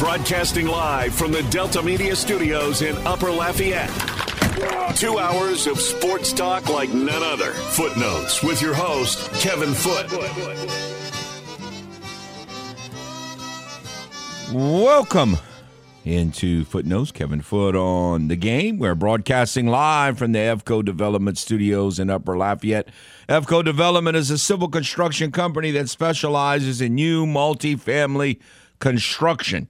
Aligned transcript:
Broadcasting 0.00 0.66
live 0.66 1.14
from 1.14 1.30
the 1.30 1.42
Delta 1.50 1.82
Media 1.82 2.16
Studios 2.16 2.80
in 2.80 2.96
Upper 3.06 3.30
Lafayette. 3.30 3.90
Two 4.96 5.18
hours 5.18 5.66
of 5.66 5.78
sports 5.78 6.32
talk 6.32 6.70
like 6.70 6.88
none 6.88 7.22
other. 7.22 7.52
Footenotes 7.52 8.42
with 8.42 8.62
your 8.62 8.72
host, 8.72 9.30
Kevin 9.42 9.74
Foote. 9.74 10.10
Welcome 14.54 15.36
into 16.06 16.64
Footenotes. 16.64 17.12
Kevin 17.12 17.42
Foote 17.42 17.76
on 17.76 18.28
the 18.28 18.36
game. 18.36 18.78
We're 18.78 18.94
broadcasting 18.94 19.66
live 19.66 20.16
from 20.16 20.32
the 20.32 20.38
EFCO 20.38 20.82
Development 20.82 21.36
Studios 21.36 21.98
in 21.98 22.08
Upper 22.08 22.38
Lafayette. 22.38 22.88
EFCO 23.28 23.62
Development 23.62 24.16
is 24.16 24.30
a 24.30 24.38
civil 24.38 24.68
construction 24.68 25.30
company 25.30 25.70
that 25.72 25.90
specializes 25.90 26.80
in 26.80 26.94
new 26.94 27.26
multifamily 27.26 28.40
construction. 28.78 29.68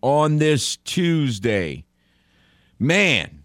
On 0.02 0.38
this 0.40 0.78
Tuesday, 0.78 1.86
man, 2.80 3.44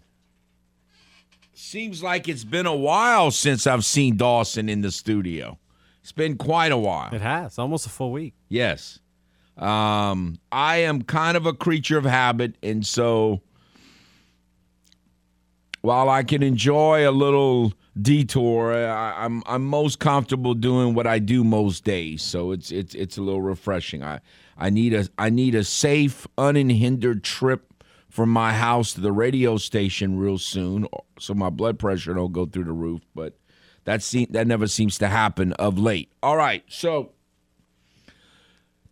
seems 1.53 2.01
like 2.01 2.27
it's 2.27 2.43
been 2.43 2.65
a 2.65 2.75
while 2.75 3.29
since 3.29 3.67
I've 3.67 3.85
seen 3.85 4.17
Dawson 4.17 4.67
in 4.67 4.81
the 4.81 4.91
studio. 4.91 5.59
It's 6.01 6.11
been 6.11 6.37
quite 6.37 6.71
a 6.71 6.77
while. 6.77 7.13
It 7.13 7.21
has 7.21 7.59
almost 7.59 7.85
a 7.85 7.89
full 7.89 8.11
week. 8.11 8.33
Yes. 8.49 8.97
Um, 9.57 10.39
I 10.51 10.77
am 10.77 11.01
kind 11.01 11.35
of 11.35 11.45
a 11.45 11.53
creature 11.53 11.97
of 11.97 12.05
habit, 12.05 12.55
and 12.61 12.85
so 12.85 13.41
while 15.81 16.09
I 16.09 16.23
can 16.23 16.43
enjoy 16.43 17.09
a 17.09 17.11
little 17.11 17.73
detour, 17.99 18.73
I, 18.73 19.25
I'm 19.25 19.41
I'm 19.45 19.65
most 19.65 19.99
comfortable 19.99 20.53
doing 20.53 20.93
what 20.93 21.07
I 21.07 21.19
do 21.19 21.43
most 21.43 21.83
days. 21.83 22.21
So 22.21 22.51
it's 22.51 22.71
it's 22.71 22.93
it's 22.93 23.17
a 23.17 23.21
little 23.21 23.41
refreshing. 23.41 24.03
I 24.03 24.19
I 24.57 24.69
need 24.69 24.93
a 24.93 25.07
I 25.17 25.29
need 25.29 25.55
a 25.55 25.63
safe, 25.63 26.27
unhindered 26.37 27.23
trip 27.23 27.83
from 28.09 28.29
my 28.29 28.53
house 28.53 28.93
to 28.93 29.01
the 29.01 29.11
radio 29.11 29.57
station 29.57 30.17
real 30.17 30.37
soon, 30.37 30.87
so 31.19 31.33
my 31.33 31.49
blood 31.49 31.79
pressure 31.79 32.13
don't 32.13 32.31
go 32.31 32.45
through 32.45 32.65
the 32.65 32.71
roof. 32.71 33.01
But 33.13 33.37
that 33.85 34.03
seem, 34.03 34.27
that 34.31 34.47
never 34.47 34.67
seems 34.67 34.97
to 34.99 35.07
happen 35.07 35.53
of 35.53 35.77
late. 35.77 36.11
All 36.21 36.35
right, 36.35 36.63
so 36.67 37.11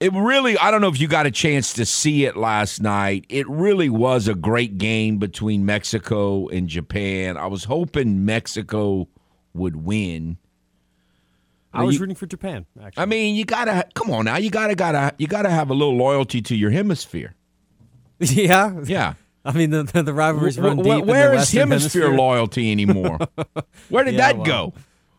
it 0.06 0.14
really 0.14 0.58
i 0.58 0.70
don't 0.72 0.82
know 0.82 0.88
if 0.90 1.00
you 1.00 1.08
got 1.08 1.26
a 1.26 1.32
chance 1.32 1.74
to 1.74 1.86
see 1.86 2.26
it 2.26 2.36
last 2.38 2.82
night. 2.82 3.26
It 3.30 3.48
really 3.50 3.90
was 3.90 4.28
a 4.28 4.36
great 4.36 4.78
game 4.78 5.18
between 5.18 5.66
mexico 5.66 6.48
and 6.50 6.68
japan. 6.68 7.38
I 7.38 7.48
was 7.48 7.64
hoping 7.66 8.26
mexico 8.26 9.08
would 9.54 9.76
win. 9.78 10.38
I 11.74 11.84
was 11.84 11.96
you- 11.96 12.02
rooting 12.02 12.16
for 12.16 12.26
Japan. 12.26 12.66
Actually, 12.82 13.02
i 13.04 13.06
mean 13.06 13.36
you 13.36 13.46
gotta 13.46 13.86
come 13.96 14.10
on 14.12 14.26
now 14.26 14.38
you 14.38 14.50
gotta 14.50 14.76
gotta 14.76 15.14
you 15.18 15.28
gotta 15.28 15.50
have 15.50 15.70
a 15.70 15.74
little 15.74 15.96
loyalty 15.98 16.42
to 16.44 16.56
your 16.56 16.72
hemisphere. 16.72 17.36
Yeah, 18.20 18.80
yeah. 18.86 19.14
I 19.44 19.52
mean 19.52 19.70
the 19.72 19.84
the, 19.84 20.02
the 20.04 20.14
rivalries 20.14 20.58
run 20.58 20.78
deep. 20.78 20.86
wh- 20.86 20.90
in 21.00 21.06
the 21.06 21.12
where 21.12 21.34
is 21.34 21.40
Western 21.42 21.60
hemisphere, 21.60 22.10
loyalty 22.10 22.72
anymore? 22.72 23.20
Where 23.90 24.04
did 24.06 24.14
Yeah, 24.16 24.20
that 24.22 24.38
well, 24.38 24.46
go 24.46 24.74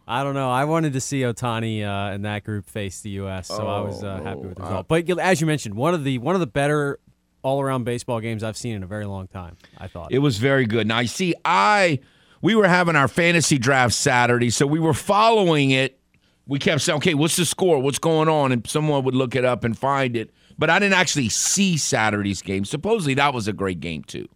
I 0.07 0.23
don't 0.23 0.35
know. 0.35 0.51
I 0.51 0.65
wanted 0.65 0.93
to 0.93 1.01
see 1.01 1.23
Otani 1.23 1.83
uh, 1.83 2.13
and 2.15 2.25
that 2.25 2.45
group 2.45 2.67
face 2.69 3.01
the 3.01 3.11
U.S., 3.11 3.49
so 3.49 3.67
I 3.67 3.81
was 3.81 4.05
uh, 4.05 4.21
happy 4.23 4.41
with 4.41 4.57
the 4.57 4.63
Oh, 4.63 4.67
result. 4.67 4.89
But 4.89 5.19
as 5.19 5.41
you 5.41 5.47
mentioned, 5.47 5.75
one 5.75 5.95
of 5.95 6.05
the 6.05 6.19
one 6.19 6.37
of 6.37 6.41
the 6.41 6.47
better 6.47 7.01
all 7.43 7.61
around 7.61 7.85
baseball 7.85 8.21
games 8.21 8.43
I've 8.43 8.57
seen 8.57 8.75
in 8.77 8.83
a 8.83 8.87
very 8.87 9.05
long 9.05 9.27
time. 9.29 9.57
I 9.79 9.89
thought. 9.89 10.13
It 10.13 10.19
was 10.19 10.39
very 10.39 10.67
good. 10.67 10.87
Now, 10.87 11.01
you 11.01 11.09
see, 11.09 11.35
I 11.45 12.01
we 12.41 12.55
were 12.55 12.69
having 12.69 12.95
our 12.97 13.09
fantasy 13.09 13.59
draft 13.59 13.95
Saturday, 13.95 14.51
so 14.51 14.67
we 14.67 14.79
were 14.79 14.95
following 14.95 15.71
it. 15.71 15.99
We 16.47 16.61
kept 16.61 16.83
saying, 16.83 16.99
"Okay, 16.99 17.15
what's 17.15 17.37
the 17.37 17.45
score? 17.45 17.81
What's 17.81 17.99
going 17.99 18.29
on?" 18.29 18.53
And 18.53 18.67
someone 18.69 19.03
would 19.05 19.15
look 19.15 19.35
it 19.35 19.45
up 19.45 19.65
and 19.65 19.77
find 19.77 20.17
it. 20.17 20.31
But 20.57 20.71
I 20.71 20.79
didn't 20.79 20.95
actually 20.95 21.29
see 21.29 21.77
Saturday's 21.77 22.43
game. 22.43 22.65
Supposedly, 22.65 23.15
that 23.15 23.35
was 23.35 23.49
a 23.49 23.53
great 23.53 23.81
game 23.81 24.05
too. 24.05 24.29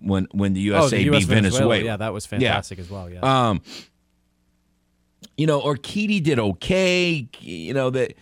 When 0.00 0.26
when 0.32 0.52
the 0.52 0.72
oh, 0.72 0.74
USA 0.82 0.96
the 0.98 1.14
US 1.14 1.18
beat 1.20 1.28
Venezuela. 1.34 1.78
Yeah, 1.78 1.96
that 1.96 2.12
was 2.12 2.26
fantastic 2.26 2.78
as 2.78 2.90
well. 2.90 3.08
Yeah. 3.08 3.20
Um, 3.20 3.62
you 5.36 5.46
know, 5.46 5.60
Urquidy 5.60 6.22
did 6.22 6.38
okay. 6.38 7.28
You 7.40 7.74
know 7.74 7.90
that 7.90 8.14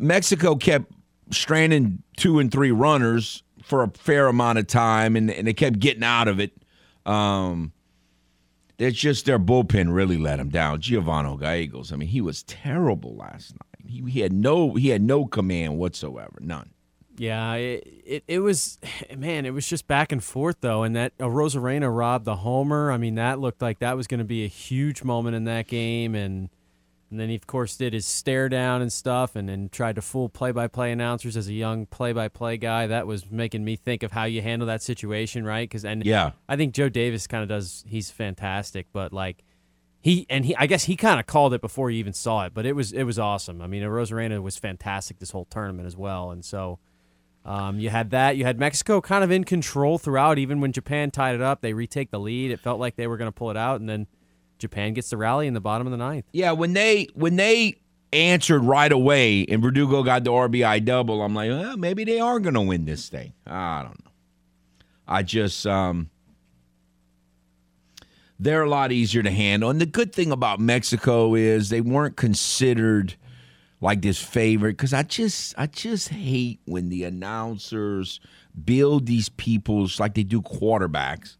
Mexico 0.00 0.56
kept 0.56 0.92
stranding 1.30 2.02
two 2.16 2.38
and 2.38 2.50
three 2.50 2.70
runners 2.70 3.42
for 3.62 3.82
a 3.82 3.90
fair 3.90 4.26
amount 4.28 4.58
of 4.58 4.66
time, 4.66 5.16
and, 5.16 5.30
and 5.30 5.46
they 5.46 5.54
kept 5.54 5.78
getting 5.78 6.04
out 6.04 6.28
of 6.28 6.38
it. 6.38 6.52
Um, 7.06 7.72
it's 8.78 8.98
just 8.98 9.26
their 9.26 9.38
bullpen 9.38 9.94
really 9.94 10.18
let 10.18 10.36
them 10.36 10.48
down. 10.48 10.80
Giovanni 10.80 11.36
Gallegos, 11.36 11.92
I 11.92 11.96
mean, 11.96 12.08
he 12.08 12.20
was 12.20 12.42
terrible 12.42 13.16
last 13.16 13.52
night. 13.52 13.90
He, 13.90 14.02
he 14.10 14.20
had 14.20 14.32
no 14.32 14.74
he 14.74 14.88
had 14.88 15.02
no 15.02 15.26
command 15.26 15.78
whatsoever, 15.78 16.38
none. 16.40 16.70
Yeah, 17.16 17.54
it, 17.54 17.86
it 18.04 18.24
it 18.26 18.38
was 18.40 18.78
man, 19.16 19.46
it 19.46 19.50
was 19.52 19.66
just 19.68 19.86
back 19.86 20.12
and 20.12 20.22
forth 20.22 20.56
though, 20.60 20.82
and 20.82 20.96
that 20.96 21.12
uh, 21.20 21.24
Arozarena 21.24 21.94
robbed 21.94 22.24
the 22.24 22.36
homer. 22.36 22.90
I 22.90 22.96
mean, 22.96 23.14
that 23.16 23.38
looked 23.38 23.62
like 23.62 23.78
that 23.80 23.96
was 23.96 24.06
going 24.06 24.18
to 24.18 24.24
be 24.24 24.44
a 24.44 24.48
huge 24.48 25.04
moment 25.04 25.36
in 25.36 25.44
that 25.44 25.66
game, 25.68 26.14
and 26.14 26.48
and 27.10 27.20
then 27.20 27.28
he 27.28 27.36
of 27.36 27.46
course 27.46 27.76
did 27.76 27.92
his 27.92 28.06
stare 28.06 28.48
down 28.48 28.82
and 28.82 28.92
stuff, 28.92 29.36
and 29.36 29.48
then 29.48 29.68
tried 29.68 29.96
to 29.96 30.02
fool 30.02 30.28
play-by-play 30.28 30.90
announcers 30.90 31.36
as 31.36 31.48
a 31.48 31.52
young 31.52 31.86
play-by-play 31.86 32.56
guy. 32.56 32.86
That 32.88 33.06
was 33.06 33.30
making 33.30 33.64
me 33.64 33.76
think 33.76 34.02
of 34.02 34.12
how 34.12 34.24
you 34.24 34.42
handle 34.42 34.66
that 34.66 34.82
situation, 34.82 35.44
right? 35.44 35.68
Because 35.68 35.84
and 35.84 36.04
Yeah. 36.04 36.32
I 36.48 36.56
think 36.56 36.74
Joe 36.74 36.88
Davis 36.88 37.26
kind 37.26 37.42
of 37.42 37.48
does. 37.48 37.84
He's 37.86 38.10
fantastic, 38.10 38.86
but 38.92 39.12
like. 39.12 39.44
He 40.00 40.26
and 40.28 40.44
he, 40.44 40.54
I 40.56 40.66
guess 40.66 40.84
he 40.84 40.96
kind 40.96 41.18
of 41.18 41.24
called 41.24 41.54
it 41.54 41.62
before 41.62 41.88
he 41.88 41.96
even 41.96 42.12
saw 42.12 42.44
it, 42.44 42.52
but 42.52 42.66
it 42.66 42.74
was 42.76 42.92
it 42.92 43.04
was 43.04 43.18
awesome. 43.18 43.62
I 43.62 43.66
mean, 43.66 43.82
Arozarena 43.82 44.42
was 44.42 44.58
fantastic 44.58 45.18
this 45.18 45.30
whole 45.30 45.46
tournament 45.46 45.86
as 45.86 45.96
well, 45.96 46.30
and 46.30 46.44
so 46.44 46.78
um, 47.44 47.78
you 47.78 47.90
had 47.90 48.10
that. 48.10 48.36
You 48.36 48.44
had 48.44 48.58
Mexico 48.58 49.00
kind 49.00 49.22
of 49.22 49.30
in 49.30 49.44
control 49.44 49.98
throughout, 49.98 50.38
even 50.38 50.60
when 50.60 50.72
Japan 50.72 51.10
tied 51.10 51.34
it 51.34 51.42
up. 51.42 51.60
They 51.60 51.74
retake 51.74 52.10
the 52.10 52.18
lead. 52.18 52.50
It 52.50 52.60
felt 52.60 52.80
like 52.80 52.96
they 52.96 53.06
were 53.06 53.16
going 53.16 53.28
to 53.28 53.32
pull 53.32 53.50
it 53.50 53.56
out, 53.56 53.80
and 53.80 53.88
then 53.88 54.06
Japan 54.58 54.94
gets 54.94 55.10
the 55.10 55.16
rally 55.16 55.46
in 55.46 55.54
the 55.54 55.60
bottom 55.60 55.86
of 55.86 55.90
the 55.90 55.96
ninth. 55.98 56.24
Yeah, 56.32 56.52
when 56.52 56.72
they 56.72 57.08
when 57.14 57.36
they 57.36 57.76
answered 58.12 58.60
right 58.60 58.92
away 58.92 59.44
and 59.46 59.60
Verdugo 59.60 60.02
got 60.02 60.24
the 60.24 60.30
RBI 60.30 60.84
double, 60.84 61.22
I'm 61.22 61.34
like, 61.34 61.50
well, 61.50 61.76
maybe 61.76 62.04
they 62.04 62.20
are 62.20 62.40
going 62.40 62.54
to 62.54 62.60
win 62.60 62.86
this 62.86 63.08
thing. 63.08 63.34
I 63.46 63.82
don't 63.82 64.04
know. 64.04 64.10
I 65.06 65.22
just 65.22 65.66
um 65.66 66.08
they're 68.38 68.62
a 68.62 68.68
lot 68.68 68.90
easier 68.90 69.22
to 69.22 69.30
handle. 69.30 69.70
And 69.70 69.80
the 69.80 69.86
good 69.86 70.12
thing 70.12 70.32
about 70.32 70.60
Mexico 70.60 71.34
is 71.34 71.68
they 71.68 71.80
weren't 71.80 72.16
considered 72.16 73.16
like 73.80 74.02
this 74.02 74.20
favorite 74.20 74.78
cuz 74.78 74.92
I 74.92 75.02
just 75.02 75.54
I 75.58 75.66
just 75.66 76.08
hate 76.08 76.60
when 76.64 76.88
the 76.88 77.04
announcers 77.04 78.20
build 78.64 79.06
these 79.06 79.28
people's 79.28 80.00
like 80.00 80.14
they 80.14 80.22
do 80.22 80.40
quarterbacks 80.40 81.36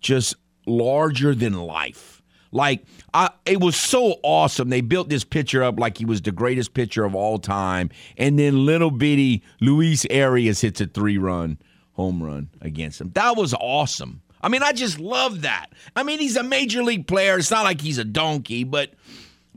just 0.00 0.34
larger 0.66 1.34
than 1.34 1.54
life. 1.54 2.22
Like 2.50 2.84
I, 3.12 3.30
it 3.44 3.60
was 3.60 3.76
so 3.76 4.16
awesome. 4.22 4.70
They 4.70 4.80
built 4.80 5.08
this 5.08 5.24
pitcher 5.24 5.62
up 5.62 5.78
like 5.78 5.98
he 5.98 6.04
was 6.04 6.22
the 6.22 6.32
greatest 6.32 6.74
pitcher 6.74 7.04
of 7.04 7.14
all 7.14 7.38
time, 7.38 7.90
and 8.16 8.38
then 8.38 8.64
little 8.64 8.90
bitty 8.90 9.42
Luis 9.60 10.04
Urías 10.06 10.62
hits 10.62 10.80
a 10.80 10.86
three-run 10.86 11.58
home 11.92 12.22
run 12.22 12.48
against 12.60 13.00
him. 13.00 13.10
That 13.14 13.36
was 13.36 13.54
awesome. 13.54 14.22
I 14.40 14.48
mean, 14.48 14.62
I 14.62 14.72
just 14.72 15.00
love 15.00 15.42
that. 15.42 15.66
I 15.96 16.04
mean, 16.04 16.20
he's 16.20 16.36
a 16.36 16.44
major 16.44 16.82
league 16.82 17.06
player. 17.08 17.38
It's 17.38 17.50
not 17.50 17.64
like 17.64 17.80
he's 17.80 17.98
a 17.98 18.04
donkey, 18.04 18.62
but 18.64 18.92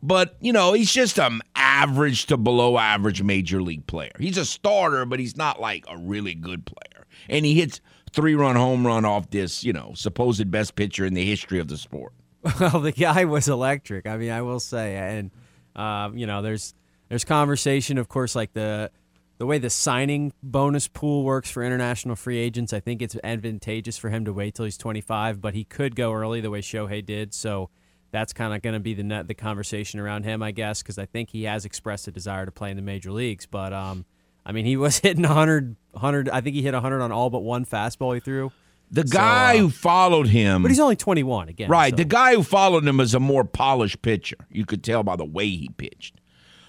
but 0.01 0.35
you 0.39 0.53
know, 0.53 0.73
he's 0.73 0.91
just 0.91 1.19
an 1.19 1.41
average 1.55 2.25
to 2.27 2.37
below 2.37 2.77
average 2.77 3.21
major 3.21 3.61
league 3.61 3.85
player. 3.87 4.11
He's 4.19 4.37
a 4.37 4.45
starter, 4.45 5.05
but 5.05 5.19
he's 5.19 5.37
not 5.37 5.59
like 5.59 5.85
a 5.87 5.97
really 5.97 6.33
good 6.33 6.65
player. 6.65 7.05
And 7.29 7.45
he 7.45 7.53
hits 7.53 7.81
three-run 8.11 8.55
home 8.55 8.85
run 8.85 9.05
off 9.05 9.29
this, 9.29 9.63
you 9.63 9.73
know, 9.73 9.93
supposed 9.95 10.49
best 10.51 10.75
pitcher 10.75 11.05
in 11.05 11.13
the 11.13 11.25
history 11.25 11.59
of 11.59 11.67
the 11.67 11.77
sport. 11.77 12.13
Well, 12.59 12.79
the 12.79 12.91
guy 12.91 13.25
was 13.25 13.47
electric. 13.47 14.07
I 14.07 14.17
mean, 14.17 14.31
I 14.31 14.41
will 14.41 14.59
say, 14.59 14.95
and 14.95 15.31
um, 15.75 16.17
you 16.17 16.25
know, 16.25 16.41
there's 16.41 16.73
there's 17.07 17.23
conversation, 17.23 17.97
of 17.99 18.09
course, 18.09 18.35
like 18.35 18.53
the 18.53 18.89
the 19.37 19.45
way 19.45 19.57
the 19.57 19.69
signing 19.69 20.33
bonus 20.41 20.87
pool 20.87 21.23
works 21.23 21.49
for 21.49 21.63
international 21.63 22.15
free 22.15 22.37
agents. 22.37 22.73
I 22.73 22.79
think 22.79 23.01
it's 23.01 23.15
advantageous 23.23 23.97
for 23.97 24.09
him 24.09 24.25
to 24.25 24.33
wait 24.33 24.55
till 24.55 24.65
he's 24.65 24.77
25, 24.77 25.41
but 25.41 25.53
he 25.53 25.63
could 25.63 25.95
go 25.95 26.13
early 26.13 26.41
the 26.41 26.49
way 26.49 26.61
Shohei 26.61 27.05
did. 27.05 27.33
So 27.33 27.69
that's 28.11 28.33
kind 28.33 28.53
of 28.53 28.61
going 28.61 28.73
to 28.73 28.79
be 28.79 28.93
the 28.93 29.03
net, 29.03 29.27
the 29.27 29.33
conversation 29.33 29.99
around 29.99 30.23
him, 30.23 30.43
I 30.43 30.51
guess, 30.51 30.81
because 30.81 30.97
I 30.97 31.05
think 31.05 31.29
he 31.29 31.43
has 31.43 31.65
expressed 31.65 32.07
a 32.07 32.11
desire 32.11 32.45
to 32.45 32.51
play 32.51 32.69
in 32.71 32.75
the 32.75 32.83
major 32.83 33.11
leagues. 33.11 33.45
But 33.45 33.73
um, 33.73 34.05
I 34.45 34.51
mean, 34.51 34.65
he 34.65 34.77
was 34.77 34.97
hitting 34.99 35.23
100, 35.23 35.75
100. 35.91 36.29
I 36.29 36.41
think 36.41 36.55
he 36.55 36.61
hit 36.61 36.73
100 36.73 37.01
on 37.01 37.11
all 37.11 37.29
but 37.29 37.39
one 37.39 37.65
fastball 37.65 38.13
he 38.13 38.19
threw. 38.19 38.51
The 38.93 39.07
So, 39.07 39.13
guy 39.17 39.55
uh, 39.55 39.59
who 39.59 39.69
followed 39.69 40.27
him, 40.27 40.63
But 40.63 40.69
he's 40.71 40.79
only 40.81 40.97
21 40.97 41.47
again. 41.47 41.69
right? 41.69 41.91
so- 41.91 41.95
The 41.95 42.03
guy 42.05 42.35
who 42.35 42.43
followed 42.43 42.85
him 42.85 42.99
is 42.99 43.13
a 43.13 43.19
more 43.21 43.45
polished 43.45 44.01
pitcher. 44.01 44.35
You 44.49 44.65
could 44.65 44.83
tell 44.83 45.01
by 45.03 45.15
the 45.15 45.23
way 45.25 45.47
he 45.47 45.69
pitched. 45.77 46.15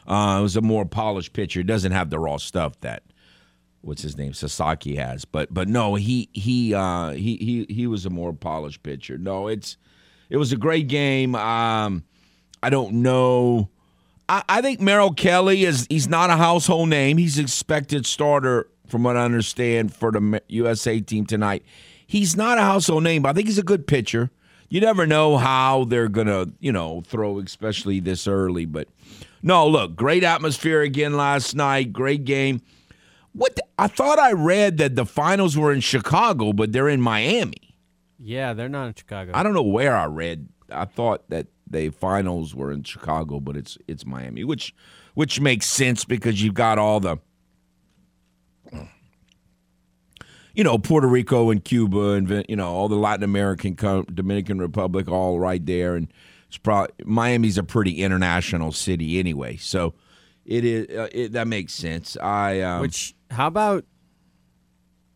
Uh, 0.06 0.37
it 0.39 0.43
was 0.43 0.56
a 0.56 0.61
more 0.61 0.85
polished 0.85 1.33
pitcher. 1.33 1.61
It 1.61 1.67
doesn't 1.67 1.91
have 1.93 2.11
the 2.11 2.19
raw 2.21 2.37
stuff 2.37 2.79
that 2.81 3.03
what's 3.81 4.03
his 4.03 4.17
name 4.17 4.33
Sasaki 4.33 4.94
has, 4.97 5.25
but 5.25 5.53
but 5.53 5.69
no, 5.69 5.94
he 5.97 6.29
he 6.33 6.75
uh, 6.75 7.11
he 7.11 7.37
he 7.37 7.67
he 7.73 7.87
was 7.89 8.06
a 8.06 8.11
more 8.11 8.33
polished 8.33 8.83
pitcher. 8.85 9.19
No, 9.19 9.49
it's 9.49 9.77
it 10.32 10.38
was 10.38 10.50
a 10.50 10.56
great 10.56 10.88
game. 10.88 11.34
Um, 11.34 12.05
I 12.62 12.70
don't 12.70 13.02
know. 13.02 13.69
I, 14.31 14.43
I 14.49 14.62
think 14.62 14.81
Merrill 14.81 15.12
Kelly 15.12 15.64
is 15.64 15.87
he's 15.90 16.08
not 16.08 16.31
a 16.31 16.37
household 16.37 16.88
name. 16.88 17.19
He's 17.19 17.38
expected 17.38 18.06
starter 18.06 18.67
from 18.88 19.02
what 19.02 19.19
I 19.19 19.26
understand 19.26 19.94
for 19.94 20.11
the 20.11 20.43
USA 20.49 21.00
team 21.00 21.26
tonight. 21.26 21.62
He's 22.06 22.34
not 22.34 22.56
a 22.56 22.62
household 22.62 23.02
name, 23.02 23.20
but 23.20 23.29
I 23.29 23.32
think 23.34 23.46
he's 23.46 23.58
a 23.58 23.62
good 23.62 23.87
pitcher. 23.87 24.31
You 24.70 24.81
never 24.81 25.06
know 25.06 25.37
how 25.37 25.84
they're 25.84 26.08
gonna, 26.08 26.46
you 26.61 26.73
know, 26.73 27.02
throw, 27.02 27.38
especially 27.38 28.00
this 28.00 28.26
early. 28.26 28.64
But 28.64 28.88
no, 29.43 29.69
look, 29.69 29.96
great 29.96 30.25
atmosphere 30.25 30.81
again 30.81 31.14
last 31.14 31.55
night. 31.55 31.93
Great 31.93 32.25
game. 32.25 32.62
What 33.34 33.56
the, 33.56 33.64
I 33.79 33.87
thought 33.87 34.19
I 34.19 34.32
read 34.32 34.79
that 34.79 34.96
the 34.96 35.05
finals 35.05 35.58
were 35.58 35.75
in 35.75 35.81
Chicago, 35.81 36.55
but 36.55 36.73
they're 36.73 36.88
in 36.88 37.02
Miami. 37.02 37.62
Yeah, 38.25 38.53
they're 38.53 38.69
not 38.69 38.87
in 38.87 38.95
Chicago. 38.95 39.33
I 39.35 39.43
don't 39.43 39.55
know 39.55 39.63
where 39.63 39.97
I 39.97 40.05
read. 40.05 40.49
I 40.71 40.85
thought 40.85 41.29
that 41.31 41.49
the 41.69 41.91
finals 41.91 42.55
were 42.55 42.71
in 42.71 42.85
Chicago, 42.85 43.41
but 43.41 43.57
it's 43.57 43.77
it's 43.89 44.07
Miami, 44.07 44.45
which 44.45 44.75
which 45.15 45.41
makes 45.41 45.67
sense 45.67 46.05
because 46.05 46.43
you've 46.43 46.55
got 46.55 46.79
all 46.79 47.01
the 47.01 47.19
you 50.55 50.63
know 50.63 50.79
Puerto 50.79 51.09
Rico 51.09 51.51
and 51.51 51.65
Cuba 51.65 52.13
and 52.13 52.45
you 52.49 52.57
know 52.57 52.69
all 52.69 52.89
the 52.89 52.97
Latin 52.97 53.25
American 53.25 53.75
Dominican 53.75 54.59
Republic 54.59 55.09
all 55.09 55.41
right 55.41 55.65
there, 55.65 55.97
and 55.97 56.07
it's 56.47 56.59
probably 56.59 56.93
Miami's 57.05 57.59
a 57.59 57.65
pretty 57.65 58.03
international 58.03 58.71
city 58.71 59.19
anyway, 59.19 59.57
so 59.57 59.95
it 60.45 60.65
is 60.65 60.97
uh, 60.97 61.09
it, 61.13 61.33
that 61.33 61.49
makes 61.49 61.73
sense. 61.73 62.17
I 62.19 62.61
um, 62.61 62.83
which 62.83 63.15
how 63.31 63.49
about 63.49 63.85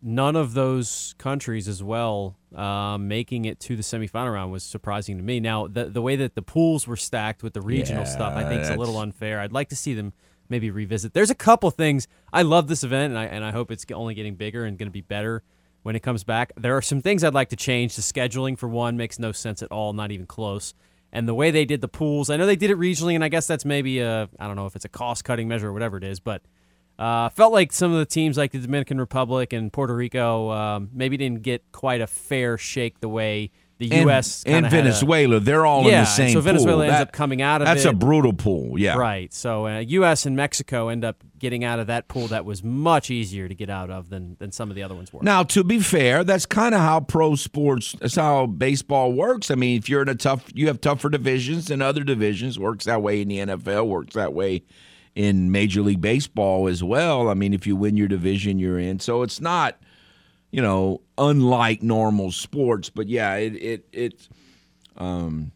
none 0.02 0.36
of 0.36 0.54
those 0.54 1.14
countries 1.18 1.68
as 1.68 1.82
well 1.82 2.36
um, 2.54 3.08
making 3.08 3.44
it 3.44 3.60
to 3.60 3.76
the 3.76 3.82
semifinal 3.82 4.32
round 4.32 4.52
was 4.52 4.62
surprising 4.62 5.16
to 5.16 5.22
me. 5.22 5.40
Now, 5.40 5.66
the 5.66 5.86
the 5.86 6.02
way 6.02 6.16
that 6.16 6.34
the 6.34 6.42
pools 6.42 6.86
were 6.86 6.96
stacked 6.96 7.42
with 7.42 7.54
the 7.54 7.60
regional 7.60 8.04
yeah, 8.04 8.08
stuff, 8.08 8.34
I 8.34 8.44
think 8.48 8.62
is 8.62 8.70
a 8.70 8.76
little 8.76 8.98
unfair. 8.98 9.40
I'd 9.40 9.52
like 9.52 9.68
to 9.70 9.76
see 9.76 9.94
them 9.94 10.12
maybe 10.48 10.70
revisit. 10.70 11.12
There's 11.12 11.30
a 11.30 11.34
couple 11.34 11.70
things 11.70 12.08
I 12.32 12.42
love 12.42 12.68
this 12.68 12.84
event, 12.84 13.12
and 13.12 13.18
I 13.18 13.24
and 13.24 13.44
I 13.44 13.50
hope 13.50 13.70
it's 13.70 13.84
only 13.92 14.14
getting 14.14 14.34
bigger 14.34 14.64
and 14.64 14.78
going 14.78 14.88
to 14.88 14.92
be 14.92 15.00
better 15.00 15.42
when 15.82 15.96
it 15.96 16.00
comes 16.00 16.24
back. 16.24 16.52
There 16.56 16.76
are 16.76 16.82
some 16.82 17.02
things 17.02 17.22
I'd 17.22 17.34
like 17.34 17.50
to 17.50 17.56
change. 17.56 17.96
The 17.96 18.02
scheduling 18.02 18.58
for 18.58 18.68
one 18.68 18.96
makes 18.96 19.18
no 19.18 19.32
sense 19.32 19.62
at 19.62 19.70
all, 19.70 19.92
not 19.92 20.10
even 20.10 20.26
close. 20.26 20.74
And 21.12 21.28
the 21.28 21.34
way 21.34 21.50
they 21.50 21.64
did 21.64 21.80
the 21.80 21.88
pools, 21.88 22.28
I 22.30 22.36
know 22.36 22.46
they 22.46 22.56
did 22.56 22.70
it 22.70 22.78
regionally, 22.78 23.14
and 23.14 23.22
I 23.22 23.28
guess 23.28 23.46
that's 23.46 23.64
maybe 23.64 24.00
a 24.00 24.28
I 24.38 24.46
don't 24.46 24.56
know 24.56 24.66
if 24.66 24.76
it's 24.76 24.84
a 24.84 24.90
cost 24.90 25.24
cutting 25.24 25.48
measure 25.48 25.68
or 25.68 25.72
whatever 25.72 25.96
it 25.96 26.04
is, 26.04 26.20
but 26.20 26.42
uh, 26.98 27.28
felt 27.30 27.52
like 27.52 27.72
some 27.72 27.92
of 27.92 27.98
the 27.98 28.06
teams 28.06 28.36
like 28.36 28.52
the 28.52 28.58
Dominican 28.58 28.98
Republic 28.98 29.52
and 29.52 29.72
Puerto 29.72 29.94
Rico 29.94 30.50
um, 30.50 30.90
maybe 30.92 31.16
didn't 31.16 31.42
get 31.42 31.70
quite 31.72 32.00
a 32.00 32.06
fair 32.06 32.56
shake 32.56 33.00
the 33.00 33.08
way 33.08 33.50
the 33.78 33.92
and, 33.92 34.02
U.S. 34.04 34.42
and 34.44 34.70
Venezuela. 34.70 35.36
A, 35.36 35.40
they're 35.40 35.66
all 35.66 35.84
yeah, 35.84 35.98
in 35.98 36.00
the 36.00 36.04
same. 36.06 36.32
So 36.32 36.40
Venezuela 36.40 36.76
pool. 36.76 36.82
ends 36.84 36.94
that, 36.94 37.08
up 37.08 37.12
coming 37.12 37.42
out 37.42 37.60
of 37.60 37.66
that. 37.66 37.74
that's 37.74 37.84
it. 37.84 37.90
a 37.90 37.92
brutal 37.92 38.32
pool. 38.32 38.78
Yeah, 38.78 38.96
right. 38.96 39.32
So 39.34 39.66
uh, 39.66 39.80
U.S. 39.80 40.24
and 40.24 40.34
Mexico 40.34 40.88
end 40.88 41.04
up 41.04 41.22
getting 41.38 41.64
out 41.64 41.78
of 41.78 41.88
that 41.88 42.08
pool 42.08 42.28
that 42.28 42.46
was 42.46 42.64
much 42.64 43.10
easier 43.10 43.48
to 43.48 43.54
get 43.54 43.68
out 43.68 43.90
of 43.90 44.08
than 44.08 44.36
than 44.38 44.50
some 44.50 44.70
of 44.70 44.76
the 44.76 44.82
other 44.82 44.94
ones 44.94 45.12
were. 45.12 45.22
Now, 45.22 45.42
to 45.44 45.62
be 45.62 45.80
fair, 45.80 46.24
that's 46.24 46.46
kind 46.46 46.74
of 46.74 46.80
how 46.80 47.00
pro 47.00 47.34
sports. 47.34 47.94
That's 48.00 48.16
how 48.16 48.46
baseball 48.46 49.12
works. 49.12 49.50
I 49.50 49.56
mean, 49.56 49.76
if 49.76 49.88
you're 49.88 50.02
in 50.02 50.08
a 50.08 50.14
tough, 50.14 50.46
you 50.54 50.68
have 50.68 50.80
tougher 50.80 51.10
divisions 51.10 51.66
than 51.66 51.82
other 51.82 52.02
divisions. 52.02 52.58
Works 52.58 52.86
that 52.86 53.02
way 53.02 53.20
in 53.20 53.28
the 53.28 53.38
NFL. 53.38 53.86
Works 53.86 54.14
that 54.14 54.32
way 54.32 54.62
in 55.16 55.50
Major 55.50 55.80
League 55.80 56.02
Baseball 56.02 56.68
as 56.68 56.84
well. 56.84 57.28
I 57.30 57.34
mean, 57.34 57.54
if 57.54 57.66
you 57.66 57.74
win 57.74 57.96
your 57.96 58.06
division, 58.06 58.58
you're 58.58 58.78
in. 58.78 59.00
So 59.00 59.22
it's 59.22 59.40
not, 59.40 59.80
you 60.52 60.60
know, 60.62 61.00
unlike 61.18 61.82
normal 61.82 62.30
sports. 62.30 62.90
But 62.90 63.08
yeah, 63.08 63.34
it 63.36 63.54
it 63.54 63.88
it 63.92 64.28
um, 64.96 65.50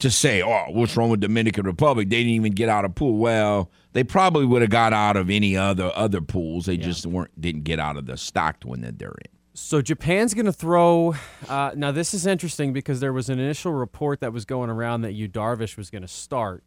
to 0.00 0.10
say, 0.10 0.42
oh, 0.42 0.64
what's 0.70 0.96
wrong 0.96 1.10
with 1.10 1.20
Dominican 1.20 1.64
Republic? 1.64 2.10
They 2.10 2.16
didn't 2.16 2.32
even 2.32 2.52
get 2.52 2.68
out 2.68 2.84
of 2.84 2.96
pool. 2.96 3.16
Well, 3.16 3.70
they 3.92 4.02
probably 4.02 4.44
would 4.44 4.62
have 4.62 4.70
got 4.72 4.92
out 4.92 5.16
of 5.16 5.30
any 5.30 5.56
other 5.56 5.92
other 5.94 6.20
pools. 6.20 6.66
They 6.66 6.74
yeah. 6.74 6.84
just 6.84 7.06
weren't 7.06 7.40
didn't 7.40 7.62
get 7.62 7.78
out 7.78 7.96
of 7.96 8.06
the 8.06 8.16
stocked 8.16 8.64
one 8.64 8.80
that 8.80 8.98
they're 8.98 9.10
in. 9.10 9.30
So 9.56 9.80
Japan's 9.80 10.34
going 10.34 10.46
to 10.46 10.52
throw. 10.52 11.14
Uh, 11.48 11.70
now 11.76 11.92
this 11.92 12.14
is 12.14 12.26
interesting 12.26 12.72
because 12.72 12.98
there 12.98 13.12
was 13.12 13.30
an 13.30 13.38
initial 13.38 13.72
report 13.72 14.18
that 14.20 14.32
was 14.32 14.44
going 14.44 14.70
around 14.70 15.02
that 15.02 15.12
Yu 15.12 15.28
Darvish 15.28 15.76
was 15.76 15.90
going 15.90 16.02
to 16.02 16.08
start 16.08 16.64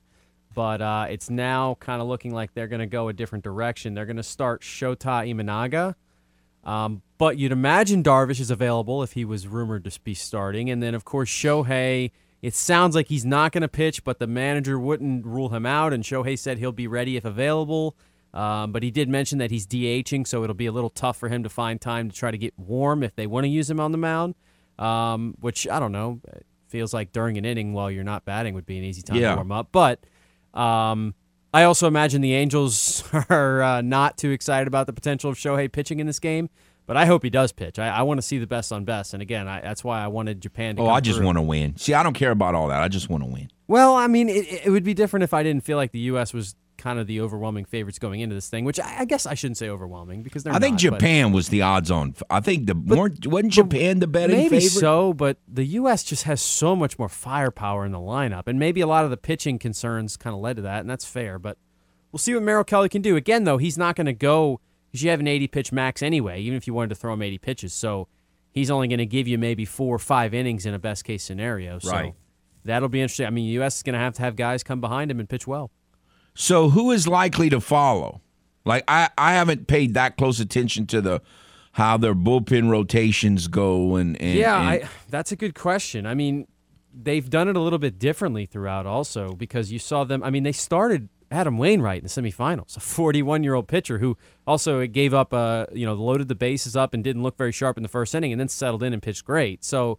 but 0.57 0.81
uh, 0.81 1.06
it's 1.07 1.30
now 1.30 1.77
kind 1.80 2.01
of 2.01 2.07
looking 2.07 2.33
like 2.33 2.56
they're 2.56 2.68
going 2.68 2.80
to 2.80 2.88
go 2.88 3.09
a 3.09 3.13
different 3.13 3.44
direction. 3.44 3.94
They're 3.94 4.07
going 4.07 4.18
to 4.18 4.24
start 4.24 4.63
Shota 4.63 5.31
Imanaga. 5.31 5.94
Um, 6.63 7.04
but 7.19 7.38
you'd 7.38 7.51
imagine 7.51 8.01
Darvish 8.01 8.39
is 8.39 8.50
available 8.50 9.04
if 9.04 9.12
he 9.12 9.24
was 9.24 9.48
rumored 9.48 9.83
to 9.83 10.01
be 10.01 10.15
starting. 10.15 10.71
And 10.71 10.81
then, 10.81 10.95
of 10.95 11.06
course, 11.06 11.30
Shohei, 11.30 12.09
it 12.42 12.56
sounds 12.56 12.95
like 12.95 13.07
he's 13.07 13.24
not 13.24 13.51
going 13.51 13.62
to 13.62 13.68
pitch, 13.68 14.04
but 14.04 14.18
the 14.18 14.25
manager 14.25 14.80
wouldn't 14.80 15.27
rule 15.27 15.50
him 15.50 15.68
out. 15.68 15.94
And 15.94 16.04
Shohei 16.04 16.39
said 16.39 16.57
he'll 16.57 16.71
be 16.71 16.88
ready 16.88 17.18
if 17.18 17.24
available. 17.24 17.95
Um, 18.33 18.71
but 18.71 18.81
he 18.81 18.89
did 18.89 19.09
mention 19.09 19.38
that 19.38 19.51
he's 19.51 19.68
DHing, 19.68 20.25
so 20.25 20.44
it'll 20.44 20.56
be 20.56 20.65
a 20.65 20.71
little 20.71 20.89
tough 20.89 21.18
for 21.18 21.30
him 21.30 21.44
to 21.44 21.50
find 21.50 21.80
time 21.80 22.09
to 22.09 22.15
try 22.15 22.31
to 22.31 22.38
get 22.39 22.57
warm 22.57 23.04
if 23.04 23.15
they 23.15 23.27
want 23.27 23.44
to 23.44 23.50
use 23.50 23.69
him 23.69 23.80
on 23.80 23.92
the 23.92 24.00
mound. 24.00 24.33
Um, 24.80 25.36
which 25.39 25.68
I 25.68 25.80
don't 25.80 25.92
know, 25.92 26.19
feels 26.68 26.95
like 26.95 27.12
during 27.12 27.38
an 27.38 27.45
inning 27.45 27.74
while 27.74 27.92
you're 27.92 28.04
not 28.04 28.25
batting 28.25 28.56
would 28.56 28.65
be 28.65 28.80
an 28.80 28.83
easy 28.83 29.04
time 29.04 29.18
yeah. 29.18 29.30
to 29.30 29.36
warm 29.36 29.51
up. 29.51 29.69
But 29.71 30.04
um, 30.57 31.13
I 31.54 31.63
also 31.63 31.88
imagine 31.88 32.21
the 32.21 32.33
Angels 32.33 33.04
are 33.30 33.62
uh, 33.62 33.81
not 33.81 34.18
too 34.18 34.31
excited 34.31 34.68
about 34.68 34.88
the 34.88 34.94
potential 34.94 35.30
of 35.30 35.38
Shohei 35.38 35.71
pitching 35.71 36.00
in 36.00 36.07
this 36.07 36.19
game, 36.19 36.50
but 36.86 36.98
I 36.98 37.06
hope 37.06 37.24
he 37.24 37.30
does 37.30 37.51
pitch. 37.51 37.80
I, 37.80 37.89
I 37.89 38.01
want 38.01 38.18
to 38.18 38.21
see 38.21 38.38
the 38.38 38.48
best 38.48 38.71
on 38.71 38.83
best, 38.83 39.13
and 39.13 39.21
again, 39.21 39.48
I, 39.48 39.62
that's 39.62 39.83
why 39.83 40.04
I 40.04 40.07
wanted 40.07 40.42
Japan 40.42 40.75
to. 40.75 40.83
Oh, 40.83 40.88
I 40.89 41.00
just 41.00 41.21
want 41.21 41.38
to 41.38 41.42
win. 41.42 41.77
See, 41.77 41.94
I 41.94 42.04
don't 42.04 42.13
care 42.13 42.31
about 42.31 42.56
all 42.56 42.68
that. 42.68 42.81
I 42.81 42.88
just 42.88 43.09
want 43.09 43.24
to 43.24 43.30
win. 43.30 43.50
Well, 43.68 43.95
I 43.95 44.07
mean, 44.07 44.30
it, 44.30 44.65
it 44.65 44.69
would 44.69 44.83
be 44.83 44.94
different 44.94 45.24
if 45.24 45.33
I 45.33 45.44
didn't 45.44 45.63
feel 45.63 45.77
like 45.77 45.92
the 45.92 46.00
U.S. 46.00 46.33
was 46.33 46.56
kind 46.77 47.00
of 47.00 47.07
the 47.07 47.21
overwhelming 47.21 47.65
favorites 47.65 48.00
going 48.00 48.19
into 48.19 48.35
this 48.35 48.50
thing, 48.50 48.65
which 48.65 48.79
I, 48.79 49.00
I 49.00 49.06
guess 49.06 49.25
I 49.25 49.33
shouldn't 49.33 49.57
say 49.57 49.69
overwhelming 49.69 50.24
because 50.24 50.44
they're. 50.44 50.53
I 50.53 50.59
think 50.59 50.74
not, 50.74 50.79
Japan 50.79 51.31
was 51.31 51.50
the 51.50 51.62
odds-on. 51.62 52.15
I 52.29 52.39
think 52.39 52.68
the 52.68 52.75
more 52.75 53.12
wasn't 53.25 53.53
Japan 53.53 54.00
the 54.00 54.07
betting 54.07 54.38
maybe 54.38 54.59
favorite? 54.59 54.79
so, 54.79 55.13
but 55.13 55.38
the 55.47 55.65
U.S. 55.65 56.03
just 56.03 56.24
has 56.24 56.41
so 56.41 56.75
much 56.75 56.97
more 56.97 57.09
firepower 57.09 57.85
in 57.85 57.91
the 57.91 58.00
lineup, 58.00 58.47
and 58.47 58.59
maybe 58.59 58.81
a 58.81 58.88
lot 58.88 59.03
of 59.03 59.12
the 59.12 59.18
pitching 59.18 59.59
concerns 59.59 60.18
kind 60.18 60.33
of 60.33 60.41
led 60.41 60.57
to 60.57 60.62
that, 60.63 60.81
and 60.81 60.89
that's 60.89 61.06
fair. 61.06 61.39
But 61.39 61.57
we'll 62.12 62.19
see 62.19 62.33
what 62.33 62.44
Merrill 62.44 62.63
Kelly 62.63 62.89
can 62.89 63.01
do. 63.01 63.15
Again, 63.15 63.44
though, 63.44 63.57
he's 63.57 63.77
not 63.77 63.95
going 63.95 64.06
to 64.06 64.13
go 64.13 64.59
because 64.92 65.04
you 65.04 65.09
have 65.09 65.19
an 65.19 65.28
80 65.28 65.47
pitch 65.47 65.71
max 65.71 66.02
anyway, 66.02 66.42
even 66.42 66.57
if 66.57 66.68
you 66.68 66.73
wanted 66.73 66.90
to 66.90 66.95
throw 66.95 67.13
him 67.13 67.21
80 67.21 67.37
pitches. 67.40 67.73
So 67.73 68.07
he's 68.52 68.71
only 68.71 68.87
going 68.87 68.99
to 68.99 69.06
give 69.06 69.28
you 69.28 69.37
maybe 69.37 69.66
four 69.66 69.95
or 69.95 69.99
five 69.99 70.33
innings 70.33 70.66
in 70.66 70.73
a 70.73 70.80
best 70.80 71.04
case 71.04 71.23
scenario. 71.23 71.80
So 71.80 71.92
right. 71.92 72.13
that'll 72.63 72.90
be 72.90 73.02
interesting. 73.02 73.28
I 73.28 73.30
mean, 73.30 73.45
U.S. 73.54 73.78
is 73.78 73.83
going 73.83 73.94
to 73.94 73.99
have 73.99 74.13
to 74.16 74.21
have 74.21 74.35
guys 74.35 74.63
come 74.63 74.81
behind 74.81 75.11
him 75.11 75.19
and 75.19 75.30
pitch 75.30 75.45
well. 75.45 75.71
So 76.39 76.69
who 76.69 76.91
is 76.91 77.07
likely 77.07 77.49
to 77.49 77.59
follow? 77.59 78.21
Like 78.63 78.83
I, 78.87 79.09
I 79.17 79.33
haven't 79.33 79.65
paid 79.65 79.95
that 79.95 80.17
close 80.17 80.39
attention 80.39 80.85
to 80.87 81.01
the 81.01 81.21
how 81.71 81.97
their 81.97 82.13
bullpen 82.13 82.69
rotations 82.69 83.47
go 83.47 83.95
and, 83.95 84.19
and 84.21 84.37
yeah, 84.37 84.59
and, 84.59 84.67
I, 84.67 84.89
that's 85.09 85.31
a 85.31 85.35
good 85.35 85.56
question. 85.56 86.06
I 86.06 86.13
mean, 86.13 86.47
they've 86.94 87.27
done 87.27 87.47
it 87.47 87.56
a 87.56 87.59
little 87.59 87.79
bit 87.79 87.97
differently 87.97 88.45
throughout, 88.45 88.85
also 88.85 89.33
because 89.33 89.71
you 89.71 89.79
saw 89.79 90.03
them. 90.03 90.23
I 90.23 90.29
mean, 90.29 90.44
they 90.44 90.51
started 90.51 91.09
Adam 91.31 91.57
Wainwright 91.57 91.99
in 91.99 92.03
the 92.03 92.09
semifinals, 92.09 92.77
a 92.77 92.81
41 92.81 93.44
year 93.44 93.56
old 93.56 93.67
pitcher 93.67 93.97
who 93.97 94.15
also 94.45 94.85
gave 94.85 95.15
up, 95.15 95.33
uh, 95.33 95.65
you 95.71 95.87
know, 95.87 95.94
loaded 95.94 96.27
the 96.27 96.35
bases 96.35 96.75
up 96.75 96.94
and 96.94 97.03
didn't 97.03 97.23
look 97.23 97.35
very 97.35 97.51
sharp 97.51 97.77
in 97.77 97.83
the 97.83 97.89
first 97.89 98.13
inning, 98.13 98.31
and 98.31 98.39
then 98.39 98.47
settled 98.47 98.83
in 98.83 98.94
and 98.94 99.01
pitched 99.01 99.25
great. 99.25 99.63
So 99.63 99.97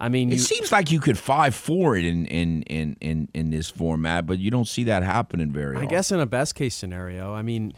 I 0.00 0.08
mean, 0.08 0.30
it 0.30 0.34
you, 0.34 0.38
seems 0.40 0.70
like 0.70 0.90
you 0.92 1.00
could 1.00 1.18
five 1.18 1.54
for 1.54 1.96
it 1.96 2.04
in 2.04 2.26
in, 2.26 2.62
in 2.62 2.96
in 3.00 3.28
in 3.34 3.50
this 3.50 3.68
format, 3.70 4.26
but 4.26 4.38
you 4.38 4.50
don't 4.50 4.68
see 4.68 4.84
that 4.84 5.02
happening 5.02 5.50
very. 5.52 5.70
Often. 5.76 5.76
I 5.76 5.84
often. 5.86 5.96
guess 5.96 6.12
in 6.12 6.20
a 6.20 6.26
best 6.26 6.54
case 6.54 6.74
scenario, 6.74 7.34
I 7.34 7.42
mean, 7.42 7.72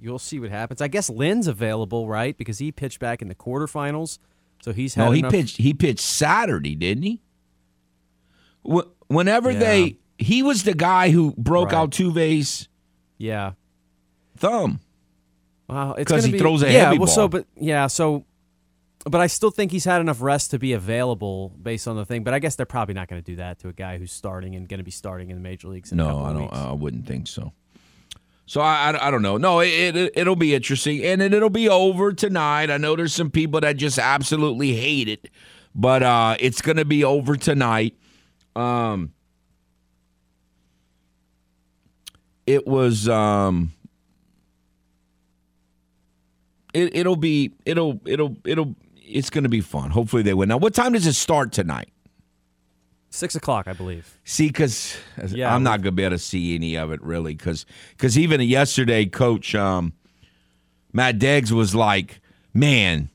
you'll 0.00 0.18
see 0.18 0.38
what 0.38 0.50
happens. 0.50 0.80
I 0.82 0.88
guess 0.88 1.08
Lynn's 1.08 1.46
available, 1.46 2.06
right? 2.08 2.36
Because 2.36 2.58
he 2.58 2.70
pitched 2.70 3.00
back 3.00 3.22
in 3.22 3.28
the 3.28 3.34
quarterfinals, 3.34 4.18
so 4.62 4.72
he's 4.72 4.94
had. 4.94 5.06
No, 5.06 5.10
he 5.12 5.20
enough- 5.20 5.32
pitched. 5.32 5.56
He 5.56 5.72
pitched 5.72 6.00
Saturday, 6.04 6.74
didn't 6.74 7.04
he? 7.04 7.20
Whenever 9.08 9.50
Yeah. 9.52 9.58
they, 9.58 9.98
he 10.18 10.42
was 10.42 10.64
the 10.64 10.74
guy 10.74 11.10
who 11.10 11.32
broke 11.38 11.70
Right. 11.72 11.88
Altuve's 11.88 12.68
Yeah. 13.18 13.52
thumb. 14.36 14.80
Wow, 15.68 15.92
it's 15.94 16.10
'Cause 16.10 16.20
gonna 16.22 16.26
he 16.28 16.32
be, 16.32 16.38
throws 16.38 16.62
a 16.62 16.72
yeah, 16.72 16.86
heavy 16.86 16.98
well, 16.98 17.08
so 17.08 17.26
but 17.28 17.46
yeah, 17.56 17.86
so 17.88 18.24
but 19.08 19.20
I 19.20 19.28
still 19.28 19.50
think 19.50 19.70
he's 19.70 19.84
had 19.84 20.00
enough 20.00 20.20
rest 20.20 20.50
to 20.50 20.58
be 20.58 20.72
available 20.72 21.50
based 21.62 21.86
on 21.86 21.96
the 21.96 22.04
thing. 22.04 22.24
But 22.24 22.34
I 22.34 22.40
guess 22.40 22.56
they're 22.56 22.66
probably 22.66 22.94
not 22.94 23.08
going 23.08 23.22
to 23.22 23.30
do 23.30 23.36
that 23.36 23.60
to 23.60 23.68
a 23.68 23.72
guy 23.72 23.98
who's 23.98 24.12
starting 24.12 24.54
and 24.56 24.68
going 24.68 24.78
to 24.78 24.84
be 24.84 24.90
starting 24.90 25.30
in 25.30 25.36
the 25.36 25.42
major 25.42 25.68
leagues. 25.68 25.92
In 25.92 25.98
No, 25.98 26.24
I 26.24 26.32
don't. 26.32 26.52
I 26.52 26.72
wouldn't 26.72 27.06
think 27.06 27.28
so. 27.28 27.52
So 28.46 28.60
I, 28.60 28.90
I, 28.90 29.08
I 29.08 29.10
don't 29.10 29.22
know. 29.22 29.36
No, 29.36 29.60
it, 29.60 29.96
it 29.96 30.12
it'll 30.14 30.36
be 30.36 30.54
interesting, 30.54 31.04
and 31.04 31.22
it, 31.22 31.32
it'll 31.34 31.50
be 31.50 31.68
over 31.68 32.12
tonight. 32.12 32.70
I 32.70 32.76
know 32.76 32.96
there's 32.96 33.14
some 33.14 33.30
people 33.30 33.60
that 33.60 33.76
just 33.76 33.98
absolutely 33.98 34.74
hate 34.74 35.08
it, 35.08 35.30
but 35.74 36.02
uh, 36.02 36.36
it's 36.40 36.60
going 36.60 36.76
to 36.76 36.84
be 36.84 37.04
over 37.04 37.36
tonight. 37.36 37.96
Um, 38.54 39.12
it 42.46 42.66
was 42.66 43.08
um 43.08 43.72
it 46.72 46.94
it'll 46.94 47.16
be 47.16 47.52
it'll 47.64 48.00
it'll 48.06 48.36
it'll 48.44 48.74
it's 49.06 49.30
going 49.30 49.44
to 49.44 49.50
be 49.50 49.60
fun. 49.60 49.90
Hopefully 49.90 50.22
they 50.22 50.34
win. 50.34 50.48
Now, 50.48 50.56
what 50.56 50.74
time 50.74 50.92
does 50.92 51.06
it 51.06 51.14
start 51.14 51.52
tonight? 51.52 51.88
Six 53.10 53.34
o'clock, 53.34 53.66
I 53.68 53.72
believe. 53.72 54.18
See, 54.24 54.48
because 54.48 54.96
Yeah, 55.28 55.54
I'm 55.54 55.62
not 55.62 55.78
going 55.78 55.84
to 55.84 55.92
be 55.92 56.02
able 56.02 56.16
to 56.16 56.18
see 56.18 56.54
any 56.54 56.76
of 56.76 56.90
it 56.90 57.02
really, 57.02 57.34
because 57.34 57.64
because 57.90 58.18
even 58.18 58.40
yesterday, 58.42 59.06
Coach 59.06 59.54
um, 59.54 59.94
Matt 60.92 61.18
Deggs 61.18 61.50
was 61.50 61.74
like, 61.74 62.20
"Man, 62.52 63.08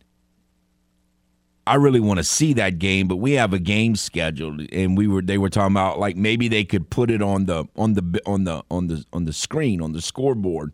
I 1.68 1.76
really 1.76 2.00
want 2.00 2.18
to 2.18 2.24
see 2.24 2.54
that 2.54 2.80
game, 2.80 3.08
but 3.08 3.18
we 3.18 3.34
have 3.34 3.54
a 3.54 3.60
game 3.60 3.96
scheduled, 3.96 4.62
and 4.74 4.98
we 4.98 5.08
were 5.08 5.22
they 5.22 5.38
were 5.38 5.50
talking 5.50 5.74
about 5.74 6.00
like 6.00 6.16
maybe 6.16 6.48
they 6.48 6.64
could 6.64 6.90
put 6.90 7.12
it 7.12 7.22
on 7.22 7.46
the 7.46 7.66
on 7.76 7.94
the 7.94 8.22
on 8.26 8.46
the 8.46 8.64
on 8.72 8.88
the 8.88 9.06
on 9.14 9.26
the 9.26 9.34
screen 9.34 9.82
on 9.82 9.92
the 9.92 10.02
scoreboard." 10.02 10.74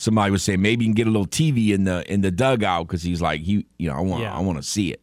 Somebody 0.00 0.30
was 0.30 0.42
saying 0.42 0.62
maybe 0.62 0.86
you 0.86 0.88
can 0.88 0.94
get 0.94 1.06
a 1.06 1.10
little 1.10 1.26
TV 1.26 1.74
in 1.74 1.84
the 1.84 2.10
in 2.10 2.22
the 2.22 2.30
dugout 2.30 2.86
because 2.86 3.02
he's 3.02 3.20
like 3.20 3.42
he 3.42 3.66
you 3.78 3.90
know 3.90 3.96
I 3.96 4.00
want 4.00 4.22
Yeah. 4.22 4.34
I 4.34 4.40
want 4.40 4.56
to 4.56 4.62
see 4.62 4.90
it. 4.90 5.02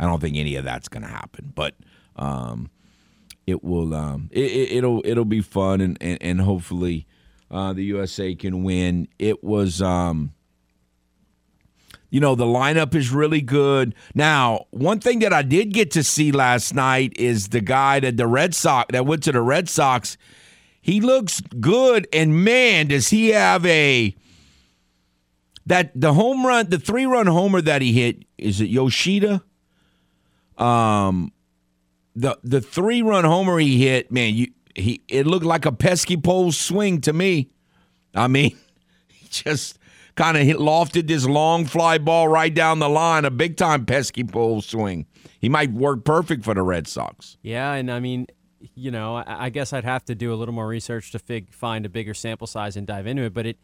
I 0.00 0.06
don't 0.06 0.18
think 0.18 0.36
any 0.36 0.56
of 0.56 0.64
that's 0.64 0.88
going 0.88 1.04
to 1.04 1.08
happen, 1.08 1.52
but 1.54 1.76
um, 2.16 2.68
it 3.46 3.62
will 3.62 3.94
um, 3.94 4.28
it, 4.32 4.40
it, 4.42 4.72
it'll 4.78 5.02
it'll 5.04 5.24
be 5.24 5.40
fun 5.40 5.80
and 5.80 5.96
and, 6.00 6.18
and 6.20 6.40
hopefully 6.40 7.06
uh, 7.48 7.72
the 7.72 7.84
USA 7.84 8.34
can 8.34 8.64
win. 8.64 9.06
It 9.20 9.44
was 9.44 9.80
um, 9.80 10.32
you 12.10 12.18
know 12.18 12.34
the 12.34 12.44
lineup 12.44 12.96
is 12.96 13.12
really 13.12 13.40
good. 13.40 13.94
Now, 14.16 14.66
one 14.70 14.98
thing 14.98 15.20
that 15.20 15.32
I 15.32 15.42
did 15.42 15.72
get 15.72 15.92
to 15.92 16.02
see 16.02 16.32
last 16.32 16.74
night 16.74 17.12
is 17.16 17.50
the 17.50 17.60
guy 17.60 18.00
that 18.00 18.16
the 18.16 18.26
Red 18.26 18.52
Sox 18.52 18.88
that 18.90 19.06
went 19.06 19.22
to 19.22 19.30
the 19.32 19.42
Red 19.42 19.68
Sox. 19.68 20.16
He 20.88 21.02
looks 21.02 21.42
good, 21.60 22.08
and 22.14 22.42
man, 22.46 22.86
does 22.86 23.08
he 23.08 23.28
have 23.28 23.66
a 23.66 24.16
that 25.66 25.92
the 25.94 26.14
home 26.14 26.46
run, 26.46 26.70
the 26.70 26.78
three 26.78 27.04
run 27.04 27.26
homer 27.26 27.60
that 27.60 27.82
he 27.82 27.92
hit 27.92 28.24
is 28.38 28.62
it 28.62 28.70
Yoshida? 28.70 29.44
Um, 30.56 31.30
the 32.16 32.38
the 32.42 32.62
three 32.62 33.02
run 33.02 33.24
homer 33.24 33.58
he 33.58 33.86
hit, 33.86 34.10
man, 34.10 34.32
you 34.32 34.46
he 34.74 35.02
it 35.08 35.26
looked 35.26 35.44
like 35.44 35.66
a 35.66 35.72
pesky 35.72 36.16
pole 36.16 36.52
swing 36.52 37.02
to 37.02 37.12
me. 37.12 37.50
I 38.14 38.26
mean, 38.26 38.56
he 39.08 39.28
just 39.28 39.78
kind 40.14 40.38
of 40.38 40.56
lofted 40.56 41.06
this 41.06 41.26
long 41.26 41.66
fly 41.66 41.98
ball 41.98 42.28
right 42.28 42.54
down 42.54 42.78
the 42.78 42.88
line, 42.88 43.26
a 43.26 43.30
big 43.30 43.58
time 43.58 43.84
pesky 43.84 44.24
pole 44.24 44.62
swing. 44.62 45.04
He 45.38 45.50
might 45.50 45.70
work 45.70 46.06
perfect 46.06 46.44
for 46.44 46.54
the 46.54 46.62
Red 46.62 46.88
Sox. 46.88 47.36
Yeah, 47.42 47.74
and 47.74 47.92
I 47.92 48.00
mean, 48.00 48.26
you 48.74 48.90
know, 48.90 49.16
I, 49.16 49.46
I 49.46 49.50
guess 49.50 49.72
I'd 49.72 49.84
have 49.84 50.04
to 50.06 50.14
do 50.14 50.32
a 50.32 50.36
little 50.36 50.54
more 50.54 50.66
research 50.66 51.10
to 51.12 51.18
fig, 51.18 51.52
find 51.52 51.86
a 51.86 51.88
bigger 51.88 52.14
sample 52.14 52.46
size 52.46 52.76
and 52.76 52.86
dive 52.86 53.06
into 53.06 53.22
it. 53.22 53.34
But 53.34 53.46
it 53.46 53.58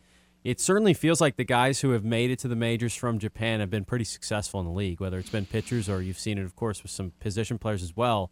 it 0.45 0.61
certainly 0.61 0.93
feels 0.93 1.21
like 1.23 1.37
the 1.37 1.45
guys 1.45 1.81
who 1.81 1.91
have 1.91 2.05
made 2.05 2.31
it 2.31 2.39
to 2.41 2.49
the 2.49 2.57
majors 2.57 2.95
from 2.95 3.19
Japan 3.19 3.61
have 3.61 3.71
been 3.71 3.85
pretty 3.85 4.05
successful 4.05 4.61
in 4.61 4.67
the 4.67 4.73
league. 4.73 5.01
Whether 5.01 5.19
it's 5.19 5.31
been 5.31 5.47
pitchers 5.47 5.89
or 5.89 6.03
you've 6.03 6.19
seen 6.19 6.37
it, 6.39 6.45
of 6.45 6.55
course, 6.55 6.83
with 6.83 6.93
some 6.93 7.13
position 7.21 7.59
players 7.59 7.83
as 7.83 7.97
well. 7.97 8.31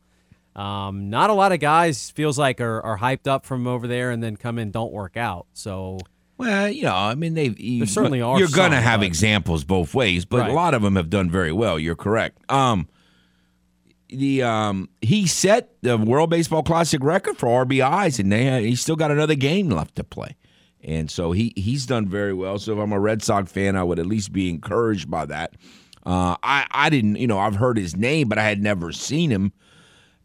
Um, 0.54 1.09
not 1.09 1.31
a 1.31 1.33
lot 1.33 1.52
of 1.52 1.61
guys 1.61 2.11
feels 2.11 2.38
like 2.38 2.61
are, 2.61 2.83
are 2.83 2.99
hyped 2.99 3.26
up 3.26 3.47
from 3.47 3.66
over 3.66 3.87
there 3.88 4.11
and 4.11 4.23
then 4.23 4.37
come 4.37 4.59
in 4.59 4.71
don't 4.71 4.92
work 4.92 5.16
out. 5.16 5.47
So 5.54 5.97
Well, 6.37 6.69
you 6.69 6.83
know, 6.83 6.95
I 6.95 7.14
mean, 7.14 7.33
they 7.33 7.49
there 7.49 7.87
certainly 7.87 8.21
are 8.21 8.38
You're 8.38 8.49
going 8.49 8.73
to 8.73 8.81
have 8.81 9.00
but- 9.00 9.07
examples 9.07 9.64
both 9.64 9.95
ways, 9.95 10.26
but 10.26 10.40
Right. 10.40 10.50
a 10.50 10.52
lot 10.52 10.75
of 10.75 10.83
them 10.83 10.97
have 10.97 11.09
done 11.09 11.31
very 11.31 11.52
well. 11.52 11.78
You're 11.78 11.97
correct. 11.97 12.38
Um, 12.50 12.87
the 14.16 14.42
um, 14.42 14.88
he 15.00 15.26
set 15.26 15.71
the 15.83 15.97
World 15.97 16.31
Baseball 16.31 16.62
Classic 16.62 17.02
record 17.02 17.37
for 17.37 17.64
RBIs, 17.64 18.19
and 18.19 18.33
they 18.33 18.75
still 18.75 18.97
got 18.97 19.11
another 19.11 19.35
game 19.35 19.71
left 19.71 19.97
to 19.97 20.04
play, 20.04 20.37
and 20.83 21.11
so 21.11 21.33
he 21.33 21.52
he's 21.57 21.87
done 21.87 22.09
very 22.09 22.33
well. 22.33 22.59
So 22.59 22.73
if 22.73 22.78
I'm 22.78 22.92
a 22.92 23.00
Red 23.00 23.23
Sox 23.23 23.50
fan, 23.50 23.76
I 23.76 23.83
would 23.83 23.99
at 23.99 24.07
least 24.07 24.33
be 24.33 24.49
encouraged 24.49 25.11
by 25.11 25.26
that. 25.26 25.54
Uh, 26.04 26.37
I 26.42 26.66
I 26.71 26.90
didn't, 26.90 27.16
you 27.16 27.26
know, 27.26 27.38
I've 27.38 27.57
heard 27.57 27.76
his 27.76 27.97
name, 27.97 28.28
but 28.28 28.38
I 28.38 28.45
had 28.45 28.62
never 28.62 28.92
seen 28.92 29.31
him 29.31 29.52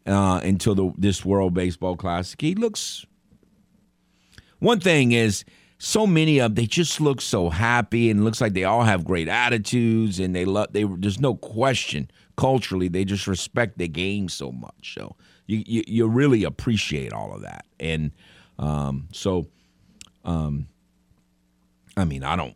uh, 0.06 0.40
until 0.42 0.74
the 0.74 0.92
this 0.96 1.24
World 1.24 1.54
Baseball 1.54 1.96
Classic. 1.96 2.40
He 2.40 2.54
looks 2.54 3.04
one 4.58 4.80
thing 4.80 5.12
is 5.12 5.44
so 5.78 6.06
many 6.06 6.38
of 6.40 6.50
them, 6.50 6.54
they 6.56 6.66
just 6.66 7.00
look 7.00 7.20
so 7.20 7.50
happy 7.50 8.10
and 8.10 8.24
looks 8.24 8.40
like 8.40 8.52
they 8.52 8.64
all 8.64 8.82
have 8.82 9.04
great 9.04 9.28
attitudes 9.28 10.18
and 10.18 10.34
they 10.34 10.44
love 10.44 10.72
they 10.72 10.82
there's 10.84 11.20
no 11.20 11.36
question 11.36 12.10
culturally 12.38 12.86
they 12.88 13.04
just 13.04 13.26
respect 13.26 13.76
the 13.78 13.88
game 13.88 14.28
so 14.28 14.50
much 14.52 14.94
so 14.94 15.16
you 15.46 15.62
you, 15.66 15.82
you 15.86 16.06
really 16.06 16.44
appreciate 16.44 17.12
all 17.12 17.34
of 17.34 17.42
that 17.42 17.66
and 17.80 18.12
um, 18.60 19.08
so 19.12 19.46
um, 20.24 20.68
I 21.96 22.04
mean 22.04 22.22
I 22.22 22.36
don't 22.36 22.54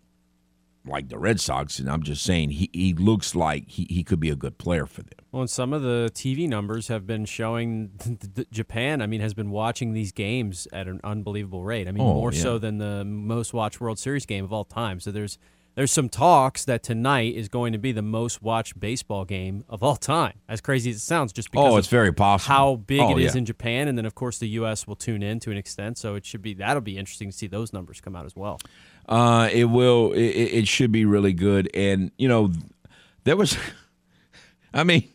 like 0.86 1.08
the 1.08 1.18
Red 1.18 1.40
Sox 1.40 1.78
and 1.80 1.88
I'm 1.90 2.02
just 2.02 2.22
saying 2.22 2.50
he, 2.50 2.70
he 2.72 2.92
looks 2.94 3.34
like 3.34 3.68
he, 3.68 3.86
he 3.90 4.02
could 4.04 4.18
be 4.20 4.30
a 4.30 4.36
good 4.36 4.56
player 4.58 4.86
for 4.86 5.02
them 5.02 5.18
Well, 5.32 5.42
and 5.42 5.50
some 5.50 5.72
of 5.72 5.82
the 5.82 6.10
TV 6.14 6.48
numbers 6.48 6.88
have 6.88 7.06
been 7.06 7.24
showing 7.24 7.90
Japan, 8.52 9.00
I 9.02 9.06
mean, 9.06 9.20
has 9.20 9.34
been 9.34 9.50
watching 9.50 9.92
these 9.94 10.10
games 10.12 10.66
at 10.72 10.88
an 10.88 11.00
unbelievable 11.04 11.62
rate. 11.64 11.86
I 11.88 11.92
mean, 11.92 12.02
Oh, 12.02 12.14
more 12.14 12.32
yeah. 12.32 12.42
so 12.42 12.58
than 12.58 12.78
the 12.78 13.04
most 13.04 13.52
watched 13.54 13.80
World 13.80 13.98
Series 14.00 14.26
game 14.26 14.44
of 14.44 14.52
all 14.52 14.64
time. 14.64 14.98
So 15.00 15.10
there's 15.12 15.38
there's 15.74 15.90
some 15.90 16.08
talks 16.08 16.64
that 16.66 16.82
tonight 16.82 17.34
is 17.34 17.48
going 17.48 17.72
to 17.72 17.78
be 17.78 17.92
the 17.92 18.02
most 18.02 18.42
watched 18.42 18.78
baseball 18.78 19.24
game 19.24 19.64
of 19.68 19.82
all 19.82 19.96
time. 19.96 20.34
As 20.48 20.60
crazy 20.60 20.90
as 20.90 20.96
it 20.96 21.00
sounds, 21.00 21.32
just 21.32 21.50
because 21.50 21.66
oh 21.66 21.72
of 21.72 21.78
it's 21.78 21.88
very 21.88 22.12
possible 22.12 22.54
how 22.54 22.76
big 22.76 23.00
oh, 23.00 23.16
it 23.16 23.22
is 23.22 23.34
yeah. 23.34 23.38
in 23.38 23.44
Japan, 23.44 23.88
and 23.88 23.96
then 23.96 24.04
of 24.04 24.14
course 24.14 24.38
the 24.38 24.48
U.S. 24.48 24.86
will 24.86 24.96
tune 24.96 25.22
in 25.22 25.40
to 25.40 25.50
an 25.50 25.56
extent. 25.56 25.98
So 25.98 26.14
it 26.14 26.26
should 26.26 26.42
be 26.42 26.54
that'll 26.54 26.82
be 26.82 26.98
interesting 26.98 27.30
to 27.30 27.36
see 27.36 27.46
those 27.46 27.72
numbers 27.72 28.00
come 28.00 28.14
out 28.14 28.26
as 28.26 28.36
well. 28.36 28.60
Uh, 29.08 29.48
it 29.52 29.64
will. 29.64 30.12
It, 30.12 30.20
it 30.20 30.52
it 30.52 30.68
should 30.68 30.92
be 30.92 31.04
really 31.04 31.32
good. 31.32 31.70
And 31.74 32.10
you 32.16 32.28
know, 32.28 32.52
there 33.24 33.36
was. 33.36 33.56
I 34.74 34.84
mean, 34.84 35.08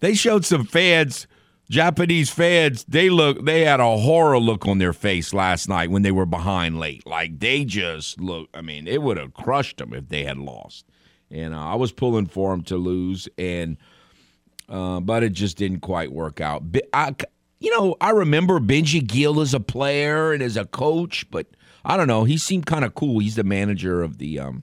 they 0.00 0.14
showed 0.14 0.44
some 0.44 0.64
fans, 0.64 1.26
Japanese 1.72 2.28
fans. 2.28 2.84
They 2.86 3.08
look. 3.08 3.46
They 3.46 3.62
had 3.62 3.80
a 3.80 3.96
horror 3.96 4.38
look 4.38 4.68
on 4.68 4.76
their 4.76 4.92
face 4.92 5.32
last 5.32 5.70
night 5.70 5.90
when 5.90 6.02
they 6.02 6.12
were 6.12 6.26
behind 6.26 6.78
late. 6.78 7.06
Like 7.06 7.40
they 7.40 7.64
just 7.64 8.20
look. 8.20 8.50
I 8.52 8.60
mean, 8.60 8.86
it 8.86 9.00
would 9.00 9.16
have 9.16 9.32
crushed 9.32 9.78
them 9.78 9.94
if 9.94 10.10
they 10.10 10.24
had 10.24 10.36
lost. 10.36 10.84
And 11.30 11.54
uh, 11.54 11.64
I 11.64 11.76
was 11.76 11.90
pulling 11.90 12.26
for 12.26 12.50
them 12.50 12.62
to 12.64 12.76
lose, 12.76 13.26
and 13.38 13.78
uh, 14.68 15.00
but 15.00 15.22
it 15.22 15.32
just 15.32 15.56
didn't 15.56 15.80
quite 15.80 16.12
work 16.12 16.42
out. 16.42 16.62
I, 16.92 17.14
you 17.58 17.70
know, 17.70 17.96
I 18.02 18.10
remember 18.10 18.60
Benji 18.60 19.06
Gil 19.06 19.40
as 19.40 19.54
a 19.54 19.60
player 19.60 20.34
and 20.34 20.42
as 20.42 20.58
a 20.58 20.66
coach, 20.66 21.24
but 21.30 21.46
I 21.86 21.96
don't 21.96 22.06
know. 22.06 22.24
He 22.24 22.36
seemed 22.36 22.66
kind 22.66 22.84
of 22.84 22.94
cool. 22.94 23.20
He's 23.20 23.36
the 23.36 23.44
manager 23.44 24.02
of 24.02 24.18
the 24.18 24.38
um 24.40 24.62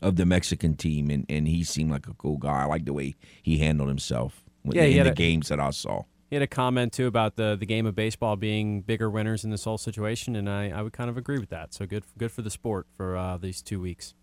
of 0.00 0.14
the 0.14 0.26
Mexican 0.26 0.76
team, 0.76 1.10
and, 1.10 1.26
and 1.28 1.48
he 1.48 1.64
seemed 1.64 1.90
like 1.90 2.06
a 2.06 2.14
cool 2.14 2.36
guy. 2.36 2.62
I 2.62 2.66
like 2.66 2.84
the 2.84 2.92
way 2.92 3.16
he 3.42 3.58
handled 3.58 3.88
himself 3.88 4.45
Yeah, 4.74 4.84
he 4.84 4.92
in 4.92 4.98
had 4.98 5.06
the 5.06 5.12
a- 5.12 5.14
games 5.14 5.48
that 5.48 5.60
I 5.60 5.70
saw. 5.70 6.02
He 6.28 6.34
had 6.34 6.42
a 6.42 6.48
comment 6.48 6.92
too 6.92 7.06
about 7.06 7.36
the 7.36 7.56
the 7.58 7.66
game 7.66 7.86
of 7.86 7.94
baseball 7.94 8.34
being 8.36 8.80
bigger 8.82 9.08
winners 9.08 9.44
in 9.44 9.50
this 9.50 9.64
whole 9.64 9.78
situation, 9.78 10.34
and 10.34 10.50
I, 10.50 10.70
I 10.70 10.82
would 10.82 10.92
kind 10.92 11.08
of 11.08 11.16
agree 11.16 11.38
with 11.38 11.50
that. 11.50 11.72
So 11.72 11.86
good 11.86 12.04
good 12.18 12.32
for 12.32 12.42
the 12.42 12.50
sport 12.50 12.86
for 12.96 13.16
uh, 13.16 13.36
these 13.36 13.62
two 13.62 13.80
weeks. 13.80 14.14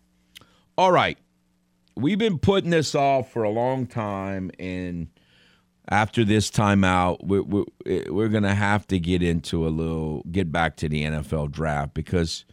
All 0.76 0.92
right. 0.92 1.16
We've 1.96 2.18
been 2.18 2.38
putting 2.40 2.70
this 2.70 2.94
off 2.94 3.30
for 3.30 3.44
a 3.44 3.50
long 3.50 3.86
time, 3.86 4.50
and 4.58 5.08
after 5.88 6.24
this 6.24 6.50
timeout, 6.50 7.24
we're, 7.24 7.42
we're, 7.42 7.64
we're 8.10 8.28
going 8.28 8.42
to 8.42 8.54
have 8.54 8.86
to 8.88 8.98
get 8.98 9.22
into 9.22 9.66
a 9.66 9.70
little, 9.70 10.24
get 10.30 10.50
back 10.50 10.76
to 10.78 10.88
the 10.88 11.04
NFL 11.04 11.52
draft 11.52 11.94
because 11.94 12.44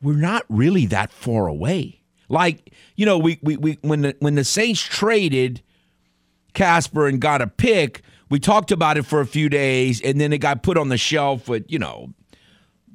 we're 0.00 0.16
not 0.16 0.44
really 0.48 0.86
that 0.86 1.12
far 1.12 1.46
away. 1.46 2.00
Like, 2.28 2.72
you 2.96 3.04
know, 3.04 3.18
we, 3.18 3.38
we, 3.42 3.56
we 3.58 3.78
when 3.82 4.00
the 4.00 4.16
when 4.20 4.34
the 4.34 4.44
Saints 4.44 4.80
traded 4.80 5.62
Casper 6.54 7.06
and 7.06 7.20
got 7.20 7.42
a 7.42 7.46
pick, 7.46 8.02
we 8.30 8.38
talked 8.38 8.72
about 8.72 8.96
it 8.96 9.04
for 9.04 9.20
a 9.20 9.26
few 9.26 9.48
days, 9.48 10.00
and 10.00 10.20
then 10.20 10.32
it 10.32 10.38
got 10.38 10.62
put 10.62 10.78
on 10.78 10.88
the 10.88 10.96
shelf 10.96 11.48
with, 11.48 11.64
you 11.68 11.78
know, 11.78 12.12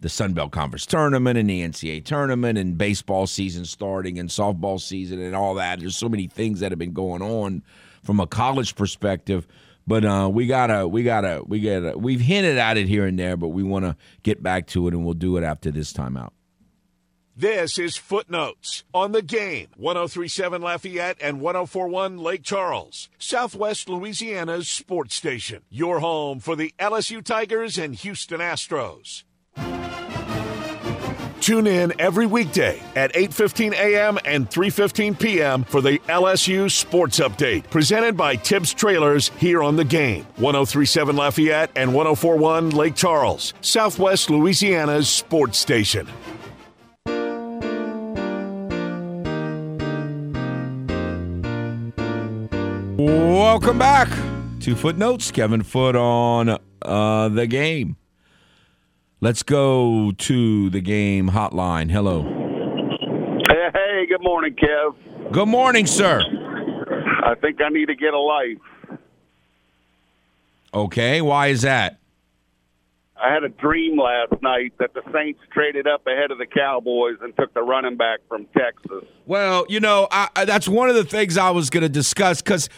the 0.01 0.09
Sun 0.09 0.33
Belt 0.33 0.51
Conference 0.51 0.85
tournament 0.85 1.37
and 1.37 1.49
the 1.49 1.61
NCAA 1.61 2.03
tournament 2.05 2.57
and 2.57 2.77
baseball 2.77 3.27
season 3.27 3.65
starting 3.65 4.17
and 4.17 4.29
softball 4.29 4.79
season 4.79 5.21
and 5.21 5.35
all 5.35 5.55
that. 5.55 5.79
There's 5.79 5.97
so 5.97 6.09
many 6.09 6.27
things 6.27 6.61
that 6.61 6.71
have 6.71 6.79
been 6.79 6.93
going 6.93 7.21
on 7.21 7.63
from 8.03 8.19
a 8.19 8.27
college 8.27 8.75
perspective. 8.75 9.45
But 9.85 10.05
uh, 10.05 10.29
we 10.31 10.45
gotta, 10.45 10.87
we 10.87 11.03
gotta, 11.03 11.41
we 11.45 11.59
gotta. 11.59 11.97
We've 11.97 12.21
hinted 12.21 12.57
at 12.57 12.77
it 12.77 12.87
here 12.87 13.05
and 13.05 13.17
there, 13.17 13.35
but 13.35 13.49
we 13.49 13.63
want 13.63 13.85
to 13.85 13.95
get 14.23 14.43
back 14.43 14.67
to 14.67 14.87
it, 14.87 14.93
and 14.93 15.03
we'll 15.03 15.15
do 15.15 15.35
it 15.37 15.43
after 15.43 15.71
this 15.71 15.91
timeout. 15.91 16.29
This 17.39 17.79
is 17.79 17.95
Footenotes 17.95 18.83
on 18.93 19.13
the 19.13 19.21
game 19.21 19.69
1037 19.77 20.61
Lafayette 20.61 21.15
and 21.21 21.39
1041 21.39 22.17
Lake 22.17 22.43
Charles, 22.43 23.07
Southwest 23.17 23.87
Louisiana's 23.87 24.67
sports 24.67 25.15
station. 25.15 25.61
Your 25.69 26.01
home 26.01 26.41
for 26.41 26.57
the 26.57 26.73
LSU 26.77 27.23
Tigers 27.23 27.77
and 27.77 27.95
Houston 27.95 28.41
Astros. 28.41 29.23
Tune 31.39 31.65
in 31.65 31.93
every 31.97 32.25
weekday 32.25 32.81
at 32.97 33.13
8:15 33.13 33.71
a.m. 33.71 34.19
and 34.25 34.49
3:15 34.49 35.17
p.m. 35.17 35.63
for 35.63 35.79
the 35.79 35.99
LSU 36.09 36.69
Sports 36.69 37.21
Update, 37.21 37.69
presented 37.69 38.17
by 38.17 38.35
Tibbs 38.35 38.73
Trailers 38.73 39.29
here 39.37 39.63
on 39.63 39.77
the 39.77 39.85
game. 39.85 40.25
1037 40.35 41.15
Lafayette 41.15 41.71
and 41.77 41.93
1041 41.93 42.71
Lake 42.71 42.95
Charles, 42.95 43.53
Southwest 43.61 44.29
Louisiana's 44.29 45.07
sports 45.07 45.57
station. 45.57 46.05
Welcome 52.99 53.79
back 53.79 54.09
to 54.59 54.75
Footenotes. 54.75 55.31
Kevin 55.31 55.63
Foote 55.63 55.95
on 55.95 56.57
uh, 56.81 57.29
the 57.29 57.47
game. 57.47 57.95
Let's 59.21 59.41
go 59.41 60.11
to 60.17 60.69
the 60.69 60.81
game 60.81 61.29
hotline. 61.29 61.89
Hello. 61.91 62.23
Hey, 63.47 63.69
hey, 63.73 64.05
good 64.05 64.21
morning, 64.21 64.53
Kev. 64.53 65.31
Good 65.31 65.47
morning, 65.47 65.85
sir. 65.85 66.21
I 67.23 67.35
think 67.35 67.61
I 67.61 67.69
need 67.69 67.85
to 67.85 67.95
get 67.95 68.13
a 68.13 68.19
life. 68.19 68.99
Okay, 70.73 71.21
why 71.21 71.47
is 71.47 71.61
that? 71.61 71.98
I 73.21 73.33
had 73.33 73.43
a 73.43 73.49
dream 73.49 73.97
last 73.99 74.41
night 74.41 74.73
that 74.79 74.93
the 74.93 75.01
Saints 75.13 75.39
traded 75.51 75.87
up 75.87 76.05
ahead 76.07 76.31
of 76.31 76.37
the 76.37 76.45
Cowboys 76.45 77.17
and 77.21 77.35
took 77.35 77.53
the 77.53 77.61
running 77.61 77.97
back 77.97 78.19
from 78.27 78.45
Texas. 78.57 79.03
Well, 79.25 79.65
you 79.67 79.79
know, 79.79 80.07
I, 80.09 80.29
I, 80.35 80.45
that's 80.45 80.67
one 80.67 80.89
of 80.89 80.95
the 80.95 81.03
things 81.03 81.37
I 81.37 81.49
was 81.49 81.69
going 81.69 81.83
to 81.83 81.89
discuss 81.89 82.41
because 82.41 82.69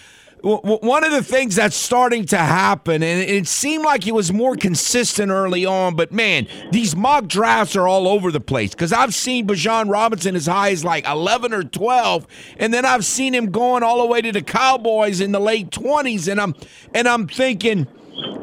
w- 0.41 0.60
one 0.62 1.03
of 1.03 1.12
the 1.12 1.24
things 1.24 1.55
that's 1.55 1.75
starting 1.75 2.25
to 2.27 2.38
happen, 2.38 3.03
and 3.03 3.21
it 3.21 3.48
seemed 3.48 3.83
like 3.83 4.07
it 4.07 4.13
was 4.13 4.33
more 4.33 4.55
consistent 4.55 5.31
early 5.31 5.65
on, 5.65 5.95
but 5.95 6.12
man, 6.12 6.48
these 6.71 6.95
mock 6.95 7.27
drafts 7.27 7.75
are 7.75 7.88
all 7.88 8.07
over 8.07 8.31
the 8.31 8.41
place 8.41 8.71
because 8.71 8.91
I've 8.91 9.13
seen 9.13 9.48
Bijan 9.48 9.89
Robinson 9.89 10.36
as 10.36 10.48
high 10.48 10.71
as 10.71 10.83
like 10.83 11.05
11 11.07 11.53
or 11.53 11.63
12, 11.63 12.27
and 12.57 12.74
then 12.74 12.86
I've 12.86 13.05
seen 13.05 13.33
him 13.33 13.51
going 13.51 13.83
all 13.83 14.00
the 14.00 14.07
way 14.07 14.21
to 14.21 14.31
the 14.31 14.41
Cowboys 14.41 15.21
in 15.21 15.31
the 15.31 15.39
late 15.39 15.69
20s, 15.69 16.29
and 16.29 16.41
I'm 16.41 16.55
and 16.93 17.07
I'm 17.07 17.27
thinking 17.27 17.88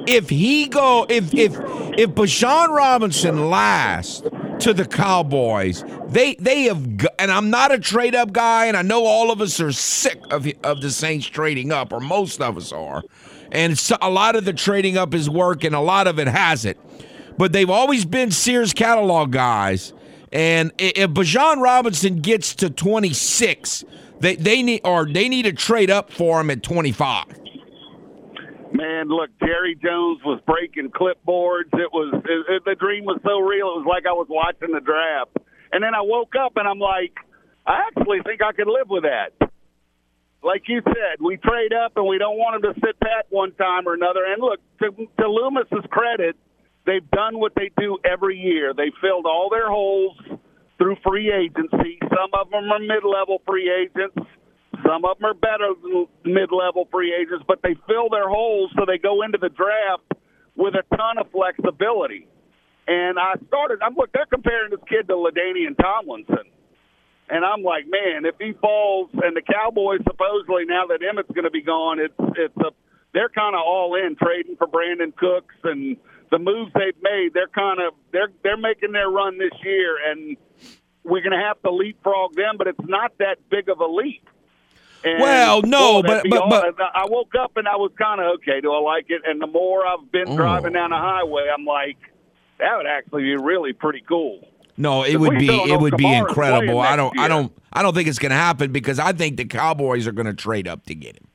if 0.08 0.28
he 0.30 0.66
go 0.66 1.06
if 1.08 1.32
if 1.34 1.52
if 1.98 2.10
Bijan 2.10 2.68
Robinson 2.68 3.50
lasts 3.50 4.22
to 4.60 4.72
the 4.72 4.84
Cowboys, 4.84 5.84
they 6.08 6.34
they 6.36 6.64
have 6.64 6.82
and 7.18 7.30
I'm 7.30 7.50
not 7.50 7.72
a 7.72 7.78
trade 7.78 8.14
up 8.14 8.32
guy, 8.32 8.66
and 8.66 8.76
I 8.76 8.82
know 8.82 9.04
all 9.04 9.30
of 9.30 9.40
us 9.40 9.60
are 9.60 9.72
sick 9.72 10.20
of 10.30 10.46
of 10.64 10.80
the 10.80 10.90
Saints 10.90 11.26
trading 11.26 11.72
up, 11.72 11.92
or 11.92 12.00
most 12.00 12.40
of 12.40 12.56
us 12.56 12.72
are, 12.72 13.02
and 13.52 13.78
so, 13.78 13.96
a 14.00 14.10
lot 14.10 14.34
of 14.36 14.44
the 14.44 14.52
trading 14.52 14.96
up 14.96 15.14
is 15.14 15.28
working, 15.28 15.74
a 15.74 15.82
lot 15.82 16.06
of 16.06 16.18
it 16.18 16.28
hasn't, 16.28 16.78
but 17.36 17.52
they've 17.52 17.70
always 17.70 18.04
been 18.04 18.30
Sears 18.30 18.72
catalog 18.72 19.30
guys, 19.30 19.92
and 20.32 20.72
if 20.78 21.10
Bijan 21.10 21.60
Robinson 21.62 22.16
gets 22.16 22.54
to 22.56 22.70
26, 22.70 23.84
they 24.20 24.36
they 24.36 24.62
need 24.62 24.80
or 24.84 25.06
they 25.06 25.28
need 25.28 25.44
to 25.44 25.52
trade 25.52 25.90
up 25.90 26.10
for 26.10 26.40
him 26.40 26.50
at 26.50 26.62
25. 26.62 27.24
Man, 28.72 29.08
look, 29.08 29.30
Jerry 29.40 29.74
Jones 29.74 30.20
was 30.24 30.40
breaking 30.46 30.90
clipboards. 30.90 31.72
It 31.72 31.90
was 31.92 32.12
it, 32.14 32.52
it, 32.52 32.64
the 32.64 32.74
dream 32.74 33.04
was 33.04 33.20
so 33.24 33.40
real. 33.40 33.72
It 33.74 33.82
was 33.82 33.86
like 33.88 34.04
I 34.06 34.12
was 34.12 34.26
watching 34.28 34.74
the 34.74 34.80
draft. 34.80 35.36
And 35.72 35.82
then 35.82 35.94
I 35.94 36.02
woke 36.02 36.34
up 36.38 36.52
and 36.56 36.68
I'm 36.68 36.78
like, 36.78 37.12
I 37.66 37.88
actually 37.88 38.20
think 38.24 38.42
I 38.42 38.52
could 38.52 38.68
live 38.68 38.88
with 38.88 39.04
that. 39.04 39.32
Like 40.42 40.62
you 40.68 40.80
said, 40.84 41.20
we 41.20 41.36
trade 41.36 41.72
up 41.72 41.92
and 41.96 42.06
we 42.06 42.18
don't 42.18 42.38
want 42.38 42.56
him 42.56 42.72
to 42.72 42.80
sit 42.80 42.98
pat 43.00 43.26
one 43.30 43.52
time 43.52 43.88
or 43.88 43.94
another. 43.94 44.24
And 44.24 44.40
look, 44.40 44.60
to, 44.80 44.90
to 45.20 45.28
Loomis's 45.28 45.84
credit, 45.90 46.36
they've 46.86 47.10
done 47.10 47.38
what 47.38 47.52
they 47.56 47.70
do 47.76 47.98
every 48.04 48.38
year. 48.38 48.72
They 48.72 48.92
filled 49.00 49.26
all 49.26 49.48
their 49.50 49.68
holes 49.68 50.16
through 50.78 50.96
free 51.04 51.32
agency. 51.32 51.98
Some 52.08 52.30
of 52.32 52.50
them 52.50 52.70
are 52.70 52.78
mid-level 52.78 53.42
free 53.46 53.68
agents. 53.68 54.16
Some 54.88 55.04
of 55.04 55.18
them 55.18 55.26
are 55.26 55.34
better 55.34 55.76
than 55.82 56.06
mid-level 56.24 56.88
free 56.90 57.12
agents, 57.12 57.44
but 57.46 57.60
they 57.62 57.76
fill 57.86 58.08
their 58.08 58.28
holes 58.28 58.72
so 58.74 58.86
they 58.86 58.96
go 58.96 59.20
into 59.20 59.36
the 59.36 59.50
draft 59.50 60.16
with 60.56 60.74
a 60.74 60.96
ton 60.96 61.18
of 61.18 61.30
flexibility. 61.30 62.26
And 62.88 63.18
I 63.18 63.34
started. 63.46 63.80
I'm 63.82 63.94
look. 63.94 64.10
They're 64.14 64.24
comparing 64.24 64.70
this 64.70 64.80
kid 64.88 65.08
to 65.08 65.14
Ladainian 65.14 65.76
Tomlinson, 65.76 66.48
and 67.28 67.44
I'm 67.44 67.62
like, 67.62 67.84
man, 67.84 68.24
if 68.24 68.36
he 68.40 68.54
falls, 68.54 69.10
and 69.12 69.36
the 69.36 69.42
Cowboys 69.42 70.00
supposedly 70.08 70.64
now 70.64 70.86
that 70.86 71.02
Emmett's 71.04 71.28
going 71.28 71.44
to 71.44 71.50
be 71.50 71.60
gone, 71.60 72.00
it's 72.00 72.14
it's 72.38 72.56
a 72.56 72.72
they're 73.12 73.28
kind 73.28 73.54
of 73.54 73.60
all 73.60 73.94
in 73.94 74.16
trading 74.16 74.56
for 74.56 74.66
Brandin 74.66 75.14
Cooks 75.14 75.54
and 75.64 75.98
the 76.30 76.38
moves 76.38 76.72
they've 76.72 76.96
made. 77.02 77.34
They're 77.34 77.52
kind 77.52 77.78
of 77.78 77.92
they're 78.10 78.32
they're 78.42 78.56
making 78.56 78.92
their 78.92 79.10
run 79.10 79.36
this 79.36 79.52
year, 79.62 79.98
and 80.10 80.38
we're 81.04 81.20
going 81.20 81.38
to 81.38 81.44
have 81.44 81.60
to 81.62 81.70
leapfrog 81.70 82.36
them, 82.36 82.56
but 82.56 82.68
it's 82.68 82.88
not 82.88 83.12
that 83.18 83.36
big 83.50 83.68
of 83.68 83.80
a 83.80 83.86
leap. 83.86 84.24
And, 85.04 85.20
Well, 85.22 85.62
no, 85.62 86.02
boy, 86.02 86.08
but- 86.08 86.26
but- 86.30 86.76
but- 86.76 86.90
I 86.94 87.06
woke 87.06 87.34
up 87.38 87.56
and 87.56 87.68
I 87.68 87.76
was 87.76 87.92
kind 87.98 88.20
of 88.20 88.26
okay. 88.36 88.60
Do 88.60 88.72
I 88.72 88.80
like 88.80 89.06
it? 89.08 89.22
And 89.26 89.40
the 89.40 89.46
more 89.46 89.86
I've 89.86 90.10
been 90.10 90.34
driving 90.34 90.72
down 90.72 90.90
the 90.90 90.96
highway, 90.96 91.46
I'm 91.56 91.64
like, 91.64 91.96
that 92.58 92.76
would 92.76 92.86
actually 92.86 93.22
be 93.22 93.36
really 93.36 93.72
pretty 93.72 94.02
cool. 94.08 94.40
No, 94.76 95.02
it 95.04 95.16
would 95.16 95.38
be 95.38 95.48
it 95.48 95.80
would 95.80 95.96
be 95.96 96.12
incredible. 96.12 96.80
I 96.80 96.94
don't 96.96 97.18
I 97.18 97.26
don't 97.28 97.52
I 97.72 97.82
don't 97.82 97.94
think 97.94 98.08
it's 98.08 98.18
going 98.18 98.30
to 98.30 98.36
happen 98.36 98.72
because 98.72 98.98
I 99.00 99.12
think 99.12 99.36
the 99.36 99.44
Cowboys 99.44 100.06
are 100.06 100.12
going 100.12 100.26
to 100.26 100.34
trade 100.34 100.66
up 100.68 100.84
to 100.86 100.94
get 100.94 101.16
him. 101.16 101.26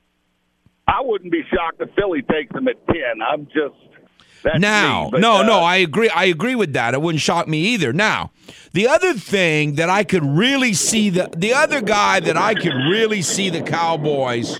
I 0.87 1.01
wouldn't 1.01 1.31
be 1.31 1.43
shocked 1.53 1.81
if 1.81 1.89
Philly 1.95 2.21
takes 2.21 2.53
him 2.55 2.67
at 2.67 2.85
ten. 2.87 3.21
I'm 3.21 3.45
just 3.47 3.75
that's 4.43 4.59
Now, 4.59 5.09
me, 5.11 5.19
no, 5.19 5.37
uh, 5.37 5.43
no, 5.43 5.59
I 5.59 5.77
agree. 5.77 6.09
I 6.09 6.25
agree 6.25 6.55
with 6.55 6.73
that. 6.73 6.93
It 6.93 7.01
wouldn't 7.01 7.21
shock 7.21 7.47
me 7.47 7.59
either. 7.73 7.93
Now, 7.93 8.31
the 8.73 8.87
other 8.87 9.13
thing 9.13 9.75
that 9.75 9.89
I 9.89 10.03
could 10.03 10.23
really 10.23 10.73
see 10.73 11.09
the 11.09 11.29
the 11.35 11.53
other 11.53 11.81
guy 11.81 12.19
that 12.19 12.37
I 12.37 12.53
could 12.53 12.73
really 12.73 13.21
see 13.21 13.49
the 13.49 13.61
Cowboys 13.61 14.59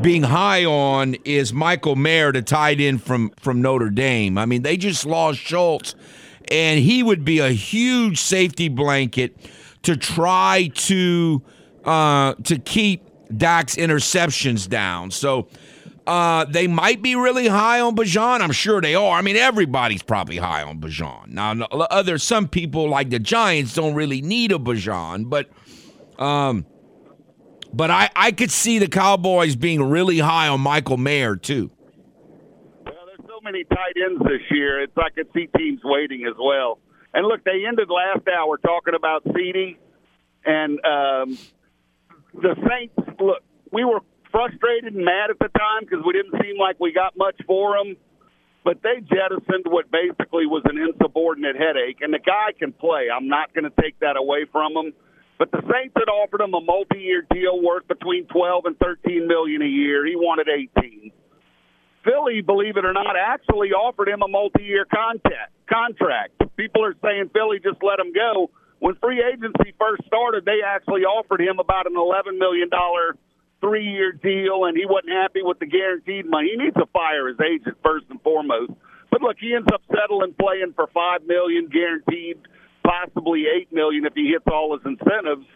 being 0.00 0.22
high 0.22 0.64
on 0.64 1.14
is 1.24 1.52
Michael 1.52 1.96
Mayer, 1.96 2.32
the 2.32 2.42
tight 2.42 2.80
end 2.80 3.02
from 3.02 3.30
from 3.40 3.60
Notre 3.60 3.90
Dame. 3.90 4.38
I 4.38 4.46
mean, 4.46 4.62
they 4.62 4.76
just 4.76 5.04
lost 5.04 5.38
Schultz, 5.38 5.94
and 6.50 6.80
he 6.80 7.02
would 7.02 7.24
be 7.24 7.38
a 7.40 7.50
huge 7.50 8.20
safety 8.20 8.68
blanket 8.68 9.36
to 9.82 9.96
try 9.96 10.70
to 10.74 11.42
uh, 11.84 12.34
to 12.44 12.58
keep 12.58 13.02
Dak's 13.36 13.76
interceptions 13.76 14.68
down. 14.68 15.10
So. 15.10 15.48
Uh, 16.06 16.44
they 16.44 16.66
might 16.66 17.02
be 17.02 17.14
really 17.14 17.46
high 17.46 17.80
on 17.80 17.94
Bijan. 17.94 18.40
I'm 18.40 18.52
sure 18.52 18.80
they 18.80 18.94
are. 18.94 19.18
I 19.18 19.22
mean, 19.22 19.36
everybody's 19.36 20.02
probably 20.02 20.38
high 20.38 20.62
on 20.62 20.80
Bijan. 20.80 21.28
Now, 21.28 21.52
other 21.90 22.18
some 22.18 22.48
people 22.48 22.88
like 22.88 23.10
the 23.10 23.18
Giants 23.18 23.74
don't 23.74 23.94
really 23.94 24.22
need 24.22 24.50
a 24.50 24.58
Bijan, 24.58 25.28
but 25.28 25.50
um, 26.18 26.66
but 27.72 27.90
I 27.90 28.10
I 28.16 28.32
could 28.32 28.50
see 28.50 28.78
the 28.78 28.88
Cowboys 28.88 29.56
being 29.56 29.82
really 29.82 30.18
high 30.18 30.48
on 30.48 30.60
Michael 30.60 30.96
Mayer 30.96 31.36
too. 31.36 31.70
Well, 32.84 32.94
there's 33.06 33.28
so 33.28 33.40
many 33.42 33.64
tight 33.64 33.94
ends 34.04 34.22
this 34.24 34.42
year. 34.50 34.82
It's 34.82 34.92
I 34.96 35.10
could 35.10 35.28
see 35.34 35.48
teams 35.56 35.80
waiting 35.84 36.26
as 36.26 36.34
well. 36.38 36.80
And 37.12 37.26
look, 37.26 37.44
they 37.44 37.64
ended 37.66 37.88
last 37.90 38.26
hour 38.28 38.56
talking 38.58 38.94
about 38.94 39.22
seeding, 39.36 39.76
and 40.44 40.78
um, 40.84 41.38
the 42.34 42.54
Saints. 42.68 42.94
Look, 43.20 43.42
we 43.70 43.84
were 43.84 44.00
frustrated 44.30 44.94
and 44.94 45.04
mad 45.04 45.30
at 45.30 45.38
the 45.38 45.48
time 45.56 45.82
because 45.82 46.04
we 46.04 46.12
didn't 46.12 46.40
seem 46.42 46.58
like 46.58 46.78
we 46.80 46.92
got 46.92 47.16
much 47.16 47.36
for 47.46 47.76
them. 47.76 47.96
But 48.62 48.82
they 48.82 49.00
jettisoned 49.00 49.64
what 49.66 49.90
basically 49.90 50.44
was 50.44 50.62
an 50.68 50.76
insubordinate 50.76 51.56
headache, 51.56 51.98
and 52.02 52.12
the 52.12 52.18
guy 52.18 52.52
can 52.58 52.72
play. 52.72 53.08
I'm 53.08 53.28
not 53.28 53.54
going 53.54 53.64
to 53.64 53.72
take 53.80 53.98
that 54.00 54.16
away 54.16 54.44
from 54.52 54.76
him. 54.76 54.92
But 55.38 55.50
the 55.50 55.64
Saints 55.72 55.96
had 55.96 56.12
offered 56.12 56.42
him 56.42 56.52
a 56.52 56.60
multi-year 56.60 57.24
deal 57.32 57.62
worth 57.62 57.88
between 57.88 58.26
12 58.26 58.66
and 58.66 58.78
13 58.78 59.26
million 59.26 59.62
a 59.62 59.66
year. 59.66 60.04
He 60.04 60.14
wanted 60.14 60.48
18. 60.52 61.10
Philly, 62.04 62.42
believe 62.42 62.76
it 62.76 62.84
or 62.84 62.92
not, 62.92 63.16
actually 63.16 63.72
offered 63.72 64.08
him 64.08 64.20
a 64.20 64.28
multi-year 64.28 64.84
contact, 64.92 65.52
contract. 65.64 66.36
People 66.56 66.84
are 66.84 66.94
saying 67.02 67.30
Philly 67.32 67.60
just 67.64 67.80
let 67.82 67.98
him 67.98 68.12
go. 68.12 68.50
When 68.80 68.96
free 68.96 69.24
agency 69.24 69.72
first 69.78 70.04
started, 70.06 70.44
they 70.44 70.60
actually 70.64 71.08
offered 71.08 71.40
him 71.40 71.58
about 71.58 71.86
an 71.86 71.96
$11 71.96 72.36
million 72.36 72.68
three-year 73.60 74.12
deal, 74.12 74.64
and 74.64 74.76
he 74.76 74.86
wasn't 74.86 75.12
happy 75.12 75.42
with 75.42 75.58
the 75.58 75.66
guaranteed 75.66 76.26
money. 76.26 76.50
He 76.52 76.56
needs 76.56 76.76
to 76.76 76.86
fire 76.92 77.28
his 77.28 77.38
agent 77.40 77.76
first 77.82 78.06
and 78.10 78.20
foremost. 78.22 78.72
But 79.10 79.22
look, 79.22 79.36
he 79.38 79.54
ends 79.54 79.68
up 79.72 79.82
settling 79.88 80.34
playing 80.38 80.72
for 80.74 80.86
five 80.94 81.26
million 81.26 81.68
guaranteed, 81.68 82.38
possibly 82.84 83.44
eight 83.46 83.72
million 83.72 84.06
if 84.06 84.14
he 84.14 84.28
hits 84.28 84.44
all 84.50 84.76
his 84.76 84.86
incentives. 84.86 85.46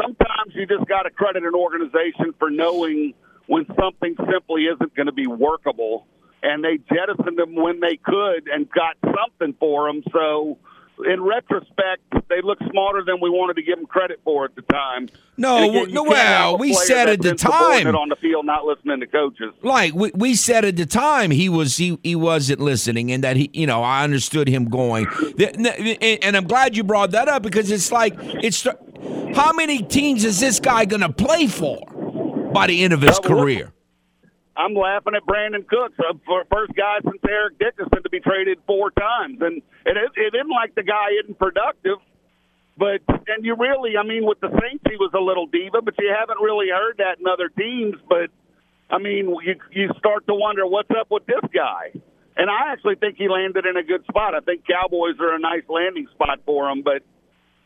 Sometimes 0.00 0.54
you 0.54 0.66
just 0.66 0.86
got 0.88 1.02
to 1.02 1.10
credit 1.10 1.42
an 1.44 1.54
organization 1.54 2.32
for 2.38 2.50
knowing 2.50 3.14
when 3.46 3.66
something 3.78 4.14
simply 4.30 4.64
isn't 4.64 4.94
going 4.94 5.06
to 5.06 5.12
be 5.12 5.26
workable, 5.26 6.06
and 6.42 6.62
they 6.62 6.78
jettisoned 6.94 7.38
him 7.38 7.56
when 7.56 7.80
they 7.80 7.96
could 7.96 8.48
and 8.48 8.70
got 8.70 8.96
something 9.02 9.54
for 9.58 9.88
him. 9.88 10.04
So 10.12 10.58
in 11.04 11.22
retrospect, 11.22 12.02
they 12.28 12.40
look 12.42 12.58
smarter 12.70 13.02
than 13.04 13.20
we 13.20 13.30
wanted 13.30 13.54
to 13.54 13.62
give 13.62 13.76
them 13.76 13.86
credit 13.86 14.20
for 14.24 14.44
at 14.44 14.54
the 14.54 14.62
time. 14.62 15.08
No, 15.36 15.68
again, 15.70 15.94
no, 15.94 16.02
well, 16.04 16.58
we 16.58 16.74
said 16.74 17.08
at 17.08 17.22
the 17.22 17.34
time- 17.34 17.94
on 17.94 18.08
the 18.08 18.16
field, 18.16 18.44
not 18.46 18.64
listening 18.64 19.00
to 19.00 19.06
coaches. 19.06 19.52
like 19.62 19.94
we, 19.94 20.10
we 20.14 20.34
said 20.34 20.64
at 20.64 20.76
the 20.76 20.86
time 20.86 21.30
he 21.30 21.48
was 21.48 21.76
he, 21.76 21.98
he 22.02 22.14
wasn't 22.14 22.60
listening 22.60 23.10
and 23.12 23.24
that 23.24 23.36
he 23.36 23.48
you 23.52 23.66
know 23.66 23.82
i 23.82 24.04
understood 24.04 24.48
him 24.48 24.66
going 24.66 25.06
and 25.60 26.36
i'm 26.36 26.46
glad 26.46 26.76
you 26.76 26.84
brought 26.84 27.10
that 27.12 27.28
up 27.28 27.42
because 27.42 27.70
it's 27.70 27.90
like 27.90 28.14
it's 28.18 28.66
how 29.34 29.52
many 29.52 29.82
teams 29.82 30.24
is 30.24 30.40
this 30.40 30.60
guy 30.60 30.84
going 30.84 31.00
to 31.00 31.12
play 31.12 31.46
for 31.46 31.78
by 32.52 32.66
the 32.66 32.82
end 32.84 32.92
of 32.92 33.00
his 33.00 33.18
career 33.20 33.72
I'm 34.56 34.74
laughing 34.74 35.14
at 35.14 35.24
Brandin 35.24 35.66
Cooks, 35.66 35.94
for 36.26 36.44
first 36.50 36.74
guy 36.74 36.98
since 37.02 37.22
Eric 37.28 37.58
Dickerson 37.58 38.02
to 38.02 38.10
be 38.10 38.20
traded 38.20 38.58
four 38.66 38.90
times, 38.90 39.38
and 39.40 39.62
it 39.86 39.96
it 40.16 40.34
isn't 40.34 40.50
like 40.50 40.74
the 40.74 40.82
guy 40.82 41.14
isn't 41.22 41.38
productive. 41.38 41.98
But 42.76 43.00
and 43.08 43.44
you 43.44 43.56
really, 43.56 43.96
I 43.96 44.02
mean, 44.02 44.26
with 44.26 44.40
the 44.40 44.48
Saints, 44.48 44.84
he 44.88 44.96
was 44.96 45.12
a 45.14 45.20
little 45.20 45.46
diva, 45.46 45.82
but 45.82 45.94
you 45.98 46.12
haven't 46.18 46.40
really 46.40 46.68
heard 46.68 46.98
that 46.98 47.20
in 47.20 47.26
other 47.26 47.48
teams. 47.48 47.96
But 48.08 48.30
I 48.90 48.98
mean, 48.98 49.34
you 49.44 49.54
you 49.70 49.90
start 49.98 50.26
to 50.26 50.34
wonder 50.34 50.66
what's 50.66 50.90
up 50.90 51.10
with 51.10 51.26
this 51.26 51.44
guy. 51.54 51.92
And 52.36 52.48
I 52.48 52.72
actually 52.72 52.94
think 52.94 53.16
he 53.18 53.28
landed 53.28 53.66
in 53.66 53.76
a 53.76 53.82
good 53.82 54.04
spot. 54.08 54.34
I 54.34 54.40
think 54.40 54.64
Cowboys 54.66 55.20
are 55.20 55.34
a 55.34 55.38
nice 55.38 55.64
landing 55.68 56.06
spot 56.14 56.40
for 56.46 56.70
him. 56.70 56.82
But 56.82 57.02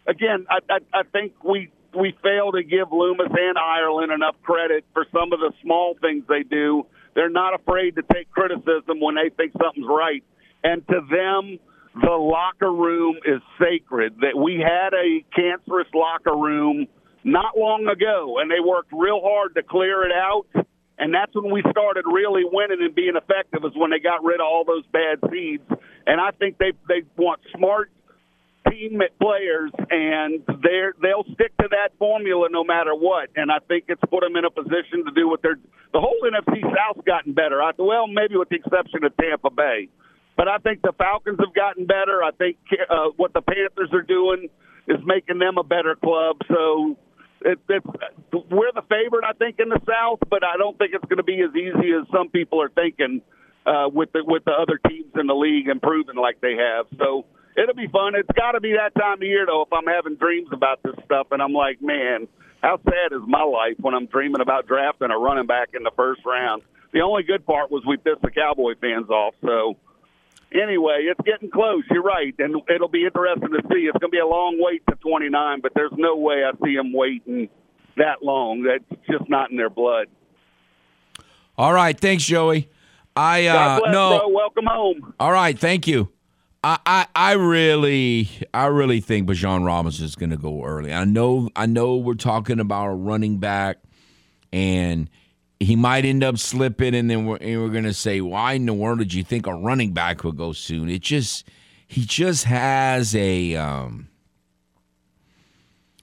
again, 0.06 0.46
I, 0.50 0.58
I, 0.68 1.00
I 1.00 1.02
think 1.04 1.44
we 1.44 1.70
we 1.96 2.16
fail 2.22 2.52
to 2.52 2.62
give 2.62 2.92
Loomis 2.92 3.30
and 3.30 3.58
Ireland 3.58 4.12
enough 4.12 4.36
credit 4.42 4.84
for 4.92 5.06
some 5.12 5.32
of 5.32 5.40
the 5.40 5.52
small 5.62 5.96
things 6.00 6.24
they 6.28 6.42
do. 6.42 6.86
They're 7.14 7.30
not 7.30 7.54
afraid 7.54 7.96
to 7.96 8.02
take 8.12 8.30
criticism 8.30 9.00
when 9.00 9.14
they 9.14 9.30
think 9.36 9.52
something's 9.62 9.86
right. 9.88 10.22
And 10.62 10.86
to 10.88 11.00
them, 11.10 11.58
the 11.94 12.10
locker 12.10 12.72
room 12.72 13.16
is 13.24 13.40
sacred. 13.58 14.16
That 14.20 14.36
we 14.36 14.58
had 14.58 14.94
a 14.94 15.24
cancerous 15.34 15.88
locker 15.94 16.36
room 16.36 16.86
not 17.22 17.56
long 17.56 17.86
ago, 17.86 18.38
and 18.40 18.50
they 18.50 18.60
worked 18.60 18.92
real 18.92 19.20
hard 19.22 19.54
to 19.54 19.62
clear 19.62 20.04
it 20.04 20.12
out. 20.12 20.46
And 20.98 21.12
that's 21.12 21.34
when 21.34 21.52
we 21.52 21.62
started 21.70 22.04
really 22.06 22.42
winning 22.44 22.78
and 22.80 22.94
being 22.94 23.14
effective. 23.16 23.64
Is 23.64 23.72
when 23.76 23.90
they 23.90 23.98
got 23.98 24.22
rid 24.24 24.40
of 24.40 24.46
all 24.46 24.64
those 24.64 24.84
bad 24.92 25.18
seeds. 25.30 25.66
And 26.06 26.20
I 26.20 26.30
think 26.32 26.58
they 26.58 26.72
they 26.88 27.02
want 27.16 27.40
smart 27.56 27.90
team 28.74 29.00
players, 29.20 29.70
and 29.90 30.42
they're 30.62 30.94
they'll 31.00 31.24
stick 31.34 31.56
to 31.58 31.68
that 31.70 31.90
formula 31.98 32.48
no 32.50 32.64
matter 32.64 32.94
what. 32.94 33.30
And 33.36 33.50
I 33.50 33.58
think 33.68 33.84
it's 33.88 34.00
put 34.10 34.20
them 34.20 34.36
in 34.36 34.44
a 34.44 34.50
position 34.50 35.04
to 35.06 35.12
do 35.14 35.28
what 35.28 35.42
they're. 35.42 35.58
The 35.92 36.00
whole 36.00 36.18
NFC 36.24 36.60
South's 36.62 37.06
gotten 37.06 37.32
better. 37.32 37.62
I, 37.62 37.70
well, 37.78 38.06
maybe 38.06 38.36
with 38.36 38.48
the 38.48 38.56
exception 38.56 39.04
of 39.04 39.16
Tampa 39.16 39.50
Bay, 39.50 39.88
but 40.36 40.48
I 40.48 40.58
think 40.58 40.82
the 40.82 40.92
Falcons 40.98 41.38
have 41.38 41.54
gotten 41.54 41.86
better. 41.86 42.22
I 42.22 42.32
think 42.32 42.56
uh, 42.90 43.10
what 43.16 43.32
the 43.32 43.42
Panthers 43.42 43.90
are 43.92 44.02
doing 44.02 44.48
is 44.88 44.98
making 45.04 45.38
them 45.38 45.58
a 45.58 45.64
better 45.64 45.96
club. 45.96 46.38
So. 46.48 46.96
It, 47.46 47.58
it's, 47.68 47.84
we're 48.32 48.72
the 48.72 48.86
favorite, 48.88 49.22
I 49.28 49.34
think, 49.34 49.56
in 49.58 49.68
the 49.68 49.78
South, 49.86 50.18
but 50.30 50.42
I 50.42 50.56
don't 50.56 50.78
think 50.78 50.92
it's 50.94 51.04
going 51.04 51.18
to 51.18 51.22
be 51.22 51.42
as 51.42 51.54
easy 51.54 51.92
as 51.92 52.08
some 52.10 52.30
people 52.30 52.62
are 52.62 52.70
thinking 52.70 53.20
uh, 53.66 53.88
with 53.92 54.12
the 54.12 54.24
with 54.24 54.44
the 54.46 54.52
other 54.52 54.80
teams 54.88 55.12
in 55.14 55.26
the 55.26 55.34
league 55.34 55.68
improving 55.68 56.16
like 56.16 56.40
they 56.40 56.56
have. 56.56 56.86
So 56.96 57.26
it'll 57.56 57.74
be 57.74 57.88
fun. 57.88 58.14
It's 58.14 58.28
got 58.36 58.52
to 58.52 58.60
be 58.60 58.72
that 58.74 58.94
time 59.00 59.18
of 59.18 59.22
year 59.22 59.46
though. 59.46 59.62
If 59.62 59.72
I'm 59.72 59.86
having 59.86 60.16
dreams 60.16 60.48
about 60.52 60.82
this 60.82 60.94
stuff, 61.04 61.28
and 61.30 61.42
I'm 61.42 61.52
like, 61.52 61.80
man, 61.82 62.28
how 62.62 62.78
sad 62.84 63.12
is 63.12 63.22
my 63.26 63.42
life 63.42 63.74
when 63.80 63.94
I'm 63.94 64.06
dreaming 64.06 64.40
about 64.40 64.66
drafting 64.66 65.10
a 65.10 65.18
running 65.18 65.46
back 65.46 65.70
in 65.74 65.82
the 65.82 65.90
first 65.96 66.22
round. 66.24 66.62
The 66.92 67.00
only 67.00 67.22
good 67.24 67.44
part 67.44 67.70
was 67.70 67.82
we 67.86 67.96
pissed 67.96 68.22
the 68.22 68.30
Cowboy 68.30 68.74
fans 68.80 69.10
off. 69.10 69.34
So 69.42 69.76
anyway, 70.52 71.08
it's 71.10 71.20
getting 71.26 71.50
close. 71.50 71.82
You're 71.90 72.02
right, 72.02 72.34
and 72.38 72.62
it'll 72.74 72.88
be 72.88 73.04
interesting 73.04 73.50
to 73.50 73.60
see. 73.72 73.80
It's 73.86 73.98
going 73.98 74.10
to 74.10 74.14
be 74.14 74.18
a 74.20 74.26
long 74.26 74.58
wait 74.60 74.82
to 74.88 74.94
29, 74.96 75.60
but 75.60 75.72
there's 75.74 75.92
no 75.96 76.16
way 76.16 76.44
I 76.44 76.52
see 76.64 76.76
them 76.76 76.92
waiting 76.92 77.48
that 77.96 78.22
long. 78.22 78.62
That's 78.62 79.00
just 79.10 79.28
not 79.28 79.50
in 79.50 79.56
their 79.56 79.70
blood. 79.70 80.06
all 81.56 81.72
right 81.72 81.98
thanks 82.00 82.24
joey 82.24 82.68
i 83.14 83.44
God 83.44 83.76
uh 83.76 83.80
bless, 83.80 83.92
no 83.92 84.18
bro. 84.18 84.28
Welcome 84.28 84.66
home. 84.66 85.14
all 85.20 85.30
right 85.30 85.56
thank 85.58 85.86
you 85.86 86.08
I, 86.66 87.06
I, 87.14 87.32
really 87.32 88.30
I 88.54 88.66
really 88.66 89.00
think 89.00 89.28
Bijan 89.28 89.66
Robinson 89.66 90.06
is 90.06 90.16
going 90.16 90.30
to 90.30 90.38
go 90.38 90.64
early. 90.64 90.94
I 90.94 91.04
know 91.04 91.50
I 91.54 91.66
know 91.66 91.96
we're 91.96 92.14
talking 92.14 92.58
about 92.58 92.86
a 92.86 92.94
running 92.94 93.36
back, 93.36 93.78
and 94.50 95.10
he 95.60 95.76
might 95.76 96.06
end 96.06 96.24
up 96.24 96.38
slipping, 96.38 96.94
and 96.94 97.10
then 97.10 97.26
we're, 97.26 97.36
and 97.36 97.60
we're 97.60 97.68
going 97.68 97.84
to 97.84 97.92
say, 97.92 98.22
why 98.22 98.54
in 98.54 98.64
the 98.64 98.72
world 98.72 99.00
did 99.00 99.12
you 99.12 99.22
think 99.22 99.46
a 99.46 99.52
running 99.54 99.92
back 99.92 100.24
would 100.24 100.38
go 100.38 100.52
soon? 100.52 100.88
It 100.88 101.02
just 101.02 101.46
he 101.86 102.06
just 102.06 102.44
has 102.44 103.14
a 103.14 103.56
um, 103.56 104.08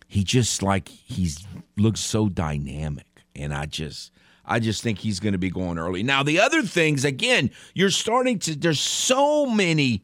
he 0.08 0.24
just 0.24 0.62
like 0.62 0.90
he's 0.90 1.44
looks 1.76 2.02
so 2.02 2.30
dynamic, 2.30 3.24
and 3.36 3.52
I 3.52 3.66
just 3.66 4.12
I 4.46 4.60
just 4.60 4.84
think 4.84 5.00
he's 5.00 5.20
going 5.20 5.34
to 5.34 5.40
be 5.40 5.50
going 5.50 5.80
early. 5.80 6.04
Now 6.04 6.22
the 6.22 6.40
other 6.40 6.62
things 6.62 7.04
again, 7.04 7.50
you're 7.74 7.90
starting 7.90 8.38
to 8.40 8.56
there's 8.56 8.80
so 8.80 9.48
many 9.48 10.04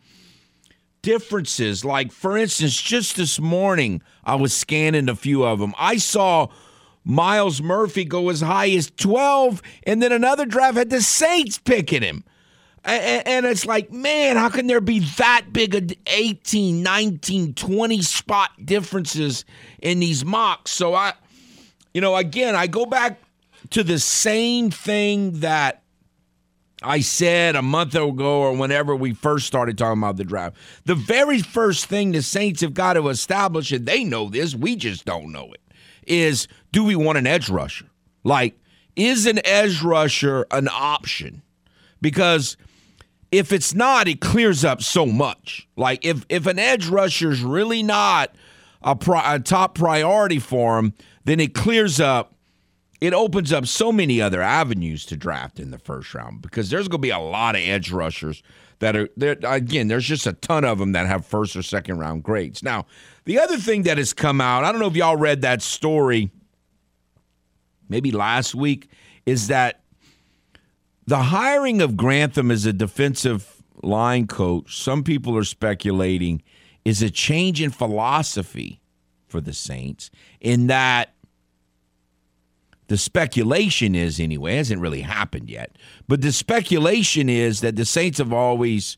differences. 1.07 1.85
Like, 1.85 2.11
for 2.11 2.37
instance, 2.37 2.81
just 2.81 3.15
this 3.15 3.39
morning, 3.39 4.01
I 4.25 4.35
was 4.35 4.53
scanning 4.53 5.07
a 5.07 5.15
few 5.15 5.45
of 5.45 5.57
them. 5.59 5.73
I 5.77 5.95
saw 5.95 6.49
Myles 7.05 7.61
Murphy 7.61 8.03
go 8.03 8.27
as 8.27 8.41
high 8.41 8.71
as 8.71 8.91
12, 8.97 9.61
and 9.83 10.03
then 10.03 10.11
another 10.11 10.45
draft 10.45 10.75
had 10.75 10.89
the 10.89 11.01
Saints 11.01 11.59
picking 11.59 12.01
him. 12.01 12.25
And 12.83 13.45
it's 13.45 13.65
like, 13.65 13.89
man, 13.89 14.35
how 14.35 14.49
can 14.49 14.67
there 14.67 14.81
be 14.81 14.99
that 14.99 15.45
big 15.53 15.75
of 15.75 15.93
18, 16.07 16.83
19, 16.83 17.53
20 17.53 18.01
spot 18.01 18.51
differences 18.65 19.45
in 19.81 20.01
these 20.01 20.25
mocks? 20.25 20.71
So 20.71 20.93
I, 20.93 21.13
you 21.93 22.01
know, 22.01 22.17
again, 22.17 22.53
I 22.53 22.67
go 22.67 22.85
back 22.85 23.21
to 23.69 23.81
the 23.81 23.99
same 23.99 24.71
thing 24.71 25.39
that 25.39 25.83
I 26.83 26.99
said 26.99 27.55
a 27.55 27.61
month 27.61 27.95
ago 27.95 28.41
or 28.41 28.55
whenever 28.55 28.95
we 28.95 29.13
first 29.13 29.47
started 29.47 29.77
talking 29.77 30.01
about 30.01 30.17
the 30.17 30.23
draft. 30.23 30.57
The 30.85 30.95
very 30.95 31.41
first 31.41 31.85
thing 31.85 32.11
the 32.11 32.21
Saints 32.21 32.61
have 32.61 32.73
got 32.73 32.93
to 32.93 33.09
establish, 33.09 33.71
and 33.71 33.85
they 33.85 34.03
know 34.03 34.29
this, 34.29 34.53
we 34.53 34.75
just 34.75 35.05
don't 35.05 35.31
know 35.31 35.51
it, 35.53 35.61
is 36.05 36.47
do 36.71 36.83
we 36.83 36.95
want 36.95 37.17
an 37.17 37.25
edge 37.25 37.49
rusher? 37.49 37.87
Like, 38.23 38.59
is 38.95 39.25
an 39.25 39.39
edge 39.45 39.81
rusher 39.81 40.45
an 40.51 40.67
option? 40.71 41.41
Because 41.99 42.57
if 43.31 43.51
it's 43.51 43.73
not, 43.73 44.07
it 44.07 44.21
clears 44.21 44.63
up 44.63 44.81
so 44.83 45.05
much. 45.05 45.67
Like, 45.75 46.05
if, 46.05 46.25
if 46.29 46.45
an 46.45 46.59
edge 46.59 46.87
rusher 46.87 47.31
is 47.31 47.41
really 47.41 47.81
not 47.81 48.35
a, 48.83 48.95
pri- 48.95 49.35
a 49.35 49.39
top 49.39 49.75
priority 49.75 50.39
for 50.39 50.77
him, 50.77 50.93
then 51.25 51.39
it 51.39 51.53
clears 51.55 51.99
up 51.99 52.33
it 52.99 53.13
opens 53.13 53.53
up 53.53 53.67
so 53.67 53.91
many 53.91 54.21
other 54.21 54.41
avenues 54.41 55.05
to 55.05 55.15
draft 55.15 55.59
in 55.59 55.71
the 55.71 55.77
first 55.77 56.13
round 56.13 56.41
because 56.41 56.69
there's 56.69 56.87
going 56.87 56.99
to 56.99 57.05
be 57.05 57.11
a 57.11 57.19
lot 57.19 57.55
of 57.55 57.61
edge 57.61 57.91
rushers 57.91 58.41
that 58.79 58.95
are 58.95 59.09
there. 59.15 59.37
Again, 59.43 59.87
there's 59.87 60.05
just 60.05 60.25
a 60.25 60.33
ton 60.33 60.65
of 60.65 60.79
them 60.79 60.93
that 60.93 61.07
have 61.07 61.25
first 61.25 61.55
or 61.55 61.61
second 61.61 61.99
round 61.99 62.23
grades. 62.23 62.63
Now, 62.63 62.85
the 63.25 63.39
other 63.39 63.57
thing 63.57 63.83
that 63.83 63.97
has 63.97 64.13
come 64.13 64.41
out, 64.41 64.63
I 64.63 64.71
don't 64.71 64.81
know 64.81 64.87
if 64.87 64.95
y'all 64.95 65.17
read 65.17 65.41
that 65.41 65.61
story 65.61 66.31
maybe 67.89 68.11
last 68.11 68.55
week, 68.55 68.89
is 69.25 69.47
that 69.47 69.81
the 71.05 71.17
hiring 71.17 71.81
of 71.81 71.95
Grantham 71.95 72.51
as 72.51 72.65
a 72.65 72.73
defensive 72.73 73.63
line 73.81 74.27
coach, 74.27 74.77
some 74.77 75.03
people 75.03 75.37
are 75.37 75.43
speculating, 75.43 76.41
is 76.83 77.01
a 77.01 77.09
change 77.09 77.61
in 77.61 77.69
philosophy 77.69 78.81
for 79.27 79.39
the 79.39 79.53
Saints 79.53 80.09
in 80.39 80.67
that 80.67 81.13
the 82.87 82.97
speculation 82.97 83.95
is 83.95 84.19
anyway 84.19 84.55
hasn't 84.55 84.81
really 84.81 85.01
happened 85.01 85.49
yet 85.49 85.77
but 86.07 86.21
the 86.21 86.31
speculation 86.31 87.29
is 87.29 87.61
that 87.61 87.75
the 87.75 87.85
saints 87.85 88.17
have 88.17 88.33
always 88.33 88.97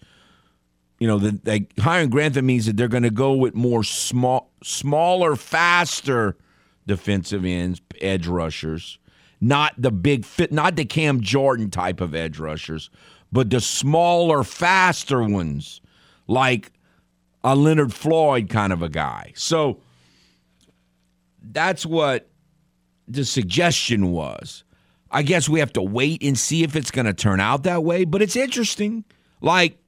you 0.99 1.07
know 1.07 1.17
the, 1.17 1.31
the 1.43 1.81
hiring 1.81 2.09
grantham 2.09 2.45
means 2.45 2.65
that 2.65 2.77
they're 2.77 2.87
going 2.87 3.03
to 3.03 3.09
go 3.09 3.33
with 3.33 3.55
more 3.55 3.83
small 3.83 4.51
smaller 4.63 5.35
faster 5.35 6.35
defensive 6.87 7.45
ends 7.45 7.81
edge 8.01 8.27
rushers 8.27 8.99
not 9.41 9.73
the 9.77 9.91
big 9.91 10.25
fit 10.25 10.51
not 10.51 10.75
the 10.75 10.85
cam 10.85 11.21
jordan 11.21 11.69
type 11.69 12.01
of 12.01 12.13
edge 12.13 12.39
rushers 12.39 12.89
but 13.31 13.49
the 13.49 13.61
smaller 13.61 14.43
faster 14.43 15.23
ones 15.23 15.81
like 16.27 16.71
a 17.43 17.55
leonard 17.55 17.93
floyd 17.93 18.49
kind 18.49 18.73
of 18.73 18.81
a 18.81 18.89
guy. 18.89 19.33
So 19.35 19.81
that's 21.41 21.85
what 21.85 22.28
the 23.09 23.25
suggestion 23.25 24.11
was. 24.11 24.63
I 25.11 25.23
guess 25.23 25.49
we 25.49 25.59
have 25.59 25.73
to 25.73 25.81
wait 25.81 26.21
and 26.21 26.37
see 26.37 26.63
if 26.63 26.75
it's 26.75 26.91
going 26.91 27.07
to 27.07 27.13
turn 27.13 27.39
out 27.39 27.63
that 27.63 27.83
way, 27.83 28.05
but 28.05 28.21
it's 28.21 28.35
interesting. 28.35 29.03
Like 29.41 29.79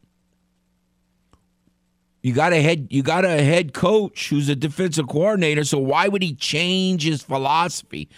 you 2.23 2.33
got 2.33 2.53
a 2.53 2.61
head 2.61 2.87
you 2.89 3.03
got 3.03 3.23
a 3.23 3.43
head 3.43 3.73
coach 3.73 4.29
who's 4.29 4.49
a 4.49 4.55
defensive 4.55 5.07
coordinator, 5.07 5.63
so 5.63 5.77
why 5.77 6.07
would 6.07 6.23
he 6.23 6.33
change 6.33 7.03
his 7.03 7.21
philosophy? 7.21 8.09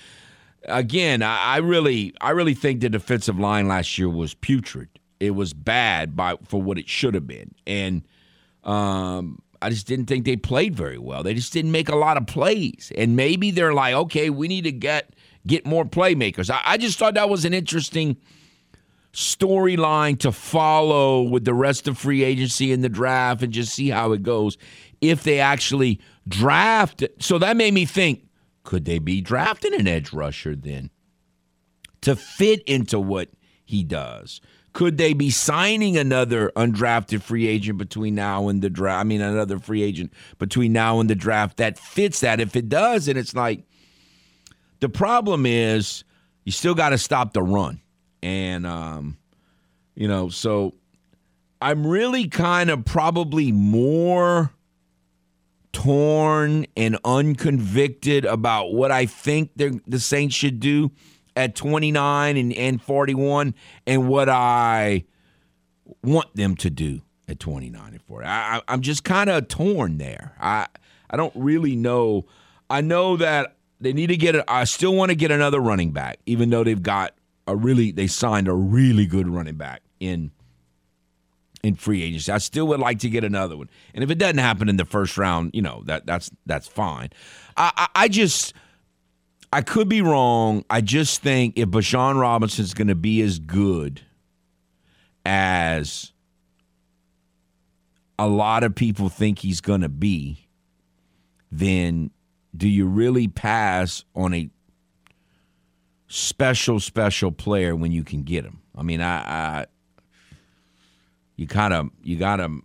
Again, 0.66 1.22
I, 1.22 1.56
I 1.56 1.58
really 1.58 2.14
I 2.22 2.30
really 2.32 2.54
think 2.54 2.80
the 2.82 2.90
defensive 2.90 3.38
line 3.38 3.68
last 3.68 3.98
year 3.98 4.10
was 4.10 4.34
putrid. 4.34 4.88
It 5.20 5.32
was 5.32 5.54
bad 5.54 6.16
by 6.16 6.36
for 6.46 6.62
what 6.62 6.78
it 6.78 6.88
should 6.88 7.16
have 7.16 7.28
been. 7.28 7.54
And 7.68 8.04
um 8.64 9.42
I 9.64 9.70
just 9.70 9.88
didn't 9.88 10.06
think 10.08 10.26
they 10.26 10.36
played 10.36 10.76
very 10.76 10.98
well. 10.98 11.24
They 11.24 11.34
just 11.34 11.54
didn't 11.54 11.72
make 11.72 11.90
a 11.90 11.96
lot 11.96 12.18
of 12.18 12.28
plays. 12.28 12.92
And 12.98 13.16
maybe 13.16 13.50
they're 13.50 13.74
like, 13.74 13.94
okay, 13.94 14.30
we 14.30 14.48
need 14.48 14.66
to 14.66 14.72
get 14.72 15.16
get 15.48 15.66
more 15.66 15.86
playmakers. 15.86 16.50
I, 16.50 16.62
I 16.66 16.78
just 16.78 17.00
thought 17.00 17.14
that 17.16 17.30
was 17.30 17.46
an 17.46 17.54
interesting 17.54 18.18
storyline 19.14 20.20
to 20.20 20.32
follow 20.32 21.22
with 21.22 21.46
the 21.46 21.54
rest 21.54 21.88
of 21.88 21.98
free 21.98 22.24
agency 22.24 22.72
in 22.72 22.82
the 22.82 22.90
draft 22.90 23.44
and 23.44 23.54
just 23.54 23.74
see 23.74 23.90
how 23.90 24.12
it 24.12 24.24
goes 24.24 24.58
if 25.02 25.24
they 25.24 25.40
actually 25.40 26.00
draft. 26.28 27.04
So 27.20 27.38
that 27.38 27.56
made 27.56 27.74
me 27.74 27.86
think 27.86 28.28
could 28.64 28.86
they 28.86 29.00
be 29.00 29.22
drafting 29.22 29.74
an 29.74 29.88
edge 29.88 30.12
rusher 30.14 30.56
then 30.56 30.90
to 32.02 32.16
fit 32.16 32.64
into 32.64 33.00
what 33.00 33.30
he 33.64 33.84
does? 33.84 34.42
Could 34.74 34.98
they 34.98 35.14
be 35.14 35.30
signing 35.30 35.98
another 35.98 36.52
undrafted 36.56 37.22
free 37.22 37.48
agent 37.48 37.78
between 37.78 38.16
now 38.16 38.48
and 38.48 38.62
the 38.62 38.72
draft? 38.72 39.02
I 39.02 39.04
mean, 39.04 39.22
another 39.22 39.60
free 39.60 39.84
agent 39.84 40.12
between 40.40 40.74
now 40.74 41.00
and 41.00 41.10
the 41.10 41.16
draft 41.16 41.58
that 41.58 41.78
fits 41.78 42.22
that. 42.22 42.40
If 42.40 42.56
it 42.56 42.70
does, 42.70 43.08
and 43.08 43.18
it's 43.18 43.36
like 43.36 43.64
the 44.80 44.90
problem 44.90 45.46
is 45.46 46.04
you 46.44 46.52
still 46.52 46.74
got 46.74 46.90
to 46.90 46.98
stop 46.98 47.34
the 47.34 47.44
run, 47.44 47.82
and 48.24 48.66
um, 48.66 49.18
you 49.96 50.08
know, 50.08 50.30
so 50.30 50.74
I'm 51.62 51.86
really 51.86 52.28
kind 52.28 52.72
of 52.72 52.84
probably 52.84 53.52
more 53.52 54.52
torn 55.72 56.66
and 56.76 56.98
unconvicted 57.06 58.26
about 58.26 58.74
what 58.74 58.92
I 58.92 59.06
think 59.06 59.52
the 59.56 60.00
Saints 60.00 60.36
should 60.36 60.60
do 60.60 60.92
at 61.36 61.56
29 61.56 62.38
and, 62.38 62.54
and 62.54 62.82
41 62.82 63.56
and 63.88 64.08
what 64.08 64.30
I 64.30 65.06
want 66.04 66.36
them 66.36 66.56
to 66.58 66.70
do 66.70 67.02
at 67.28 67.40
29 67.40 67.92
and 67.92 68.02
40. 68.02 68.26
I, 68.26 68.62
I'm 68.68 68.82
just 68.82 69.04
kind 69.04 69.30
of 69.30 69.48
torn 69.48 69.98
there. 69.98 70.36
I 70.40 70.68
I 71.10 71.18
don't 71.18 71.34
really 71.36 71.76
know. 71.76 72.26
I 72.70 72.82
know 72.82 73.18
that 73.18 73.56
they 73.80 73.94
need 73.94 74.08
to 74.08 74.18
get 74.18 74.36
it. 74.36 74.44
I 74.48 74.64
still 74.64 74.96
want 74.96 75.10
to 75.10 75.16
get 75.16 75.32
another 75.32 75.60
running 75.60 75.92
back, 75.92 76.20
even 76.26 76.50
though 76.50 76.64
they've 76.64 76.82
got 76.82 77.14
a 77.48 77.56
really 77.56 77.92
they 77.92 78.08
signed 78.08 78.48
a 78.48 78.54
really 78.54 79.06
good 79.06 79.28
running 79.28 79.56
back 79.56 79.82
in 80.00 80.32
in 81.64 81.76
free 81.76 82.04
agency. 82.04 82.32
I 82.32 82.38
still 82.40 82.68
would 82.68 82.80
like 82.80 83.00
to 83.00 83.10
get 83.10 83.24
another 83.24 83.56
one. 83.56 83.70
And 83.94 84.04
if 84.04 84.10
it 84.10 84.18
doesn't 84.18 84.38
happen 84.38 84.70
in 84.70 84.78
the 84.78 84.86
first 84.86 85.18
round, 85.18 85.52
you 85.54 85.62
know 85.62 85.84
that 85.86 86.06
that's 86.06 86.30
that's 86.46 86.68
fine. 86.68 87.10
I, 87.56 87.72
I, 87.76 88.04
I 88.04 88.08
just 88.08 88.54
I 89.54 89.62
could 89.62 89.88
be 89.88 90.02
wrong. 90.02 90.66
I 90.68 90.82
just 90.82 91.22
think 91.22 91.60
if 91.60 91.70
Bijan 91.70 92.20
Robinson's 92.20 92.74
going 92.74 92.88
to 92.88 92.96
be 92.96 93.22
as 93.22 93.38
good 93.38 94.02
as 95.24 96.12
a 98.18 98.28
lot 98.28 98.64
of 98.64 98.74
people 98.74 99.10
think 99.10 99.38
he's 99.38 99.62
going 99.62 99.82
to 99.82 99.90
be, 99.90 100.48
then 101.52 102.10
do 102.58 102.68
you 102.68 102.88
really 102.88 103.28
pass 103.28 104.04
on 104.16 104.34
a 104.34 104.50
special, 106.08 106.80
special 106.80 107.32
player 107.32 107.76
when 107.76 107.92
you 107.92 108.04
can 108.04 108.24
get 108.24 108.44
him? 108.44 108.60
I 108.76 108.82
mean, 108.82 109.02
I, 109.02 109.18
I 109.18 109.66
you 111.36 111.46
kind 111.46 111.76
of, 111.76 111.92
you 112.02 112.18
got 112.18 112.38
to, 112.38 112.64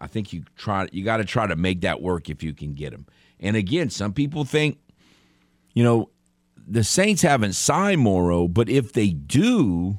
I 0.00 0.08
think 0.08 0.32
you 0.32 0.42
try, 0.56 0.88
you 0.90 1.04
got 1.04 1.18
to 1.18 1.24
try 1.24 1.46
to 1.46 1.54
make 1.54 1.82
that 1.82 2.02
work 2.02 2.28
if 2.28 2.42
you 2.42 2.52
can 2.52 2.74
get 2.74 2.92
him. 2.92 3.06
And 3.38 3.54
again, 3.54 3.90
some 3.90 4.12
people 4.12 4.44
think 4.44 4.78
you 5.72 5.84
know, 5.84 6.10
the 6.66 6.84
Saints 6.84 7.22
haven't 7.22 7.54
signed 7.54 8.00
Moreau, 8.00 8.48
but 8.48 8.68
if 8.68 8.92
they 8.92 9.10
do, 9.10 9.98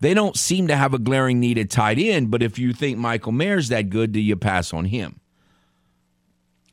they 0.00 0.14
don't 0.14 0.36
seem 0.36 0.68
to 0.68 0.76
have 0.76 0.94
a 0.94 0.98
glaring 0.98 1.40
need 1.40 1.58
at 1.58 1.70
tight 1.70 1.98
end. 1.98 2.30
But 2.30 2.42
if 2.42 2.58
you 2.58 2.72
think 2.72 2.98
Michael 2.98 3.32
Mayer's 3.32 3.68
that 3.68 3.90
good, 3.90 4.12
do 4.12 4.20
you 4.20 4.36
pass 4.36 4.72
on 4.72 4.86
him? 4.86 5.20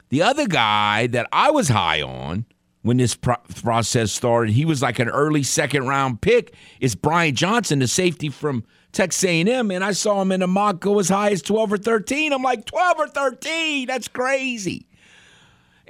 The 0.09 0.23
other 0.23 0.47
guy 0.47 1.07
that 1.07 1.27
I 1.31 1.51
was 1.51 1.69
high 1.69 2.01
on 2.01 2.45
when 2.81 2.97
this 2.97 3.15
pro- 3.15 3.35
process 3.61 4.11
started, 4.11 4.53
he 4.53 4.65
was 4.65 4.81
like 4.81 4.97
an 4.99 5.09
early 5.09 5.43
second 5.43 5.87
round 5.87 6.21
pick. 6.21 6.55
Is 6.79 6.95
Brian 6.95 7.35
Johnson, 7.35 7.79
the 7.79 7.87
safety 7.87 8.29
from 8.29 8.63
Texas 8.91 9.23
A&M, 9.23 9.69
and 9.69 9.83
I 9.83 9.91
saw 9.91 10.21
him 10.21 10.31
in 10.31 10.41
a 10.41 10.47
mock 10.47 10.79
go 10.79 10.99
as 10.99 11.09
high 11.09 11.29
as 11.29 11.43
12 11.43 11.73
or 11.73 11.77
13. 11.77 12.33
I'm 12.33 12.41
like, 12.41 12.65
12 12.65 12.99
or 12.99 13.07
13? 13.07 13.87
That's 13.87 14.07
crazy. 14.07 14.87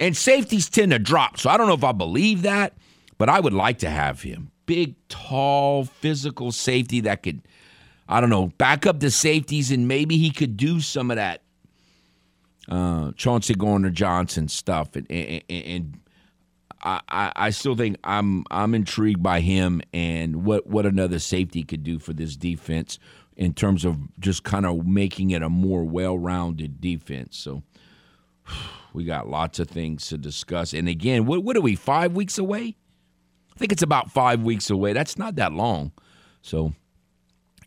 And 0.00 0.16
safeties 0.16 0.68
tend 0.68 0.92
to 0.92 0.98
drop. 0.98 1.38
So 1.38 1.50
I 1.50 1.56
don't 1.56 1.68
know 1.68 1.74
if 1.74 1.84
I 1.84 1.92
believe 1.92 2.42
that, 2.42 2.72
but 3.18 3.28
I 3.28 3.38
would 3.38 3.52
like 3.52 3.78
to 3.80 3.90
have 3.90 4.22
him. 4.22 4.50
Big, 4.66 4.96
tall, 5.08 5.84
physical 5.84 6.50
safety 6.50 7.00
that 7.02 7.22
could, 7.22 7.42
I 8.08 8.20
don't 8.20 8.30
know, 8.30 8.48
back 8.58 8.86
up 8.86 9.00
the 9.00 9.10
safeties 9.10 9.70
and 9.70 9.86
maybe 9.86 10.16
he 10.16 10.30
could 10.30 10.56
do 10.56 10.80
some 10.80 11.10
of 11.10 11.16
that 11.16 11.42
uh, 12.68 13.12
Chauncey 13.12 13.54
Gardner 13.54 13.90
Johnson 13.90 14.48
stuff. 14.48 14.96
And, 14.96 15.10
and, 15.10 15.42
and 15.50 16.00
I, 16.82 17.32
I 17.36 17.50
still 17.50 17.76
think 17.76 17.96
I'm 18.04 18.44
I'm 18.50 18.74
intrigued 18.74 19.22
by 19.22 19.40
him 19.40 19.82
and 19.92 20.44
what, 20.44 20.66
what 20.66 20.86
another 20.86 21.18
safety 21.18 21.62
could 21.62 21.82
do 21.82 21.98
for 21.98 22.14
this 22.14 22.36
defense 22.36 22.98
in 23.36 23.52
terms 23.52 23.84
of 23.84 23.98
just 24.18 24.44
kind 24.44 24.64
of 24.64 24.86
making 24.86 25.30
it 25.30 25.42
a 25.42 25.50
more 25.50 25.84
well 25.84 26.18
rounded 26.18 26.80
defense. 26.80 27.36
So 27.36 27.62
we 28.92 29.04
got 29.04 29.28
lots 29.28 29.58
of 29.58 29.68
things 29.68 30.08
to 30.08 30.18
discuss. 30.18 30.72
And 30.72 30.88
again, 30.88 31.26
what, 31.26 31.44
what 31.44 31.56
are 31.56 31.60
we, 31.60 31.76
five 31.76 32.12
weeks 32.12 32.38
away? 32.38 32.76
I 33.54 33.58
think 33.58 33.72
it's 33.72 33.82
about 33.82 34.10
five 34.10 34.42
weeks 34.42 34.70
away. 34.70 34.92
That's 34.92 35.18
not 35.18 35.36
that 35.36 35.52
long. 35.52 35.92
So 36.42 36.72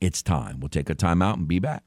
it's 0.02 0.22
time. 0.22 0.60
We'll 0.60 0.70
take 0.70 0.90
a 0.90 0.96
time 0.96 1.22
out 1.22 1.38
and 1.38 1.48
be 1.48 1.60
back. 1.60 1.84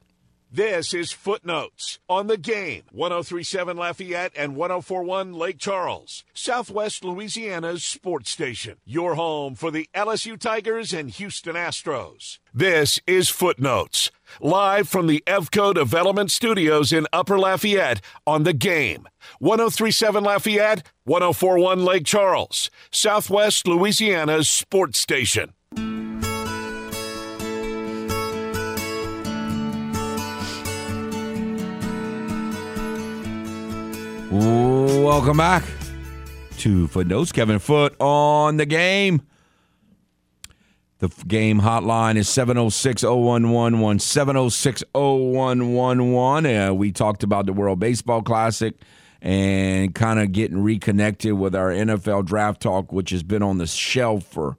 This 0.50 0.94
is 0.94 1.12
Footenotes 1.12 1.98
on 2.08 2.28
the 2.28 2.38
game. 2.38 2.84
1037 2.92 3.76
Lafayette 3.76 4.32
and 4.36 4.56
1041 4.56 5.34
Lake 5.34 5.58
Charles, 5.58 6.24
Southwest 6.32 7.04
Louisiana's 7.04 7.84
sports 7.84 8.30
station. 8.30 8.78
Your 8.86 9.16
home 9.16 9.54
for 9.54 9.70
the 9.70 9.88
LSU 9.92 10.38
Tigers 10.38 10.94
and 10.94 11.10
Houston 11.10 11.56
Astros. 11.56 12.38
This 12.54 13.00
is 13.06 13.28
Footenotes, 13.28 14.10
live 14.40 14.88
from 14.88 15.06
the 15.06 15.22
EVCO 15.26 15.74
Development 15.74 16.30
Studios 16.30 16.92
in 16.92 17.06
Upper 17.12 17.38
Lafayette 17.38 18.00
on 18.26 18.42
the 18.42 18.52
game. 18.52 19.08
1037 19.38 20.24
Lafayette, 20.24 20.82
1041 21.04 21.84
Lake 21.84 22.04
Charles, 22.04 22.70
Southwest 22.90 23.66
Louisiana's 23.66 24.48
sports 24.48 24.98
station. 24.98 25.52
Welcome 34.30 35.38
back 35.38 35.64
to 36.58 36.88
Footenotes. 36.88 37.32
Kevin 37.32 37.58
Foote 37.58 37.94
on 38.00 38.56
the 38.56 38.66
game. 38.66 39.22
The 40.98 41.08
game 41.26 41.60
hotline 41.60 42.16
is 42.16 42.26
706 42.28 43.02
0111. 43.02 43.98
706 43.98 44.82
0111. 44.94 46.56
Uh, 46.56 46.72
we 46.72 46.90
talked 46.90 47.22
about 47.22 47.44
the 47.44 47.52
World 47.52 47.78
Baseball 47.78 48.22
Classic 48.22 48.74
and 49.20 49.94
kind 49.94 50.18
of 50.18 50.32
getting 50.32 50.62
reconnected 50.62 51.34
with 51.34 51.54
our 51.54 51.68
NFL 51.68 52.24
draft 52.24 52.62
talk, 52.62 52.92
which 52.92 53.10
has 53.10 53.22
been 53.22 53.42
on 53.42 53.58
the 53.58 53.66
shelf 53.66 54.24
for 54.24 54.56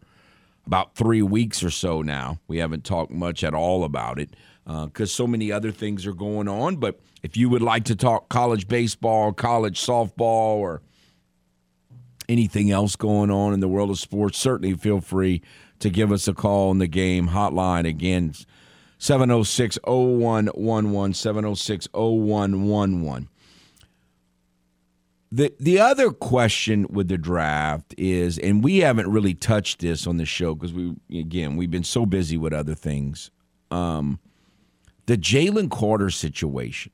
about 0.68 0.94
three 0.94 1.24
weeks 1.24 1.64
or 1.64 1.72
so 1.72 2.04
now. 2.04 2.40
We 2.48 2.60
haven't 2.60 2.84
talked 2.84 3.12
much 3.12 3.44
at 3.44 3.56
all 3.56 3.84
about 3.84 4.20
it 4.20 4.36
because 4.66 5.10
uh, 5.10 5.16
so 5.16 5.26
many 5.26 5.52
other 5.52 5.72
things 5.72 6.06
are 6.06 6.14
going 6.14 6.48
on. 6.48 6.76
But 6.76 7.00
if 7.24 7.36
you 7.36 7.50
would 7.50 7.64
like 7.64 7.86
to 7.86 7.96
talk 7.96 8.30
college 8.30 8.68
baseball, 8.68 9.34
college 9.34 9.84
softball, 9.84 10.58
or 10.58 10.84
anything 12.30 12.70
else 12.70 12.96
going 12.96 13.32
on 13.32 13.54
in 13.54 13.60
the 13.60 13.68
world 13.68 13.90
of 13.90 13.98
sports, 13.98 14.38
certainly 14.38 14.76
feel 14.76 15.02
free 15.02 15.42
to 15.80 15.90
give 15.90 16.12
us 16.12 16.28
a 16.28 16.34
call 16.34 16.72
in 16.72 16.80
the 16.80 16.88
game 16.88 17.30
hotline. 17.30 17.88
Again, 17.88 18.34
706 18.98 19.78
0111, 19.86 21.14
706 21.14 21.88
0111. 21.94 23.30
The, 25.30 25.54
the 25.60 25.80
other 25.80 26.12
question 26.12 26.88
with 26.90 27.10
the 27.10 27.18
draft 27.18 27.94
is, 27.98 28.38
and 28.38 28.64
we 28.64 28.78
haven't 28.78 29.12
really 29.12 29.34
touched 29.34 29.80
this 29.80 30.08
on 30.08 30.18
the 30.18 30.26
show 30.26 30.56
because 30.56 30.74
we, 30.74 30.96
again, 31.12 31.58
we've 31.58 31.72
been 31.72 31.84
so 31.84 32.06
busy 32.06 32.38
with 32.38 32.54
other 32.54 32.76
things. 32.76 33.30
Um, 33.70 34.20
the 35.06 35.18
Jalen 35.18 35.70
Carter 35.70 36.10
situation. 36.10 36.94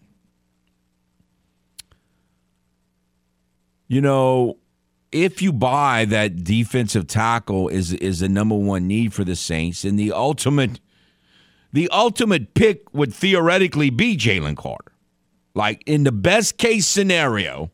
You 3.88 4.02
know, 4.02 4.58
if 5.14 5.42
you 5.42 5.54
buy 5.54 6.06
that 6.06 6.44
defensive 6.44 7.08
tackle 7.08 7.70
is 7.70 7.94
is 7.94 8.20
the 8.20 8.30
number 8.30 8.56
one 8.56 8.88
need 8.88 9.14
for 9.14 9.24
the 9.24 9.36
Saints, 9.36 9.86
and 9.86 9.98
the 9.98 10.12
ultimate 10.12 10.80
the 11.72 11.88
ultimate 11.90 12.54
pick 12.54 12.94
would 12.94 13.14
theoretically 13.14 13.90
be 13.90 14.18
Jalen 14.18 14.58
Carter. 14.58 14.92
Like 15.54 15.84
in 15.86 16.04
the 16.04 16.12
best 16.12 16.58
case 16.58 16.88
scenario, 16.88 17.72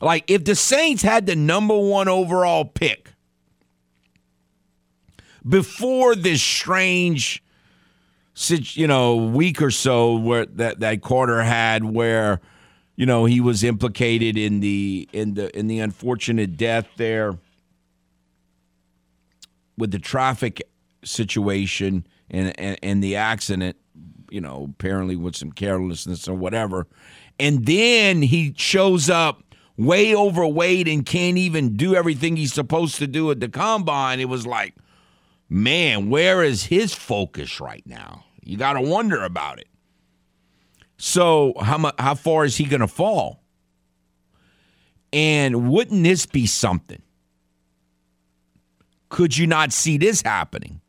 like 0.00 0.24
if 0.28 0.44
the 0.44 0.54
Saints 0.54 1.02
had 1.02 1.26
the 1.26 1.36
number 1.36 1.78
one 1.78 2.08
overall 2.08 2.64
pick 2.64 3.12
before 5.46 6.14
this 6.14 6.42
strange 6.42 7.42
you 8.48 8.86
know 8.86 9.16
week 9.16 9.60
or 9.60 9.70
so 9.70 10.16
where 10.16 10.46
that 10.46 10.80
that 10.80 11.02
Carter 11.02 11.42
had 11.42 11.84
where 11.84 12.40
you 12.96 13.06
know 13.06 13.24
he 13.24 13.40
was 13.40 13.64
implicated 13.64 14.36
in 14.36 14.60
the 14.60 15.08
in 15.12 15.34
the 15.34 15.56
in 15.58 15.66
the 15.66 15.80
unfortunate 15.80 16.56
death 16.56 16.86
there 16.96 17.38
with 19.76 19.90
the 19.90 19.98
traffic 19.98 20.62
situation 21.04 22.06
and, 22.30 22.58
and, 22.60 22.78
and 22.82 23.02
the 23.02 23.16
accident, 23.16 23.76
you 24.30 24.40
know, 24.40 24.68
apparently 24.70 25.16
with 25.16 25.34
some 25.34 25.50
carelessness 25.50 26.28
or 26.28 26.34
whatever. 26.34 26.86
And 27.38 27.66
then 27.66 28.22
he 28.22 28.54
shows 28.56 29.10
up 29.10 29.42
way 29.76 30.14
overweight 30.14 30.86
and 30.86 31.04
can't 31.04 31.38
even 31.38 31.76
do 31.76 31.94
everything 31.94 32.36
he's 32.36 32.52
supposed 32.52 32.96
to 32.96 33.06
do 33.06 33.30
at 33.30 33.40
the 33.40 33.48
combine. 33.48 34.20
It 34.20 34.28
was 34.28 34.46
like, 34.46 34.74
man, 35.48 36.10
where 36.10 36.44
is 36.44 36.64
his 36.64 36.94
focus 36.94 37.60
right 37.60 37.84
now? 37.86 38.24
You 38.42 38.56
got 38.56 38.74
to 38.74 38.82
wonder 38.82 39.24
about 39.24 39.58
it. 39.58 39.68
So, 41.02 41.54
how 41.58 41.78
much, 41.78 41.94
how 41.98 42.14
far 42.14 42.44
is 42.44 42.58
he 42.58 42.64
going 42.66 42.82
to 42.82 42.86
fall? 42.86 43.42
And 45.14 45.70
wouldn't 45.70 46.04
this 46.04 46.26
be 46.26 46.46
something? 46.46 47.00
Could 49.08 49.34
you 49.38 49.46
not 49.46 49.72
see 49.72 49.96
this 49.96 50.20
happening? 50.20 50.82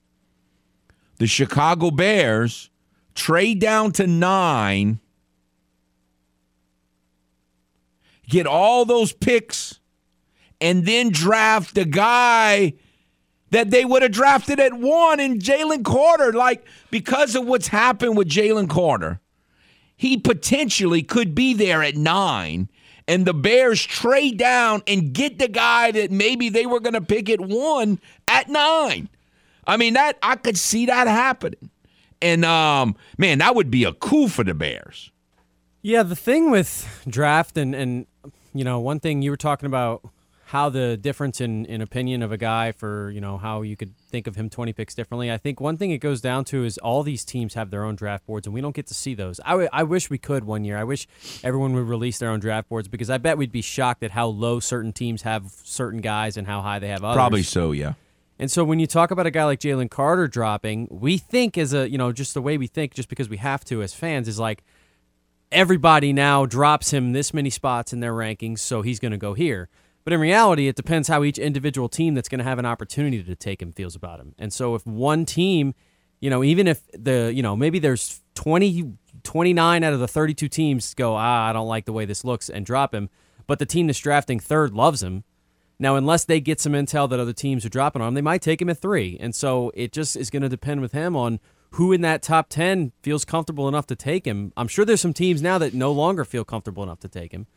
The 1.18 1.28
Chicago 1.28 1.92
Bears 1.92 2.70
trade 3.16 3.62
down 3.62 3.94
to 3.94 4.06
nine, 4.06 5.00
get 8.28 8.46
all 8.46 8.84
those 8.84 9.14
picks, 9.14 9.80
and 10.60 10.86
then 10.86 11.12
draft 11.12 11.74
the 11.74 11.86
guy 11.86 12.74
that 13.52 13.72
they 13.72 13.86
would 13.86 14.02
have 14.02 14.12
drafted 14.12 14.60
at 14.60 14.74
one 14.74 15.22
in 15.22 15.40
Jalen 15.40 15.86
Carter. 15.86 16.34
Like, 16.34 16.66
because 16.90 17.34
of 17.38 17.46
what's 17.46 17.68
happened 17.68 18.18
with 18.18 18.28
Jalen 18.28 18.70
Carter, 18.70 19.22
he 20.02 20.18
potentially 20.18 21.04
could 21.04 21.36
be 21.36 21.54
there 21.54 21.84
at 21.84 21.96
nine 21.96 22.68
and 23.08 23.24
the 23.24 23.36
Bears 23.36 23.86
trade 23.86 24.36
down 24.36 24.82
and 24.88 25.14
get 25.14 25.38
the 25.38 25.48
guy 25.48 25.92
that 25.92 26.10
maybe 26.10 26.50
they 26.50 26.66
were 26.66 26.80
going 26.80 26.96
to 26.96 27.02
pick 27.02 27.30
at 27.30 27.40
one 27.40 28.00
at 28.28 28.50
nine. 28.50 29.10
I 29.68 29.78
mean 29.78 29.94
that 29.94 30.18
I 30.24 30.38
could 30.38 30.58
see 30.58 30.88
that 30.88 31.06
happening, 31.06 31.70
and 32.20 32.44
um, 32.44 32.96
man, 33.20 33.38
that 33.38 33.54
would 33.54 33.70
be 33.70 33.84
a 33.84 33.94
coup 33.94 34.28
for 34.28 34.44
the 34.44 34.56
Bears. 34.56 35.12
Yeah, 35.84 36.02
the 36.02 36.16
thing 36.16 36.50
with 36.50 37.06
draft 37.08 37.56
and 37.56 37.76
and 37.76 38.08
you 38.56 38.64
know 38.64 38.80
one 38.80 39.00
thing 39.00 39.22
you 39.22 39.30
were 39.30 39.38
talking 39.38 39.68
about 39.68 40.04
how 40.46 40.70
the 40.70 40.98
difference 40.98 41.40
in, 41.40 41.66
in 41.66 41.80
opinion 41.80 42.24
of 42.24 42.32
a 42.32 42.38
guy 42.38 42.72
for 42.72 43.12
you 43.12 43.22
know 43.22 43.38
how 43.38 43.62
you 43.62 43.78
could 43.78 43.94
think 44.12 44.28
of 44.28 44.36
him 44.36 44.50
20 44.50 44.74
picks 44.74 44.94
differently. 44.94 45.32
I 45.32 45.38
think 45.38 45.60
one 45.60 45.78
thing 45.78 45.92
it 45.92 45.98
goes 46.00 46.22
down 46.22 46.44
to 46.46 46.64
is 46.64 46.78
all 46.78 47.02
these 47.04 47.26
teams 47.26 47.54
have 47.56 47.72
their 47.72 47.84
own 47.84 47.96
draft 47.96 48.26
boards 48.28 48.46
and 48.46 48.54
we 48.54 48.62
don't 48.62 48.76
get 48.76 48.88
to 48.88 48.94
see 48.94 49.16
those. 49.16 49.40
I, 49.46 49.52
w- 49.52 49.70
I 49.72 49.84
wish 49.84 50.10
we 50.10 50.18
could 50.18 50.44
one 50.44 50.64
year. 50.64 50.78
I 50.78 50.84
wish 50.84 51.08
everyone 51.44 51.74
would 51.74 51.88
release 51.88 52.20
their 52.20 52.30
own 52.30 52.40
draft 52.40 52.70
boards 52.70 52.88
because 52.88 53.10
i 53.10 53.18
bet 53.18 53.38
we'd 53.38 53.52
be 53.52 53.62
shocked 53.62 54.04
at 54.04 54.12
how 54.12 54.28
low 54.28 54.60
certain 54.60 54.94
teams 54.94 55.22
have 55.24 55.52
certain 55.64 56.02
guys 56.02 56.38
and 56.38 56.46
how 56.48 56.62
high 56.62 56.80
they 56.80 56.90
have 56.90 57.04
others. 57.04 57.16
probably 57.16 57.44
so 57.44 57.72
yeah. 57.72 57.94
And 58.38 58.50
so 58.52 58.64
when 58.64 58.80
you 58.80 58.88
talk 58.88 59.12
about 59.12 59.26
a 59.26 59.32
guy 59.32 59.46
like 59.46 59.60
jalen 59.60 59.90
carter 59.90 60.28
dropping 60.28 60.88
we 60.90 61.18
think 61.18 61.58
as 61.58 61.74
a 61.74 61.90
you 61.90 61.98
know 61.98 62.12
just 62.12 62.34
the 62.34 62.42
way 62.42 62.58
we 62.58 62.68
think 62.68 62.94
just 62.94 63.08
because 63.10 63.30
we 63.30 63.38
have 63.38 63.64
to 63.66 63.82
as 63.82 63.94
fans 63.94 64.28
is 64.28 64.40
like 64.40 64.64
everybody 65.52 66.14
now 66.14 66.46
drops 66.46 66.92
him 66.92 67.14
this 67.14 67.34
many 67.34 67.50
spots 67.50 67.94
in 67.94 68.00
their 68.00 68.14
rankings 68.14 68.60
so 68.60 68.82
he's 68.82 69.00
going 69.00 69.12
to 69.12 69.18
go 69.18 69.34
here 69.34 69.70
but 70.04 70.14
in 70.14 70.20
reality, 70.20 70.68
it 70.68 70.76
depends 70.76 71.08
how 71.08 71.24
each 71.24 71.38
individual 71.38 71.90
team 71.90 72.14
that's 72.14 72.30
going 72.30 72.40
to 72.40 72.46
have 72.46 72.60
an 72.60 72.66
opportunity 72.66 73.24
to 73.24 73.36
take 73.36 73.62
him 73.62 73.72
feels 73.72 73.96
about 73.96 74.20
him. 74.20 74.34
And 74.40 74.52
so 74.52 74.76
if 74.76 74.86
one 74.86 75.26
team, 75.26 75.74
you 76.20 76.30
know, 76.30 76.44
even 76.44 76.68
if 76.68 76.82
the, 76.94 77.32
you 77.34 77.44
know, 77.44 77.56
maybe 77.56 77.80
there's 77.80 78.22
20, 78.36 78.94
29 79.24 79.84
out 79.84 79.94
of 79.94 80.00
the 80.00 80.08
32 80.08 80.48
teams 80.48 80.94
go, 80.94 81.16
ah, 81.16 81.50
I 81.50 81.54
don't 81.54 81.68
like 81.68 81.86
the 81.86 81.94
way 81.94 82.06
this 82.06 82.24
looks 82.24 82.50
and 82.50 82.66
drop 82.66 82.94
him, 82.94 83.10
but 83.48 83.60
the 83.60 83.66
team 83.66 83.88
that's 83.88 84.00
drafting 84.00 84.40
third 84.40 84.74
loves 84.74 85.04
him. 85.04 85.24
Now, 85.78 85.96
unless 85.96 86.26
they 86.26 86.40
get 86.40 86.60
some 86.60 86.74
intel 86.74 87.10
that 87.10 87.20
other 87.20 87.34
teams 87.34 87.66
are 87.66 87.70
dropping 87.70 88.04
on 88.04 88.10
him, 88.10 88.14
they 88.14 88.22
might 88.22 88.44
take 88.44 88.62
him 88.62 88.70
at 88.70 88.78
three. 88.78 89.18
And 89.20 89.34
so 89.34 89.72
it 89.74 89.92
just 89.92 90.16
is 90.16 90.30
going 90.30 90.44
to 90.44 90.50
depend 90.50 90.82
with 90.82 90.92
him 90.92 91.16
on 91.16 91.40
who 91.72 91.92
in 91.92 92.02
that 92.02 92.22
top 92.22 92.50
10 92.50 92.92
feels 93.02 93.26
comfortable 93.26 93.68
enough 93.68 93.88
to 93.88 93.96
take 93.96 94.26
him. 94.26 94.54
I'm 94.56 94.68
sure 94.68 94.86
there's 94.86 95.02
some 95.02 95.14
teams 95.14 95.42
now 95.42 95.58
that 95.58 95.74
no 95.74 95.92
longer 95.92 96.26
feel 96.26 96.44
comfortable 96.44 96.84
enough 96.84 97.00
to 97.00 97.08
take 97.08 97.32
him. 97.32 97.48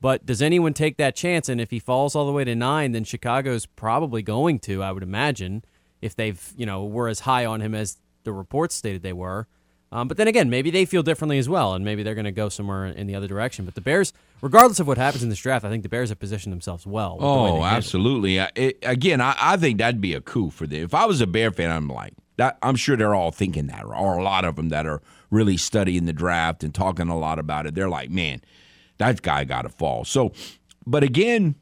But 0.00 0.26
does 0.26 0.42
anyone 0.42 0.74
take 0.74 0.98
that 0.98 1.16
chance? 1.16 1.48
And 1.48 1.60
if 1.60 1.70
he 1.70 1.78
falls 1.78 2.14
all 2.14 2.26
the 2.26 2.32
way 2.32 2.44
to 2.44 2.54
nine, 2.54 2.92
then 2.92 3.04
Chicago's 3.04 3.66
probably 3.66 4.22
going 4.22 4.58
to, 4.60 4.82
I 4.82 4.92
would 4.92 5.02
imagine, 5.02 5.64
if 6.02 6.14
they've, 6.14 6.52
you 6.56 6.66
know, 6.66 6.84
were 6.84 7.08
as 7.08 7.20
high 7.20 7.46
on 7.46 7.60
him 7.60 7.74
as 7.74 7.98
the 8.24 8.32
reports 8.32 8.74
stated 8.74 9.02
they 9.02 9.12
were. 9.12 9.46
Um, 9.92 10.08
but 10.08 10.16
then 10.16 10.26
again, 10.26 10.50
maybe 10.50 10.70
they 10.70 10.84
feel 10.84 11.02
differently 11.02 11.38
as 11.38 11.48
well, 11.48 11.74
and 11.74 11.84
maybe 11.84 12.02
they're 12.02 12.14
going 12.14 12.24
to 12.24 12.32
go 12.32 12.48
somewhere 12.48 12.86
in 12.86 13.06
the 13.06 13.14
other 13.14 13.28
direction. 13.28 13.64
But 13.64 13.76
the 13.76 13.80
Bears, 13.80 14.12
regardless 14.42 14.80
of 14.80 14.86
what 14.86 14.98
happens 14.98 15.22
in 15.22 15.28
this 15.28 15.38
draft, 15.38 15.64
I 15.64 15.70
think 15.70 15.84
the 15.84 15.88
Bears 15.88 16.08
have 16.08 16.18
positioned 16.18 16.52
themselves 16.52 16.86
well. 16.86 17.16
Oh, 17.20 17.62
absolutely. 17.62 18.38
It, 18.38 18.78
again, 18.82 19.20
I, 19.20 19.36
I, 19.38 19.56
think 19.56 19.78
that'd 19.78 20.00
be 20.00 20.12
a 20.12 20.20
coup 20.20 20.50
for 20.50 20.66
them. 20.66 20.82
If 20.82 20.92
I 20.92 21.06
was 21.06 21.20
a 21.20 21.26
Bear 21.26 21.52
fan, 21.52 21.70
I'm 21.70 21.88
like, 21.88 22.14
that, 22.36 22.58
I'm 22.62 22.76
sure 22.76 22.96
they're 22.96 23.14
all 23.14 23.30
thinking 23.30 23.68
that, 23.68 23.84
or 23.84 24.18
a 24.18 24.22
lot 24.22 24.44
of 24.44 24.56
them 24.56 24.70
that 24.70 24.86
are 24.86 25.00
really 25.30 25.56
studying 25.56 26.04
the 26.04 26.12
draft 26.12 26.64
and 26.64 26.74
talking 26.74 27.08
a 27.08 27.16
lot 27.16 27.38
about 27.38 27.66
it. 27.66 27.74
They're 27.74 27.88
like, 27.88 28.10
man, 28.10 28.42
that 28.98 29.22
guy 29.22 29.44
got 29.44 29.62
to 29.62 29.68
fall. 29.68 30.04
So, 30.04 30.32
but 30.86 31.02
again, 31.02 31.56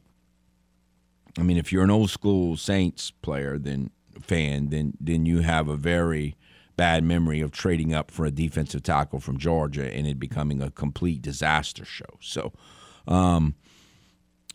I 1.39 1.43
mean, 1.43 1.57
if 1.57 1.73
you're 1.73 1.85
an 1.85 1.91
old 1.91 2.11
school 2.11 2.57
Saints 2.57 3.11
player, 3.11 3.59
then 3.59 3.91
fan, 4.21 4.69
then 4.69 4.95
then 5.01 5.27
you 5.27 5.41
have 5.41 5.69
a 5.69 5.77
very 5.77 6.37
bad 6.77 7.05
memory 7.05 7.41
of 7.41 7.53
trading 7.53 7.95
up 7.95 8.11
for 8.11 8.27
a 8.27 8.31
defensive 8.31 8.83
tackle 8.83 9.21
from 9.21 9.39
Georgia 9.39 9.93
and 9.93 10.07
it 10.07 10.19
becoming 10.19 10.61
a 10.61 10.71
complete 10.71 11.23
disaster 11.23 11.85
show. 11.85 12.19
So, 12.21 12.53
um, 13.07 13.55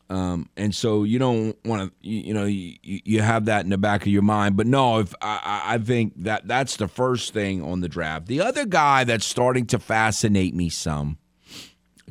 um, 0.09 0.49
and 0.57 0.73
so 0.73 1.03
you 1.03 1.19
don't 1.19 1.55
want 1.63 1.83
to, 1.83 2.07
you, 2.07 2.19
you, 2.21 2.33
know, 2.33 2.45
you, 2.45 2.77
you 2.83 3.21
have 3.21 3.45
that 3.45 3.63
in 3.63 3.69
the 3.69 3.77
back 3.77 4.01
of 4.01 4.07
your 4.07 4.23
mind. 4.23 4.57
But 4.57 4.67
no, 4.67 4.99
if 4.99 5.13
I, 5.21 5.61
I 5.65 5.77
think 5.77 6.13
that 6.23 6.47
that's 6.47 6.77
the 6.77 6.87
first 6.87 7.33
thing 7.33 7.61
on 7.61 7.81
the 7.81 7.87
draft. 7.87 8.25
The 8.25 8.41
other 8.41 8.65
guy 8.65 9.03
that's 9.03 9.25
starting 9.25 9.65
to 9.67 9.79
fascinate 9.79 10.55
me 10.55 10.69
some 10.69 11.19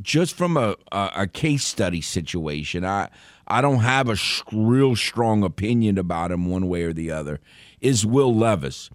just 0.02 0.34
from 0.34 0.56
a, 0.56 0.76
a, 0.92 1.10
a, 1.16 1.26
case 1.26 1.64
study 1.64 2.00
situation, 2.00 2.84
I 2.84 3.08
I 3.46 3.60
don't 3.60 3.80
have 3.80 4.08
a 4.08 4.16
sh- 4.16 4.42
real 4.52 4.96
strong 4.96 5.42
opinion 5.42 5.98
about 5.98 6.30
him 6.30 6.46
one 6.46 6.68
way 6.68 6.82
or 6.82 6.92
the 6.92 7.10
other. 7.10 7.40
Is 7.80 8.04
Will 8.04 8.34
Levis? 8.34 8.90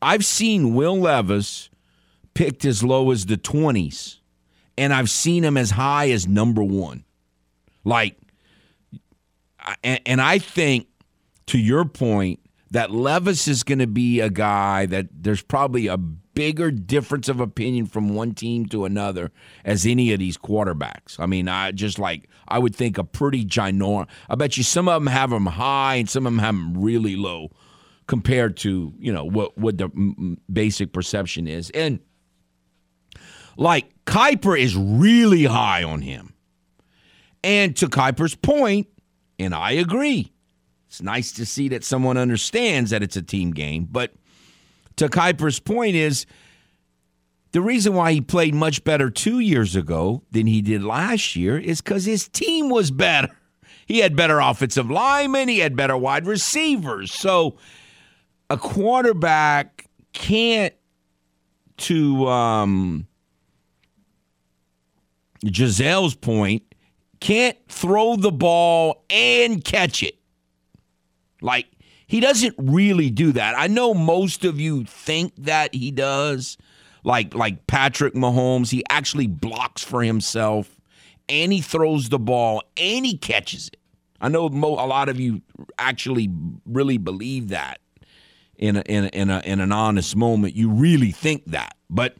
I've 0.00 0.24
seen 0.24 0.74
Will 0.74 0.98
Levis 0.98 1.70
picked 2.34 2.64
as 2.64 2.84
low 2.84 3.10
as 3.10 3.26
the 3.26 3.36
twenties, 3.36 4.20
and 4.76 4.92
I've 4.92 5.10
seen 5.10 5.44
him 5.44 5.56
as 5.56 5.72
high 5.72 6.10
as 6.10 6.26
number 6.26 6.62
one. 6.62 7.04
Like, 7.84 8.16
and, 9.82 10.00
and 10.06 10.20
I 10.20 10.38
think 10.38 10.88
to 11.46 11.58
your 11.58 11.84
point 11.84 12.40
that 12.70 12.90
Levis 12.90 13.48
is 13.48 13.62
going 13.62 13.78
to 13.78 13.86
be 13.86 14.20
a 14.20 14.30
guy 14.30 14.86
that 14.86 15.06
there's 15.12 15.42
probably 15.42 15.86
a 15.86 15.98
bigger 16.36 16.70
difference 16.70 17.28
of 17.28 17.40
opinion 17.40 17.86
from 17.86 18.14
one 18.14 18.34
team 18.34 18.66
to 18.66 18.84
another 18.84 19.32
as 19.64 19.86
any 19.86 20.12
of 20.12 20.20
these 20.20 20.36
quarterbacks. 20.36 21.18
I 21.18 21.26
mean, 21.26 21.48
I 21.48 21.72
just 21.72 21.98
like 21.98 22.28
I 22.46 22.60
would 22.60 22.76
think 22.76 22.98
a 22.98 23.04
pretty 23.04 23.44
ginormous. 23.44 24.06
I 24.28 24.36
bet 24.36 24.56
you 24.56 24.62
some 24.62 24.86
of 24.86 25.02
them 25.02 25.12
have 25.12 25.30
them 25.30 25.46
high 25.46 25.96
and 25.96 26.08
some 26.08 26.26
of 26.26 26.32
them 26.32 26.38
have 26.38 26.54
them 26.54 26.80
really 26.80 27.16
low 27.16 27.50
compared 28.06 28.56
to 28.58 28.92
you 28.98 29.12
know 29.12 29.24
what 29.24 29.58
what 29.58 29.78
the 29.78 29.88
basic 30.52 30.92
perception 30.92 31.48
is. 31.48 31.70
And 31.70 31.98
like 33.56 34.04
Kiper 34.04 34.60
is 34.60 34.76
really 34.76 35.44
high 35.44 35.82
on 35.82 36.02
him. 36.02 36.34
And 37.42 37.74
to 37.76 37.88
Kiper's 37.88 38.34
point, 38.34 38.88
and 39.38 39.54
I 39.54 39.72
agree, 39.72 40.32
it's 40.86 41.00
nice 41.00 41.32
to 41.32 41.46
see 41.46 41.68
that 41.70 41.82
someone 41.82 42.18
understands 42.18 42.90
that 42.90 43.02
it's 43.02 43.16
a 43.16 43.22
team 43.22 43.52
game, 43.52 43.88
but 43.90 44.12
to 44.96 45.08
Kiper's 45.08 45.60
point 45.60 45.94
is 45.94 46.26
the 47.52 47.60
reason 47.60 47.94
why 47.94 48.12
he 48.12 48.20
played 48.20 48.54
much 48.54 48.84
better 48.84 49.08
two 49.08 49.38
years 49.38 49.76
ago 49.76 50.22
than 50.30 50.46
he 50.46 50.60
did 50.62 50.82
last 50.82 51.36
year 51.36 51.58
is 51.58 51.80
because 51.80 52.04
his 52.04 52.28
team 52.28 52.68
was 52.68 52.90
better. 52.90 53.34
He 53.86 53.98
had 53.98 54.16
better 54.16 54.40
offensive 54.40 54.90
linemen, 54.90 55.48
he 55.48 55.60
had 55.60 55.76
better 55.76 55.96
wide 55.96 56.26
receivers. 56.26 57.12
So 57.12 57.56
a 58.50 58.56
quarterback 58.56 59.88
can't, 60.12 60.74
to 61.78 62.26
um, 62.26 63.06
Gisele's 65.44 66.14
point, 66.14 66.62
can't 67.20 67.56
throw 67.68 68.16
the 68.16 68.32
ball 68.32 69.04
and 69.08 69.64
catch 69.64 70.02
it. 70.02 70.18
Like 71.40 71.66
he 72.06 72.20
doesn't 72.20 72.54
really 72.58 73.10
do 73.10 73.32
that. 73.32 73.54
I 73.58 73.66
know 73.66 73.94
most 73.94 74.44
of 74.44 74.60
you 74.60 74.84
think 74.84 75.32
that 75.38 75.74
he 75.74 75.90
does. 75.90 76.56
Like 77.04 77.34
like 77.34 77.66
Patrick 77.66 78.14
Mahomes, 78.14 78.70
he 78.70 78.84
actually 78.90 79.26
blocks 79.28 79.84
for 79.84 80.02
himself 80.02 80.76
and 81.28 81.52
he 81.52 81.60
throws 81.60 82.08
the 82.08 82.18
ball 82.18 82.62
and 82.76 83.06
he 83.06 83.16
catches 83.16 83.68
it. 83.68 83.76
I 84.20 84.28
know 84.28 84.48
mo- 84.48 84.74
a 84.74 84.86
lot 84.86 85.08
of 85.08 85.20
you 85.20 85.42
actually 85.78 86.30
really 86.64 86.98
believe 86.98 87.48
that. 87.48 87.80
in 88.58 88.76
a, 88.76 88.80
in 88.80 89.04
a, 89.04 89.08
in, 89.08 89.30
a, 89.30 89.42
in 89.44 89.60
an 89.60 89.72
honest 89.72 90.16
moment, 90.16 90.54
you 90.54 90.70
really 90.70 91.12
think 91.12 91.44
that. 91.46 91.76
But 91.90 92.16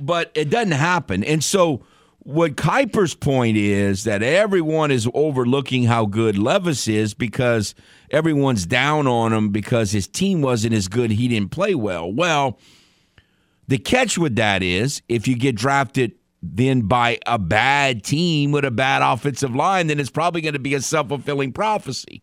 but 0.00 0.30
it 0.34 0.50
doesn't 0.50 0.72
happen. 0.72 1.22
And 1.24 1.42
so 1.42 1.84
what 2.24 2.56
Kiper's 2.56 3.14
point 3.14 3.56
is 3.56 4.04
that 4.04 4.22
everyone 4.22 4.90
is 4.90 5.08
overlooking 5.12 5.84
how 5.84 6.06
good 6.06 6.38
Levis 6.38 6.88
is 6.88 7.12
because 7.12 7.74
everyone's 8.10 8.64
down 8.64 9.06
on 9.06 9.32
him 9.32 9.50
because 9.50 9.92
his 9.92 10.08
team 10.08 10.40
wasn't 10.40 10.74
as 10.74 10.88
good. 10.88 11.10
He 11.10 11.28
didn't 11.28 11.50
play 11.50 11.74
well. 11.74 12.10
Well, 12.10 12.58
the 13.68 13.78
catch 13.78 14.16
with 14.16 14.36
that 14.36 14.62
is 14.62 15.02
if 15.08 15.28
you 15.28 15.36
get 15.36 15.54
drafted 15.54 16.12
then 16.42 16.82
by 16.82 17.18
a 17.26 17.38
bad 17.38 18.04
team 18.04 18.52
with 18.52 18.64
a 18.64 18.70
bad 18.70 19.02
offensive 19.02 19.54
line, 19.54 19.86
then 19.86 19.98
it's 19.98 20.10
probably 20.10 20.40
going 20.40 20.52
to 20.54 20.58
be 20.58 20.74
a 20.74 20.80
self 20.80 21.08
fulfilling 21.08 21.52
prophecy. 21.52 22.22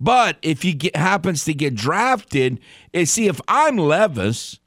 But 0.00 0.38
if 0.42 0.62
he 0.62 0.74
get, 0.74 0.96
happens 0.96 1.44
to 1.44 1.54
get 1.54 1.74
drafted, 1.74 2.60
and 2.92 3.08
see 3.08 3.26
if 3.26 3.40
I'm 3.48 3.78
Levis, 3.78 4.58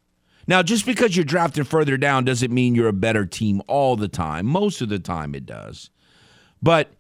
now 0.47 0.63
just 0.63 0.85
because 0.85 1.15
you're 1.15 1.25
drafted 1.25 1.67
further 1.67 1.97
down 1.97 2.25
doesn't 2.25 2.53
mean 2.53 2.73
you're 2.73 2.87
a 2.87 2.93
better 2.93 3.25
team 3.25 3.61
all 3.67 3.95
the 3.95 4.07
time. 4.07 4.45
Most 4.45 4.81
of 4.81 4.89
the 4.89 4.99
time 4.99 5.35
it 5.35 5.45
does. 5.45 5.89
But 6.61 6.91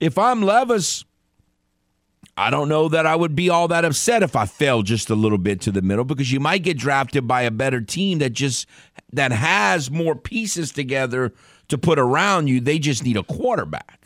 if 0.00 0.18
I'm 0.18 0.42
Levis, 0.42 1.04
I 2.36 2.50
don't 2.50 2.68
know 2.68 2.88
that 2.88 3.06
I 3.06 3.14
would 3.14 3.36
be 3.36 3.48
all 3.48 3.68
that 3.68 3.84
upset 3.84 4.22
if 4.22 4.34
I 4.34 4.46
fell 4.46 4.82
just 4.82 5.08
a 5.08 5.14
little 5.14 5.38
bit 5.38 5.60
to 5.62 5.72
the 5.72 5.82
middle 5.82 6.04
because 6.04 6.32
you 6.32 6.40
might 6.40 6.62
get 6.62 6.76
drafted 6.76 7.28
by 7.28 7.42
a 7.42 7.50
better 7.50 7.80
team 7.80 8.18
that 8.18 8.30
just 8.30 8.66
that 9.12 9.30
has 9.30 9.90
more 9.90 10.16
pieces 10.16 10.72
together 10.72 11.32
to 11.68 11.78
put 11.78 11.98
around 11.98 12.48
you. 12.48 12.60
They 12.60 12.78
just 12.78 13.04
need 13.04 13.16
a 13.16 13.22
quarterback. 13.22 14.00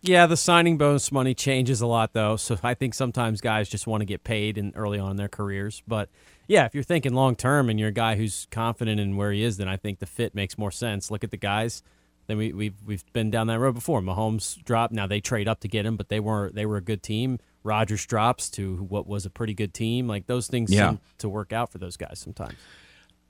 Yeah, 0.00 0.26
the 0.26 0.36
signing 0.36 0.76
bonus 0.76 1.10
money 1.12 1.34
changes 1.34 1.80
a 1.80 1.86
lot 1.86 2.12
though, 2.12 2.36
so 2.36 2.58
I 2.62 2.74
think 2.74 2.94
sometimes 2.94 3.40
guys 3.40 3.68
just 3.68 3.86
want 3.86 4.00
to 4.02 4.06
get 4.06 4.24
paid 4.24 4.58
in 4.58 4.72
early 4.74 4.98
on 4.98 5.12
in 5.12 5.16
their 5.16 5.28
careers. 5.28 5.82
But 5.86 6.08
yeah, 6.48 6.64
if 6.66 6.74
you're 6.74 6.84
thinking 6.84 7.14
long 7.14 7.36
term 7.36 7.68
and 7.70 7.78
you're 7.78 7.88
a 7.88 7.92
guy 7.92 8.16
who's 8.16 8.46
confident 8.50 9.00
in 9.00 9.16
where 9.16 9.32
he 9.32 9.42
is, 9.42 9.56
then 9.56 9.68
I 9.68 9.76
think 9.76 9.98
the 9.98 10.06
fit 10.06 10.34
makes 10.34 10.58
more 10.58 10.70
sense. 10.70 11.10
Look 11.10 11.24
at 11.24 11.30
the 11.30 11.36
guys. 11.36 11.82
Then 12.26 12.38
we, 12.38 12.52
we've 12.52 12.74
we've 12.84 13.04
been 13.12 13.30
down 13.30 13.48
that 13.48 13.58
road 13.58 13.74
before. 13.74 14.00
Mahomes 14.00 14.62
dropped. 14.64 14.92
Now 14.94 15.06
they 15.06 15.20
trade 15.20 15.46
up 15.48 15.60
to 15.60 15.68
get 15.68 15.84
him, 15.84 15.96
but 15.96 16.08
they 16.08 16.20
were 16.20 16.50
they 16.54 16.64
were 16.66 16.76
a 16.78 16.80
good 16.82 17.02
team. 17.02 17.38
Rodgers 17.62 18.06
drops 18.06 18.48
to 18.50 18.76
what 18.76 19.06
was 19.06 19.26
a 19.26 19.30
pretty 19.30 19.52
good 19.54 19.74
team. 19.74 20.06
Like 20.08 20.26
those 20.26 20.46
things 20.46 20.72
Yeah. 20.72 20.90
seem 20.90 21.00
to 21.18 21.28
work 21.28 21.52
out 21.52 21.70
for 21.70 21.78
those 21.78 21.96
guys 21.98 22.18
sometimes. 22.18 22.54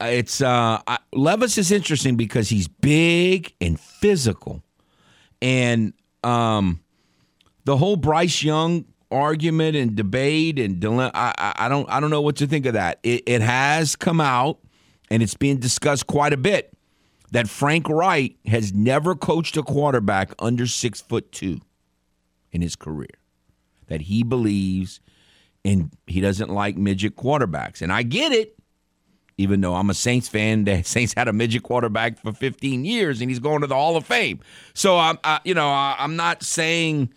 It's 0.00 0.40
uh 0.40 0.80
I, 0.86 0.98
Levis 1.12 1.58
is 1.58 1.72
interesting 1.72 2.16
because 2.16 2.48
he's 2.50 2.68
big 2.68 3.52
and 3.60 3.78
physical, 3.80 4.62
and 5.42 5.92
um 6.22 6.80
the 7.64 7.76
whole 7.76 7.96
Bryce 7.96 8.42
Young 8.42 8.84
argument 9.10 9.76
and 9.76 9.94
debate 9.94 10.58
and 10.58 10.84
I 10.84 11.54
I 11.56 11.68
don't 11.68 11.88
I 11.90 12.00
don't 12.00 12.10
know 12.10 12.20
what 12.20 12.36
to 12.36 12.46
think 12.46 12.66
of 12.66 12.74
that. 12.74 12.98
It, 13.02 13.22
it 13.26 13.40
has 13.40 13.96
come 13.96 14.20
out 14.20 14.58
and 15.10 15.22
it's 15.22 15.34
being 15.34 15.58
discussed 15.58 16.06
quite 16.06 16.32
a 16.32 16.36
bit 16.36 16.72
that 17.30 17.48
Frank 17.48 17.88
Reich 17.88 18.36
has 18.46 18.72
never 18.72 19.14
coached 19.14 19.56
a 19.56 19.62
quarterback 19.62 20.32
under 20.38 20.66
six 20.66 21.00
foot 21.00 21.30
two 21.32 21.60
in 22.52 22.62
his 22.62 22.76
career. 22.76 23.08
That 23.88 24.02
he 24.02 24.22
believes 24.22 25.00
and 25.64 25.90
he 26.06 26.20
doesn't 26.20 26.50
like 26.50 26.76
midget 26.76 27.16
quarterbacks, 27.16 27.82
and 27.82 27.92
I 27.92 28.02
get 28.02 28.32
it 28.32 28.58
even 29.36 29.60
though 29.60 29.74
I'm 29.74 29.90
a 29.90 29.94
Saints 29.94 30.28
fan, 30.28 30.64
the 30.64 30.82
Saints 30.84 31.14
had 31.14 31.28
a 31.28 31.32
midget 31.32 31.62
quarterback 31.62 32.18
for 32.18 32.32
15 32.32 32.84
years, 32.84 33.20
and 33.20 33.30
he's 33.30 33.40
going 33.40 33.60
to 33.62 33.66
the 33.66 33.74
Hall 33.74 33.96
of 33.96 34.06
Fame. 34.06 34.40
So 34.74 34.98
I'm, 34.98 35.18
I, 35.24 35.40
you 35.44 35.54
know, 35.54 35.68
I, 35.68 35.96
I'm 35.98 36.16
not 36.16 36.42
saying 36.42 37.12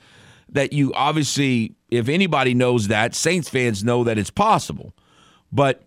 that 0.49 0.73
you 0.73 0.93
obviously, 0.93 1.75
if 1.89 2.09
anybody 2.09 2.53
knows 2.53 2.87
that, 2.87 3.15
Saints 3.15 3.49
fans 3.49 3.83
know 3.83 4.03
that 4.03 4.17
it's 4.17 4.29
possible, 4.29 4.93
but 5.51 5.83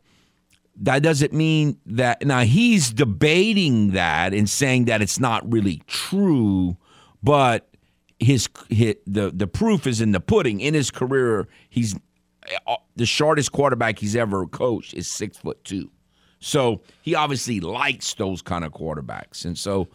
that 0.77 1.03
doesn't 1.03 1.33
mean 1.33 1.79
that 1.87 2.25
now 2.25 2.41
he's 2.41 2.91
debating 2.91 3.91
that 3.93 4.33
and 4.33 4.49
saying 4.49 4.87
that 4.87 5.03
it's 5.03 5.21
not 5.21 5.51
really 5.51 5.83
true, 5.87 6.77
but 7.23 7.69
his, 8.19 8.49
his 8.69 8.97
the 9.07 9.31
the 9.31 9.47
proof 9.47 9.87
is 9.87 10.01
in 10.01 10.13
the 10.13 10.21
pudding. 10.21 10.61
In 10.61 10.75
his 10.75 10.91
career, 10.91 11.49
he's 11.69 11.95
uh, 12.67 12.77
the 12.97 13.07
shortest 13.07 13.53
quarterback 13.53 13.99
he's 13.99 14.17
ever 14.17 14.47
coached 14.47 14.95
is 14.95 15.09
six 15.09 15.37
foot 15.37 15.63
two. 15.65 15.91
So 16.41 16.81
he 17.03 17.15
obviously 17.15 17.61
likes 17.61 18.15
those 18.15 18.41
kind 18.41 18.65
of 18.65 18.73
quarterbacks. 18.73 19.45
And 19.45 19.59
so 19.59 19.89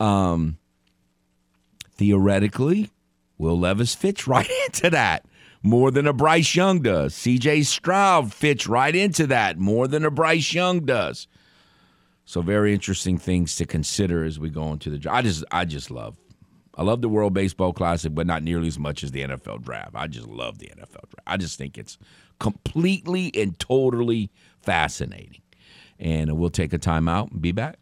um, 0.00 0.58
theoretically, 1.94 2.90
Will 3.38 3.58
Levis 3.58 3.94
fits 3.94 4.26
right 4.26 4.50
into 4.66 4.90
that 4.90 5.24
more 5.62 5.90
than 5.90 6.06
a 6.06 6.12
Bryce 6.12 6.54
Young 6.54 6.82
does. 6.82 7.14
CJ 7.14 7.64
Stroud 7.66 8.32
fits 8.32 8.66
right 8.66 8.94
into 8.94 9.26
that 9.28 9.58
more 9.58 9.88
than 9.88 10.04
a 10.04 10.10
Bryce 10.10 10.52
Young 10.52 10.84
does. 10.84 11.26
So 12.24 12.42
very 12.42 12.74
interesting 12.74 13.16
things 13.16 13.56
to 13.56 13.64
consider 13.64 14.24
as 14.24 14.38
we 14.38 14.50
go 14.50 14.72
into 14.72 14.90
the 14.90 14.98
draft. 14.98 15.16
I 15.16 15.22
just 15.22 15.44
I 15.50 15.64
just 15.64 15.90
love 15.90 16.16
I 16.74 16.82
love 16.82 17.00
the 17.00 17.08
World 17.08 17.34
Baseball 17.34 17.72
Classic, 17.72 18.14
but 18.14 18.26
not 18.26 18.42
nearly 18.42 18.68
as 18.68 18.78
much 18.78 19.02
as 19.02 19.10
the 19.10 19.22
NFL 19.22 19.62
draft. 19.62 19.92
I 19.94 20.06
just 20.06 20.28
love 20.28 20.58
the 20.58 20.66
NFL 20.66 21.08
draft. 21.08 21.26
I 21.26 21.36
just 21.36 21.58
think 21.58 21.76
it's 21.76 21.98
completely 22.38 23.32
and 23.34 23.58
totally 23.58 24.30
fascinating. 24.60 25.40
And 25.98 26.38
we'll 26.38 26.50
take 26.50 26.72
a 26.72 26.78
timeout 26.78 27.32
and 27.32 27.42
be 27.42 27.50
back. 27.50 27.78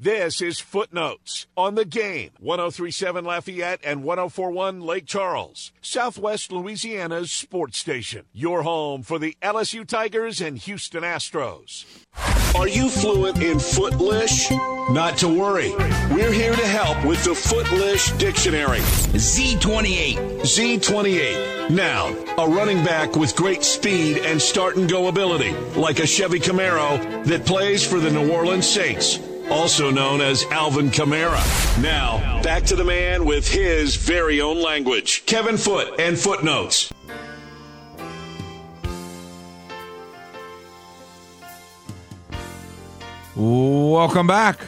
This 0.00 0.40
is 0.40 0.60
Footenotes 0.60 1.46
on 1.56 1.74
the 1.74 1.84
game. 1.84 2.30
1037 2.38 3.24
Lafayette 3.24 3.80
and 3.82 4.04
1041 4.04 4.80
Lake 4.80 5.06
Charles, 5.06 5.72
Southwest 5.82 6.52
Louisiana's 6.52 7.32
sports 7.32 7.78
station. 7.78 8.24
Your 8.32 8.62
home 8.62 9.02
for 9.02 9.18
the 9.18 9.36
LSU 9.42 9.84
Tigers 9.84 10.40
and 10.40 10.56
Houston 10.56 11.02
Astros. 11.02 11.84
Are 12.54 12.68
you 12.68 12.88
fluent 12.88 13.42
in 13.42 13.58
Footlish? 13.58 14.52
Not 14.92 15.16
to 15.18 15.28
worry. 15.28 15.74
We're 16.14 16.30
here 16.32 16.54
to 16.54 16.66
help 16.68 17.04
with 17.04 17.24
the 17.24 17.34
Footlish 17.34 18.12
Dictionary. 18.18 18.78
Z28. 18.78 20.42
Z28. 20.42 21.70
Noun, 21.70 22.16
a 22.38 22.46
running 22.46 22.84
back 22.84 23.16
with 23.16 23.34
great 23.34 23.64
speed 23.64 24.18
and 24.18 24.40
start 24.40 24.76
and 24.76 24.88
go 24.88 25.08
ability, 25.08 25.50
like 25.74 25.98
a 25.98 26.06
Chevy 26.06 26.38
Camaro 26.38 27.24
that 27.24 27.44
plays 27.44 27.84
for 27.84 27.98
the 27.98 28.10
New 28.10 28.32
Orleans 28.32 28.66
Saints, 28.66 29.18
also 29.50 29.90
known 29.90 30.20
as 30.20 30.44
Alvin 30.50 30.90
Kamara. 30.90 31.42
Now, 31.82 32.42
back 32.42 32.64
to 32.64 32.76
the 32.76 32.84
man 32.84 33.24
with 33.24 33.48
his 33.48 33.96
very 33.96 34.40
own 34.40 34.60
language, 34.60 35.24
Kevin 35.26 35.56
Foote 35.56 35.98
and 35.98 36.16
Footenotes. 36.16 36.92
Welcome 43.34 44.26
back 44.26 44.60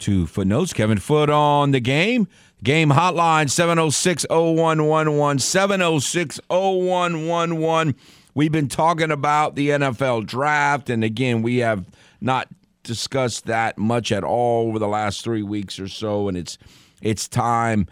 to 0.00 0.26
Footenotes. 0.26 0.72
Kevin 0.74 0.98
Foote 0.98 1.30
on 1.30 1.70
the 1.70 1.80
game. 1.80 2.26
Game 2.62 2.90
hotline 2.90 3.48
706 3.48 4.26
0111. 4.28 5.38
706 5.38 6.40
0111. 6.48 7.94
We've 8.34 8.50
been 8.50 8.68
talking 8.68 9.10
about 9.10 9.56
the 9.56 9.70
NFL 9.70 10.26
draft, 10.26 10.90
and 10.90 11.04
again, 11.04 11.42
we 11.42 11.58
have 11.58 11.84
not 12.22 12.48
discussed 12.82 13.46
that 13.46 13.78
much 13.78 14.12
at 14.12 14.24
all 14.24 14.68
over 14.68 14.78
the 14.78 14.88
last 14.88 15.22
three 15.22 15.42
weeks 15.42 15.78
or 15.78 15.88
so, 15.88 16.28
and 16.28 16.36
it's 16.36 16.58
it's 17.00 17.28
time. 17.28 17.86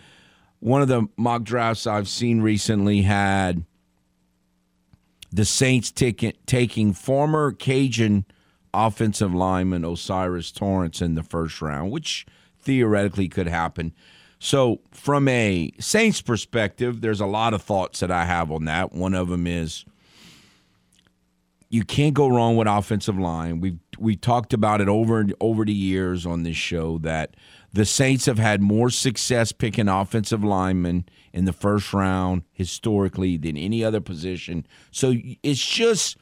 One 0.61 0.83
of 0.83 0.89
the 0.89 1.09
mock 1.17 1.43
drafts 1.43 1.87
I've 1.87 2.09
seen 2.09 2.43
recently 2.43 3.03
had 3.03 3.65
the 5.33 5.45
Saints 5.45 5.91
ticket, 5.91 6.47
taking 6.47 6.93
former 6.93 7.53
Cajun 7.53 8.25
offensive 8.75 9.35
lineman 9.35 9.85
O'Cyrus 9.85 10.53
Torrence 10.53 11.01
in 11.01 11.15
the 11.15 11.23
first 11.23 11.63
round, 11.63 11.91
which 11.91 12.27
theoretically 12.59 13.29
could 13.29 13.49
happen. 13.49 13.95
So, 14.39 14.81
from 14.91 15.29
a 15.29 15.71
Saints 15.79 16.23
perspective, 16.23 17.01
there's 17.01 17.21
a 17.21 17.27
lot 17.27 17.53
of 17.55 17.63
thoughts 17.63 18.01
that 18.01 18.11
I 18.11 18.25
have 18.25 18.51
on 18.51 18.65
that. 18.65 18.93
One 18.93 19.15
of 19.15 19.29
them 19.29 19.47
is 19.47 19.85
you 21.69 21.85
can't 21.85 22.15
go 22.15 22.29
wrong 22.29 22.57
with 22.57 22.67
offensive 22.67 23.19
line. 23.19 23.61
We 23.61 23.79
we 24.01 24.17
talked 24.17 24.53
about 24.53 24.81
it 24.81 24.89
over 24.89 25.21
and 25.21 25.35
over 25.41 25.65
the 25.65 25.73
years 25.73 26.25
on 26.25 26.43
this 26.43 26.57
show 26.57 26.99
that 26.99 27.37
the 27.73 27.85
Saints 27.85 28.27
have 28.27 28.39
had 28.39 28.61
more 28.61 28.91
success 28.91 29.53
picking 29.53 29.89
offensive 29.89 30.43
linemen 30.43 31.05
in 31.33 31.45
the 31.45 31.53
first 31.53 31.93
round 31.93 32.43
historically 32.53 33.37
than 33.37 33.57
any 33.57 33.85
other 33.85 34.01
position. 34.01 34.67
So 34.91 35.15
it's 35.43 35.65
just 35.65 36.17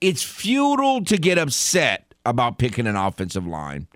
it's 0.00 0.22
futile 0.22 1.04
to 1.04 1.16
get 1.16 1.38
upset 1.38 2.14
about 2.24 2.58
picking 2.58 2.86
an 2.86 2.96
offensive 2.96 3.46
line 3.46 3.86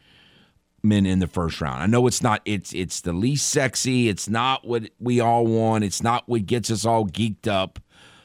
men 0.83 1.07
in 1.07 1.19
the 1.19 1.27
first 1.27 1.61
round. 1.61 1.83
I 1.83 1.87
know 1.87 2.07
it's 2.07 2.23
not 2.23 2.43
it's 2.45 2.73
it's 2.73 3.01
the 3.01 3.13
least 3.13 3.49
sexy, 3.49 4.09
it's 4.09 4.29
not 4.29 4.67
what 4.67 4.91
we 5.01 5.19
all 5.19 5.47
want, 5.47 5.83
it's 5.83 6.03
not 6.03 6.29
what 6.29 6.47
gets 6.47 6.71
us 6.71 6.85
all 6.85 7.07
geeked 7.07 7.49
up. 7.49 7.81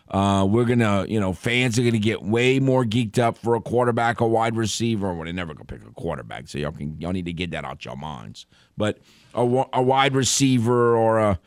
Uh, 0.10 0.44
we're 0.50 0.66
gonna, 0.66 1.06
you 1.08 1.20
know, 1.20 1.34
fans 1.34 1.78
are 1.78 1.84
gonna 1.84 2.00
get 2.00 2.24
way 2.24 2.60
more 2.60 2.84
geeked 2.84 3.20
up 3.20 3.38
for 3.38 3.54
a 3.56 3.62
quarterback, 3.62 4.20
a 4.22 4.28
wide 4.28 4.56
receiver. 4.56 5.14
Well, 5.14 5.26
they're 5.26 5.34
never 5.34 5.54
gonna 5.54 5.66
pick 5.66 5.86
a 5.86 5.92
quarterback, 5.94 6.48
so 6.48 6.58
y'all 6.58 6.72
can 6.72 7.00
y'all 7.00 7.12
need 7.12 7.26
to 7.26 7.34
get 7.34 7.52
that 7.52 7.64
out 7.64 7.86
your 7.86 7.96
minds. 7.96 8.48
But 8.76 8.98
a, 9.36 9.42
a 9.74 9.82
wide 9.82 10.16
receiver 10.16 10.96
or 10.96 11.20
a 11.20 11.40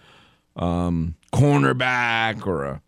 um, 0.55 1.17
cornerback 1.33 2.47
or 2.47 2.65
a 2.65 2.83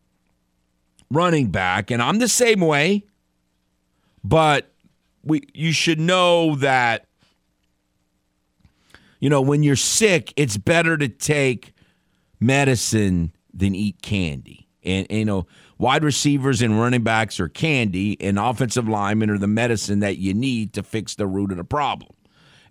running 1.11 1.51
back, 1.51 1.91
and 1.91 2.01
I'm 2.01 2.19
the 2.19 2.29
same 2.29 2.61
way. 2.61 3.05
But 4.23 4.71
we, 5.23 5.43
you 5.53 5.73
should 5.73 6.01
know 6.01 6.57
that, 6.57 7.07
you 9.21 9.29
know, 9.29 9.43
when 9.43 9.63
you're 9.63 9.77
sick, 9.77 10.33
it's 10.37 10.57
better 10.57 10.97
to 10.97 11.09
take 11.09 11.73
medicine 12.41 13.33
than 13.53 13.75
eat 13.75 14.01
candy. 14.03 14.69
And, 14.83 15.07
and 15.11 15.19
you 15.19 15.25
know, 15.25 15.47
wide 15.79 16.05
receivers 16.05 16.63
and 16.63 16.79
running 16.81 17.03
backs 17.03 17.41
are 17.41 17.49
candy, 17.49 18.21
and 18.21 18.39
offensive 18.39 18.89
linemen 18.89 19.31
are 19.31 19.39
the 19.39 19.47
medicine 19.47 20.01
that 20.01 20.19
you 20.19 20.35
need 20.35 20.73
to 20.75 20.83
fix 20.83 21.15
the 21.15 21.27
root 21.27 21.51
of 21.51 21.57
the 21.57 21.65
problem. 21.65 22.11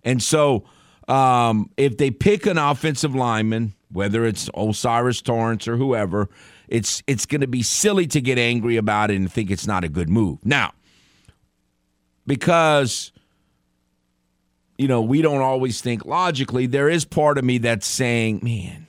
And 0.02 0.22
so, 0.22 0.64
um, 1.08 1.70
if 1.76 1.96
they 1.96 2.10
pick 2.10 2.46
an 2.46 2.58
offensive 2.58 3.14
lineman, 3.14 3.74
whether 3.90 4.24
it's 4.24 4.48
O'Cyrus 4.54 5.22
Torrence 5.22 5.68
or 5.68 5.76
whoever, 5.76 6.28
it's 6.68 7.02
it's 7.06 7.26
going 7.26 7.40
to 7.42 7.46
be 7.46 7.62
silly 7.62 8.06
to 8.08 8.20
get 8.20 8.38
angry 8.38 8.76
about 8.76 9.10
it 9.10 9.16
and 9.16 9.30
think 9.30 9.50
it's 9.50 9.66
not 9.66 9.84
a 9.84 9.88
good 9.88 10.08
move. 10.08 10.44
Now, 10.44 10.72
because 12.26 13.12
you 14.78 14.88
know 14.88 15.02
we 15.02 15.22
don't 15.22 15.42
always 15.42 15.80
think 15.80 16.04
logically, 16.04 16.66
there 16.66 16.88
is 16.88 17.04
part 17.04 17.38
of 17.38 17.44
me 17.44 17.58
that's 17.58 17.86
saying, 17.86 18.40
man, 18.42 18.83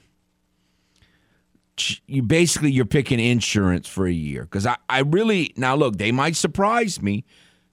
you 2.08 2.22
basically 2.22 2.72
you're 2.72 2.86
picking 2.86 3.20
insurance 3.20 3.88
for 3.88 4.08
a 4.08 4.14
year. 4.14 4.44
Because 4.44 4.66
I, 4.66 4.78
I 4.90 5.00
really 5.00 5.54
now 5.58 5.76
look 5.76 5.98
they 5.98 6.12
might 6.12 6.36
surprise 6.36 7.02
me. 7.02 7.26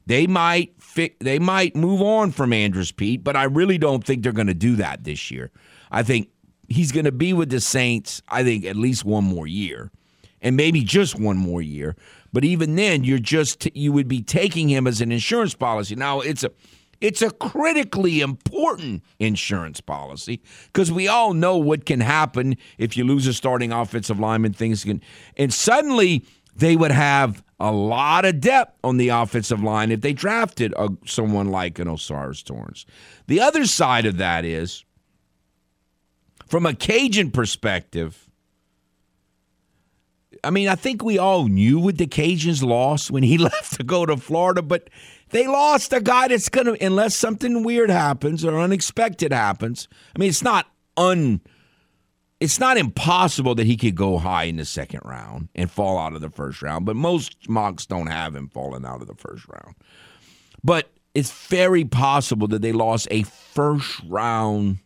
They 0.07 0.27
might 0.27 0.75
fi- 0.81 1.15
they 1.21 1.39
might 1.39 1.77
move 1.77 2.03
on 2.03 2.33
from 2.33 2.53
Andrus 2.53 2.93
Peat 2.93 3.23
but 3.23 3.37
I 3.37 3.45
really 3.45 3.79
don't 3.79 4.05
think 4.05 4.23
they're 4.23 4.33
going 4.33 4.49
to 4.49 4.55
do 4.55 4.77
that 4.77 5.05
this 5.05 5.31
year. 5.31 5.51
I 5.91 6.03
think 6.03 6.29
he's 6.69 6.93
going 6.93 7.05
to 7.05 7.13
be 7.13 7.33
with 7.33 7.51
the 7.51 7.61
Saints 7.61 8.23
I 8.29 8.43
think 8.43 8.65
at 8.65 8.77
least 8.77 9.05
one 9.05 9.25
more 9.25 9.47
year 9.47 9.91
and 10.41 10.57
maybe 10.57 10.83
just 10.83 11.19
one 11.19 11.37
more 11.37 11.63
year. 11.63 11.97
But 12.33 12.45
even 12.45 12.75
then 12.75 13.05
you're 13.05 13.19
just 13.19 13.69
you 13.77 13.93
would 13.93 14.09
be 14.09 14.23
taking 14.23 14.69
him 14.69 14.87
as 14.87 15.01
an 15.01 15.13
insurance 15.13 15.55
policy. 15.55 15.95
Now 15.95 16.21
it's 16.21 16.43
a 16.43 16.51
it's 17.03 17.21
a 17.21 17.31
critically 17.33 18.21
important 18.21 19.03
insurance 19.19 19.81
policy 19.81 20.41
because 20.67 20.93
we 20.93 21.09
all 21.09 21.35
know 21.35 21.57
what 21.59 21.85
can 21.85 22.01
happen 22.01 22.57
if 22.79 22.97
you 22.97 23.05
lose 23.05 23.27
a 23.27 23.35
starting 23.35 23.73
offensive 23.73 24.21
lineman. 24.21 24.53
Things 24.53 24.85
can, 24.85 25.03
and 25.37 25.53
suddenly 25.53 26.25
they 26.55 26.77
would 26.77 26.93
have 26.93 27.43
a 27.59 27.73
lot 27.73 28.25
of 28.25 28.41
depth 28.41 28.79
on 28.85 28.99
the 28.99 29.09
offensive 29.09 29.63
line 29.63 29.91
if 29.91 30.01
they 30.01 30.13
drafted 30.13 30.73
a, 30.77 30.91
someone 31.05 31.49
like 31.49 31.81
an 31.81 31.89
O'Cyrus 31.89 32.43
Torrence. 32.43 32.87
The 33.27 33.41
other 33.41 33.67
side 33.67 34.07
of 34.07 34.19
that 34.19 34.45
is, 34.45 34.85
from 36.47 36.67
a 36.67 36.75
Cajun 36.75 37.33
perspective, 37.33 38.29
I 40.45 40.51
mean, 40.51 40.69
I 40.69 40.75
think 40.75 41.03
we 41.03 41.19
all 41.19 41.47
knew 41.47 41.79
what 41.79 41.99
the 41.99 42.07
Cajuns 42.07 42.63
lost 42.63 43.11
when 43.11 43.23
he 43.23 43.39
left 43.39 43.75
to 43.75 43.85
go 43.85 44.07
to 44.07 44.17
Florida, 44.17 44.63
but 44.63 44.89
they 45.33 45.47
lost 45.47 45.93
a 45.93 46.01
guy 46.01 46.29
that's 46.29 46.49
going 46.49 46.67
to, 46.67 46.85
unless 46.85 47.15
something 47.15 47.65
weird 47.65 47.91
happens 47.91 48.45
or 48.45 48.61
unexpected 48.61 49.33
happens. 49.33 49.89
I 50.15 50.19
mean, 50.19 50.29
it's 50.29 50.43
not 50.43 50.67
un. 50.97 51.41
It's 52.39 52.59
not 52.59 52.77
impossible 52.77 53.55
that 53.55 53.67
he 53.67 53.77
could 53.77 53.95
go 53.95 54.19
high 54.19 54.45
in 54.45 54.57
the 54.57 54.65
second 54.65 55.01
round 55.05 55.49
and 55.55 55.71
fall 55.71 55.99
out 55.99 56.15
of 56.15 56.21
the 56.21 56.31
first 56.31 56.61
round, 56.61 56.85
but 56.85 56.97
most 56.97 57.49
mocks 57.49 57.87
don't 57.87 58.09
have 58.09 58.35
him 58.35 58.49
falling 58.49 58.85
out 58.85 59.01
of 59.01 59.07
the 59.07 59.15
first 59.15 59.47
round. 59.49 59.77
But 60.65 60.91
it's 61.15 61.31
very 61.47 61.85
possible 61.85 62.49
that 62.49 62.61
they 62.61 62.73
lost 62.73 63.07
a 63.11 63.23
first 63.23 64.01
round 64.09 64.79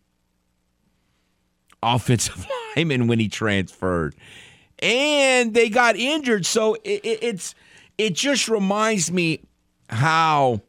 offensive 1.81 2.45
lineman 2.75 3.07
when 3.07 3.19
he 3.19 3.27
transferred. 3.27 4.15
And 4.79 5.53
they 5.53 5.69
got 5.69 5.95
injured. 5.95 6.45
So 6.45 6.75
it, 6.83 7.01
it, 7.03 7.19
it's 7.23 7.55
it 7.97 8.13
just 8.13 8.47
reminds 8.47 9.11
me 9.11 9.41
how 9.89 10.61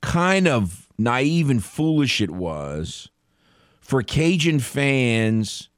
kind 0.00 0.48
of 0.48 0.88
naive 0.98 1.50
and 1.50 1.62
foolish 1.62 2.20
it 2.20 2.30
was 2.30 3.10
for 3.80 4.02
Cajun 4.02 4.60
fans. 4.60 5.68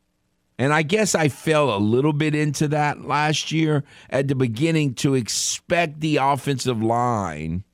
And 0.59 0.73
I 0.73 0.83
guess 0.83 1.15
I 1.15 1.29
fell 1.29 1.75
a 1.75 1.79
little 1.79 2.13
bit 2.13 2.35
into 2.35 2.69
that 2.69 3.03
last 3.03 3.53
year 3.53 3.85
at 4.11 4.29
the 4.29 4.35
beginning 4.35 4.95
to 4.95 5.15
expect 5.15 6.01
the 6.01 6.17
offensive 6.17 6.83
line 6.83 7.65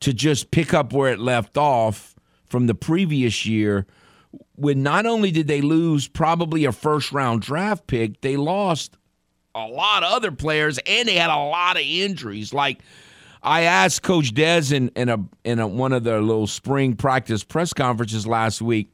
to 0.00 0.12
just 0.12 0.50
pick 0.50 0.72
up 0.72 0.92
where 0.92 1.12
it 1.12 1.18
left 1.18 1.56
off 1.56 2.14
from 2.46 2.66
the 2.66 2.74
previous 2.74 3.44
year. 3.44 3.86
When 4.54 4.82
not 4.82 5.06
only 5.06 5.30
did 5.30 5.48
they 5.48 5.60
lose 5.60 6.06
probably 6.06 6.64
a 6.64 6.72
first 6.72 7.12
round 7.12 7.42
draft 7.42 7.86
pick, 7.86 8.20
they 8.20 8.36
lost 8.36 8.96
a 9.58 9.68
lot 9.68 10.02
of 10.02 10.12
other 10.12 10.32
players, 10.32 10.78
and 10.86 11.08
they 11.08 11.16
had 11.16 11.30
a 11.30 11.36
lot 11.36 11.76
of 11.76 11.82
injuries. 11.84 12.52
Like 12.52 12.80
I 13.42 13.62
asked 13.62 14.02
Coach 14.02 14.34
Des 14.34 14.74
in, 14.74 14.88
in 14.96 15.08
a 15.08 15.18
in 15.44 15.58
a, 15.58 15.66
one 15.66 15.92
of 15.92 16.04
their 16.04 16.20
little 16.20 16.46
spring 16.46 16.94
practice 16.94 17.44
press 17.44 17.72
conferences 17.72 18.26
last 18.26 18.62
week 18.62 18.92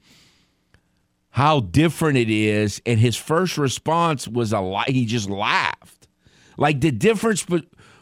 how 1.35 1.59
different 1.59 2.17
it 2.17 2.31
is, 2.31 2.81
and 2.87 3.01
his 3.01 3.17
first 3.17 3.59
response 3.59 4.29
was 4.29 4.53
a 4.53 4.61
lot. 4.61 4.89
He 4.89 5.05
just 5.05 5.29
laughed, 5.29 6.07
like 6.57 6.81
the 6.81 6.93
difference, 6.93 7.45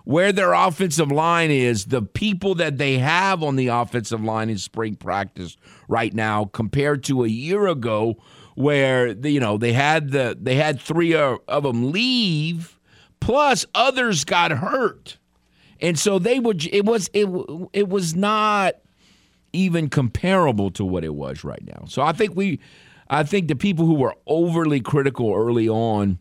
where 0.04 0.32
their 0.32 0.52
offensive 0.52 1.10
line 1.10 1.50
is, 1.50 1.86
the 1.86 2.02
people 2.02 2.54
that 2.56 2.76
they 2.76 2.98
have 2.98 3.42
on 3.42 3.56
the 3.56 3.68
offensive 3.68 4.22
line 4.22 4.50
in 4.50 4.58
spring 4.58 4.96
practice 4.96 5.56
right 5.88 6.12
now, 6.12 6.44
compared 6.44 7.04
to 7.04 7.24
a 7.24 7.26
year 7.26 7.68
ago 7.68 8.18
where 8.54 9.08
you 9.08 9.40
know 9.40 9.58
they 9.58 9.72
had 9.72 10.10
the 10.10 10.36
they 10.40 10.56
had 10.56 10.80
three 10.80 11.14
uh, 11.14 11.38
of 11.48 11.62
them 11.62 11.92
leave, 11.92 12.78
plus 13.20 13.66
others 13.74 14.24
got 14.24 14.50
hurt, 14.50 15.18
and 15.80 15.98
so 15.98 16.18
they 16.18 16.38
would. 16.38 16.64
It 16.66 16.84
was 16.84 17.10
it 17.12 17.28
it 17.72 17.88
was 17.88 18.14
not 18.14 18.74
even 19.52 19.88
comparable 19.88 20.70
to 20.72 20.84
what 20.84 21.04
it 21.04 21.14
was 21.14 21.44
right 21.44 21.62
now. 21.64 21.84
So 21.86 22.02
I 22.02 22.12
think 22.12 22.34
we, 22.34 22.60
I 23.10 23.22
think 23.22 23.48
the 23.48 23.56
people 23.56 23.86
who 23.86 23.94
were 23.94 24.14
overly 24.26 24.80
critical 24.80 25.32
early 25.34 25.68
on. 25.68 26.18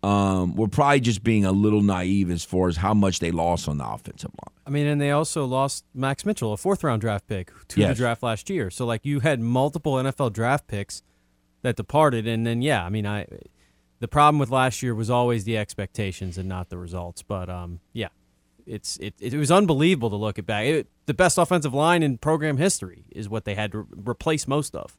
Um, 0.00 0.54
were 0.54 0.68
probably 0.68 1.00
just 1.00 1.24
being 1.24 1.44
a 1.44 1.50
little 1.50 1.82
naive 1.82 2.30
as 2.30 2.44
far 2.44 2.68
as 2.68 2.76
how 2.76 2.94
much 2.94 3.18
they 3.18 3.32
lost 3.32 3.66
on 3.68 3.78
the 3.78 3.84
offensive 3.88 4.30
line. 4.30 4.54
I 4.64 4.70
mean, 4.70 4.86
and 4.86 5.00
they 5.00 5.10
also 5.10 5.44
lost 5.44 5.84
Max 5.92 6.24
Mitchell, 6.24 6.52
a 6.52 6.56
fourth 6.56 6.84
round 6.84 7.00
draft 7.00 7.26
pick, 7.26 7.50
to 7.68 7.80
Yes. 7.80 7.90
the 7.90 7.94
draft 7.96 8.22
last 8.22 8.48
year. 8.48 8.70
So 8.70 8.86
like 8.86 9.04
you 9.04 9.18
had 9.20 9.40
multiple 9.40 9.94
NFL 9.94 10.32
draft 10.32 10.68
picks 10.68 11.02
that 11.62 11.74
departed, 11.74 12.28
and 12.28 12.46
then 12.46 12.62
yeah, 12.62 12.84
I 12.84 12.90
mean, 12.90 13.06
I 13.06 13.26
the 13.98 14.06
problem 14.06 14.38
with 14.38 14.50
last 14.50 14.84
year 14.84 14.94
was 14.94 15.10
always 15.10 15.42
the 15.42 15.56
expectations 15.58 16.38
and 16.38 16.48
not 16.48 16.68
the 16.68 16.78
results. 16.78 17.24
But 17.24 17.50
um, 17.50 17.80
yeah, 17.92 18.08
it's 18.66 18.98
it, 18.98 19.14
it 19.18 19.34
was 19.34 19.50
unbelievable 19.50 20.10
to 20.10 20.16
look 20.16 20.38
at 20.38 20.46
back. 20.46 20.66
It, 20.66 20.86
the 21.06 21.14
best 21.14 21.38
offensive 21.38 21.74
line 21.74 22.04
in 22.04 22.18
program 22.18 22.56
history 22.58 23.04
is 23.10 23.28
what 23.28 23.44
they 23.44 23.56
had 23.56 23.72
to 23.72 23.88
replace 24.06 24.46
most 24.46 24.76
of. 24.76 24.96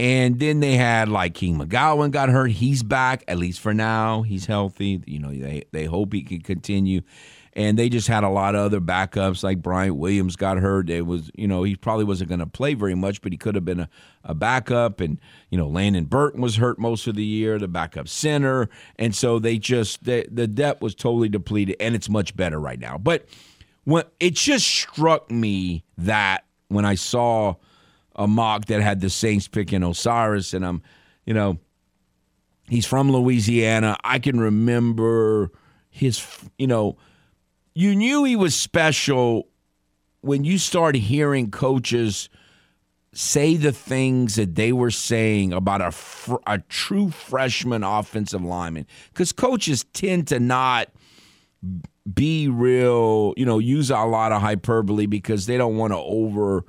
And 0.00 0.40
then 0.40 0.60
they 0.60 0.76
had 0.76 1.08
like 1.08 1.34
King 1.34 1.58
McGowan 1.58 2.10
got 2.10 2.28
hurt. 2.28 2.50
He's 2.50 2.82
back, 2.82 3.22
at 3.28 3.38
least 3.38 3.60
for 3.60 3.72
now. 3.72 4.22
He's 4.22 4.46
healthy. 4.46 5.02
You 5.06 5.20
know, 5.20 5.30
they, 5.30 5.64
they 5.70 5.84
hope 5.84 6.12
he 6.12 6.22
can 6.22 6.40
continue. 6.40 7.02
And 7.56 7.78
they 7.78 7.88
just 7.88 8.08
had 8.08 8.24
a 8.24 8.28
lot 8.28 8.56
of 8.56 8.62
other 8.62 8.80
backups, 8.80 9.44
like 9.44 9.62
Bryant 9.62 9.94
Williams 9.94 10.34
got 10.34 10.58
hurt. 10.58 10.90
It 10.90 11.02
was, 11.02 11.30
you 11.36 11.46
know, 11.46 11.62
he 11.62 11.76
probably 11.76 12.04
wasn't 12.04 12.28
going 12.28 12.40
to 12.40 12.46
play 12.46 12.74
very 12.74 12.96
much, 12.96 13.22
but 13.22 13.30
he 13.30 13.38
could 13.38 13.54
have 13.54 13.64
been 13.64 13.78
a, 13.78 13.88
a 14.24 14.34
backup. 14.34 15.00
And, 15.00 15.20
you 15.50 15.58
know, 15.58 15.68
Landon 15.68 16.06
Burton 16.06 16.40
was 16.40 16.56
hurt 16.56 16.80
most 16.80 17.06
of 17.06 17.14
the 17.14 17.24
year, 17.24 17.60
the 17.60 17.68
backup 17.68 18.08
center. 18.08 18.68
And 18.96 19.14
so 19.14 19.38
they 19.38 19.58
just, 19.58 20.02
they, 20.02 20.26
the 20.28 20.48
depth 20.48 20.82
was 20.82 20.96
totally 20.96 21.28
depleted, 21.28 21.76
and 21.78 21.94
it's 21.94 22.08
much 22.08 22.34
better 22.34 22.58
right 22.58 22.80
now. 22.80 22.98
But 22.98 23.28
when 23.84 24.02
it 24.18 24.34
just 24.34 24.66
struck 24.66 25.30
me 25.30 25.84
that 25.96 26.46
when 26.66 26.84
I 26.84 26.96
saw 26.96 27.54
a 28.14 28.26
mock 28.26 28.66
that 28.66 28.80
had 28.80 29.00
the 29.00 29.10
Saints 29.10 29.48
picking 29.48 29.82
O'Cyrus, 29.82 30.54
and 30.54 30.64
I'm, 30.64 30.82
you 31.26 31.34
know, 31.34 31.58
he's 32.68 32.86
from 32.86 33.10
Louisiana. 33.10 33.96
I 34.04 34.18
can 34.18 34.38
remember 34.38 35.50
his, 35.90 36.26
you 36.58 36.66
know, 36.66 36.96
you 37.74 37.94
knew 37.94 38.24
he 38.24 38.36
was 38.36 38.54
special 38.54 39.48
when 40.20 40.44
you 40.44 40.58
start 40.58 40.94
hearing 40.94 41.50
coaches 41.50 42.28
say 43.12 43.56
the 43.56 43.72
things 43.72 44.34
that 44.34 44.54
they 44.56 44.72
were 44.72 44.90
saying 44.90 45.52
about 45.52 45.80
a 45.80 45.90
fr- 45.90 46.34
a 46.46 46.58
true 46.58 47.10
freshman 47.10 47.84
offensive 47.84 48.42
lineman 48.42 48.86
because 49.12 49.32
coaches 49.32 49.84
tend 49.92 50.26
to 50.26 50.40
not 50.40 50.88
be 52.12 52.48
real, 52.48 53.32
you 53.36 53.46
know, 53.46 53.58
use 53.58 53.90
a 53.90 53.98
lot 53.98 54.32
of 54.32 54.42
hyperbole 54.42 55.06
because 55.06 55.46
they 55.46 55.56
don't 55.56 55.76
want 55.76 55.92
to 55.92 55.98
over 55.98 56.64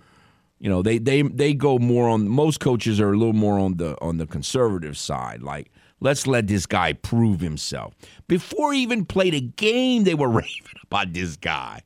you 0.65 0.71
know 0.71 0.81
they 0.81 0.97
they 0.97 1.21
they 1.21 1.53
go 1.53 1.77
more 1.77 2.09
on 2.09 2.27
most 2.27 2.59
coaches 2.59 2.99
are 2.99 3.13
a 3.13 3.15
little 3.15 3.33
more 3.33 3.59
on 3.59 3.77
the 3.77 3.95
on 4.01 4.17
the 4.17 4.25
conservative 4.25 4.97
side 4.97 5.43
like 5.43 5.71
let's 5.99 6.25
let 6.25 6.47
this 6.47 6.65
guy 6.65 6.91
prove 6.91 7.39
himself 7.39 7.93
before 8.27 8.73
he 8.73 8.81
even 8.81 9.05
played 9.05 9.35
a 9.35 9.39
game 9.39 10.05
they 10.05 10.15
were 10.15 10.27
raving 10.41 10.81
about 10.81 11.13
this 11.13 11.37
guy 11.37 11.83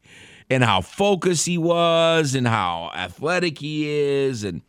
and 0.49 0.63
how 0.63 0.79
focused 0.79 1.45
he 1.45 1.57
was 1.57 2.33
and 2.35 2.47
how 2.47 2.89
athletic 2.95 3.59
he 3.59 3.85
is 3.85 4.45
and 4.45 4.61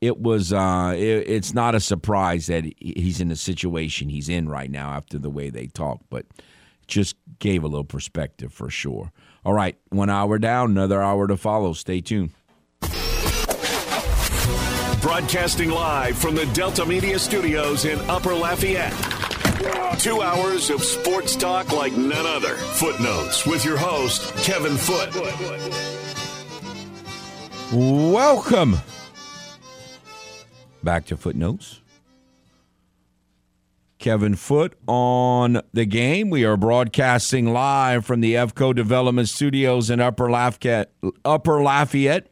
it 0.00 0.20
was 0.20 0.52
uh, 0.52 0.94
it, 0.94 1.28
it's 1.28 1.52
not 1.52 1.74
a 1.74 1.80
surprise 1.80 2.46
that 2.46 2.72
he's 2.78 3.20
in 3.20 3.30
the 3.30 3.36
situation 3.36 4.08
he's 4.08 4.28
in 4.28 4.48
right 4.48 4.70
now 4.70 4.90
after 4.90 5.18
the 5.18 5.28
way 5.28 5.50
they 5.50 5.66
talk, 5.66 6.02
but 6.08 6.24
just 6.86 7.16
gave 7.40 7.64
a 7.64 7.66
little 7.66 7.82
perspective 7.82 8.52
for 8.52 8.70
sure. 8.70 9.10
All 9.44 9.54
right, 9.54 9.76
one 9.88 10.08
hour 10.08 10.38
down, 10.38 10.70
another 10.70 11.02
hour 11.02 11.26
to 11.26 11.36
follow. 11.36 11.72
Stay 11.72 12.00
tuned. 12.00 12.30
Broadcasting 15.00 15.70
live 15.70 16.18
from 16.18 16.34
the 16.34 16.44
Delta 16.46 16.84
Media 16.84 17.20
Studios 17.20 17.84
in 17.84 18.00
Upper 18.10 18.34
Lafayette. 18.34 18.92
Two 20.00 20.22
hours 20.22 20.70
of 20.70 20.82
sports 20.82 21.36
talk 21.36 21.72
like 21.72 21.96
none 21.96 22.26
other. 22.26 22.54
Footenotes 22.56 23.46
with 23.46 23.64
your 23.64 23.76
host, 23.76 24.34
Kevin 24.38 24.76
Foote. 24.76 25.14
Welcome 27.72 28.76
back 30.82 31.06
to 31.06 31.16
Footenotes. 31.16 31.80
Kevin 34.00 34.34
Foote 34.34 34.74
on 34.88 35.60
the 35.72 35.84
game. 35.84 36.28
We 36.30 36.44
are 36.44 36.56
broadcasting 36.56 37.52
live 37.52 38.04
from 38.04 38.20
the 38.20 38.34
EFCO 38.34 38.74
Development 38.74 39.28
Studios 39.28 39.90
in 39.90 40.00
Upper 40.00 40.28
Lafayette. 40.30 40.92
Upper 41.24 41.62
Lafayette. 41.62 42.28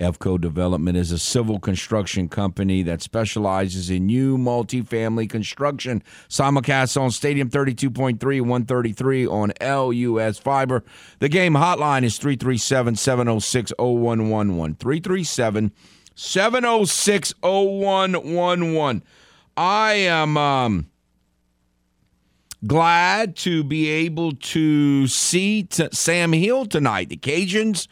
EFCO 0.00 0.38
Development 0.40 0.96
is 0.96 1.10
a 1.10 1.18
civil 1.18 1.58
construction 1.58 2.28
company 2.28 2.82
that 2.82 3.00
specializes 3.00 3.88
in 3.88 4.06
new 4.06 4.36
multifamily 4.36 5.28
construction. 5.28 6.02
Simulcast 6.28 7.00
on 7.00 7.10
Stadium 7.10 7.48
32.3, 7.48 8.18
133 8.20 9.26
on 9.26 9.52
LUS 9.60 10.38
Fiber. 10.38 10.84
The 11.20 11.28
game 11.28 11.54
hotline 11.54 12.02
is 12.02 12.18
337 12.18 12.96
706 12.96 13.72
0111. 13.78 14.76
337 14.76 15.72
706 16.14 17.34
0111. 17.42 19.02
I 19.56 19.92
am 19.94 20.36
um, 20.36 20.86
glad 22.66 23.36
to 23.36 23.64
be 23.64 23.88
able 23.88 24.32
to 24.32 25.06
see 25.06 25.62
t- 25.62 25.88
Sam 25.92 26.34
Hill 26.34 26.66
tonight. 26.66 27.08
The 27.08 27.16
Cajuns 27.16 27.86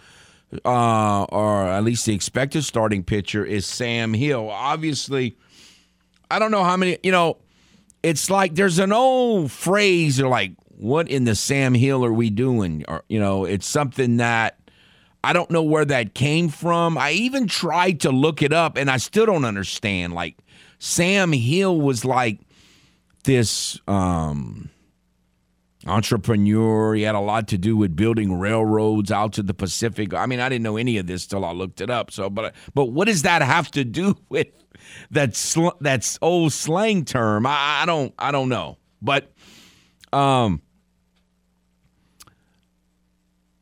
uh, 0.64 1.24
or 1.24 1.64
at 1.66 1.84
least 1.84 2.06
the 2.06 2.14
expected 2.14 2.64
starting 2.64 3.02
pitcher 3.02 3.44
is 3.44 3.66
Sam 3.66 4.14
Hill. 4.14 4.50
Obviously, 4.50 5.36
I 6.30 6.38
don't 6.38 6.50
know 6.50 6.64
how 6.64 6.76
many, 6.76 6.98
you 7.02 7.12
know, 7.12 7.38
it's 8.02 8.30
like 8.30 8.54
there's 8.54 8.78
an 8.78 8.92
old 8.92 9.50
phrase 9.50 10.20
or 10.20 10.28
like, 10.28 10.52
what 10.76 11.08
in 11.08 11.24
the 11.24 11.34
Sam 11.34 11.74
Hill 11.74 12.04
are 12.04 12.12
we 12.12 12.30
doing? 12.30 12.84
Or, 12.88 13.04
you 13.08 13.20
know, 13.20 13.44
it's 13.44 13.66
something 13.66 14.18
that 14.18 14.58
I 15.22 15.32
don't 15.32 15.50
know 15.50 15.62
where 15.62 15.84
that 15.84 16.14
came 16.14 16.48
from. 16.48 16.98
I 16.98 17.12
even 17.12 17.46
tried 17.46 18.00
to 18.00 18.10
look 18.10 18.42
it 18.42 18.52
up 18.52 18.76
and 18.76 18.90
I 18.90 18.98
still 18.98 19.26
don't 19.26 19.44
understand. 19.44 20.12
Like, 20.12 20.36
Sam 20.78 21.32
Hill 21.32 21.80
was 21.80 22.04
like 22.04 22.40
this, 23.22 23.80
um, 23.88 24.68
entrepreneur. 25.86 26.94
He 26.94 27.02
had 27.02 27.14
a 27.14 27.20
lot 27.20 27.48
to 27.48 27.58
do 27.58 27.76
with 27.76 27.96
building 27.96 28.38
railroads 28.38 29.10
out 29.10 29.32
to 29.34 29.42
the 29.42 29.54
Pacific. 29.54 30.14
I 30.14 30.26
mean, 30.26 30.40
I 30.40 30.48
didn't 30.48 30.62
know 30.62 30.76
any 30.76 30.98
of 30.98 31.06
this 31.06 31.26
till 31.26 31.44
I 31.44 31.52
looked 31.52 31.80
it 31.80 31.90
up. 31.90 32.10
So, 32.10 32.30
but 32.30 32.54
but 32.74 32.86
what 32.86 33.06
does 33.06 33.22
that 33.22 33.42
have 33.42 33.70
to 33.72 33.84
do 33.84 34.16
with 34.28 34.48
that 35.10 35.36
sl- 35.36 35.76
that's 35.80 36.18
old 36.22 36.52
slang 36.52 37.04
term? 37.04 37.46
I, 37.46 37.82
I 37.82 37.86
don't 37.86 38.14
I 38.18 38.30
don't 38.30 38.48
know. 38.48 38.78
But 39.02 39.32
um 40.12 40.62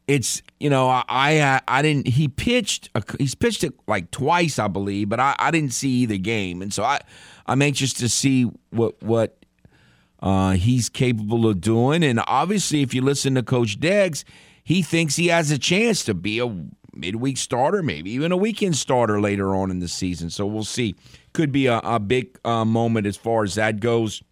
it's 0.09 0.43
you 0.61 0.69
know 0.69 0.89
I, 0.89 1.05
I 1.09 1.61
I, 1.67 1.83
didn't 1.83 2.09
he 2.09 2.29
pitched 2.29 2.91
he's 3.19 3.35
pitched 3.35 3.65
it 3.65 3.73
like 3.87 4.11
twice 4.11 4.59
I 4.59 4.69
believe 4.69 5.09
but 5.09 5.21
I, 5.21 5.35
I 5.39 5.51
didn't 5.51 5.73
see 5.73 5.91
either 6.01 6.17
game 6.17 6.61
and 6.61 6.73
so 6.73 6.83
I 6.83 7.01
I'm 7.47 7.63
anxious 7.63 7.93
to 7.95 8.09
see 8.09 8.51
what 8.71 9.01
what 9.03 9.42
uh, 10.23 10.53
he's 10.53 10.89
capable 10.89 11.49
of 11.49 11.61
doing. 11.61 12.05
And 12.05 12.21
obviously, 12.27 12.83
if 12.83 12.95
you 12.95 13.03
listen 13.03 13.35
to 13.35 13.43
Coach 13.43 13.81
Deggs, 13.81 14.25
he 14.63 14.81
thinks 14.81 15.17
he 15.17 15.27
has 15.27 15.51
a 15.51 15.59
chance 15.59 16.05
to 16.05 16.15
be 16.15 16.39
a 16.39 16.67
midweek 16.95 17.37
starter, 17.37 17.83
maybe 17.83 18.13
even 18.13 18.31
a 18.31 18.37
weekend 18.37 18.77
starter 18.77 19.21
later 19.21 19.55
on 19.57 19.71
in 19.71 19.81
the 19.81 19.89
season. 19.89 20.31
So 20.31 20.47
we'll 20.47 20.63
see. 20.65 20.95
Could 21.33 21.51
be 21.51 21.67
a, 21.67 21.79
a 21.79 21.99
big 21.99 22.39
uh, 22.45 22.65
moment 22.65 23.07
as 23.07 23.17
far 23.17 23.43
as 23.43 23.57
that 23.57 23.81
goes. 23.81 24.23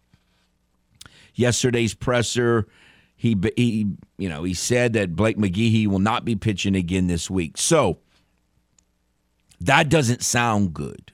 Yesterday's 1.33 1.93
presser, 1.93 2.67
he 3.15 3.35
he 3.55 3.87
you 4.17 4.29
know 4.29 4.43
he 4.43 4.53
said 4.53 4.93
that 4.93 5.15
Blake 5.15 5.37
McGehee 5.37 5.87
will 5.87 5.99
not 5.99 6.23
be 6.25 6.35
pitching 6.35 6.75
again 6.75 7.07
this 7.07 7.29
week. 7.29 7.57
So 7.57 7.99
that 9.59 9.89
doesn't 9.89 10.23
sound 10.23 10.73
good. 10.73 11.13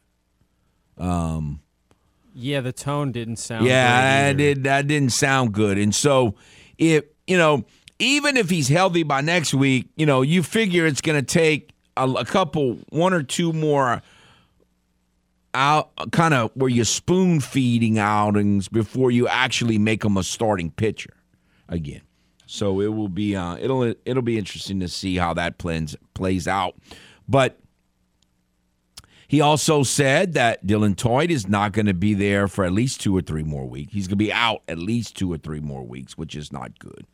Um, 0.98 1.62
yeah, 2.38 2.62
the 2.62 2.72
tone 2.72 3.12
didn't 3.12 3.38
sound. 3.38 3.66
Yeah, 3.66 4.32
that 4.32 4.38
did 4.38 4.64
that 4.66 4.88
didn't 4.88 5.12
sound 5.12 5.54
good. 5.54 5.78
And 5.78 5.94
so, 5.94 6.36
if 6.78 7.04
you 7.26 7.36
know, 7.36 7.66
even 7.98 8.38
if 8.38 8.50
he's 8.50 8.68
healthy 8.68 9.04
by 9.04 9.22
next 9.22 9.54
week, 9.54 9.90
you 9.96 10.06
know, 10.06 10.22
you 10.22 10.44
figure 10.44 10.86
it's 10.86 11.02
going 11.02 11.20
to 11.20 11.26
take 11.26 11.72
a, 11.98 12.08
a, 12.08 12.26
couple, 12.26 12.78
one 12.90 13.12
or 13.12 13.24
two 13.24 13.54
more 13.54 14.04
out, 15.56 15.92
kind 16.12 16.36
of 16.36 16.52
where 16.54 16.70
you're 16.70 16.86
spoon 16.86 17.40
feeding 17.40 17.98
outings 17.98 18.68
before 18.68 19.10
you 19.10 19.28
actually 19.28 19.80
make 19.80 20.06
him 20.06 20.16
a 20.16 20.24
starting 20.24 20.70
pitcher 20.70 21.14
again. 21.68 22.02
So 22.46 22.80
it 22.82 22.94
will 22.94 23.10
be 23.10 23.36
uh, 23.36 23.58
it'll 23.58 23.96
it'll 24.06 24.22
be 24.22 24.38
interesting 24.38 24.80
to 24.82 24.88
see 24.88 25.18
how 25.18 25.34
that 25.34 25.58
plans 25.58 25.96
plays 26.14 26.48
out, 26.48 26.76
but 27.28 27.60
he 29.28 29.42
also 29.42 29.84
said 29.84 30.34
that 30.34 30.66
Dylan 30.66 30.96
Theut 30.96 31.30
is 31.30 31.48
not 31.48 31.74
going 31.74 31.86
to 31.88 31.94
be 31.94 32.14
there 32.14 32.48
for 32.48 32.64
at 32.64 32.72
least 32.72 33.02
two 33.02 33.16
or 33.16 33.22
three 33.22 33.44
more 33.44 33.66
weeks. 33.66 33.92
He's 33.94 34.08
going 34.08 34.18
to 34.18 34.24
be 34.24 34.32
out 34.32 34.64
at 34.70 34.78
least 34.78 35.18
two 35.18 35.32
or 35.32 35.38
three 35.38 35.60
more 35.60 35.86
weeks, 35.86 36.18
which 36.18 36.34
is 36.34 36.54
not 36.54 36.80
good. 36.80 37.06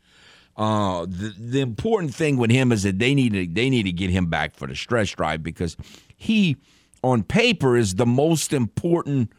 Uh, 0.56 1.08
the 1.08 1.34
the 1.36 1.62
important 1.62 2.14
thing 2.14 2.38
with 2.38 2.52
him 2.52 2.72
is 2.72 2.84
that 2.84 3.00
they 3.00 3.16
need 3.16 3.34
to 3.34 3.48
they 3.48 3.72
need 3.72 3.84
to 3.84 3.92
get 3.92 4.12
him 4.12 4.28
back 4.28 4.56
for 4.56 4.68
the 4.68 4.76
stretch 4.76 5.16
drive 5.16 5.42
because 5.42 5.76
he, 6.16 6.58
on 7.04 7.24
paper, 7.24 7.76
is 7.76 7.96
the 7.96 8.06
most 8.06 8.54
important 8.54 9.32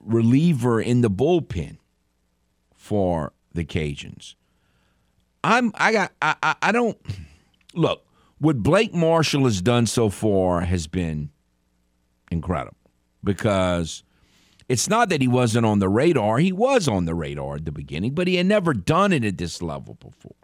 reliever 0.00 0.80
in 0.80 1.02
the 1.02 1.10
bullpen 1.10 1.76
for 2.74 3.34
the 3.52 3.66
Cajuns. 3.66 4.34
I'm 5.42 5.72
I 5.74 5.92
got 5.92 6.12
I 6.22 6.54
I 6.62 6.72
don't 6.72 6.96
look 7.74 8.03
what 8.38 8.62
Blake 8.62 8.94
Marshall 8.94 9.44
has 9.44 9.62
done 9.62 9.86
so 9.86 10.08
far 10.08 10.62
has 10.62 10.86
been 10.86 11.30
incredible 12.30 12.76
because 13.22 14.02
it's 14.68 14.88
not 14.88 15.08
that 15.08 15.20
he 15.20 15.28
wasn't 15.28 15.66
on 15.66 15.78
the 15.78 15.88
radar. 15.88 16.38
He 16.38 16.52
was 16.52 16.88
on 16.88 17.04
the 17.04 17.14
radar 17.14 17.56
at 17.56 17.64
the 17.64 17.72
beginning, 17.72 18.14
but 18.14 18.28
he 18.28 18.36
had 18.36 18.46
never 18.46 18.74
done 18.74 19.12
it 19.12 19.24
at 19.24 19.38
this 19.38 19.62
level 19.62 19.94
before. 19.94 20.36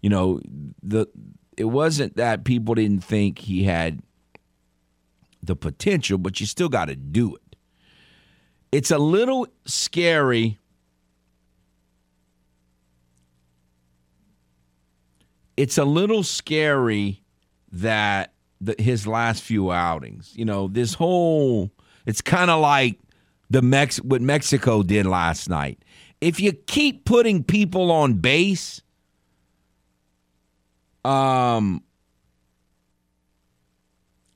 You 0.00 0.10
know, 0.10 0.40
the 0.82 1.06
it 1.56 1.64
wasn't 1.64 2.16
that 2.16 2.44
people 2.44 2.74
didn't 2.74 3.04
think 3.04 3.38
he 3.38 3.64
had 3.64 4.00
the 5.42 5.56
potential, 5.56 6.18
but 6.18 6.40
you 6.40 6.46
still 6.46 6.68
got 6.68 6.86
to 6.86 6.96
do 6.96 7.36
it. 7.36 7.56
It's 8.72 8.90
a 8.90 8.98
little 8.98 9.46
scary 9.66 10.58
it's 15.60 15.76
a 15.76 15.84
little 15.84 16.22
scary 16.22 17.22
that 17.70 18.32
the, 18.62 18.74
his 18.78 19.06
last 19.06 19.42
few 19.42 19.70
outings, 19.70 20.32
you 20.34 20.46
know, 20.46 20.68
this 20.68 20.94
whole 20.94 21.70
it's 22.06 22.22
kind 22.22 22.50
of 22.50 22.62
like 22.62 22.98
the 23.50 23.60
Mex 23.60 23.98
what 23.98 24.22
Mexico 24.22 24.82
did 24.82 25.04
last 25.04 25.50
night. 25.50 25.84
If 26.22 26.40
you 26.40 26.54
keep 26.54 27.04
putting 27.04 27.44
people 27.44 27.90
on 27.90 28.14
base, 28.14 28.80
um, 31.04 31.82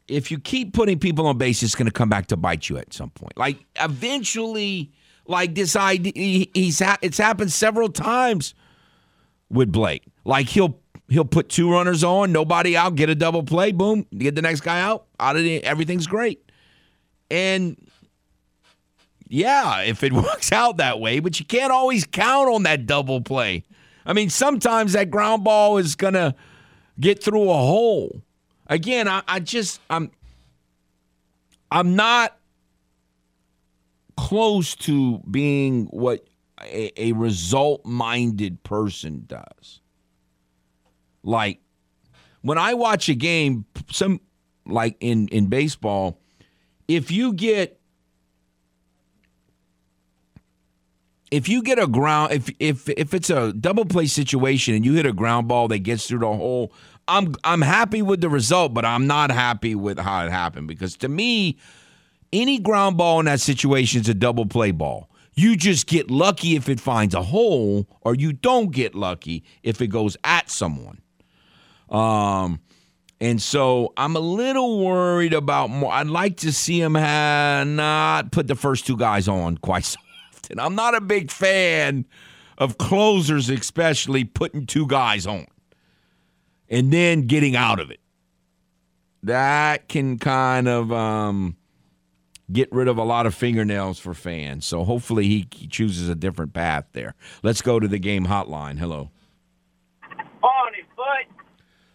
if 0.07 0.31
you 0.31 0.39
keep 0.39 0.75
putting 0.75 0.99
people 0.99 1.27
on 1.27 1.39
base, 1.39 1.63
it's 1.63 1.75
going 1.75 1.87
to 1.87 1.93
come 1.93 2.11
back 2.11 2.27
to 2.27 2.37
bite 2.37 2.69
you 2.69 2.77
at 2.77 2.93
some 2.93 3.09
point. 3.09 3.39
Like 3.39 3.65
eventually, 3.81 4.93
like 5.27 5.55
this 5.55 5.75
idea, 5.75 6.45
he's 6.53 6.81
ha- 6.81 6.99
it's 7.01 7.17
happened 7.17 7.51
several 7.51 7.89
times 7.89 8.55
with 9.49 9.73
Blake. 9.73 10.05
Like 10.27 10.51
he'll 10.51 10.84
He'll 11.09 11.25
put 11.25 11.49
two 11.49 11.71
runners 11.71 12.03
on, 12.03 12.33
nobody 12.33 12.77
out, 12.77 12.95
get 12.95 13.11
a 13.11 13.15
double 13.15 13.43
play, 13.43 13.73
boom, 13.73 14.07
get 14.17 14.35
the 14.35 14.43
next 14.43 14.63
guy 14.63 14.81
out. 14.81 15.07
Out 15.21 15.37
of 15.37 15.43
the, 15.43 15.63
everything's 15.63 16.07
great. 16.07 16.51
And 17.31 17.77
yeah, 19.29 19.83
if 19.83 20.03
it 20.03 20.13
works 20.15 20.53
out 20.53 20.79
that 20.79 21.01
way, 21.01 21.21
but 21.21 21.39
you 21.39 21.47
can't 21.47 21.73
always 21.73 22.07
count 22.07 22.49
on 22.49 22.63
that 22.63 22.87
double 22.87 23.21
play. 23.21 23.65
I 24.07 24.13
mean, 24.13 24.31
sometimes 24.31 24.93
that 24.93 25.11
ground 25.11 25.45
ball 25.45 25.79
is 25.79 25.95
gonna 25.95 26.35
get 27.01 27.23
through 27.23 27.51
a 27.51 27.55
hole. 27.55 28.23
Again, 28.67 29.09
I, 29.09 29.23
I 29.27 29.41
just 29.41 29.81
I'm 29.91 30.11
I'm 31.71 31.97
not 31.97 32.37
close 34.17 34.75
to 34.77 35.19
being 35.31 35.87
what 35.87 36.27
a, 36.63 36.93
a 37.01 37.13
result 37.13 37.85
minded 37.85 38.63
person 38.63 39.25
does. 39.27 39.81
Like 41.25 41.61
when 42.43 42.59
I 42.59 42.75
watch 42.75 43.09
a 43.09 43.15
game, 43.15 43.65
some 43.91 44.21
like 44.67 44.97
in 45.01 45.29
in 45.29 45.47
baseball, 45.47 46.21
if 46.87 47.11
you 47.11 47.33
get 47.33 47.81
if 51.31 51.49
you 51.49 51.63
get 51.63 51.79
a 51.79 51.87
ground 51.87 52.33
if 52.33 52.51
if 52.61 52.89
if 52.91 53.15
it's 53.15 53.31
a 53.31 53.53
double 53.55 53.85
play 53.85 54.07
situation 54.07 54.75
and 54.75 54.85
you 54.85 54.95
hit 54.95 55.07
a 55.07 55.13
ground 55.13 55.49
ball 55.49 55.67
that 55.69 55.81
gets 55.81 56.07
through 56.07 56.21
the 56.21 56.33
hole, 56.33 56.73
I'm 57.09 57.35
I'm 57.43 57.63
happy 57.63 58.03
with 58.03 58.21
the 58.21 58.29
result, 58.29 58.75
but 58.75 58.85
I'm 58.85 59.07
not 59.07 59.31
happy 59.31 59.75
with 59.75 59.99
how 59.99 60.27
it 60.27 60.31
happened 60.31 60.69
because 60.69 60.97
to 60.99 61.09
me, 61.09 61.59
any 62.33 62.59
ground 62.59 62.97
ball 62.97 63.21
in 63.21 63.27
that 63.27 63.41
situation 63.41 64.03
is 64.03 64.09
a 64.09 64.15
double 64.15 64.47
play 64.47 64.71
ball. 64.71 65.11
You 65.35 65.57
just 65.57 65.87
get 65.87 66.11
lucky 66.11 66.55
if 66.55 66.69
it 66.69 66.79
finds 66.79 67.15
a 67.15 67.23
hole, 67.23 67.89
or 68.03 68.15
you 68.15 68.33
don't 68.33 68.71
get 68.71 68.95
lucky 68.95 69.43
if 69.65 69.81
it 69.81 69.89
goes 69.89 70.17
at 70.23 70.49
someone. 70.49 71.01
Um, 71.89 72.61
and 73.21 73.41
so 73.41 73.93
I'm 73.97 74.17
a 74.17 74.21
little 74.21 74.85
worried 74.85 75.33
about 75.33 75.71
more. 75.71 75.93
I'd 75.93 76.09
like 76.09 76.39
to 76.39 76.53
see 76.53 76.81
him 76.81 76.95
have 76.95 77.67
not 77.67 78.33
put 78.33 78.49
the 78.49 78.55
first 78.55 78.87
two 78.87 78.97
guys 78.97 79.29
on 79.29 79.57
quite 79.59 79.85
so 79.85 79.99
often. 80.33 80.61
I'm 80.61 80.75
not 80.75 80.95
a 80.95 81.01
big 81.01 81.31
fan 81.31 82.07
of 82.59 82.79
closers, 82.79 83.49
especially 83.49 84.25
putting 84.25 84.67
two 84.67 84.87
guys 84.87 85.27
on 85.27 85.47
and 86.69 86.93
then 86.93 87.27
getting 87.27 87.57
out 87.57 87.81
of 87.81 87.91
it. 87.91 88.01
That 89.23 89.89
can 89.89 90.19
kind 90.19 90.69
of 90.69 90.93
um, 90.93 91.57
get 92.53 92.71
rid 92.73 92.89
of 92.89 92.99
a 92.99 93.05
lot 93.05 93.27
of 93.27 93.35
fingernails 93.35 93.99
for 93.99 94.13
fans. 94.13 94.67
So 94.67 94.85
hopefully 94.85 95.25
he, 95.25 95.49
he 95.51 95.67
chooses 95.67 96.09
a 96.09 96.15
different 96.15 96.53
path 96.53 96.85
there. 96.93 97.15
Let's 97.43 97.63
go 97.63 97.81
to 97.81 97.89
the 97.89 97.99
game 97.99 98.27
hotline. 98.27 98.79
Hello. 98.79 99.11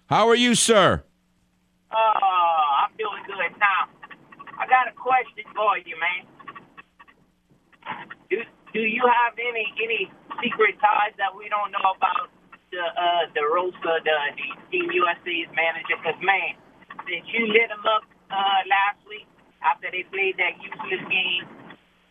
How 0.10 0.26
are 0.26 0.34
you, 0.34 0.58
sir? 0.58 1.06
Uh, 1.94 1.94
I'm 1.94 2.90
doing 2.98 3.22
good 3.30 3.54
now. 3.62 3.94
I 4.58 4.66
got 4.66 4.90
a 4.90 4.96
question 4.98 5.46
for 5.54 5.78
you, 5.86 5.94
man. 6.02 6.26
Do 8.34 8.42
do 8.74 8.82
you 8.82 9.06
have 9.06 9.38
any 9.38 9.70
any 9.78 10.10
secret 10.42 10.82
ties 10.82 11.14
that 11.22 11.30
we 11.38 11.46
don't 11.54 11.70
know 11.70 11.94
about 11.94 12.34
the 12.74 12.82
uh 12.82 13.30
DeRosa, 13.38 14.02
the 14.02 14.18
the 14.34 14.50
Team 14.74 14.90
USA's 14.90 15.50
manager? 15.54 15.94
Because 16.02 16.18
man, 16.26 16.58
since 17.06 17.30
you 17.30 17.46
lit 17.46 17.70
them 17.70 17.86
up 17.86 18.02
uh 18.34 18.66
last 18.66 19.06
week 19.06 19.30
after 19.62 19.94
they 19.94 20.10
played 20.10 20.42
that 20.42 20.58
useless 20.58 21.06
game, 21.06 21.46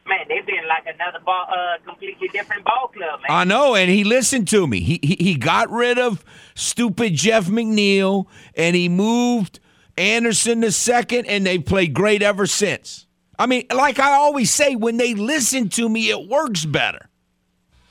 man, 0.08 0.26
they've 0.28 0.46
been 0.46 0.66
like 0.66 0.86
another 0.86 1.20
ball, 1.24 1.46
uh, 1.48 1.78
completely 1.84 2.28
different 2.28 2.64
ball 2.64 2.88
club, 2.88 3.20
man. 3.20 3.30
I 3.30 3.44
know, 3.44 3.74
and 3.74 3.90
he 3.90 4.04
listened 4.04 4.48
to 4.48 4.66
me. 4.66 4.80
He, 4.80 4.98
he 5.02 5.16
he 5.20 5.34
got 5.34 5.70
rid 5.70 5.98
of 5.98 6.24
stupid 6.54 7.14
Jeff 7.14 7.46
McNeil, 7.46 8.26
and 8.54 8.74
he 8.74 8.88
moved 8.88 9.60
Anderson 9.96 10.62
to 10.62 10.72
second, 10.72 11.26
and 11.26 11.46
they 11.46 11.58
played 11.58 11.94
great 11.94 12.22
ever 12.22 12.46
since. 12.46 13.06
I 13.38 13.46
mean, 13.46 13.66
like 13.72 13.98
I 13.98 14.14
always 14.14 14.50
say, 14.52 14.74
when 14.74 14.96
they 14.96 15.14
listen 15.14 15.68
to 15.70 15.88
me, 15.88 16.10
it 16.10 16.28
works 16.28 16.64
better. 16.64 17.08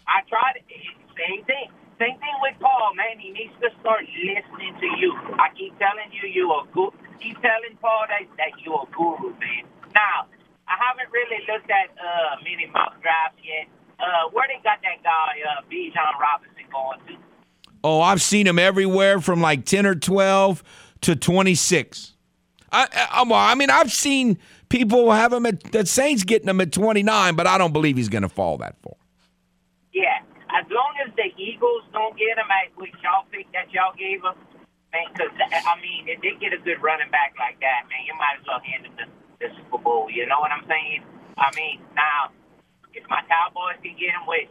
I 0.07 0.21
tried 0.27 0.57
it. 0.57 0.63
Same 1.15 1.43
thing. 1.45 1.69
Same 1.99 2.17
thing 2.19 2.37
with 2.41 2.53
Paul, 2.59 2.93
man. 2.95 3.17
He 3.17 3.31
needs 3.31 3.53
to 3.61 3.69
start 3.81 4.05
listening 4.05 4.75
to 4.79 4.85
you. 4.99 5.13
I 5.39 5.49
keep 5.57 5.77
telling 5.79 6.11
you, 6.11 6.29
you 6.29 6.51
are 6.51 6.65
good. 6.71 6.91
Keep 7.19 7.41
telling 7.41 7.75
Paul 7.81 8.05
that, 8.09 8.27
that 8.37 8.61
you 8.63 8.73
are 8.73 8.85
a 8.85 8.95
guru, 8.95 9.31
man. 9.39 9.65
Now, 9.95 10.27
I 10.67 10.75
haven't 10.75 11.11
really 11.11 11.43
looked 11.47 11.71
at 11.71 11.89
uh, 11.97 12.35
many 12.43 12.69
mock 12.71 13.01
drafts 13.01 13.39
yet. 13.43 13.67
Uh, 13.99 14.29
where 14.31 14.47
they 14.47 14.61
got 14.63 14.79
that 14.83 15.01
guy, 15.03 15.41
uh, 15.41 15.61
Bijan 15.71 16.19
Robinson, 16.19 16.65
going 16.71 16.99
to? 17.07 17.23
Oh, 17.83 18.01
I've 18.01 18.21
seen 18.21 18.45
him 18.45 18.59
everywhere 18.59 19.19
from 19.21 19.41
like 19.41 19.65
10 19.65 19.85
or 19.85 19.95
12 19.95 20.63
to 21.01 21.15
26. 21.15 22.13
I, 22.71 22.87
I, 23.11 23.23
I 23.23 23.55
mean, 23.55 23.69
I've 23.69 23.91
seen 23.91 24.37
people 24.69 25.11
have 25.11 25.33
him 25.33 25.45
at 25.45 25.63
the 25.71 25.85
Saints 25.85 26.23
getting 26.23 26.49
him 26.49 26.61
at 26.61 26.71
29, 26.71 27.35
but 27.35 27.47
I 27.47 27.57
don't 27.57 27.73
believe 27.73 27.97
he's 27.97 28.09
going 28.09 28.23
to 28.23 28.29
fall 28.29 28.57
that 28.57 28.75
far. 28.83 28.93
Yeah, 29.93 30.19
as 30.53 30.65
long 30.69 30.93
as 31.05 31.13
the 31.15 31.31
Eagles 31.41 31.83
don't 31.93 32.17
get 32.17 32.37
him 32.37 32.49
at 32.51 32.75
which 32.77 32.93
y'all 33.01 33.25
pick 33.31 33.51
that 33.53 33.71
y'all 33.71 33.95
gave 33.97 34.21
him, 34.21 34.35
man. 34.91 35.07
Because 35.13 35.33
I 35.39 35.79
mean, 35.81 36.05
if 36.07 36.21
they 36.21 36.37
get 36.39 36.53
a 36.53 36.61
good 36.61 36.81
running 36.83 37.09
back 37.09 37.33
like 37.39 37.59
that, 37.61 37.87
man, 37.89 38.05
you 38.05 38.13
might 38.19 38.37
as 38.39 38.45
well 38.45 38.59
hand 38.59 38.85
him 38.85 38.93
the, 38.97 39.05
the 39.39 39.47
Super 39.57 39.77
Bowl. 39.77 40.09
You 40.09 40.25
know 40.25 40.39
what 40.39 40.51
I'm 40.51 40.65
saying? 40.67 41.03
I 41.37 41.49
mean, 41.55 41.81
now 41.95 42.33
if 42.93 43.05
my 43.09 43.21
Cowboys 43.29 43.77
can 43.85 43.93
get 43.93 44.09
him, 44.13 44.25
which 44.25 44.49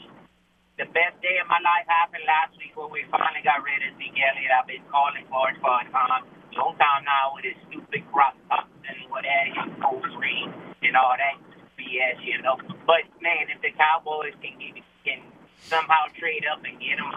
the 0.78 0.86
best 0.92 1.16
day 1.24 1.40
of 1.40 1.48
my 1.48 1.58
life 1.64 1.88
happened 1.88 2.22
last 2.28 2.52
week 2.60 2.76
when 2.76 2.92
we 2.92 3.02
finally 3.08 3.40
got 3.40 3.64
rid 3.64 3.80
of 3.80 3.96
Zeke 3.96 4.20
Elliott. 4.20 4.52
I've 4.52 4.68
been 4.68 4.84
calling 4.92 5.24
for 5.32 5.48
it 5.48 5.56
for 5.64 5.72
a 5.72 5.84
time, 5.88 6.28
long 6.52 6.76
time 6.76 7.02
now 7.08 7.32
with 7.32 7.48
his 7.48 7.56
stupid 7.64 8.04
crop 8.12 8.36
tops 8.52 8.68
and 8.84 8.96
whatever, 9.08 9.56
his 9.56 9.72
full 9.80 10.04
screen 10.12 10.52
and 10.84 10.92
all 10.92 11.16
that 11.16 11.40
BS, 11.80 12.20
you 12.20 12.38
know. 12.44 12.60
But 12.84 13.08
man, 13.24 13.48
if 13.48 13.64
the 13.64 13.72
Cowboys 13.72 14.36
can 14.44 14.52
can 15.00 15.20
somehow 15.64 16.12
trade 16.20 16.44
up 16.44 16.60
and 16.60 16.76
get 16.76 17.00
him, 17.00 17.08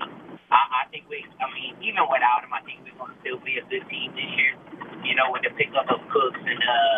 I, 0.48 0.88
I 0.88 0.90
think 0.90 1.12
we. 1.12 1.28
I 1.44 1.52
mean, 1.52 1.76
even 1.84 2.08
without 2.08 2.48
him, 2.48 2.56
I 2.56 2.64
think 2.64 2.88
we're 2.88 2.96
going 2.96 3.12
to 3.12 3.20
still 3.20 3.40
be 3.44 3.60
a 3.60 3.66
good 3.68 3.84
team 3.92 4.16
this 4.16 4.32
year. 4.40 4.56
You 5.04 5.20
know, 5.20 5.36
with 5.36 5.44
the 5.44 5.52
pickup 5.52 5.92
of 5.92 6.00
Cooks 6.08 6.40
and 6.48 6.64
uh, 6.64 6.98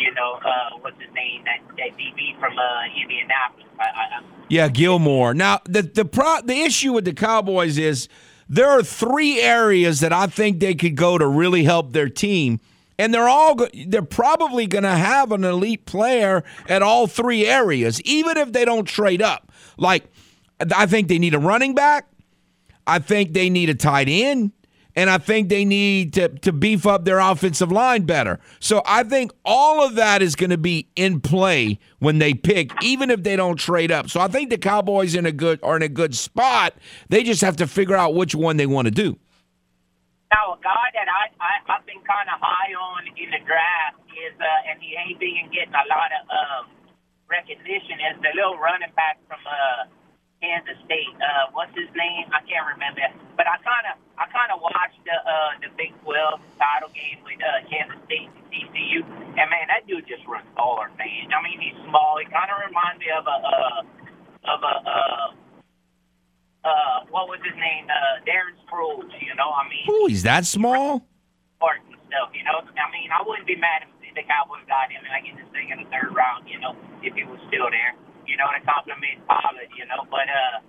you 0.00 0.12
know, 0.14 0.38
uh, 0.44 0.78
what's 0.80 1.00
his 1.00 1.12
name, 1.14 1.44
that 1.44 1.60
that 1.76 1.96
DB 1.98 2.38
from 2.40 2.58
uh 2.58 3.00
Indianapolis. 3.00 3.66
I, 3.78 3.84
I, 3.84 4.22
Yeah, 4.48 4.68
Gilmore. 4.68 5.34
Now, 5.34 5.60
the 5.64 5.82
the 5.82 6.04
pro, 6.04 6.40
the 6.42 6.60
issue 6.60 6.92
with 6.92 7.04
the 7.04 7.12
Cowboys 7.12 7.78
is 7.78 8.08
there 8.48 8.68
are 8.68 8.82
three 8.82 9.40
areas 9.40 10.00
that 10.00 10.12
I 10.12 10.26
think 10.26 10.58
they 10.58 10.74
could 10.74 10.96
go 10.96 11.18
to 11.18 11.26
really 11.26 11.64
help 11.64 11.92
their 11.92 12.08
team, 12.08 12.60
and 12.98 13.14
they're 13.14 13.28
all 13.28 13.56
they're 13.86 14.02
probably 14.02 14.66
going 14.66 14.84
to 14.84 14.90
have 14.90 15.32
an 15.32 15.44
elite 15.44 15.86
player 15.86 16.42
at 16.68 16.82
all 16.82 17.06
three 17.06 17.46
areas, 17.46 18.00
even 18.02 18.36
if 18.36 18.52
they 18.52 18.64
don't 18.64 18.86
trade 18.86 19.22
up. 19.22 19.52
Like, 19.76 20.04
I 20.74 20.86
think 20.86 21.08
they 21.08 21.18
need 21.18 21.34
a 21.34 21.38
running 21.38 21.74
back. 21.74 22.08
I 22.86 22.98
think 22.98 23.32
they 23.32 23.50
need 23.50 23.70
a 23.70 23.74
tight 23.74 24.08
end. 24.08 24.52
And 25.00 25.08
I 25.08 25.16
think 25.16 25.48
they 25.48 25.64
need 25.64 26.12
to, 26.12 26.28
to 26.28 26.52
beef 26.52 26.86
up 26.86 27.06
their 27.06 27.20
offensive 27.20 27.72
line 27.72 28.02
better. 28.04 28.38
So 28.58 28.82
I 28.84 29.02
think 29.02 29.32
all 29.46 29.82
of 29.82 29.94
that 29.94 30.20
is 30.20 30.36
going 30.36 30.50
to 30.50 30.58
be 30.58 30.90
in 30.94 31.22
play 31.22 31.78
when 32.00 32.18
they 32.18 32.34
pick, 32.34 32.70
even 32.84 33.08
if 33.08 33.22
they 33.22 33.34
don't 33.34 33.56
trade 33.56 33.90
up. 33.90 34.10
So 34.10 34.20
I 34.20 34.28
think 34.28 34.50
the 34.50 34.58
Cowboys 34.58 35.14
in 35.14 35.24
a 35.24 35.32
good 35.32 35.58
are 35.62 35.74
in 35.74 35.80
a 35.80 35.88
good 35.88 36.14
spot. 36.14 36.74
They 37.08 37.22
just 37.22 37.40
have 37.40 37.56
to 37.56 37.66
figure 37.66 37.96
out 37.96 38.14
which 38.14 38.34
one 38.34 38.58
they 38.58 38.66
want 38.66 38.88
to 38.88 38.90
do. 38.90 39.16
Now, 40.36 40.52
a 40.52 40.58
guy 40.60 40.92
that 40.92 41.08
I, 41.08 41.32
I 41.40 41.52
I've 41.72 41.86
been 41.86 42.04
kind 42.04 42.28
of 42.28 42.36
high 42.36 42.76
on 42.76 43.08
in 43.16 43.30
the 43.32 43.40
draft 43.48 44.04
is, 44.12 44.36
uh, 44.36 44.68
and 44.68 44.82
he 44.84 45.00
ain't 45.00 45.18
been 45.18 45.48
getting 45.48 45.72
a 45.72 45.86
lot 45.88 46.12
of 46.12 46.22
um, 46.28 46.64
recognition, 47.24 48.04
is 48.12 48.20
the 48.20 48.36
little 48.36 48.60
running 48.60 48.92
back 49.00 49.16
from 49.26 49.40
uh, 49.48 49.88
Kansas 50.40 50.76
State. 50.84 51.16
Uh, 51.20 51.52
what's 51.52 51.72
his 51.76 51.88
name? 51.96 52.28
I 52.32 52.40
can't 52.48 52.68
remember. 52.72 53.00
But 53.36 53.48
I 53.48 53.56
kind 53.60 53.86
of 53.92 53.94
I 54.16 54.24
kind 54.32 54.48
of 54.52 54.60
watched 54.60 54.79
the 55.10 55.18
uh, 55.26 55.50
the 55.66 55.70
Big 55.74 55.90
12 56.06 56.38
title 56.58 56.90
game 56.94 57.18
with 57.26 57.42
uh, 57.42 57.66
Kansas 57.66 57.98
State 58.06 58.30
and 58.30 58.46
TCU, 58.46 59.02
and 59.34 59.46
man, 59.50 59.66
that 59.66 59.82
dude 59.90 60.06
just 60.06 60.22
runs 60.30 60.46
hard, 60.54 60.94
man. 60.98 61.34
I 61.34 61.42
mean, 61.42 61.58
he's 61.58 61.74
small. 61.90 62.18
He 62.22 62.26
kind 62.30 62.46
of 62.46 62.62
reminds 62.62 63.02
me 63.02 63.10
of 63.10 63.26
a 63.26 63.36
uh, 63.42 63.80
of 64.54 64.60
a. 64.62 64.74
Uh, 64.86 65.26
uh, 66.60 67.08
what 67.08 67.24
was 67.26 67.40
his 67.40 67.56
name? 67.56 67.88
Uh, 67.88 68.20
Darren 68.28 68.52
Sproles. 68.68 69.08
You 69.18 69.34
know, 69.34 69.48
I 69.50 69.64
mean, 69.66 69.86
Ooh, 69.88 70.06
he's 70.06 70.22
that 70.22 70.44
small? 70.44 71.02
parts 71.58 71.80
and 71.88 71.96
stuff. 72.08 72.30
You 72.36 72.44
know, 72.44 72.60
I 72.60 72.86
mean, 72.92 73.08
I 73.10 73.24
wouldn't 73.24 73.48
be 73.48 73.56
mad 73.56 73.88
if 74.04 74.14
the 74.14 74.22
Cowboys 74.28 74.64
got 74.68 74.92
him 74.92 75.00
like 75.08 75.24
in 75.24 75.40
the 75.40 75.46
second 75.56 75.82
or 75.82 75.88
third 75.90 76.12
round. 76.14 76.46
You 76.46 76.60
know, 76.60 76.76
if 77.02 77.16
he 77.16 77.24
was 77.24 77.40
still 77.48 77.66
there. 77.72 77.96
You 78.28 78.36
know, 78.36 78.46
to 78.46 78.60
compliment 78.62 79.26
Pollard. 79.26 79.72
You 79.74 79.88
know, 79.90 80.06
but 80.06 80.28
uh, 80.28 80.60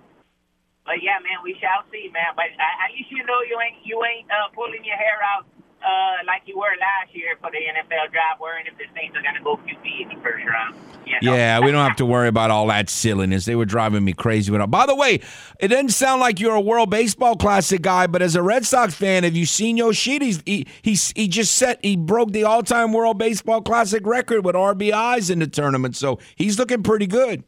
but 0.84 0.98
yeah, 1.02 1.22
man, 1.22 1.38
we 1.42 1.54
shall 1.62 1.86
see, 1.90 2.10
man. 2.10 2.34
But 2.34 2.50
at 2.58 2.90
least 2.94 3.10
you 3.10 3.22
know 3.24 3.40
you 3.46 3.58
ain't 3.60 3.78
you 3.86 4.02
ain't 4.02 4.26
uh, 4.30 4.50
pulling 4.54 4.84
your 4.84 4.96
hair 4.96 5.18
out 5.22 5.46
uh, 5.82 6.22
like 6.26 6.42
you 6.46 6.56
were 6.56 6.74
last 6.78 7.14
year 7.14 7.34
for 7.40 7.50
the 7.50 7.58
NFL 7.58 8.10
draft, 8.12 8.40
worrying 8.40 8.66
if 8.66 8.78
the 8.78 8.84
Saints 8.94 9.16
are 9.16 9.22
gonna 9.22 9.42
go 9.42 9.56
QB 9.56 10.02
in 10.02 10.08
the 10.08 10.22
first 10.22 10.44
round. 10.46 10.74
Know? 10.74 11.34
Yeah, 11.34 11.60
we 11.60 11.70
don't 11.70 11.84
have 11.86 11.96
to 11.96 12.06
worry 12.06 12.28
about 12.28 12.50
all 12.50 12.66
that 12.68 12.88
silliness. 12.88 13.44
They 13.44 13.54
were 13.54 13.64
driving 13.64 14.04
me 14.04 14.12
crazy 14.12 14.50
with 14.50 14.60
it. 14.60 14.70
By 14.70 14.86
the 14.86 14.94
way, 14.94 15.20
it 15.60 15.68
doesn't 15.68 15.90
sound 15.90 16.20
like 16.20 16.40
you're 16.40 16.54
a 16.54 16.60
World 16.60 16.90
Baseball 16.90 17.36
Classic 17.36 17.82
guy, 17.82 18.06
but 18.06 18.22
as 18.22 18.34
a 18.34 18.42
Red 18.42 18.64
Sox 18.64 18.94
fan, 18.94 19.24
have 19.24 19.36
you 19.36 19.44
seen 19.44 19.76
Yoshida? 19.76 20.24
He 20.46 20.66
he 20.82 20.94
he 21.14 21.28
just 21.28 21.54
set 21.54 21.84
he 21.84 21.96
broke 21.96 22.32
the 22.32 22.44
all-time 22.44 22.92
World 22.92 23.18
Baseball 23.18 23.60
Classic 23.60 24.04
record 24.06 24.44
with 24.44 24.54
RBIs 24.54 25.30
in 25.30 25.40
the 25.40 25.46
tournament, 25.46 25.96
so 25.96 26.18
he's 26.36 26.58
looking 26.58 26.82
pretty 26.82 27.06
good. 27.06 27.44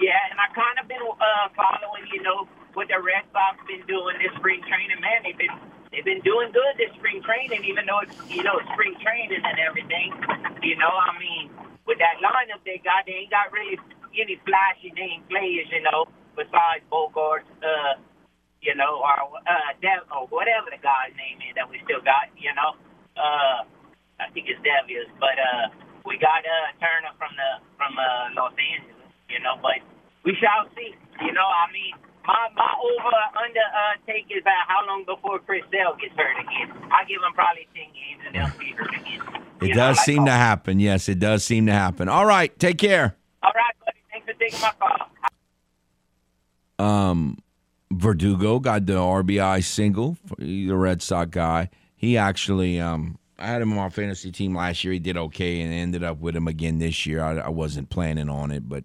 Yeah, 0.00 0.16
and 0.32 0.40
I 0.40 0.48
kind 0.56 0.80
of 0.80 0.88
been 0.88 1.04
uh, 1.04 1.52
following, 1.52 2.08
you 2.08 2.24
know, 2.24 2.48
what 2.72 2.88
the 2.88 2.96
Red 2.96 3.28
Sox 3.36 3.60
been 3.68 3.84
doing 3.84 4.16
this 4.16 4.32
spring 4.40 4.64
training. 4.64 4.96
Man, 4.96 5.20
they've 5.28 5.36
been 5.36 5.52
they've 5.92 6.08
been 6.08 6.24
doing 6.24 6.50
good 6.56 6.74
this 6.80 6.88
spring 6.96 7.20
training, 7.20 7.68
even 7.68 7.84
though 7.84 8.00
it's 8.00 8.16
you 8.32 8.42
know 8.42 8.56
spring 8.72 8.96
training 9.04 9.44
and 9.44 9.58
everything. 9.60 10.16
You 10.64 10.80
know, 10.80 10.88
I 10.88 11.12
mean, 11.20 11.52
with 11.84 12.00
that 12.00 12.16
lineup 12.24 12.64
they 12.64 12.80
got, 12.80 13.04
they 13.04 13.28
ain't 13.28 13.30
got 13.30 13.52
really 13.52 13.76
any 14.16 14.40
flashy 14.48 14.90
name 14.96 15.22
players, 15.28 15.68
you 15.70 15.82
know, 15.84 16.08
besides 16.34 16.82
Bogart, 16.90 17.44
uh, 17.62 18.00
you 18.62 18.74
know, 18.74 19.04
or 19.04 19.38
uh, 19.44 19.70
Dev, 19.82 20.08
or 20.10 20.26
whatever 20.28 20.70
the 20.72 20.80
guy's 20.82 21.14
name 21.16 21.38
is 21.44 21.54
that 21.56 21.68
we 21.68 21.80
still 21.84 22.00
got, 22.00 22.32
you 22.40 22.52
know. 22.56 22.72
Uh, 23.16 23.68
I 24.20 24.28
think 24.32 24.48
it's 24.48 24.60
Devils, 24.64 25.08
but 25.20 25.36
uh, 25.36 25.72
we 26.04 26.16
got 26.20 26.44
uh, 26.44 26.72
Turner 26.80 27.12
from 27.16 27.32
the 27.36 27.50
from 27.76 27.92
uh, 27.96 28.36
Los 28.36 28.52
Angeles, 28.56 28.99
you 29.32 29.40
know. 29.40 29.56
But 29.62 29.80
we 30.24 30.34
shall 30.36 30.66
see. 30.76 30.94
You 31.22 31.32
know, 31.32 31.46
I 31.46 31.70
mean, 31.72 31.94
my 32.26 32.48
my 32.56 32.72
over 32.80 33.16
under 33.38 33.60
uh, 33.60 33.94
take 34.06 34.26
is 34.30 34.42
about 34.42 34.64
how 34.68 34.86
long 34.86 35.04
before 35.06 35.38
Chris 35.40 35.62
Sale 35.70 35.96
gets 36.00 36.14
hurt 36.16 36.36
again. 36.40 36.70
I 36.90 37.04
give 37.06 37.20
him 37.22 37.32
probably 37.34 37.68
ten 37.74 37.88
games 37.94 38.20
and 38.26 38.34
they'll 38.34 38.58
be 38.58 38.72
hurt 38.76 38.94
again. 38.94 39.20
It 39.60 39.68
You 39.68 39.74
does 39.74 39.76
know, 39.76 40.00
like 40.00 40.06
seem 40.06 40.24
to 40.26 40.32
all- 40.32 40.38
happen. 40.38 40.80
Yes, 40.80 41.08
it 41.08 41.18
does 41.18 41.44
seem 41.44 41.66
to 41.66 41.72
happen. 41.72 42.08
All 42.08 42.24
right, 42.26 42.56
take 42.58 42.78
care. 42.78 43.16
All 43.42 43.52
right, 43.54 43.74
buddy. 43.84 43.98
Thanks 44.10 44.26
for 44.26 44.32
taking 44.38 44.60
my 44.60 44.72
call. 44.78 45.06
Um, 46.78 47.38
Verdugo 47.92 48.58
got 48.58 48.86
the 48.86 48.94
RBI 48.94 49.62
single. 49.64 50.16
A 50.40 50.72
Red 50.72 51.02
Sox 51.02 51.30
guy. 51.30 51.68
He 51.94 52.16
actually, 52.16 52.80
um, 52.80 53.18
I 53.40 53.46
had 53.46 53.62
him 53.62 53.72
on 53.72 53.78
my 53.78 53.88
fantasy 53.88 54.30
team 54.30 54.54
last 54.54 54.84
year. 54.84 54.92
He 54.92 54.98
did 54.98 55.16
okay 55.16 55.60
and 55.60 55.72
ended 55.72 56.04
up 56.04 56.18
with 56.18 56.36
him 56.36 56.46
again 56.46 56.78
this 56.78 57.06
year. 57.06 57.22
I, 57.22 57.38
I 57.38 57.48
wasn't 57.48 57.90
planning 57.90 58.28
on 58.28 58.50
it, 58.50 58.68
but 58.68 58.84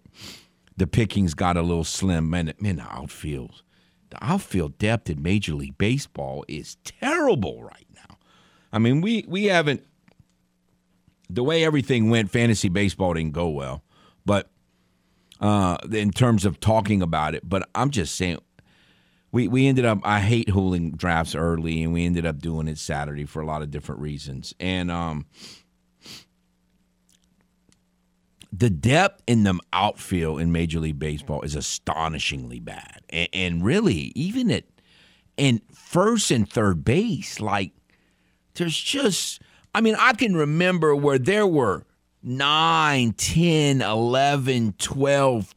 the 0.78 0.88
pickings 0.88 1.34
got 1.34 1.58
a 1.58 1.62
little 1.62 1.84
slim. 1.84 2.30
Man, 2.30 2.54
man, 2.60 2.78
the 2.78 2.84
outfield, 2.84 3.64
the 4.10 4.24
outfield 4.24 4.78
depth 4.78 5.10
in 5.10 5.22
Major 5.22 5.54
League 5.54 5.78
Baseball 5.78 6.46
is 6.48 6.78
terrible 6.84 7.64
right 7.64 7.88
now. 7.94 8.18
I 8.72 8.80
mean, 8.80 9.02
we 9.02 9.26
we 9.28 9.46
haven't 9.46 9.86
the 11.30 11.44
way 11.44 11.64
everything 11.64 12.10
went. 12.10 12.32
Fantasy 12.32 12.70
baseball 12.70 13.14
didn't 13.14 13.34
go 13.34 13.50
well, 13.50 13.84
but 14.26 14.50
uh, 15.40 15.78
in 15.92 16.12
terms 16.12 16.46
of 16.46 16.60
talking 16.60 17.02
about 17.02 17.36
it. 17.36 17.48
But 17.48 17.68
I'm 17.76 17.90
just 17.90 18.16
saying, 18.16 18.40
we 19.36 19.50
we 19.50 19.68
ended 19.68 19.84
up. 19.84 20.00
I 20.06 20.22
hate 20.22 20.50
holding 20.50 20.92
drafts 20.92 21.36
early, 21.36 21.84
and 21.84 21.92
we 21.92 22.06
ended 22.06 22.26
up 22.26 22.40
doing 22.40 22.70
it 22.70 22.78
Saturday 22.78 23.26
for 23.26 23.42
a 23.42 23.46
lot 23.46 23.62
of 23.62 23.70
different 23.70 24.00
reasons. 24.00 24.56
And 24.62 24.90
um, 24.90 25.26
the 28.54 28.70
depth 28.70 29.22
in 29.28 29.44
the 29.44 29.60
outfield 29.74 30.40
in 30.40 30.54
Major 30.54 30.80
League 30.80 31.00
Baseball 31.00 31.42
is 31.42 31.54
astonishingly 31.54 32.62
bad, 32.62 33.02
and, 33.10 33.28
and 33.34 33.66
really, 33.66 34.14
even 34.16 34.50
at 34.52 34.64
in 35.36 35.62
first 35.74 36.32
and 36.32 36.50
third 36.50 36.86
base, 36.86 37.42
like 37.42 37.74
there's 38.54 38.80
just. 38.80 39.42
I 39.74 39.82
mean, 39.82 39.98
I 40.00 40.14
can 40.14 40.38
remember 40.38 40.96
where 40.96 41.20
there 41.20 41.46
were 41.46 41.86
9, 42.24 43.12
10, 43.12 43.82
11, 43.82 44.76
12 44.78 45.56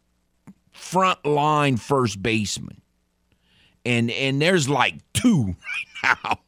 front 0.73 1.25
line 1.25 1.77
first 1.77 2.21
basemen. 2.21 2.83
And 3.89 4.11
and 4.11 4.41
there's 4.41 4.69
like 4.69 4.97
two 5.15 5.45
right 6.05 6.17
now 6.25 6.39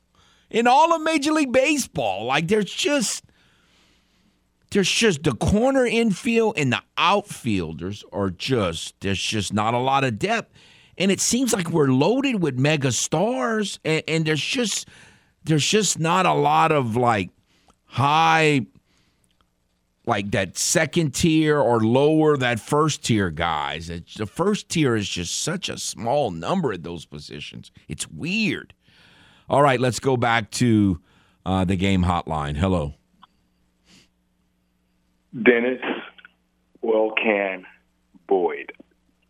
in 0.50 0.66
all 0.66 0.94
of 0.94 1.02
Major 1.02 1.32
League 1.32 1.52
Baseball. 1.52 2.26
Like 2.26 2.48
there's 2.48 2.72
just 2.72 3.24
there's 4.70 4.90
just 4.90 5.22
the 5.22 5.32
corner 5.32 5.86
infield 5.86 6.58
and 6.58 6.72
the 6.72 6.82
outfielders 6.98 8.04
are 8.12 8.30
just 8.30 8.94
there's 9.00 9.20
just 9.20 9.52
not 9.52 9.74
a 9.74 9.78
lot 9.78 10.04
of 10.04 10.18
depth. 10.18 10.52
And 10.98 11.10
it 11.10 11.20
seems 11.20 11.54
like 11.54 11.70
we're 11.70 11.88
loaded 11.88 12.42
with 12.42 12.58
mega 12.58 12.92
stars 12.92 13.80
and, 13.84 14.02
and 14.06 14.24
there's 14.26 14.42
just 14.42 14.86
there's 15.44 15.66
just 15.66 15.98
not 15.98 16.26
a 16.26 16.34
lot 16.34 16.72
of 16.72 16.96
like 16.96 17.30
high 17.86 18.66
like 20.06 20.30
that 20.30 20.56
second 20.56 21.14
tier 21.14 21.58
or 21.58 21.80
lower 21.80 22.36
that 22.36 22.58
first 22.58 23.04
tier 23.04 23.30
guys. 23.30 23.90
It's, 23.90 24.14
the 24.14 24.26
first 24.26 24.68
tier 24.68 24.96
is 24.96 25.08
just 25.08 25.42
such 25.42 25.68
a 25.68 25.78
small 25.78 26.30
number 26.30 26.72
at 26.72 26.82
those 26.82 27.04
positions. 27.04 27.70
It's 27.88 28.08
weird. 28.08 28.74
All 29.48 29.62
right, 29.62 29.80
let's 29.80 30.00
go 30.00 30.16
back 30.16 30.50
to 30.52 31.00
uh, 31.44 31.64
the 31.64 31.76
game 31.76 32.04
hotline. 32.04 32.56
Hello. 32.56 32.94
Dennis, 35.42 35.80
well, 36.82 37.12
can 37.22 37.66
Boyd. 38.26 38.72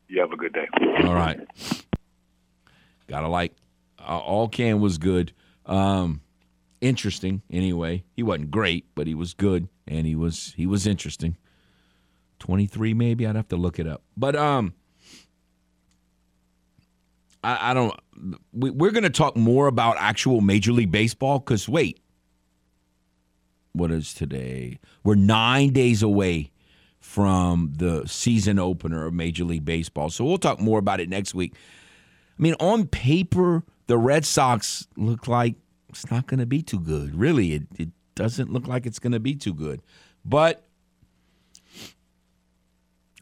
You 0.09 0.21
have 0.21 0.33
a 0.33 0.37
good 0.37 0.53
day. 0.53 0.67
All 1.05 1.15
right. 1.15 1.41
Gotta 3.07 3.29
like 3.29 3.55
uh, 3.99 4.19
all 4.19 4.49
can 4.49 4.81
was 4.81 4.99
good. 4.99 5.33
Um, 5.67 6.21
interesting 6.81 7.43
anyway. 7.51 8.05
He 8.15 8.23
wasn't 8.23 8.51
great, 8.51 8.87
but 8.95 9.07
he 9.07 9.15
was 9.15 9.35
good 9.35 9.69
and 9.87 10.07
he 10.07 10.15
was 10.15 10.55
he 10.57 10.67
was 10.67 10.87
interesting. 10.87 11.37
23 12.39 12.95
maybe 12.95 13.27
I'd 13.27 13.37
have 13.37 13.49
to 13.49 13.57
look 13.57 13.79
it 13.79 13.87
up. 13.87 14.03
But 14.17 14.37
um 14.37 14.75
I, 17.43 17.71
I 17.71 17.75
don't 17.75 17.99
we, 18.53 18.71
we're 18.71 18.91
going 18.91 19.05
to 19.05 19.11
talk 19.11 19.35
more 19.35 19.67
about 19.67 19.97
actual 19.99 20.41
Major 20.43 20.73
League 20.73 20.91
Baseball 20.91 21.41
cuz 21.41 21.69
wait. 21.69 22.01
What 23.73 23.91
is 23.91 24.13
today? 24.13 24.81
We're 25.05 25.15
9 25.15 25.73
days 25.73 26.03
away 26.03 26.51
from 26.99 27.73
the 27.77 28.07
season 28.07 28.59
opener 28.59 29.07
of 29.07 29.15
Major 29.15 29.45
League 29.45 29.65
Baseball. 29.65 30.11
So 30.11 30.25
we'll 30.25 30.39
talk 30.39 30.61
more 30.61 30.79
about 30.79 31.01
it 31.01 31.09
next 31.09 31.35
week. 31.35 31.55
I 32.39 32.43
mean, 32.43 32.55
on 32.61 32.87
paper, 32.87 33.65
the 33.87 33.97
Red 33.97 34.25
Sox 34.25 34.87
look 34.97 35.29
like 35.29 35.57
it's 35.91 36.11
not 36.11 36.27
going 36.27 36.41
to 36.41 36.47
be 36.47 36.63
too 36.63 36.81
good. 36.81 37.15
Really, 37.15 37.53
it, 37.55 37.63
it 37.79 37.89
doesn't 38.15 38.53
look 38.53 38.67
like 38.67 38.87
it's 38.87 38.99
going 38.99 39.13
to 39.13 39.21
be 39.21 39.35
too 39.35 39.55
good. 39.55 39.83
But 40.25 40.67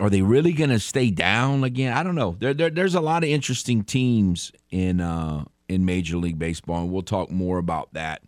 are 0.00 0.10
they 0.10 0.22
really 0.22 0.52
going 0.52 0.70
to 0.70 0.78
stay 0.78 1.10
down 1.10 1.64
again? 1.64 1.92
I 1.92 2.02
don't 2.02 2.14
know. 2.14 2.36
There, 2.38 2.54
there, 2.54 2.70
there's 2.70 2.94
a 2.94 3.00
lot 3.00 3.24
of 3.24 3.28
interesting 3.28 3.82
teams 3.82 4.52
in 4.70 5.00
uh, 5.00 5.44
in 5.68 5.84
Major 5.84 6.16
League 6.16 6.38
Baseball, 6.38 6.82
and 6.82 6.92
we'll 6.92 7.02
talk 7.02 7.30
more 7.30 7.58
about 7.58 7.92
that 7.94 8.22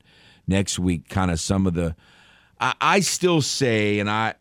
next 0.46 0.78
week. 0.78 1.08
Kind 1.08 1.30
of 1.30 1.40
some 1.40 1.66
of 1.66 1.74
the. 1.74 1.94
I, 2.60 2.74
I 2.80 3.00
still 3.00 3.40
say, 3.40 4.00
and 4.00 4.10
I 4.10 4.34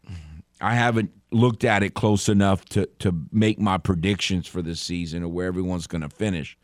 I 0.60 0.74
haven't 0.74 1.12
looked 1.32 1.64
at 1.64 1.84
it 1.84 1.94
close 1.94 2.30
enough 2.30 2.66
to 2.66 2.88
to 3.00 3.14
make 3.32 3.60
my 3.60 3.78
predictions 3.78 4.48
for 4.48 4.62
this 4.62 4.80
season 4.82 5.24
or 5.24 5.30
where 5.30 5.48
everyone's 5.48 5.88
going 5.88 6.02
to 6.02 6.10
finish, 6.10 6.58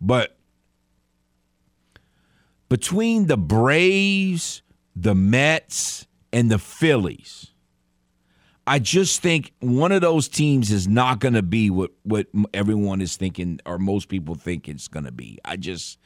but 0.00 0.37
between 2.68 3.26
the 3.26 3.36
Braves, 3.36 4.62
the 4.94 5.14
Mets, 5.14 6.06
and 6.32 6.50
the 6.50 6.58
Phillies, 6.58 7.52
I 8.66 8.78
just 8.78 9.22
think 9.22 9.52
one 9.60 9.92
of 9.92 10.02
those 10.02 10.28
teams 10.28 10.70
is 10.70 10.86
not 10.86 11.20
going 11.20 11.34
to 11.34 11.42
be 11.42 11.70
what 11.70 11.92
what 12.02 12.26
everyone 12.52 13.00
is 13.00 13.16
thinking 13.16 13.60
or 13.64 13.78
most 13.78 14.08
people 14.08 14.34
think 14.34 14.68
it's 14.68 14.88
going 14.88 15.06
to 15.06 15.12
be. 15.12 15.38
I 15.44 15.56
just 15.56 15.98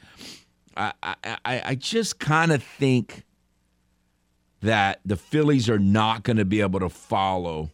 I 0.77 0.93
I 1.03 1.15
I, 1.23 1.61
I 1.65 1.75
just 1.75 2.19
kind 2.19 2.53
of 2.53 2.63
think 2.63 3.25
that 4.61 5.01
the 5.03 5.17
Phillies 5.17 5.69
are 5.69 5.79
not 5.79 6.23
going 6.23 6.37
to 6.37 6.45
be 6.45 6.61
able 6.61 6.79
to 6.79 6.89
follow 6.89 7.71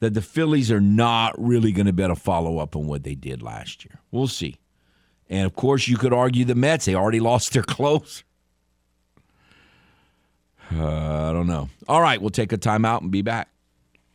that 0.00 0.14
the 0.14 0.22
Phillies 0.22 0.70
are 0.70 0.80
not 0.80 1.34
really 1.38 1.72
going 1.72 1.86
to 1.86 1.92
be 1.92 2.02
able 2.02 2.14
to 2.14 2.20
follow 2.20 2.58
up 2.58 2.76
on 2.76 2.86
what 2.86 3.02
they 3.02 3.14
did 3.14 3.42
last 3.42 3.84
year. 3.84 4.00
We'll 4.10 4.28
see. 4.28 4.56
And 5.28 5.44
of 5.46 5.54
course, 5.54 5.88
you 5.88 5.96
could 5.96 6.12
argue 6.12 6.44
the 6.44 6.54
Mets. 6.54 6.86
They 6.86 6.94
already 6.94 7.20
lost 7.20 7.52
their 7.52 7.62
close. 7.62 8.24
Uh, 10.74 11.28
I 11.30 11.32
don't 11.32 11.46
know. 11.46 11.68
All 11.88 12.02
right, 12.02 12.20
we'll 12.20 12.30
take 12.30 12.52
a 12.52 12.58
timeout 12.58 13.00
and 13.00 13.10
be 13.10 13.22
back. 13.22 13.48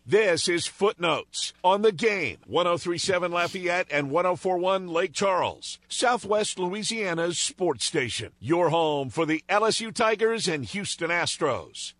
This 0.05 0.49
is 0.49 0.68
Footenotes 0.68 1.53
on 1.64 1.82
the 1.82 1.93
game. 1.93 2.38
1037 2.45 3.32
Lafayette 3.32 3.88
and 3.89 4.11
1041 4.11 4.89
Lake 4.89 5.14
Charles, 5.14 5.80
Southwest 5.88 6.59
Louisiana's 6.59 7.39
sports 7.39 7.86
station. 7.86 8.34
Your 8.39 8.70
home 8.70 9.09
for 9.09 9.26
the 9.26 9.43
LSU 9.47 9.93
Tigers 9.93 10.47
and 10.49 10.66
Houston 10.66 11.09
Astros. 11.09 11.93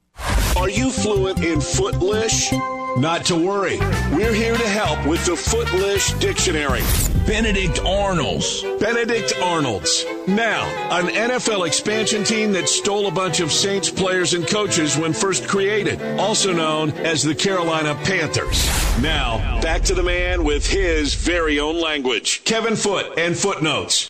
Are 0.64 0.70
you 0.70 0.92
fluent 0.92 1.44
in 1.44 1.60
Footlish? 1.60 2.54
Not 2.98 3.26
to 3.26 3.36
worry. 3.36 3.80
We're 4.14 4.34
here 4.34 4.56
to 4.56 4.70
help 4.70 5.06
with 5.06 5.26
the 5.26 5.36
Footlish 5.36 6.14
Dictionary. 6.20 6.80
Benedict 7.28 7.80
Arnolds. 7.80 8.62
Benedict 8.80 9.34
Arnolds. 9.42 10.06
Now, 10.26 10.64
an 10.98 11.08
NFL 11.08 11.68
expansion 11.68 12.24
team 12.24 12.54
that 12.54 12.70
stole 12.70 13.08
a 13.08 13.12
bunch 13.12 13.42
of 13.42 13.52
Saints 13.52 13.90
players 13.90 14.36
and 14.36 14.48
coaches 14.48 14.96
when 14.96 15.12
first 15.12 15.50
created, 15.50 16.02
also 16.18 16.54
known 16.54 16.92
as 16.92 17.24
the 17.24 17.36
Carolina 17.36 17.94
Panthers. 18.06 18.66
Now, 19.02 19.60
back 19.60 19.82
to 19.82 19.94
the 19.96 20.04
man 20.04 20.46
with 20.46 20.66
his 20.66 21.14
very 21.14 21.60
own 21.60 21.82
language. 21.82 22.42
Kevin 22.46 22.78
Foote 22.78 23.18
and 23.18 23.36
Footenotes. 23.36 24.08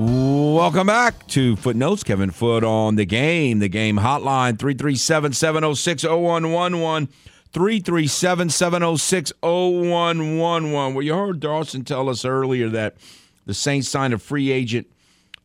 Welcome 0.00 0.86
back 0.86 1.26
to 1.28 1.56
Footenotes. 1.56 2.04
Kevin 2.04 2.30
Foote 2.30 2.62
on 2.62 2.94
the 2.94 3.04
game. 3.04 3.58
The 3.58 3.68
game 3.68 3.96
hotline 3.96 4.56
337 4.56 5.32
706 5.32 6.04
0111. 6.04 7.08
337 7.52 8.50
706 8.50 9.32
0111. 9.42 10.94
Well, 10.94 11.02
you 11.02 11.14
heard 11.14 11.40
Dawson 11.40 11.82
tell 11.82 12.08
us 12.08 12.24
earlier 12.24 12.68
that 12.68 12.94
the 13.46 13.54
Saints 13.54 13.88
signed 13.88 14.14
a 14.14 14.18
free 14.18 14.52
agent 14.52 14.86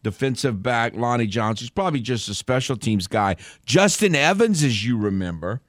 defensive 0.03 0.61
back, 0.61 0.93
Lonnie 0.95 1.25
Johnson. 1.25 1.63
He's 1.63 1.71
probably 1.71 2.01
just 2.01 2.29
a 2.29 2.35
special 2.35 2.77
teams 2.77 3.07
guy. 3.07 3.37
Justin 3.65 4.13
Evans, 4.13 4.61
as 4.63 4.85
you 4.85 4.99
remember, 4.99 5.61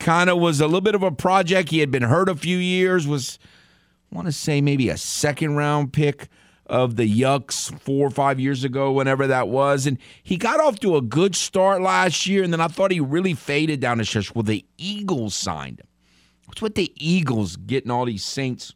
kind 0.00 0.28
of 0.28 0.38
was 0.38 0.60
a 0.60 0.66
little 0.66 0.80
bit 0.80 0.96
of 0.96 1.04
a 1.04 1.12
project. 1.12 1.68
He 1.68 1.78
had 1.78 1.92
been 1.92 2.02
hurt 2.02 2.28
a 2.28 2.34
few 2.34 2.58
years. 2.58 3.06
Was 3.06 3.38
I 4.10 4.16
want 4.16 4.26
to 4.26 4.32
say 4.32 4.60
maybe 4.60 4.88
a 4.88 4.96
second 4.96 5.54
round 5.54 5.92
pick 5.92 6.28
of 6.66 6.96
the 6.96 7.06
Bucs 7.06 7.78
four 7.80 8.06
or 8.06 8.10
five 8.10 8.40
years 8.40 8.64
ago, 8.64 8.92
whenever 8.92 9.26
that 9.26 9.48
was. 9.48 9.86
And 9.86 9.98
he 10.22 10.36
got 10.36 10.60
off 10.60 10.80
to 10.80 10.96
a 10.96 11.02
good 11.02 11.34
start 11.34 11.82
last 11.82 12.26
year, 12.26 12.42
and 12.42 12.52
then 12.52 12.60
I 12.60 12.68
thought 12.68 12.90
he 12.90 13.00
really 13.00 13.34
faded 13.34 13.80
down 13.80 13.98
the 13.98 14.04
stretch. 14.04 14.34
Well, 14.34 14.42
the 14.42 14.64
Eagles 14.78 15.34
signed 15.34 15.80
him. 15.80 15.88
What's 16.46 16.62
with 16.62 16.74
the 16.74 16.92
Eagles 16.96 17.56
getting 17.56 17.90
all 17.90 18.04
these 18.04 18.24
Saints? 18.24 18.74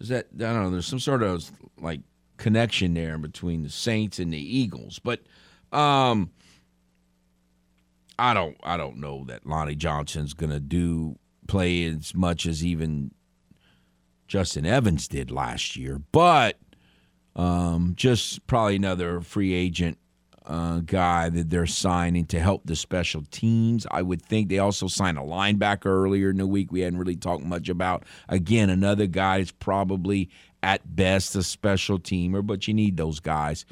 Is 0.00 0.08
that 0.08 0.26
I 0.34 0.38
don't 0.38 0.62
know? 0.64 0.70
There's 0.70 0.86
some 0.86 1.00
sort 1.00 1.22
of 1.22 1.50
like 1.80 2.00
connection 2.36 2.94
there 2.94 3.18
between 3.18 3.62
the 3.62 3.70
Saints 3.70 4.18
and 4.18 4.32
the 4.32 4.38
Eagles, 4.38 4.98
but 4.98 5.20
um, 5.72 6.30
I 8.18 8.34
don't 8.34 8.56
I 8.62 8.76
don't 8.76 8.98
know 8.98 9.24
that 9.26 9.46
Lonnie 9.46 9.74
Johnson's 9.74 10.34
gonna 10.34 10.60
do 10.60 11.18
play 11.46 11.84
as 11.84 12.14
much 12.14 12.46
as 12.46 12.64
even 12.64 13.12
Justin 14.26 14.66
Evans 14.66 15.08
did 15.08 15.30
last 15.30 15.76
year, 15.76 16.00
but 16.12 16.58
um, 17.34 17.94
just 17.96 18.46
probably 18.46 18.76
another 18.76 19.20
free 19.20 19.52
agent 19.52 19.98
uh, 20.46 20.78
guy 20.80 21.28
that 21.28 21.50
they're 21.50 21.66
signing 21.66 22.24
to 22.26 22.40
help 22.40 22.62
the 22.64 22.76
special 22.76 23.24
teams. 23.30 23.86
I 23.90 24.02
would 24.02 24.22
think 24.22 24.48
they 24.48 24.58
also 24.58 24.86
signed 24.86 25.18
a 25.18 25.22
linebacker 25.22 25.86
earlier 25.86 26.30
in 26.30 26.36
the 26.36 26.46
week. 26.46 26.70
We 26.70 26.80
hadn't 26.80 26.98
really 26.98 27.16
talked 27.16 27.44
much 27.44 27.68
about. 27.68 28.04
Again, 28.28 28.70
another 28.70 29.06
guy 29.06 29.38
is 29.38 29.50
probably 29.50 30.30
at 30.62 30.96
best 30.96 31.36
a 31.36 31.42
special 31.42 31.98
teamer, 31.98 32.46
but 32.46 32.66
you 32.66 32.74
need 32.74 32.96
those 32.96 33.20
guys. 33.20 33.64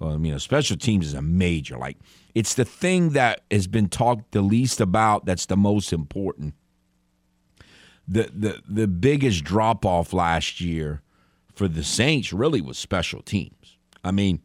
Um, 0.00 0.24
you 0.24 0.32
know, 0.32 0.38
special 0.38 0.76
teams 0.76 1.06
is 1.06 1.14
a 1.14 1.22
major. 1.22 1.76
Like 1.78 1.98
it's 2.34 2.54
the 2.54 2.64
thing 2.64 3.10
that 3.10 3.42
has 3.50 3.66
been 3.66 3.88
talked 3.88 4.32
the 4.32 4.42
least 4.42 4.80
about. 4.80 5.24
That's 5.24 5.46
the 5.46 5.56
most 5.56 5.92
important. 5.92 6.54
The 8.06 8.30
the 8.34 8.60
the 8.68 8.86
biggest 8.86 9.44
drop 9.44 9.86
off 9.86 10.12
last 10.12 10.60
year 10.60 11.02
for 11.54 11.68
the 11.68 11.84
Saints 11.84 12.32
really 12.32 12.60
was 12.60 12.76
special 12.78 13.22
teams. 13.22 13.78
I 14.02 14.10
mean, 14.10 14.40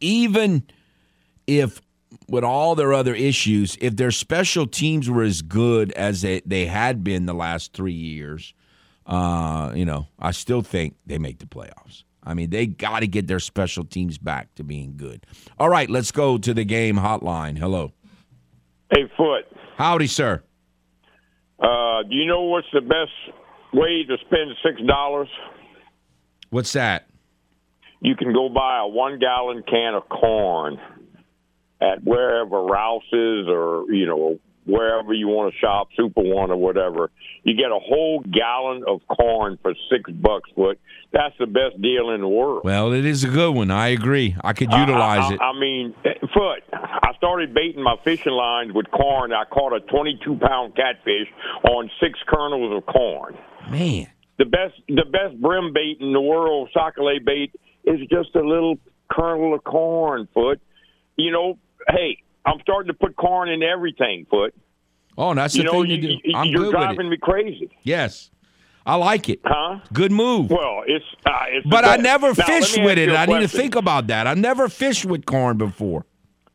even 0.00 0.64
if 1.46 1.80
with 2.28 2.44
all 2.44 2.74
their 2.74 2.92
other 2.92 3.14
issues, 3.14 3.76
if 3.80 3.96
their 3.96 4.10
special 4.10 4.66
teams 4.66 5.08
were 5.08 5.22
as 5.22 5.42
good 5.42 5.92
as 5.92 6.22
they, 6.22 6.40
they 6.44 6.66
had 6.66 7.02
been 7.04 7.26
the 7.26 7.34
last 7.34 7.72
three 7.72 7.92
years, 7.92 8.52
uh, 9.06 9.72
you 9.74 9.84
know, 9.84 10.06
I 10.18 10.32
still 10.32 10.62
think 10.62 10.96
they 11.06 11.18
make 11.18 11.38
the 11.38 11.46
playoffs. 11.46 12.04
I 12.22 12.34
mean, 12.34 12.50
they 12.50 12.66
got 12.66 13.00
to 13.00 13.06
get 13.06 13.26
their 13.26 13.40
special 13.40 13.84
teams 13.84 14.18
back 14.18 14.54
to 14.56 14.64
being 14.64 14.96
good. 14.96 15.24
All 15.58 15.68
right, 15.68 15.88
let's 15.88 16.10
go 16.12 16.36
to 16.38 16.52
the 16.52 16.64
game 16.64 16.96
hotline. 16.96 17.58
Hello. 17.58 17.92
Hey, 18.94 19.10
Foote. 19.16 19.46
Howdy, 19.76 20.06
sir. 20.06 20.42
Uh, 21.60 22.02
do 22.04 22.14
you 22.14 22.26
know 22.26 22.42
what's 22.42 22.66
the 22.72 22.80
best 22.80 23.12
way 23.72 24.04
to 24.04 24.16
spend 24.26 24.50
six 24.64 24.80
dollars? 24.86 25.28
What's 26.50 26.72
that? 26.72 27.06
You 28.00 28.16
can 28.16 28.32
go 28.32 28.48
buy 28.48 28.80
a 28.80 28.88
one 28.88 29.18
gallon 29.18 29.62
can 29.68 29.94
of 29.94 30.08
corn 30.08 30.80
at 31.80 32.02
wherever 32.02 32.62
Rouse's 32.62 33.46
or 33.48 33.92
you 33.92 34.06
know 34.06 34.38
wherever 34.64 35.12
you 35.12 35.28
want 35.28 35.52
to 35.52 35.58
shop, 35.58 35.88
Super 35.96 36.22
One 36.22 36.50
or 36.50 36.56
whatever. 36.56 37.10
You 37.42 37.54
get 37.54 37.70
a 37.70 37.78
whole 37.78 38.20
gallon 38.20 38.84
of 38.86 39.00
corn 39.08 39.58
for 39.62 39.74
six 39.90 40.10
bucks. 40.10 40.50
Foote. 40.54 40.80
That's 41.12 41.34
the 41.38 41.46
best 41.46 41.80
deal 41.82 42.10
in 42.10 42.20
the 42.20 42.28
world. 42.28 42.62
Well, 42.64 42.92
it 42.92 43.04
is 43.04 43.24
a 43.24 43.28
good 43.28 43.50
one. 43.52 43.70
I 43.70 43.88
agree. 43.88 44.36
I 44.44 44.52
could 44.52 44.70
utilize 44.72 45.24
I, 45.24 45.30
I, 45.30 45.32
it. 45.34 45.40
I 45.40 45.58
mean, 45.58 45.94
Foote. 46.32 46.62
I 46.72 47.12
started 47.16 47.52
baiting 47.52 47.82
my 47.82 47.96
fishing 48.04 48.32
lines 48.32 48.72
with 48.72 48.88
corn. 48.92 49.32
I 49.32 49.44
caught 49.44 49.72
a 49.72 49.80
22 49.80 50.38
pound 50.40 50.76
catfish 50.76 51.26
on 51.64 51.90
six 52.00 52.18
kernels 52.28 52.76
of 52.76 52.86
corn. 52.86 53.36
Man. 53.70 54.06
The 54.38 54.44
best, 54.44 54.74
the 54.88 55.04
best 55.04 55.40
brim 55.40 55.72
bait 55.72 55.98
in 56.00 56.12
the 56.12 56.20
world, 56.20 56.70
sac-a-lait 56.72 57.24
bait, 57.24 57.52
is 57.84 58.00
just 58.08 58.34
a 58.36 58.40
little 58.40 58.78
kernel 59.10 59.52
of 59.54 59.64
corn. 59.64 60.28
Foote. 60.32 60.60
You 61.16 61.32
know, 61.32 61.58
hey, 61.88 62.18
I'm 62.46 62.60
starting 62.62 62.92
to 62.92 62.94
put 62.98 63.16
corn 63.16 63.48
in 63.48 63.62
everything. 63.64 64.26
Foote. 64.30 64.54
Oh, 65.18 65.34
that's 65.34 65.54
you 65.56 65.64
the 65.64 65.72
know, 65.72 65.82
thing 65.82 66.00
to 66.00 66.08
you, 66.08 66.20
do. 66.22 66.34
I'm 66.34 66.46
you're 66.46 66.70
driving 66.70 67.10
me 67.10 67.18
crazy, 67.20 67.68
Yes. 67.82 68.30
I 68.86 68.96
like 68.96 69.28
it. 69.28 69.40
huh? 69.44 69.80
Good 69.92 70.10
move. 70.12 70.50
Well, 70.50 70.82
it's 70.86 71.04
uh, 71.26 71.30
it's. 71.50 71.66
But 71.66 71.84
I 71.84 71.96
never 71.96 72.32
Now, 72.34 72.46
me 72.46 72.84
with 72.84 72.98
it. 72.98 73.10
I 73.10 73.22
I 73.22 73.26
need 73.26 73.40
to 73.40 73.48
think 73.48 73.74
about 73.74 74.06
that. 74.08 74.26
I 74.26 74.34
never 74.34 74.68
fished 74.68 75.04
with 75.04 75.26
corn 75.26 75.58
before. 75.58 76.06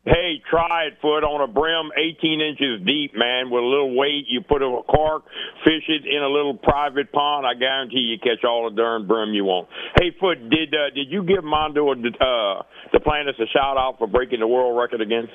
Hey, 0.06 0.40
try 0.48 0.84
it, 0.84 0.98
foot 1.02 1.24
on 1.24 1.40
a 1.42 1.52
brim 1.52 1.90
18 1.98 2.40
inches 2.40 2.86
deep, 2.86 3.16
man, 3.16 3.50
with 3.50 3.60
a 3.60 3.66
little 3.66 3.96
weight. 3.96 4.26
You 4.28 4.40
put 4.40 4.62
a 4.62 4.82
cork, 4.86 5.24
fish 5.64 5.82
it 5.88 6.06
in 6.06 6.22
a 6.22 6.28
little 6.28 6.54
private 6.54 7.10
pond. 7.10 7.44
I 7.44 7.54
guarantee 7.54 8.14
you 8.14 8.18
catch 8.18 8.44
all 8.44 8.70
the 8.70 8.76
darn 8.76 9.08
brim 9.08 9.34
you 9.34 9.44
want. 9.44 9.68
Hey, 9.98 10.14
foot, 10.20 10.48
did 10.48 10.72
uh, 10.72 10.90
did 10.94 11.10
you 11.10 11.24
give 11.24 11.42
Mondo 11.42 11.90
uh, 11.90 12.62
Duplantis 12.94 13.40
a 13.40 13.46
shout 13.52 13.76
out 13.76 13.96
for 13.98 14.06
breaking 14.06 14.38
the 14.38 14.46
world 14.46 14.78
record 14.78 15.00
again? 15.00 15.28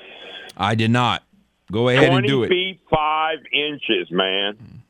I 0.56 0.74
did 0.74 0.90
not. 0.90 1.22
Go 1.70 1.90
ahead 1.90 2.10
and 2.10 2.26
do 2.26 2.42
it. 2.44 2.48
20 2.48 2.48
feet 2.48 2.80
five 2.90 3.38
inches, 3.52 4.08
man. 4.10 4.81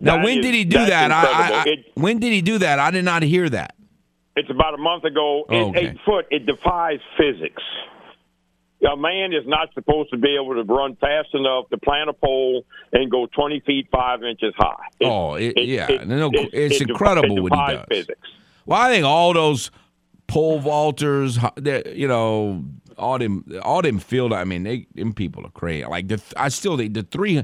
Now, 0.00 0.16
That 0.16 0.24
when 0.24 0.38
is- 0.38 0.44
did 0.44 0.54
he 0.54 0.64
do 0.64 0.78
that? 0.84 1.10
I, 1.10 1.60
I. 1.60 1.64
It- 1.66 1.86
when 1.94 2.18
did 2.18 2.32
he 2.32 2.40
do 2.42 2.58
that? 2.58 2.78
I 2.78 2.90
did 2.90 3.04
not 3.04 3.22
hear 3.22 3.48
that. 3.50 3.74
It's 4.36 4.50
about 4.50 4.74
a 4.74 4.78
month 4.78 5.04
ago. 5.04 5.44
Oh, 5.48 5.70
okay. 5.70 5.88
Eight 5.88 5.96
foot. 6.04 6.26
It 6.30 6.46
defies 6.46 7.00
physics. 7.16 7.62
A 8.88 8.96
man 8.96 9.32
is 9.32 9.44
not 9.44 9.74
supposed 9.74 10.10
to 10.10 10.16
be 10.16 10.36
able 10.40 10.54
to 10.54 10.62
run 10.72 10.94
fast 10.96 11.30
enough 11.34 11.68
to 11.70 11.78
plant 11.78 12.08
a 12.10 12.12
pole 12.12 12.64
and 12.92 13.10
go 13.10 13.26
20 13.26 13.58
feet 13.66 13.88
5 13.90 14.22
inches 14.22 14.54
high. 14.56 14.86
It- 15.00 15.06
Oh, 15.06 15.34
it- 15.34 15.54
yeah. 15.58 15.88
No, 16.04 16.30
it's 16.32 16.80
it 16.80 16.88
incredible 16.88 17.42
what 17.42 17.52
he 17.52 17.74
does. 17.74 17.84
Physics. 17.90 18.28
Well, 18.66 18.80
I 18.80 18.90
think 18.92 19.04
all 19.04 19.32
those 19.32 19.72
pole 20.28 20.60
vaulters, 20.60 21.38
you 21.96 22.06
know, 22.06 22.62
all 22.96 23.18
them, 23.18 23.44
all 23.62 23.82
them 23.82 23.98
field. 23.98 24.32
I 24.32 24.44
mean, 24.44 24.62
they 24.62 24.86
them 24.94 25.12
people 25.12 25.44
are 25.44 25.50
crazy. 25.50 25.84
Like 25.84 26.06
the, 26.06 26.22
I 26.36 26.48
still 26.48 26.76
think 26.76 26.94
the 26.94 27.02
three. 27.02 27.42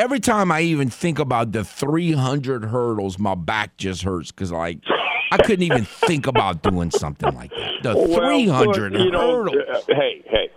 Every 0.00 0.18
time 0.18 0.50
I 0.50 0.62
even 0.62 0.88
think 0.88 1.18
about 1.18 1.52
the 1.52 1.62
300 1.62 2.64
hurdles, 2.64 3.18
my 3.18 3.34
back 3.34 3.76
just 3.76 4.02
hurts 4.02 4.30
because 4.30 4.50
like 4.50 4.78
I 5.30 5.36
couldn't 5.36 5.62
even 5.64 5.84
think 5.84 6.26
about 6.26 6.62
doing 6.62 6.90
something 6.90 7.34
like 7.34 7.50
that. 7.50 7.72
The 7.82 7.94
Well, 7.94 8.06
300 8.16 8.92
Foote, 8.94 9.00
you 9.04 9.10
know, 9.10 9.44
hurdles. 9.44 9.56
uh, 9.70 9.80
hey, 9.88 10.24
hey. 10.24 10.48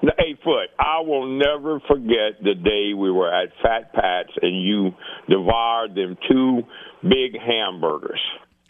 Hey, 0.00 0.34
Foote, 0.42 0.70
I 0.78 1.00
will 1.00 1.26
never 1.38 1.78
forget 1.80 2.42
the 2.42 2.54
day 2.54 2.94
we 2.94 3.10
were 3.10 3.30
at 3.30 3.50
Fat 3.62 3.92
Pat's 3.92 4.32
and 4.40 4.62
you 4.62 4.94
devoured 5.28 5.94
them 5.94 6.16
two 6.26 6.62
big 7.02 7.38
hamburgers. 7.38 8.20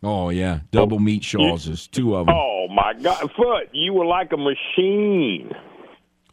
Oh 0.03 0.31
yeah, 0.31 0.61
double 0.73 0.99
meat 0.99 1.23
shawls, 1.23 1.87
two 1.87 2.17
of 2.17 2.27
them. 2.27 2.35
Oh, 2.37 2.67
my 2.69 2.95
God. 3.01 3.31
Foote, 3.37 3.69
you 3.73 3.93
were 3.93 4.07
like 4.07 4.33
a 4.33 4.37
machine. 4.37 5.53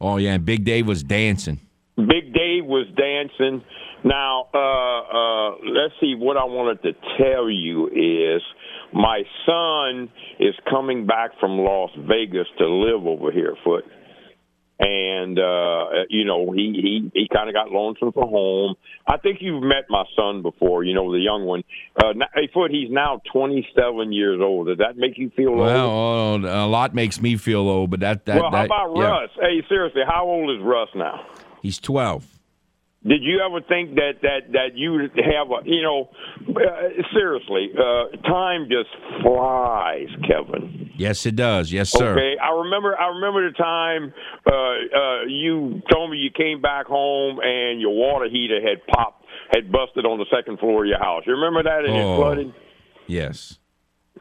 Oh 0.01 0.17
yeah, 0.17 0.33
and 0.33 0.45
Big 0.45 0.63
Dave 0.63 0.87
was 0.87 1.03
dancing. 1.03 1.59
Big 1.95 2.33
Dave 2.33 2.65
was 2.65 2.87
dancing. 2.97 3.63
Now, 4.03 4.47
uh, 4.53 4.57
uh, 4.57 5.49
let's 5.63 5.93
see. 6.01 6.15
What 6.17 6.37
I 6.37 6.45
wanted 6.45 6.81
to 6.83 6.93
tell 7.17 7.49
you 7.49 7.87
is 7.87 8.41
my 8.91 9.23
son 9.45 10.09
is 10.39 10.55
coming 10.69 11.05
back 11.05 11.31
from 11.39 11.59
Las 11.59 11.91
Vegas 11.97 12.47
to 12.57 12.67
live 12.67 13.05
over 13.05 13.31
here, 13.31 13.55
Foote. 13.63 13.85
And 14.79 15.37
uh, 15.37 15.85
you 16.09 16.25
know 16.25 16.51
he 16.51 17.09
he, 17.13 17.21
he 17.21 17.27
kind 17.33 17.47
of 17.47 17.53
got 17.53 17.69
lonesome 17.69 18.11
for 18.11 18.27
home. 18.27 18.75
I 19.07 19.17
think 19.17 19.37
you've 19.39 19.61
met 19.61 19.85
my 19.87 20.03
son 20.15 20.41
before. 20.41 20.83
You 20.83 20.95
know 20.95 21.11
the 21.13 21.19
young 21.19 21.45
one. 21.45 21.63
Uh, 21.95 22.13
hey, 22.33 22.49
Foote, 22.51 22.71
he's 22.71 22.89
now 22.89 23.21
27 23.31 24.11
years 24.11 24.41
old. 24.41 24.67
Does 24.67 24.79
that 24.79 24.97
make 24.97 25.17
you 25.17 25.31
feel 25.37 25.49
old? 25.49 25.59
Well, 25.59 25.89
oh, 25.89 26.65
a 26.65 26.67
lot 26.67 26.95
makes 26.95 27.21
me 27.21 27.37
feel 27.37 27.69
old, 27.69 27.91
but 27.91 27.99
that 27.99 28.25
that 28.25 28.41
well, 28.41 28.51
how 28.51 28.57
that 28.57 28.65
about 28.65 28.97
yeah. 28.97 29.03
Russ? 29.03 29.29
Hey, 29.39 29.61
seriously, 29.69 30.01
how 30.05 30.25
old 30.25 30.49
is 30.49 30.65
Russ 30.65 30.89
now? 30.95 31.23
He's 31.63 31.79
12. 31.79 32.27
Did 33.05 33.21
you 33.23 33.41
ever 33.45 33.59
think 33.67 33.95
that 33.95 34.21
that 34.21 34.51
that 34.53 34.69
you 34.75 35.09
have 35.17 35.47
a 35.51 35.65
you 35.67 35.81
know 35.81 36.09
uh, 36.47 37.03
seriously 37.13 37.71
uh, 37.77 38.15
time 38.25 38.67
just 38.69 38.87
flies, 39.21 40.07
Kevin. 40.25 40.89
Yes, 40.95 41.25
it 41.25 41.35
does. 41.35 41.71
Yes, 41.71 41.89
sir. 41.89 42.11
Okay, 42.13 42.37
I 42.41 42.51
remember 42.63 42.97
I 42.97 43.07
remember 43.15 43.49
the 43.49 43.57
time 43.57 44.13
uh, 44.45 44.51
uh, 44.53 45.23
you 45.27 45.81
told 45.91 46.11
me 46.11 46.17
you 46.17 46.29
came 46.31 46.61
back 46.61 46.85
home 46.85 47.39
and 47.43 47.81
your 47.81 47.93
water 47.93 48.29
heater 48.31 48.61
had 48.61 48.85
popped 48.87 49.25
had 49.53 49.69
busted 49.69 50.05
on 50.05 50.17
the 50.19 50.25
second 50.33 50.59
floor 50.59 50.83
of 50.83 50.87
your 50.87 50.99
house. 50.99 51.23
You 51.27 51.33
remember 51.33 51.63
that 51.63 51.83
and 51.85 51.93
Oh. 51.93 52.13
it 52.13 52.17
flooded. 52.17 52.53
Yes. 53.07 53.59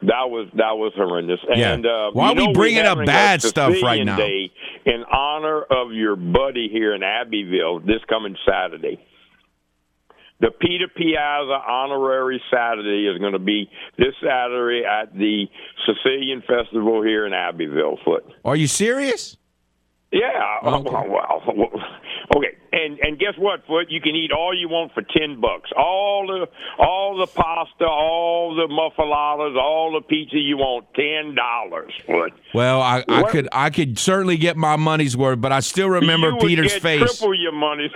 That 0.01 0.29
was 0.29 0.49
that 0.55 0.75
was 0.75 0.91
horrendous. 0.95 1.39
Yeah. 1.55 1.73
And 1.73 1.85
uh, 1.85 2.11
Why 2.11 2.31
are 2.31 2.35
we 2.35 2.51
bringing 2.51 2.85
up 2.85 3.05
bad 3.05 3.41
stuff 3.41 3.73
right 3.83 4.03
now? 4.03 4.17
Day 4.17 4.51
in 4.85 5.03
honor 5.03 5.61
of 5.61 5.93
your 5.93 6.15
buddy 6.15 6.67
here 6.71 6.93
in 6.95 7.03
Abbeville 7.03 7.79
this 7.81 8.01
coming 8.09 8.35
Saturday. 8.47 8.99
The 10.39 10.49
Peter 10.59 10.87
Piazza 10.93 11.57
Honorary 11.65 12.41
Saturday 12.51 13.07
is 13.07 13.17
going 13.19 13.31
to 13.33 13.39
be 13.39 13.69
this 13.97 14.13
Saturday 14.21 14.83
at 14.83 15.13
the 15.13 15.45
Sicilian 15.85 16.41
Festival 16.41 17.01
here 17.01 17.25
in 17.25 17.33
Abbeville. 17.33 17.97
Foote. 18.03 18.33
Are 18.43 18.55
you 18.55 18.67
serious? 18.67 19.37
Yeah. 20.11 20.59
Okay. 20.63 20.89
Well, 20.91 21.43
well, 21.55 21.69
okay. 22.35 22.57
And 22.75 22.97
and 23.03 23.19
guess 23.19 23.35
what, 23.37 23.59
Foote? 23.67 23.91
You 23.91 24.01
can 24.01 24.15
eat 24.15 24.31
all 24.31 24.51
you 24.57 24.67
want 24.67 24.93
for 24.93 25.03
ten 25.03 25.39
bucks. 25.39 25.69
All 25.77 26.25
the 26.25 26.47
all 26.83 27.15
the 27.19 27.27
pasta, 27.27 27.85
all 27.85 28.55
the 28.55 28.65
muffaladas, 28.67 29.55
all 29.61 29.91
the 29.93 30.01
pizza 30.01 30.37
you 30.39 30.57
want, 30.57 30.87
ten 30.95 31.35
dollars, 31.35 31.93
Foote. 32.07 32.33
Well, 32.55 32.81
I, 32.81 33.03
I 33.07 33.21
What- 33.21 33.31
could 33.31 33.47
I 33.51 33.69
could 33.69 33.99
certainly 33.99 34.37
get 34.37 34.57
my 34.57 34.75
money's 34.75 35.15
worth, 35.15 35.39
but 35.39 35.51
I 35.51 35.59
still 35.59 35.87
remember 35.89 36.31
you 36.31 36.37
Peter's 36.39 36.73
face. 36.73 36.99
Triple 37.19 37.35
your 37.39 37.51
money. 37.51 37.91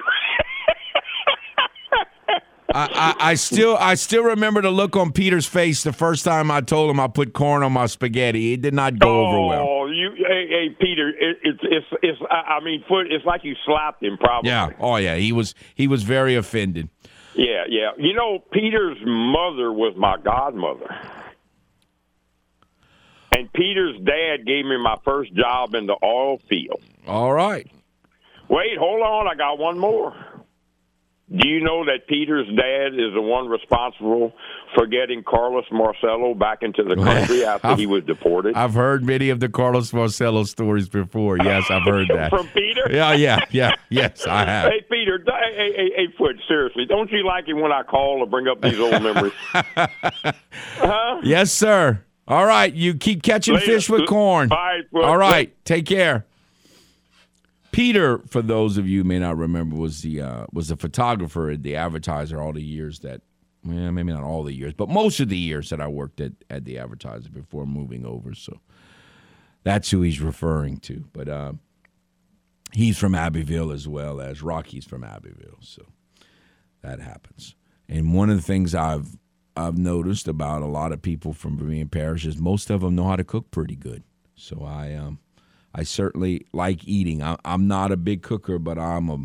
I, 2.70 3.16
I, 3.20 3.32
I 3.32 3.34
still 3.36 3.78
I 3.80 3.96
still 3.96 4.24
remember 4.26 4.62
the 4.62 4.70
look 4.70 4.96
on 4.98 5.12
Peter's 5.12 5.48
face 5.48 5.84
the 5.84 5.94
first 5.94 6.26
time 6.26 6.52
I 6.52 6.62
told 6.62 6.92
him 6.92 7.00
I 7.00 7.08
put 7.08 7.34
corn 7.34 7.64
on 7.64 7.72
my 7.72 7.86
spaghetti. 7.88 8.54
It 8.54 8.62
did 8.62 8.74
not 8.74 9.00
go 9.00 9.26
over 9.26 9.48
well. 9.48 9.68
Oh, 9.68 9.77
You, 9.88 10.12
hey, 10.18 10.48
hey 10.50 10.70
Peter, 10.80 11.10
it, 11.10 11.38
it's 11.44 11.60
it's 11.64 11.86
it's. 12.02 12.22
I 12.30 12.58
I 12.58 12.60
mean, 12.64 12.84
Foote. 12.88 13.12
It's 13.12 13.26
like 13.26 13.44
you 13.44 13.56
slapped 13.66 14.04
him, 14.04 14.18
probably. 14.18 14.50
Yeah. 14.50 14.70
Oh 14.80 14.98
yeah. 14.98 15.16
He 15.16 15.32
was 15.32 15.54
he 15.76 15.88
was 15.88 16.04
very 16.04 16.36
offended. 16.36 16.90
Yeah, 17.36 17.66
yeah. 17.70 17.92
You 17.98 18.14
know, 18.14 18.40
Peter's 18.52 18.98
mother 19.06 19.72
was 19.72 19.94
my 19.96 20.18
godmother. 20.18 20.94
And 23.32 23.52
Peter's 23.54 23.98
dad 24.04 24.46
gave 24.46 24.66
me 24.66 24.78
my 24.78 24.98
first 25.06 25.34
job 25.36 25.76
in 25.76 25.86
the 25.86 25.98
oil 26.04 26.40
field. 26.50 26.82
All 27.06 27.32
right. 27.32 27.70
Wait, 28.50 28.78
hold 28.80 29.02
on. 29.02 29.28
I 29.28 29.36
got 29.36 29.60
one 29.60 29.78
more. 29.78 30.16
Do 31.30 31.46
you 31.46 31.60
know 31.60 31.84
that 31.84 32.08
Peter's 32.08 32.48
dad 32.56 32.94
is 32.94 33.14
the 33.14 33.22
one 33.22 33.50
responsible 33.50 34.32
for 34.74 34.88
getting 34.88 35.24
Carlos 35.24 35.66
Marcello 35.74 36.34
back 36.34 36.60
into 36.62 36.84
the 36.84 36.96
country 36.96 37.44
after 37.46 37.76
he 37.76 37.86
was 37.86 38.06
deported? 38.06 38.56
I've 38.56 38.74
heard 38.74 39.04
many 39.04 39.30
of 39.30 39.42
the 39.42 39.50
Carlos 39.50 39.92
Marcello 39.92 40.46
stories 40.46 40.88
before. 40.88 41.38
Yes, 41.38 41.66
I've 41.70 41.84
heard 41.84 42.08
that. 42.14 42.30
From 42.30 42.48
Peter? 42.54 42.88
Yeah, 42.90 43.12
yeah, 43.12 43.40
yeah. 43.52 43.74
Yes, 43.90 44.26
I 44.26 44.46
have. 44.46 44.72
Hey, 44.72 44.82
Peter, 44.90 45.22
hey, 45.28 45.74
hey, 45.76 45.92
hey, 45.98 46.08
Foote, 46.18 46.38
seriously, 46.48 46.86
don't 46.86 47.12
you 47.12 47.26
like 47.26 47.50
it 47.50 47.56
when 47.56 47.74
I 47.74 47.84
call 47.84 48.22
to 48.22 48.26
bring 48.26 48.48
up 48.48 48.62
these 48.62 48.80
old 48.80 49.04
memories? 49.04 49.34
huh? 49.44 51.20
Yes, 51.24 51.52
sir. 51.52 52.04
All 52.26 52.46
right, 52.46 52.74
you 52.74 52.94
keep 52.94 53.22
catching 53.22 53.56
Later. 53.56 53.66
fish 53.66 53.90
with 53.90 54.08
corn. 54.08 54.50
All 54.52 54.58
right, 54.58 54.84
well, 54.94 55.04
All 55.06 55.18
right, 55.18 55.54
take 55.66 55.86
care. 55.86 56.26
Peter, 57.78 58.24
for 58.28 58.42
those 58.42 58.80
of 58.80 58.88
you 58.88 59.04
may 59.04 59.20
not 59.20 59.38
remember, 59.38 59.76
was 59.76 60.02
the 60.02 60.20
uh, 60.20 60.48
was 60.52 60.70
the 60.70 60.76
photographer 60.76 61.52
at 61.52 61.62
the 61.62 61.76
Advertiser 61.76 62.42
all 62.42 62.52
the 62.52 62.60
years 62.60 63.02
that, 63.02 63.22
well, 63.64 63.92
maybe 63.92 64.12
not 64.12 64.24
all 64.24 64.42
the 64.42 64.56
years, 64.56 64.74
but 64.74 64.90
most 64.90 65.20
of 65.20 65.30
the 65.30 65.38
years 65.38 65.70
that 65.70 65.80
I 65.80 65.88
worked 65.88 66.20
at 66.20 66.32
at 66.50 66.66
the 66.66 66.80
Advertiser 66.80 67.30
before 67.30 67.68
moving 67.68 68.04
over. 68.04 68.34
So 68.34 68.62
that's 69.64 69.92
who 69.92 70.02
he's 70.02 70.20
referring 70.20 70.78
to. 70.78 71.06
But 71.14 71.30
uh, 71.30 71.54
he's 72.74 72.98
from 72.98 73.14
Abbeville 73.14 73.72
as 73.72 73.88
well 73.88 74.22
as 74.22 74.42
Rocky's 74.42 74.86
from 74.86 75.04
Abbeville. 75.04 75.60
So 75.62 75.84
that 76.82 77.00
happens. 77.00 77.54
And 77.88 78.12
one 78.12 78.32
of 78.32 78.38
the 78.38 78.42
things 78.42 78.74
I've 78.74 79.20
I've 79.56 79.78
noticed 79.78 80.28
about 80.28 80.64
a 80.64 80.66
lot 80.66 80.94
of 80.94 81.04
people 81.04 81.32
from 81.32 81.60
Vermilion 81.60 81.90
Parish 81.90 82.26
is 82.26 82.40
most 82.40 82.72
of 82.72 82.82
them 82.82 82.96
know 82.96 83.08
how 83.08 83.18
to 83.18 83.24
cook 83.24 83.52
pretty 83.52 83.76
good. 83.76 84.02
So 84.34 84.64
I 84.64 84.96
um 84.96 85.20
I 85.78 85.84
certainly 85.84 86.48
like 86.52 86.88
eating. 86.88 87.22
I, 87.22 87.38
I'm 87.46 87.68
not 87.68 87.92
a 87.92 87.98
big 87.98 88.24
cooker, 88.24 88.58
but 88.58 88.80
I'm 88.80 89.10
a 89.10 89.18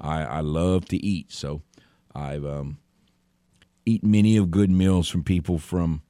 I, 0.00 0.22
I 0.22 0.40
love 0.40 0.86
to 0.86 0.96
eat. 0.96 1.30
So 1.30 1.62
I've 2.14 2.44
um 2.44 2.78
eat 3.84 4.02
many 4.02 4.36
of 4.36 4.50
good 4.50 4.70
meals 4.70 5.08
from 5.08 5.22
people 5.22 5.58
from 5.58 6.02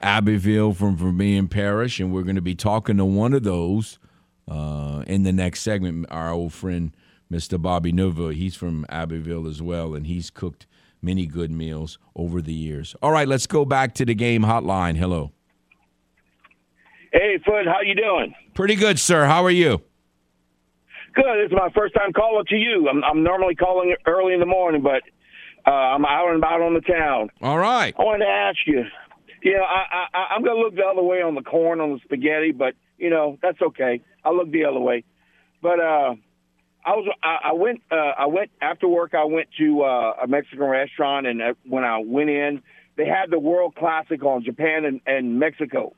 Abbeville, 0.00 0.72
from 0.74 0.96
Vermilion 0.96 1.48
Parish, 1.48 1.98
and 1.98 2.12
we're 2.12 2.22
going 2.22 2.36
to 2.36 2.42
be 2.42 2.54
talking 2.54 2.98
to 2.98 3.04
one 3.04 3.32
of 3.32 3.42
those 3.42 3.98
uh, 4.46 5.02
in 5.08 5.24
the 5.24 5.32
next 5.32 5.62
segment. 5.62 6.06
Our 6.08 6.30
old 6.30 6.52
friend, 6.52 6.96
Mr. 7.32 7.60
Bobby 7.60 7.90
Nova, 7.90 8.32
he's 8.32 8.54
from 8.54 8.86
Abbeville 8.88 9.48
as 9.48 9.60
well, 9.60 9.94
and 9.94 10.06
he's 10.06 10.30
cooked 10.30 10.66
many 11.02 11.26
good 11.26 11.50
meals 11.50 11.98
over 12.14 12.40
the 12.40 12.54
years. 12.54 12.94
All 13.02 13.10
right, 13.10 13.26
let's 13.26 13.48
go 13.48 13.64
back 13.64 13.94
to 13.94 14.04
the 14.04 14.14
game 14.14 14.42
hotline. 14.42 14.96
Hello. 14.96 15.32
Hey, 17.12 17.38
Foote, 17.44 17.66
how 17.66 17.80
you 17.82 17.94
doing? 17.94 18.34
Pretty 18.54 18.74
good, 18.74 18.98
sir. 18.98 19.24
How 19.26 19.44
are 19.44 19.50
you? 19.50 19.80
Good. 21.14 21.24
This 21.42 21.46
is 21.46 21.52
my 21.52 21.70
first 21.74 21.94
time 21.94 22.12
calling 22.12 22.44
to 22.48 22.56
you. 22.56 22.88
I'm, 22.88 23.02
I'm 23.02 23.22
normally 23.22 23.54
calling 23.54 23.94
early 24.06 24.34
in 24.34 24.40
the 24.40 24.46
morning, 24.46 24.82
but 24.82 25.02
uh, 25.66 25.70
I'm 25.70 26.04
out 26.04 26.28
and 26.28 26.36
about 26.38 26.60
on 26.60 26.74
the 26.74 26.80
town. 26.80 27.30
All 27.40 27.58
right. 27.58 27.94
I 27.98 28.02
wanted 28.02 28.24
to 28.24 28.30
ask 28.30 28.58
you. 28.66 28.84
You 29.42 29.52
know, 29.56 29.62
I, 29.62 30.06
I, 30.12 30.34
I'm 30.34 30.42
going 30.42 30.56
to 30.56 30.62
look 30.62 30.74
the 30.74 30.84
other 30.84 31.02
way 31.02 31.22
on 31.22 31.34
the 31.34 31.42
corn 31.42 31.80
on 31.80 31.92
the 31.94 32.00
spaghetti, 32.04 32.52
but 32.52 32.74
you 32.98 33.08
know 33.10 33.38
that's 33.40 33.60
okay. 33.62 34.02
I'll 34.24 34.36
look 34.36 34.50
the 34.50 34.64
other 34.64 34.80
way. 34.80 35.04
But 35.62 35.78
uh, 35.80 36.14
I 36.84 36.90
was 36.90 37.08
I, 37.22 37.50
I 37.50 37.52
went 37.52 37.82
uh, 37.90 37.94
I 37.94 38.26
went 38.26 38.50
after 38.60 38.88
work. 38.88 39.14
I 39.14 39.24
went 39.24 39.48
to 39.58 39.82
uh, 39.82 40.14
a 40.24 40.26
Mexican 40.26 40.64
restaurant, 40.66 41.26
and 41.26 41.40
uh, 41.40 41.54
when 41.64 41.84
I 41.84 41.98
went 42.04 42.30
in, 42.30 42.62
they 42.96 43.06
had 43.06 43.30
the 43.30 43.38
World 43.38 43.76
Classic 43.76 44.22
on 44.24 44.44
Japan 44.44 44.84
and, 44.84 45.00
and 45.06 45.38
Mexico. 45.38 45.94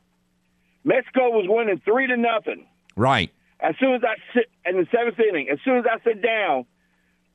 Mexico 0.84 1.30
was 1.30 1.46
winning 1.48 1.80
three 1.84 2.06
to 2.06 2.16
nothing. 2.16 2.66
Right. 2.96 3.30
As 3.60 3.74
soon 3.78 3.94
as 3.94 4.02
I 4.02 4.14
sit 4.34 4.50
in 4.64 4.76
the 4.76 4.86
seventh 4.94 5.18
inning, 5.20 5.48
as 5.50 5.58
soon 5.64 5.78
as 5.78 5.84
I 5.90 6.02
sit 6.02 6.22
down, 6.22 6.64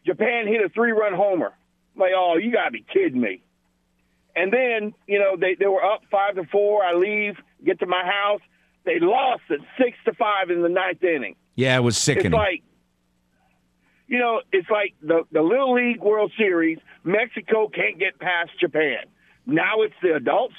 Japan 0.05 0.47
hit 0.47 0.63
a 0.65 0.69
three 0.69 0.91
run 0.91 1.13
homer. 1.13 1.53
I'm 1.95 2.01
like, 2.01 2.11
oh, 2.15 2.37
you 2.37 2.51
gotta 2.51 2.71
be 2.71 2.85
kidding 2.91 3.21
me. 3.21 3.43
And 4.35 4.51
then, 4.51 4.93
you 5.07 5.19
know, 5.19 5.37
they, 5.39 5.55
they 5.55 5.67
were 5.67 5.83
up 5.83 6.01
five 6.11 6.35
to 6.35 6.43
four. 6.51 6.83
I 6.83 6.93
leave, 6.93 7.35
get 7.63 7.79
to 7.79 7.85
my 7.85 8.03
house. 8.03 8.41
They 8.85 8.99
lost 8.99 9.43
at 9.49 9.59
six 9.77 9.97
to 10.05 10.13
five 10.13 10.49
in 10.49 10.61
the 10.61 10.69
ninth 10.69 11.03
inning. 11.03 11.35
Yeah, 11.55 11.77
it 11.77 11.81
was 11.81 11.97
sickening. 11.97 12.27
It's 12.27 12.33
like, 12.33 12.63
you 14.07 14.19
know, 14.19 14.41
it's 14.51 14.69
like 14.69 14.93
the 15.01 15.23
the 15.31 15.41
Little 15.41 15.73
League 15.73 16.01
World 16.01 16.31
Series. 16.37 16.77
Mexico 17.03 17.67
can't 17.67 17.97
get 17.97 18.19
past 18.19 18.51
Japan. 18.59 19.05
Now 19.45 19.81
it's 19.81 19.95
the 20.01 20.15
adults. 20.15 20.55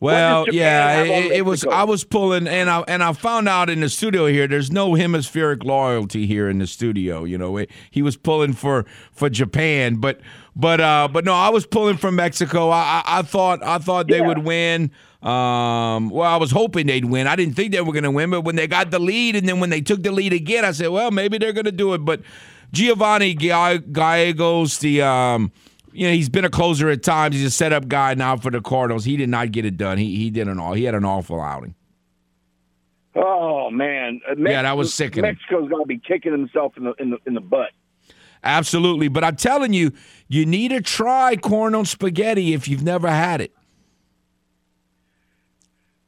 Well, 0.00 0.46
yeah, 0.52 1.02
it, 1.02 1.32
it 1.32 1.44
was. 1.44 1.64
I 1.64 1.82
was 1.84 2.04
pulling, 2.04 2.46
and 2.46 2.70
I 2.70 2.80
and 2.86 3.02
I 3.02 3.12
found 3.12 3.48
out 3.48 3.68
in 3.68 3.80
the 3.80 3.88
studio 3.88 4.26
here. 4.26 4.46
There's 4.46 4.70
no 4.70 4.94
hemispheric 4.94 5.64
loyalty 5.64 6.26
here 6.26 6.48
in 6.48 6.58
the 6.58 6.66
studio. 6.68 7.24
You 7.24 7.36
know, 7.36 7.64
he 7.90 8.02
was 8.02 8.16
pulling 8.16 8.52
for 8.52 8.86
for 9.12 9.28
Japan, 9.28 9.96
but 9.96 10.20
but 10.54 10.80
uh, 10.80 11.08
but 11.10 11.24
no, 11.24 11.32
I 11.34 11.48
was 11.48 11.66
pulling 11.66 11.96
for 11.96 12.12
Mexico. 12.12 12.68
I 12.70 13.02
I, 13.04 13.18
I 13.18 13.22
thought 13.22 13.60
I 13.64 13.78
thought 13.78 14.06
they 14.06 14.18
Yeah. 14.18 14.28
would 14.28 14.44
win. 14.44 14.92
Um, 15.20 16.10
well, 16.10 16.22
I 16.32 16.36
was 16.36 16.52
hoping 16.52 16.86
they'd 16.86 17.04
win. 17.06 17.26
I 17.26 17.34
didn't 17.34 17.54
think 17.54 17.72
they 17.72 17.80
were 17.80 17.92
going 17.92 18.04
to 18.04 18.10
win, 18.12 18.30
but 18.30 18.42
when 18.42 18.54
they 18.54 18.68
got 18.68 18.92
the 18.92 19.00
lead, 19.00 19.34
and 19.34 19.48
then 19.48 19.58
when 19.58 19.68
they 19.70 19.80
took 19.80 20.04
the 20.04 20.12
lead 20.12 20.32
again, 20.32 20.64
I 20.64 20.70
said, 20.70 20.90
well, 20.90 21.10
maybe 21.10 21.38
they're 21.38 21.52
going 21.52 21.64
to 21.64 21.72
do 21.72 21.92
it. 21.94 22.04
But 22.04 22.20
Giovanni 22.72 23.34
Ga- 23.34 23.78
Gallegos, 23.78 24.78
the 24.78 25.02
um, 25.02 25.50
you 25.92 26.06
know, 26.06 26.12
he's 26.12 26.28
been 26.28 26.44
a 26.44 26.50
closer 26.50 26.88
at 26.90 27.02
times. 27.02 27.34
He's 27.36 27.44
a 27.44 27.50
setup 27.50 27.88
guy 27.88 28.14
now 28.14 28.36
for 28.36 28.50
the 28.50 28.60
Cardinals. 28.60 29.04
He 29.04 29.16
did 29.16 29.28
not 29.28 29.52
get 29.52 29.64
it 29.64 29.76
done. 29.76 29.98
He 29.98 30.16
he 30.16 30.30
did 30.30 30.48
an 30.48 30.58
all. 30.58 30.74
He 30.74 30.84
had 30.84 30.94
an 30.94 31.04
awful 31.04 31.40
outing. 31.40 31.74
Oh 33.14 33.70
man, 33.70 34.20
Uh, 34.30 34.34
Yeah, 34.38 34.62
that 34.62 34.76
was 34.76 34.94
sickening. 34.94 35.22
Mexico's 35.30 35.68
got 35.68 35.78
to 35.80 35.86
be 35.86 35.98
kicking 35.98 36.32
himself 36.32 36.76
in 36.76 36.84
the 36.84 36.92
in 36.98 37.10
the 37.10 37.18
in 37.26 37.34
the 37.34 37.40
butt. 37.40 37.70
Absolutely. 38.44 39.08
But 39.08 39.24
I'm 39.24 39.36
telling 39.36 39.72
you, 39.72 39.92
you 40.28 40.46
need 40.46 40.68
to 40.68 40.80
try 40.80 41.34
corn 41.36 41.74
on 41.74 41.84
spaghetti 41.84 42.54
if 42.54 42.68
you've 42.68 42.84
never 42.84 43.08
had 43.08 43.40
it. 43.40 43.52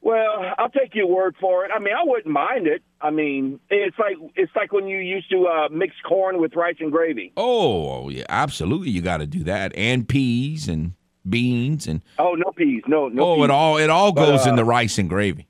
Well, 0.03 0.53
I'll 0.57 0.69
take 0.69 0.95
your 0.95 1.05
word 1.07 1.35
for 1.39 1.63
it. 1.63 1.71
I 1.73 1.77
mean, 1.79 1.93
I 1.93 2.03
wouldn't 2.03 2.25
mind 2.33 2.65
it. 2.65 2.81
I 3.01 3.11
mean, 3.11 3.59
it's 3.69 3.97
like 3.99 4.15
it's 4.35 4.51
like 4.55 4.71
when 4.73 4.87
you 4.87 4.97
used 4.97 5.29
to 5.29 5.45
uh, 5.47 5.69
mix 5.69 5.93
corn 6.07 6.39
with 6.41 6.55
rice 6.55 6.77
and 6.79 6.91
gravy. 6.91 7.31
Oh, 7.37 8.09
yeah, 8.09 8.23
absolutely. 8.27 8.89
You 8.89 9.01
got 9.03 9.17
to 9.17 9.27
do 9.27 9.43
that, 9.43 9.71
and 9.75 10.07
peas 10.09 10.67
and 10.67 10.93
beans 11.29 11.85
and 11.87 12.01
Oh, 12.17 12.33
no 12.33 12.51
peas, 12.51 12.81
no, 12.87 13.07
no. 13.09 13.23
oh, 13.23 13.35
peas. 13.35 13.43
it 13.45 13.51
all 13.51 13.77
it 13.77 13.89
all 13.91 14.11
But, 14.11 14.25
goes 14.25 14.47
uh, 14.47 14.49
in 14.49 14.55
the 14.55 14.65
rice 14.65 14.97
and 14.97 15.07
gravy. 15.07 15.47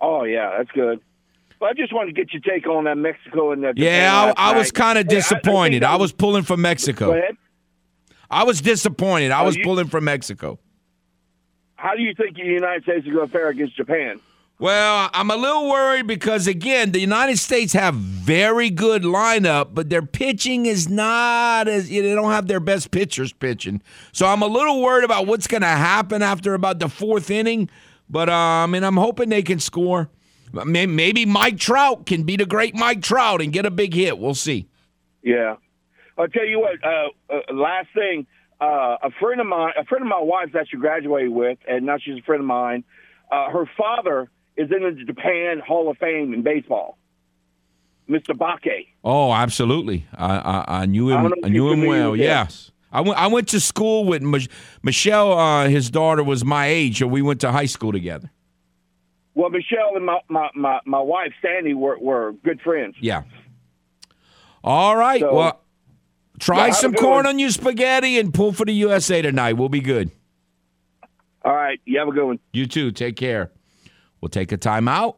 Oh 0.00 0.24
yeah, 0.24 0.56
that's 0.58 0.70
good. 0.72 1.00
But 1.60 1.70
I 1.70 1.72
just 1.74 1.92
wanted 1.94 2.14
to 2.14 2.20
get 2.24 2.32
your 2.32 2.42
take 2.42 2.66
on 2.66 2.84
that 2.84 2.96
Mexico 2.98 3.52
and 3.52 3.62
that. 3.64 3.78
Yeah, 3.78 4.34
I, 4.36 4.50
I 4.52 4.58
was 4.58 4.70
kind 4.72 4.98
of 4.98 5.06
Hey, 5.08 5.14
I- 5.14 5.16
I 5.16 5.20
disappointed. 5.20 5.84
I, 5.84 5.96
was 5.96 6.12
pulling 6.12 6.42
for 6.42 6.56
Go 6.56 6.62
Mexico. 6.62 7.12
ahead. 7.12 7.36
I 8.30 8.44
was 8.44 8.60
disappointed. 8.60 9.30
I 9.30 9.42
Oh, 9.42 9.46
was 9.46 9.56
you- 9.56 9.62
pulling 9.64 9.86
for 9.86 10.00
Mexico. 10.00 10.58
How 11.82 11.96
do 11.96 12.02
you 12.02 12.14
think 12.14 12.36
the 12.36 12.44
United 12.44 12.84
States 12.84 13.04
is 13.04 13.12
going 13.12 13.26
to 13.26 13.32
fare 13.32 13.48
against 13.48 13.76
Japan? 13.76 14.20
Well, 14.60 15.10
I'm 15.12 15.32
a 15.32 15.36
little 15.36 15.68
worried 15.68 16.06
because 16.06 16.46
again, 16.46 16.92
the 16.92 17.00
United 17.00 17.40
States 17.40 17.72
have 17.72 17.96
very 17.96 18.70
good 18.70 19.02
lineup, 19.02 19.70
but 19.74 19.90
their 19.90 20.02
pitching 20.02 20.66
is 20.66 20.88
not 20.88 21.66
as 21.66 21.88
they 21.88 22.14
don't 22.14 22.30
have 22.30 22.46
their 22.46 22.60
best 22.60 22.92
pitchers 22.92 23.32
pitching. 23.32 23.82
So 24.12 24.26
I'm 24.26 24.42
a 24.42 24.46
little 24.46 24.80
worried 24.80 25.02
about 25.02 25.26
what's 25.26 25.48
going 25.48 25.62
to 25.62 25.66
happen 25.66 26.22
after 26.22 26.54
about 26.54 26.78
the 26.78 26.88
fourth 26.88 27.32
inning. 27.32 27.68
But 28.08 28.28
uh, 28.28 28.32
I 28.32 28.66
mean, 28.66 28.84
I'm 28.84 28.96
hoping 28.96 29.30
they 29.30 29.42
can 29.42 29.58
score. 29.58 30.08
Maybe 30.52 31.26
Mike 31.26 31.58
Trout 31.58 32.06
can 32.06 32.22
beat 32.22 32.36
the 32.36 32.46
great 32.46 32.76
Mike 32.76 33.02
Trout 33.02 33.42
and 33.42 33.52
get 33.52 33.66
a 33.66 33.72
big 33.72 33.92
hit. 33.92 34.18
We'll 34.18 34.36
see. 34.36 34.68
Yeah, 35.24 35.56
I'll 36.16 36.28
tell 36.28 36.46
you 36.46 36.60
what. 36.60 36.74
Uh, 36.84 37.08
uh, 37.28 37.52
last 37.52 37.88
thing, 37.92 38.28
uh, 38.62 38.96
a 39.02 39.10
friend 39.20 39.40
of 39.40 39.46
mine, 39.46 39.72
a 39.78 39.84
friend 39.84 40.02
of 40.02 40.08
my 40.08 40.20
wife's 40.20 40.52
that 40.52 40.66
she 40.70 40.76
graduated 40.76 41.30
with, 41.30 41.58
and 41.68 41.84
now 41.86 41.96
she's 41.98 42.18
a 42.18 42.22
friend 42.22 42.40
of 42.40 42.46
mine. 42.46 42.84
Uh, 43.30 43.50
her 43.50 43.68
father 43.76 44.30
is 44.56 44.70
in 44.70 44.82
the 44.82 45.04
Japan 45.04 45.60
Hall 45.66 45.90
of 45.90 45.98
Fame 45.98 46.32
in 46.32 46.42
baseball. 46.42 46.98
Mr. 48.08 48.36
Bake. 48.36 48.88
Oh, 49.02 49.32
absolutely. 49.32 50.06
I 50.14 50.36
I, 50.36 50.64
I 50.82 50.86
knew 50.86 51.10
him. 51.10 51.16
I 51.16 51.20
I, 51.20 51.22
don't 51.22 51.30
know 51.40 51.46
if 51.46 51.52
knew 51.52 51.72
him 51.72 51.86
well. 51.86 52.16
Yes. 52.16 52.70
I 52.92 53.00
went. 53.00 53.18
I 53.18 53.26
went 53.28 53.48
to 53.48 53.60
school 53.60 54.04
with 54.04 54.22
Mich- 54.22 54.50
Michelle. 54.82 55.32
Uh, 55.32 55.68
his 55.68 55.90
daughter 55.90 56.22
was 56.22 56.44
my 56.44 56.66
age, 56.66 56.98
so 56.98 57.06
we 57.06 57.22
went 57.22 57.40
to 57.40 57.50
high 57.50 57.66
school 57.66 57.90
together. 57.90 58.30
Well, 59.34 59.48
Michelle 59.48 59.96
and 59.96 60.04
my, 60.04 60.20
my, 60.28 60.50
my, 60.54 60.80
my 60.84 61.00
wife, 61.00 61.32
Sandy, 61.40 61.72
were, 61.72 61.98
were 61.98 62.34
good 62.44 62.60
friends. 62.60 62.96
Yeah. 63.00 63.22
All 64.62 64.94
right. 64.94 65.20
So- 65.20 65.34
well, 65.34 65.61
try 66.42 66.66
Yeah, 66.68 66.72
some 66.72 66.92
corn 66.94 67.24
one. 67.24 67.26
on 67.26 67.38
your 67.38 67.50
spaghetti 67.50 68.18
and 68.18 68.32
pull 68.34 68.52
for 68.52 68.64
the 68.66 68.72
USA 68.72 69.22
tonight. 69.22 69.54
We'll 69.54 69.68
be 69.68 69.80
good. 69.80 70.10
All 71.44 71.54
right. 71.54 71.80
You 71.84 71.98
have 71.98 72.08
a 72.08 72.12
good 72.12 72.24
one. 72.26 72.38
You 72.52 72.66
too. 72.66 72.90
Take 72.90 73.16
care. 73.16 73.50
We'll 74.20 74.28
take 74.28 74.52
a 74.52 74.58
timeout. 74.58 75.16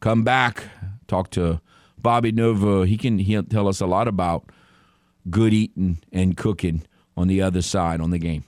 Come 0.00 0.22
back. 0.24 0.64
Talk 1.08 1.30
to 1.30 1.60
Bobby 1.98 2.32
Nova. 2.32 2.86
He 2.86 2.96
can 2.96 3.18
he'll 3.18 3.42
tell 3.42 3.68
us 3.68 3.80
a 3.80 3.86
lot 3.86 4.08
about 4.08 4.44
good 5.30 5.52
eating 5.52 5.98
and 6.12 6.36
cooking 6.36 6.82
on 7.16 7.28
the 7.28 7.42
other 7.42 7.62
side 7.62 8.00
on 8.00 8.10
the 8.10 8.18
game. 8.18 8.44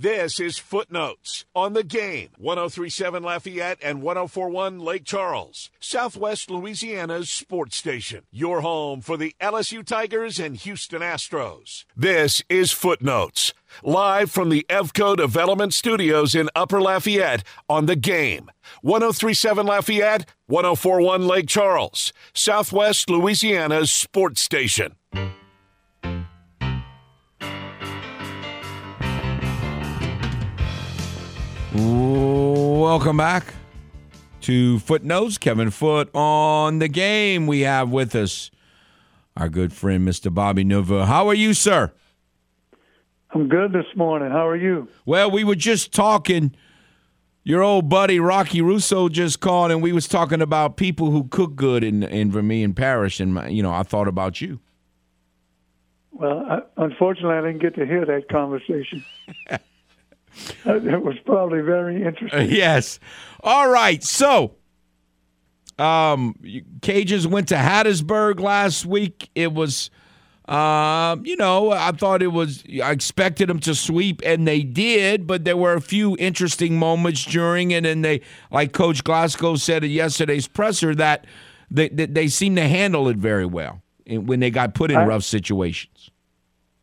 This 0.00 0.38
is 0.38 0.58
Footenotes 0.58 1.44
on 1.56 1.72
the 1.72 1.82
game. 1.82 2.28
1037 2.38 3.20
Lafayette 3.20 3.78
and 3.82 4.00
1041 4.00 4.78
Lake 4.78 5.02
Charles, 5.04 5.70
Southwest 5.80 6.52
Louisiana's 6.52 7.28
sports 7.28 7.78
station. 7.78 8.22
Your 8.30 8.60
home 8.60 9.00
for 9.00 9.16
the 9.16 9.34
LSU 9.40 9.84
Tigers 9.84 10.38
and 10.38 10.54
Houston 10.54 11.02
Astros. 11.02 11.84
This 11.96 12.44
is 12.48 12.70
Footenotes, 12.70 13.52
live 13.82 14.30
from 14.30 14.50
the 14.50 14.64
Evco 14.68 15.16
Development 15.16 15.74
Studios 15.74 16.36
in 16.36 16.48
Upper 16.54 16.80
Lafayette 16.80 17.42
on 17.68 17.86
the 17.86 17.96
game. 17.96 18.52
1037 18.82 19.66
Lafayette, 19.66 20.26
1041 20.46 21.26
Lake 21.26 21.48
Charles, 21.48 22.12
Southwest 22.32 23.10
Louisiana's 23.10 23.90
sports 23.90 24.42
station. 24.42 24.94
Welcome 32.18 33.16
back 33.16 33.54
to 34.40 34.80
Footenotes. 34.80 35.38
Kevin 35.38 35.70
Foote 35.70 36.12
on 36.14 36.80
the 36.80 36.88
game. 36.88 37.46
We 37.46 37.60
have 37.60 37.90
with 37.90 38.16
us 38.16 38.50
our 39.36 39.48
good 39.48 39.72
friend, 39.72 40.06
Mr. 40.06 40.34
Bobby 40.34 40.64
Nova. 40.64 41.06
How 41.06 41.28
are 41.28 41.34
you, 41.34 41.54
sir? 41.54 41.92
I'm 43.30 43.48
good 43.48 43.72
this 43.72 43.86
morning. 43.94 44.32
How 44.32 44.48
are 44.48 44.56
you? 44.56 44.88
Well, 45.06 45.30
we 45.30 45.44
were 45.44 45.54
just 45.54 45.92
talking. 45.92 46.56
Your 47.44 47.62
old 47.62 47.88
buddy 47.88 48.18
Rocky 48.18 48.60
Russo 48.62 49.08
just 49.08 49.38
called, 49.38 49.70
and 49.70 49.80
we 49.80 49.92
was 49.92 50.08
talking 50.08 50.42
about 50.42 50.76
people 50.76 51.12
who 51.12 51.28
cook 51.28 51.54
good 51.54 51.84
in 51.84 52.02
in 52.02 52.32
Vermilion 52.32 52.74
Parish, 52.74 53.20
and 53.20 53.34
my, 53.34 53.46
you 53.46 53.62
know, 53.62 53.72
I 53.72 53.84
thought 53.84 54.08
about 54.08 54.40
you. 54.40 54.58
Well, 56.10 56.44
I, 56.50 56.58
unfortunately, 56.78 57.36
I 57.36 57.42
didn't 57.42 57.62
get 57.62 57.76
to 57.76 57.86
hear 57.86 58.04
that 58.06 58.28
conversation. 58.28 59.04
it 60.64 61.02
was 61.02 61.16
probably 61.24 61.60
very 61.60 62.02
interesting. 62.02 62.50
yes. 62.50 62.98
All 63.40 63.68
right. 63.70 64.02
So, 64.02 64.56
um, 65.78 66.34
Cajuns 66.80 67.26
went 67.26 67.48
to 67.48 67.54
Hattiesburg 67.54 68.40
last 68.40 68.84
week. 68.84 69.30
It 69.34 69.52
was, 69.52 69.90
um, 70.46 71.24
you 71.24 71.36
know, 71.36 71.70
I 71.70 71.92
thought 71.92 72.22
it 72.22 72.32
was. 72.32 72.64
I 72.82 72.90
expected 72.90 73.48
them 73.48 73.60
to 73.60 73.74
sweep, 73.74 74.20
and 74.24 74.46
they 74.46 74.62
did. 74.62 75.26
But 75.26 75.44
there 75.44 75.56
were 75.56 75.74
a 75.74 75.80
few 75.80 76.16
interesting 76.18 76.78
moments 76.78 77.24
during 77.24 77.70
it, 77.70 77.86
and 77.86 78.04
they, 78.04 78.22
like 78.50 78.72
Coach 78.72 79.04
Glasgow 79.04 79.56
said 79.56 79.84
at 79.84 79.90
yesterday's 79.90 80.48
presser, 80.48 80.94
that 80.96 81.26
they 81.70 81.88
they, 81.88 82.06
they 82.06 82.28
seem 82.28 82.56
to 82.56 82.66
handle 82.66 83.08
it 83.08 83.16
very 83.16 83.46
well 83.46 83.82
when 84.08 84.40
they 84.40 84.50
got 84.50 84.74
put 84.74 84.90
in 84.90 84.96
I- 84.96 85.04
rough 85.04 85.22
situations. 85.24 86.10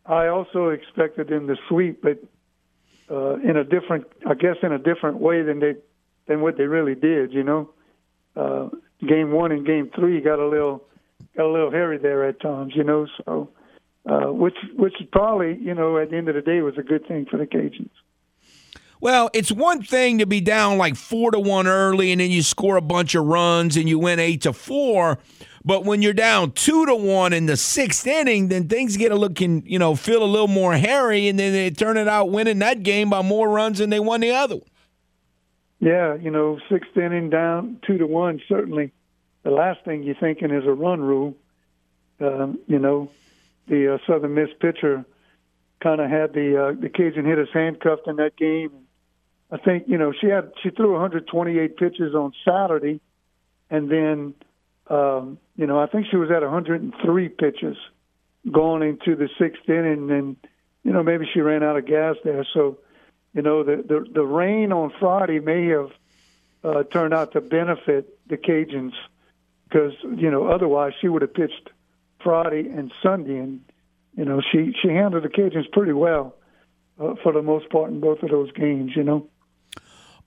I 0.06 0.28
also 0.28 0.68
expected 0.68 1.28
them 1.28 1.48
to 1.48 1.56
sweep, 1.68 2.00
but 2.00 2.22
uh, 3.10 3.36
in 3.36 3.56
a 3.56 3.64
different, 3.64 4.06
I 4.26 4.34
guess, 4.34 4.56
in 4.62 4.72
a 4.72 4.78
different 4.78 5.18
way 5.18 5.42
than 5.42 5.60
they 5.60 5.74
than 6.26 6.40
what 6.40 6.56
they 6.56 6.64
really 6.64 6.94
did. 6.94 7.32
You 7.32 7.44
know, 7.44 7.70
uh, 8.36 8.68
game 9.06 9.32
one 9.32 9.52
and 9.52 9.66
game 9.66 9.90
three 9.94 10.20
got 10.20 10.38
a 10.38 10.48
little 10.48 10.84
got 11.36 11.46
a 11.46 11.52
little 11.52 11.70
hairy 11.70 11.98
there 11.98 12.26
at 12.28 12.40
times. 12.40 12.74
You 12.74 12.84
know, 12.84 13.06
so 13.24 13.50
uh, 14.08 14.32
which 14.32 14.56
which 14.76 14.94
probably 15.12 15.58
you 15.60 15.74
know 15.74 15.98
at 15.98 16.10
the 16.10 16.16
end 16.16 16.28
of 16.28 16.34
the 16.34 16.42
day 16.42 16.60
was 16.60 16.78
a 16.78 16.82
good 16.82 17.06
thing 17.06 17.26
for 17.30 17.36
the 17.36 17.46
Cajuns. 17.46 17.90
Well, 19.00 19.28
it's 19.34 19.52
one 19.52 19.82
thing 19.82 20.18
to 20.18 20.26
be 20.26 20.40
down 20.40 20.78
like 20.78 20.96
four 20.96 21.30
to 21.30 21.38
one 21.38 21.66
early, 21.66 22.12
and 22.12 22.20
then 22.20 22.30
you 22.30 22.42
score 22.42 22.76
a 22.76 22.82
bunch 22.82 23.14
of 23.14 23.26
runs 23.26 23.76
and 23.76 23.88
you 23.88 23.98
win 23.98 24.18
eight 24.18 24.42
to 24.42 24.52
four. 24.52 25.18
But 25.66 25.84
when 25.84 26.00
you're 26.00 26.12
down 26.12 26.52
two 26.52 26.86
to 26.86 26.94
one 26.94 27.32
in 27.32 27.46
the 27.46 27.56
sixth 27.56 28.06
inning, 28.06 28.46
then 28.46 28.68
things 28.68 28.96
get 28.96 29.10
a 29.10 29.16
looking, 29.16 29.64
you 29.66 29.80
know, 29.80 29.96
feel 29.96 30.22
a 30.22 30.24
little 30.24 30.46
more 30.46 30.76
hairy, 30.76 31.26
and 31.26 31.36
then 31.36 31.52
they 31.52 31.70
turn 31.70 31.96
it 31.96 32.06
out 32.06 32.30
winning 32.30 32.60
that 32.60 32.84
game 32.84 33.10
by 33.10 33.20
more 33.22 33.48
runs 33.48 33.78
than 33.78 33.90
they 33.90 33.98
won 33.98 34.20
the 34.20 34.30
other 34.30 34.54
one. 34.54 34.68
Yeah, 35.80 36.14
you 36.14 36.30
know, 36.30 36.60
sixth 36.70 36.96
inning 36.96 37.30
down 37.30 37.80
two 37.84 37.98
to 37.98 38.06
one. 38.06 38.40
Certainly, 38.48 38.92
the 39.42 39.50
last 39.50 39.84
thing 39.84 40.04
you're 40.04 40.14
thinking 40.14 40.52
is 40.52 40.64
a 40.64 40.72
run 40.72 41.00
rule. 41.00 41.34
Um, 42.20 42.60
you 42.68 42.78
know, 42.78 43.10
the 43.66 43.94
uh, 43.94 43.98
Southern 44.06 44.34
Miss 44.34 44.50
pitcher 44.60 45.04
kind 45.82 46.00
of 46.00 46.08
had 46.08 46.32
the 46.32 46.62
uh, 46.62 46.80
the 46.80 46.88
Cajun 46.88 47.24
hit 47.24 47.38
hitters 47.38 47.48
handcuffed 47.52 48.06
in 48.06 48.16
that 48.16 48.36
game. 48.36 48.70
I 49.50 49.56
think 49.56 49.88
you 49.88 49.98
know 49.98 50.12
she 50.12 50.28
had 50.28 50.52
she 50.62 50.70
threw 50.70 50.92
128 50.92 51.76
pitches 51.76 52.14
on 52.14 52.32
Saturday, 52.44 53.00
and 53.68 53.90
then 53.90 54.34
um, 54.88 55.38
you 55.56 55.66
know 55.66 55.78
I 55.78 55.86
think 55.86 56.06
she 56.10 56.16
was 56.16 56.30
at 56.30 56.42
103 56.42 57.28
pitches 57.30 57.76
going 58.50 58.82
into 58.82 59.16
the 59.16 59.28
sixth 59.38 59.68
inning, 59.68 60.10
and 60.10 60.36
you 60.84 60.92
know 60.92 61.02
maybe 61.02 61.26
she 61.32 61.40
ran 61.40 61.62
out 61.62 61.76
of 61.76 61.86
gas 61.86 62.16
there. 62.24 62.46
So 62.52 62.78
you 63.34 63.42
know 63.42 63.62
the 63.62 63.76
the, 63.76 64.06
the 64.12 64.24
rain 64.24 64.72
on 64.72 64.92
Friday 64.98 65.40
may 65.40 65.66
have 65.68 65.90
uh, 66.64 66.82
turned 66.84 67.14
out 67.14 67.32
to 67.32 67.40
benefit 67.40 68.18
the 68.28 68.36
Cajuns 68.36 68.92
because 69.68 69.92
you 70.02 70.30
know 70.30 70.46
otherwise 70.48 70.92
she 71.00 71.08
would 71.08 71.22
have 71.22 71.34
pitched 71.34 71.70
Friday 72.22 72.68
and 72.68 72.92
Sunday, 73.02 73.38
and 73.38 73.60
you 74.16 74.24
know 74.24 74.40
she 74.52 74.74
she 74.80 74.88
handled 74.88 75.24
the 75.24 75.28
Cajuns 75.28 75.70
pretty 75.72 75.92
well 75.92 76.34
uh, 77.00 77.14
for 77.22 77.32
the 77.32 77.42
most 77.42 77.68
part 77.70 77.90
in 77.90 78.00
both 78.00 78.22
of 78.22 78.30
those 78.30 78.52
games. 78.52 78.92
You 78.94 79.04
know. 79.04 79.28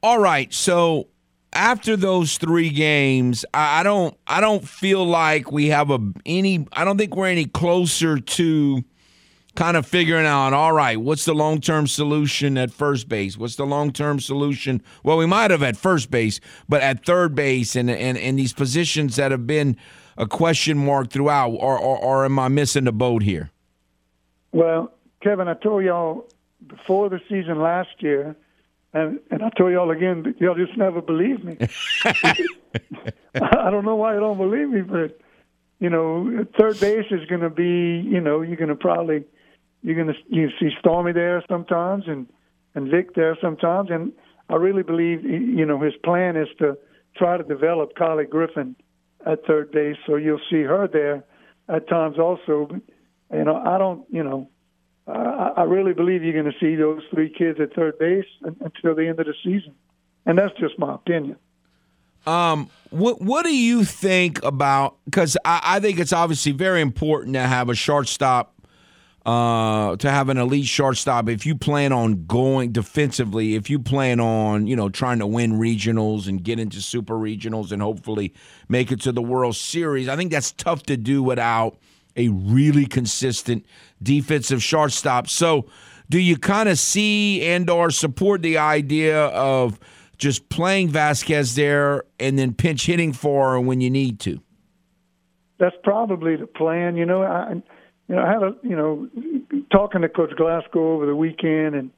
All 0.01 0.19
right, 0.19 0.53
so 0.53 1.07
after 1.53 1.95
those 1.95 2.37
three 2.37 2.69
games, 2.69 3.45
I 3.53 3.83
don't 3.83 4.15
I 4.27 4.41
don't 4.41 4.67
feel 4.67 5.05
like 5.05 5.51
we 5.51 5.67
have 5.67 5.89
a 5.89 5.99
any 6.25 6.67
I 6.73 6.85
don't 6.85 6.97
think 6.97 7.15
we're 7.15 7.27
any 7.27 7.45
closer 7.45 8.19
to 8.19 8.83
kind 9.55 9.75
of 9.75 9.85
figuring 9.85 10.25
out 10.25 10.53
all 10.53 10.73
right, 10.73 10.99
what's 10.99 11.25
the 11.25 11.33
long-term 11.33 11.87
solution 11.87 12.57
at 12.57 12.71
first 12.71 13.09
base? 13.09 13.37
What's 13.37 13.55
the 13.55 13.65
long-term 13.65 14.19
solution? 14.19 14.81
Well, 15.03 15.17
we 15.17 15.25
might 15.25 15.51
have 15.51 15.63
at 15.63 15.75
first 15.75 16.11
base, 16.11 16.39
but 16.67 16.81
at 16.81 17.05
third 17.05 17.35
base 17.35 17.75
and 17.75 17.89
and, 17.89 18.17
and 18.17 18.37
these 18.37 18.53
positions 18.53 19.15
that 19.15 19.31
have 19.31 19.47
been 19.47 19.75
a 20.17 20.27
question 20.27 20.77
mark 20.77 21.09
throughout 21.09 21.51
or, 21.51 21.77
or 21.77 21.97
or 21.97 22.25
am 22.25 22.37
I 22.37 22.47
missing 22.47 22.83
the 22.83 22.91
boat 22.91 23.23
here? 23.23 23.49
Well, 24.51 24.91
Kevin, 25.21 25.47
I 25.47 25.53
told 25.55 25.83
y'all 25.83 26.27
before 26.67 27.09
the 27.09 27.19
season 27.27 27.61
last 27.61 27.89
year, 27.99 28.35
and 28.93 29.19
and 29.31 29.43
I 29.43 29.49
tell 29.55 29.69
y'all 29.69 29.91
again, 29.91 30.35
y'all 30.39 30.55
just 30.55 30.77
never 30.77 31.01
believe 31.01 31.43
me. 31.43 31.57
I 33.35 33.69
don't 33.69 33.85
know 33.85 33.95
why 33.95 34.15
you 34.15 34.19
don't 34.19 34.37
believe 34.37 34.69
me, 34.69 34.81
but 34.81 35.19
you 35.79 35.89
know, 35.89 36.45
third 36.59 36.79
base 36.79 37.05
is 37.11 37.25
going 37.29 37.41
to 37.41 37.49
be, 37.49 38.01
you 38.07 38.19
know, 38.19 38.41
you're 38.41 38.57
going 38.57 38.69
to 38.69 38.75
probably 38.75 39.23
you're 39.81 39.95
going 39.95 40.07
to 40.07 40.19
you 40.27 40.49
see 40.59 40.69
Stormy 40.79 41.13
there 41.13 41.43
sometimes, 41.47 42.05
and 42.07 42.27
and 42.75 42.89
Vic 42.89 43.15
there 43.15 43.37
sometimes, 43.41 43.89
and 43.89 44.11
I 44.49 44.55
really 44.55 44.83
believe, 44.83 45.23
you 45.23 45.65
know, 45.65 45.79
his 45.79 45.93
plan 46.03 46.35
is 46.35 46.47
to 46.57 46.77
try 47.15 47.37
to 47.37 47.43
develop 47.43 47.95
Carly 47.95 48.25
Griffin 48.25 48.75
at 49.25 49.45
third 49.45 49.71
base, 49.71 49.97
so 50.07 50.15
you'll 50.15 50.41
see 50.49 50.63
her 50.63 50.87
there 50.87 51.23
at 51.67 51.87
times 51.87 52.17
also. 52.17 52.67
But 52.69 52.81
you 53.37 53.43
know, 53.43 53.57
I 53.57 53.77
don't, 53.77 54.05
you 54.09 54.23
know, 54.23 54.49
I, 55.09 55.53
I 55.57 55.63
really 55.63 55.93
believe 55.93 56.23
you're 56.23 56.33
going 56.33 56.51
to 56.51 56.59
see 56.59 56.75
those 56.75 57.01
three 57.13 57.29
kids 57.29 57.59
at 57.59 57.73
third 57.73 57.97
base 57.99 58.25
until 58.43 58.95
the 58.95 59.07
end 59.07 59.19
of 59.19 59.25
the 59.25 59.33
season, 59.43 59.75
and 60.25 60.37
that's 60.37 60.57
just 60.59 60.77
my 60.77 60.95
opinion. 60.95 61.37
Um, 62.27 62.69
what 62.89 63.21
what 63.21 63.45
do 63.45 63.55
you 63.55 63.83
think 63.85 64.43
about? 64.43 64.97
Because 65.05 65.37
I, 65.45 65.61
I 65.63 65.79
think 65.79 65.99
it's 65.99 66.13
obviously 66.13 66.51
very 66.51 66.81
important 66.81 67.33
to 67.33 67.41
have 67.41 67.69
a 67.69 67.75
shortstop, 67.75 68.53
uh, 69.25 69.95
to 69.95 70.11
have 70.11 70.29
an 70.29 70.37
elite 70.37 70.65
shortstop. 70.65 71.29
If 71.29 71.45
you 71.45 71.55
plan 71.55 71.93
on 71.93 72.25
going 72.25 72.71
defensively, 72.71 73.55
if 73.55 73.69
you 73.69 73.79
plan 73.79 74.19
on 74.19 74.67
you 74.67 74.75
know 74.75 74.89
trying 74.89 75.19
to 75.19 75.27
win 75.27 75.53
regionals 75.53 76.27
and 76.27 76.43
get 76.43 76.59
into 76.59 76.81
super 76.81 77.15
regionals 77.15 77.71
and 77.71 77.81
hopefully 77.81 78.33
make 78.67 78.91
it 78.91 78.99
to 79.01 79.11
the 79.11 79.21
World 79.21 79.55
Series, 79.55 80.09
I 80.09 80.15
think 80.15 80.31
that's 80.31 80.51
tough 80.51 80.83
to 80.83 80.97
do 80.97 81.23
without 81.23 81.77
a 82.15 82.27
really 82.27 82.85
consistent 82.85 83.65
defensive 84.01 84.63
shortstop. 84.63 85.27
So, 85.29 85.65
do 86.09 86.19
you 86.19 86.37
kind 86.37 86.69
of 86.69 86.79
see 86.79 87.43
and 87.43 87.69
or 87.69 87.91
support 87.91 88.41
the 88.41 88.57
idea 88.57 89.25
of 89.27 89.79
just 90.17 90.49
playing 90.49 90.89
Vasquez 90.89 91.55
there 91.55 92.03
and 92.19 92.37
then 92.37 92.53
pinch 92.53 92.85
hitting 92.85 93.13
for 93.13 93.51
her 93.51 93.59
when 93.59 93.81
you 93.81 93.89
need 93.89 94.19
to? 94.21 94.41
That's 95.59 95.75
probably 95.83 96.35
the 96.35 96.47
plan. 96.47 96.95
You 96.95 97.05
know, 97.05 97.23
I 97.23 97.53
you 97.53 98.15
know 98.15 98.21
I 98.21 98.27
had 98.27 98.43
a 98.43 98.55
you 98.63 98.75
know 98.75 99.09
talking 99.71 100.01
to 100.01 100.09
Coach 100.09 100.35
Glasgow 100.35 100.93
over 100.93 101.05
the 101.05 101.15
weekend, 101.15 101.75
and 101.75 101.91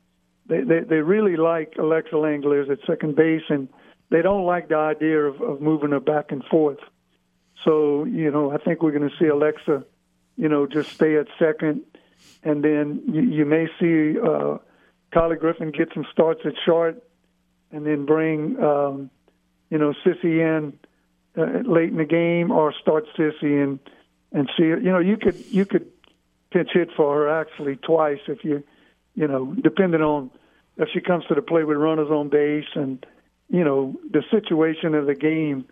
they 0.48 0.62
they, 0.62 0.80
they 0.82 0.96
really 0.98 1.38
like 1.38 1.74
Alexa 1.78 2.14
Langeliers 2.14 2.70
at 2.70 2.80
second 2.88 3.16
base, 3.16 3.44
and 3.50 3.68
they 4.10 4.22
don't 4.22 4.46
like 4.46 4.70
the 4.70 4.78
idea 4.78 5.20
of, 5.20 5.42
of 5.42 5.62
moving 5.62 5.92
her 5.92 6.00
back 6.00 6.32
and 6.32 6.44
forth. 6.46 6.80
So 7.64 8.06
you 8.06 8.32
know, 8.32 8.52
I 8.52 8.58
think 8.58 8.82
we're 8.82 8.92
going 8.98 9.10
to 9.10 9.16
see 9.20 9.28
Alexa, 9.28 9.84
you 10.38 10.50
know, 10.50 10.66
just 10.66 10.92
stay 10.92 11.18
at 11.18 11.28
second, 11.38 11.82
and 12.44 12.64
then 12.64 13.02
you, 13.08 13.22
you 13.22 13.46
may 13.46 13.68
see 13.80 14.20
uh, 14.20 14.58
Kylie 15.14 15.40
Griffin 15.40 15.72
get 15.72 15.90
some 15.94 16.06
starts 16.12 16.42
at 16.46 16.54
short, 16.66 17.02
and 17.72 17.86
then 17.86 18.06
bring 18.06 18.62
um, 18.62 19.10
you 19.70 19.78
know 19.78 19.94
Sissy 20.06 20.40
in 20.40 20.78
uh, 21.38 21.62
late 21.66 21.90
in 21.90 21.98
the 21.98 22.06
game 22.06 22.52
or 22.52 22.74
start 22.82 23.06
Sissy 23.18 23.64
and 23.64 23.80
and 24.32 24.50
see 24.58 24.64
you 24.64 24.80
know 24.92 25.00
you 25.00 25.18
could 25.18 25.44
you 25.50 25.66
could 25.66 25.88
pinch 26.52 26.70
hit 26.74 26.90
for 26.96 27.16
her 27.16 27.42
actually 27.42 27.78
twice 27.78 28.20
if 28.28 28.44
you 28.44 28.64
you 29.16 29.28
know 29.28 29.54
depending 29.64 30.02
on 30.02 30.30
if 30.78 30.90
she 30.94 31.02
comes 31.02 31.26
to 31.28 31.36
the 31.36 31.42
plate 31.42 31.66
with 31.66 31.78
runners 31.78 32.10
on 32.10 32.30
base 32.30 32.68
and 32.76 33.06
you 33.50 33.64
know 33.64 33.96
the 34.12 34.24
situation 34.32 34.96
of 34.96 35.06
the 35.06 35.16
game 35.16 35.66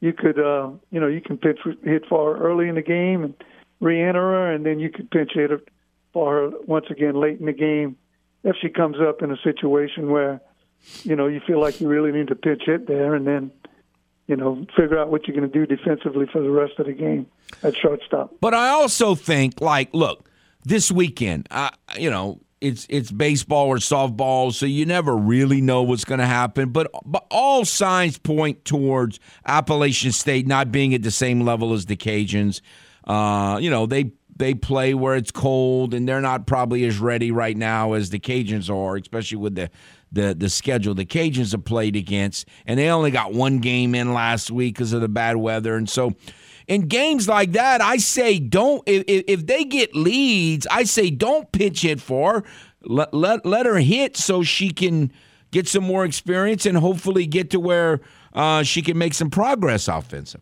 you 0.00 0.12
could 0.12 0.38
uh 0.38 0.70
you 0.90 1.00
know 1.00 1.06
you 1.08 1.20
can 1.20 1.36
pinch 1.38 1.60
hit 1.82 2.04
for 2.08 2.34
her 2.36 2.42
early 2.42 2.68
in 2.68 2.74
the 2.74 2.82
game 2.82 3.22
and 3.24 3.34
re-enter 3.80 4.20
her 4.20 4.52
and 4.52 4.64
then 4.64 4.78
you 4.78 4.90
could 4.90 5.10
pinch 5.10 5.32
hit 5.34 5.50
for 6.16 6.32
her 6.32 6.50
once 6.66 6.86
again 6.88 7.14
late 7.14 7.38
in 7.38 7.44
the 7.44 7.52
game 7.52 7.94
if 8.42 8.56
she 8.62 8.70
comes 8.70 8.96
up 8.98 9.20
in 9.20 9.30
a 9.30 9.36
situation 9.44 10.10
where 10.10 10.40
you 11.02 11.14
know 11.14 11.26
you 11.26 11.40
feel 11.46 11.60
like 11.60 11.78
you 11.78 11.88
really 11.88 12.10
need 12.10 12.28
to 12.28 12.34
pitch 12.34 12.62
hit 12.64 12.86
there 12.86 13.14
and 13.14 13.26
then 13.26 13.50
you 14.26 14.36
know, 14.36 14.66
figure 14.76 14.98
out 14.98 15.10
what 15.10 15.26
you're 15.26 15.36
going 15.36 15.50
to 15.50 15.58
do 15.58 15.66
defensively 15.66 16.26
for 16.32 16.42
the 16.42 16.50
rest 16.50 16.72
of 16.78 16.86
the 16.86 16.92
game 16.92 17.26
at 17.62 17.76
shortstop. 17.76 18.34
But 18.40 18.54
I 18.54 18.70
also 18.70 19.14
think, 19.14 19.60
like, 19.60 19.94
look, 19.94 20.28
this 20.64 20.90
weekend, 20.90 21.46
uh, 21.50 21.70
you 21.96 22.10
know, 22.10 22.40
it's 22.60 22.86
it's 22.88 23.12
baseball 23.12 23.68
or 23.68 23.76
softball, 23.76 24.52
so 24.52 24.66
you 24.66 24.86
never 24.86 25.16
really 25.16 25.60
know 25.60 25.82
what's 25.82 26.04
going 26.04 26.18
to 26.18 26.26
happen. 26.26 26.70
But 26.70 26.90
but 27.04 27.26
all 27.30 27.64
signs 27.64 28.18
point 28.18 28.64
towards 28.64 29.20
Appalachian 29.46 30.10
State 30.10 30.46
not 30.46 30.72
being 30.72 30.94
at 30.94 31.02
the 31.02 31.10
same 31.10 31.42
level 31.42 31.72
as 31.72 31.86
the 31.86 31.96
Cajuns. 31.96 32.62
Uh, 33.04 33.58
you 33.60 33.70
know, 33.70 33.86
they 33.86 34.10
they 34.36 34.54
play 34.54 34.94
where 34.94 35.16
it's 35.16 35.30
cold, 35.30 35.94
and 35.94 36.08
they're 36.08 36.20
not 36.20 36.46
probably 36.46 36.84
as 36.84 36.98
ready 36.98 37.30
right 37.30 37.56
now 37.56 37.94
as 37.94 38.10
the 38.10 38.18
Cajuns 38.18 38.70
are, 38.70 38.96
especially 38.96 39.38
with 39.38 39.54
the 39.54 39.70
the 40.12 40.34
the 40.34 40.48
schedule 40.48 40.94
the 40.94 41.06
Cajuns 41.06 41.52
have 41.52 41.64
played 41.64 41.96
against, 41.96 42.48
and 42.66 42.78
they 42.78 42.88
only 42.88 43.10
got 43.10 43.32
one 43.32 43.58
game 43.58 43.94
in 43.94 44.12
last 44.12 44.50
week 44.50 44.74
because 44.74 44.92
of 44.92 45.00
the 45.00 45.08
bad 45.08 45.36
weather, 45.36 45.76
and 45.76 45.88
so. 45.88 46.14
In 46.68 46.88
games 46.88 47.28
like 47.28 47.52
that, 47.52 47.80
I 47.80 47.96
say 47.98 48.40
don't. 48.40 48.82
If, 48.86 49.04
if 49.06 49.46
they 49.46 49.62
get 49.62 49.94
leads, 49.94 50.66
I 50.68 50.82
say 50.82 51.10
don't 51.10 51.52
pitch 51.52 51.84
it 51.84 52.00
for. 52.00 52.42
Let, 52.82 53.14
let 53.14 53.46
let 53.46 53.66
her 53.66 53.76
hit 53.76 54.16
so 54.16 54.42
she 54.42 54.70
can 54.70 55.12
get 55.52 55.68
some 55.68 55.84
more 55.84 56.04
experience 56.04 56.66
and 56.66 56.76
hopefully 56.76 57.24
get 57.24 57.50
to 57.50 57.60
where 57.60 58.00
uh, 58.32 58.64
she 58.64 58.82
can 58.82 58.98
make 58.98 59.14
some 59.14 59.30
progress 59.30 59.86
offensive. 59.86 60.40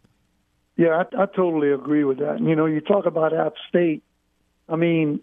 Yeah, 0.77 1.05
I, 1.13 1.23
I 1.23 1.27
totally 1.27 1.71
agree 1.71 2.05
with 2.05 2.19
that. 2.19 2.41
You 2.41 2.57
know, 2.57 2.67
you 2.67 2.81
talk 2.81 3.07
about 3.07 3.33
App 3.33 3.55
State. 3.69 4.03
I 4.69 4.77
mean, 4.77 5.21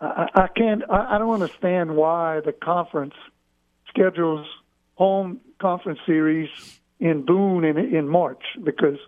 I, 0.00 0.28
I 0.34 0.48
can't. 0.48 0.82
I, 0.90 1.16
I 1.16 1.18
don't 1.18 1.34
understand 1.34 1.96
why 1.96 2.40
the 2.40 2.52
conference 2.52 3.14
schedules 3.88 4.46
home 4.94 5.40
conference 5.60 6.00
series 6.06 6.48
in 7.00 7.24
Boone 7.24 7.64
in 7.64 7.76
in 7.76 8.08
March 8.08 8.42
because 8.62 8.98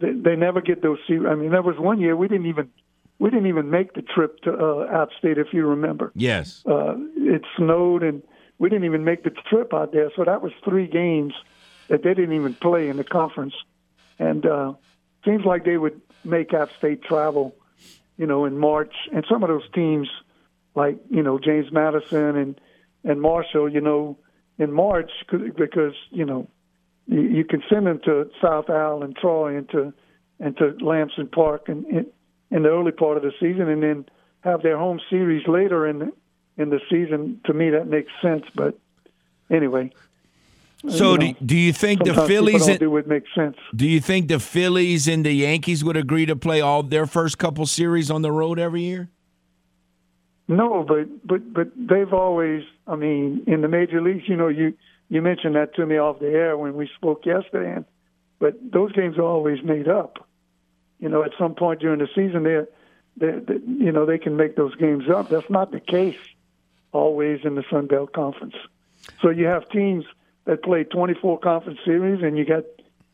they, 0.00 0.12
they 0.12 0.36
never 0.36 0.60
get 0.60 0.82
those 0.82 0.98
series. 1.06 1.26
I 1.30 1.34
mean, 1.34 1.50
there 1.50 1.62
was 1.62 1.78
one 1.78 2.00
year 2.00 2.16
we 2.16 2.28
didn't 2.28 2.46
even 2.46 2.70
we 3.18 3.30
didn't 3.30 3.46
even 3.46 3.70
make 3.70 3.94
the 3.94 4.02
trip 4.02 4.40
to 4.42 4.52
uh, 4.52 5.02
App 5.02 5.10
State, 5.18 5.38
if 5.38 5.48
you 5.52 5.66
remember. 5.66 6.12
Yes, 6.14 6.62
uh, 6.66 6.94
it 7.16 7.42
snowed 7.56 8.02
and 8.02 8.22
we 8.58 8.68
didn't 8.68 8.84
even 8.84 9.04
make 9.04 9.24
the 9.24 9.30
trip 9.30 9.72
out 9.72 9.92
there. 9.92 10.10
So 10.16 10.24
that 10.24 10.42
was 10.42 10.52
three 10.64 10.86
games 10.86 11.32
that 11.88 12.02
they 12.02 12.14
didn't 12.14 12.34
even 12.34 12.54
play 12.54 12.88
in 12.88 12.96
the 12.96 13.04
conference, 13.04 13.54
and 14.18 14.44
uh, 14.44 14.74
seems 15.24 15.44
like 15.44 15.64
they 15.64 15.76
would 15.76 16.00
make 16.24 16.52
App 16.54 16.70
State 16.78 17.02
travel, 17.02 17.54
you 18.16 18.26
know, 18.26 18.44
in 18.44 18.58
March. 18.58 18.94
And 19.12 19.24
some 19.28 19.42
of 19.42 19.48
those 19.48 19.68
teams, 19.74 20.08
like 20.74 20.98
you 21.10 21.22
know 21.22 21.38
James 21.38 21.70
Madison 21.72 22.36
and 22.36 22.60
and 23.04 23.20
Marshall, 23.20 23.68
you 23.70 23.80
know, 23.80 24.18
in 24.58 24.72
March 24.72 25.10
because 25.30 25.94
you 26.10 26.24
know 26.24 26.48
you, 27.06 27.20
you 27.20 27.44
can 27.44 27.62
send 27.68 27.86
them 27.86 28.00
to 28.04 28.30
South 28.40 28.70
Al 28.70 29.02
and 29.02 29.16
Troy 29.16 29.56
and 29.56 29.68
to 29.70 29.92
and 30.40 30.56
to 30.56 30.76
Lamson 30.80 31.28
Park 31.28 31.68
and 31.68 31.86
in 31.86 32.06
in 32.50 32.62
the 32.64 32.68
early 32.68 32.92
part 32.92 33.16
of 33.16 33.22
the 33.22 33.32
season, 33.40 33.68
and 33.68 33.82
then 33.82 34.04
have 34.40 34.62
their 34.62 34.76
home 34.76 35.00
series 35.08 35.46
later 35.48 35.86
in 35.86 36.00
the, 36.00 36.12
in 36.58 36.68
the 36.68 36.80
season. 36.90 37.40
To 37.46 37.54
me, 37.54 37.70
that 37.70 37.86
makes 37.86 38.12
sense. 38.20 38.44
But 38.54 38.78
anyway. 39.50 39.92
So, 40.88 41.16
do, 41.16 41.32
do 41.44 41.56
you 41.56 41.72
think 41.72 42.02
the 42.02 42.14
Phillies 42.26 42.66
and, 42.66 42.78
do 42.80 42.90
would 42.90 43.06
make 43.06 43.24
sense? 43.34 43.56
Do 43.74 43.86
you 43.86 44.00
think 44.00 44.26
the 44.28 44.40
Phillies 44.40 45.06
and 45.06 45.24
the 45.24 45.32
Yankees 45.32 45.84
would 45.84 45.96
agree 45.96 46.26
to 46.26 46.34
play 46.34 46.60
all 46.60 46.82
their 46.82 47.06
first 47.06 47.38
couple 47.38 47.66
series 47.66 48.10
on 48.10 48.22
the 48.22 48.32
road 48.32 48.58
every 48.58 48.82
year? 48.82 49.08
No, 50.48 50.84
but 50.86 51.26
but 51.26 51.52
but 51.52 51.68
they've 51.76 52.12
always. 52.12 52.64
I 52.88 52.96
mean, 52.96 53.44
in 53.46 53.60
the 53.60 53.68
major 53.68 54.02
leagues, 54.02 54.24
you 54.28 54.36
know, 54.36 54.48
you 54.48 54.74
you 55.08 55.22
mentioned 55.22 55.54
that 55.54 55.74
to 55.76 55.86
me 55.86 55.98
off 55.98 56.18
the 56.18 56.30
air 56.30 56.56
when 56.58 56.74
we 56.74 56.90
spoke 56.96 57.24
yesterday, 57.24 57.76
and 57.76 57.84
but 58.40 58.54
those 58.72 58.90
games 58.92 59.18
are 59.18 59.22
always 59.22 59.62
made 59.62 59.86
up. 59.86 60.28
You 60.98 61.08
know, 61.08 61.22
at 61.22 61.30
some 61.38 61.54
point 61.54 61.80
during 61.80 62.00
the 62.00 62.08
season, 62.08 62.42
they 62.42 62.64
they 63.16 63.54
you 63.66 63.92
know 63.92 64.04
they 64.04 64.18
can 64.18 64.36
make 64.36 64.56
those 64.56 64.74
games 64.74 65.04
up. 65.08 65.28
That's 65.28 65.48
not 65.48 65.70
the 65.70 65.80
case 65.80 66.18
always 66.90 67.40
in 67.44 67.54
the 67.54 67.64
Sun 67.70 67.86
Belt 67.86 68.12
Conference. 68.12 68.54
So 69.20 69.30
you 69.30 69.46
have 69.46 69.68
teams 69.68 70.04
that 70.44 70.62
play 70.62 70.84
24 70.84 71.38
conference 71.40 71.78
series, 71.84 72.22
and 72.22 72.36
you 72.36 72.44
got 72.44 72.64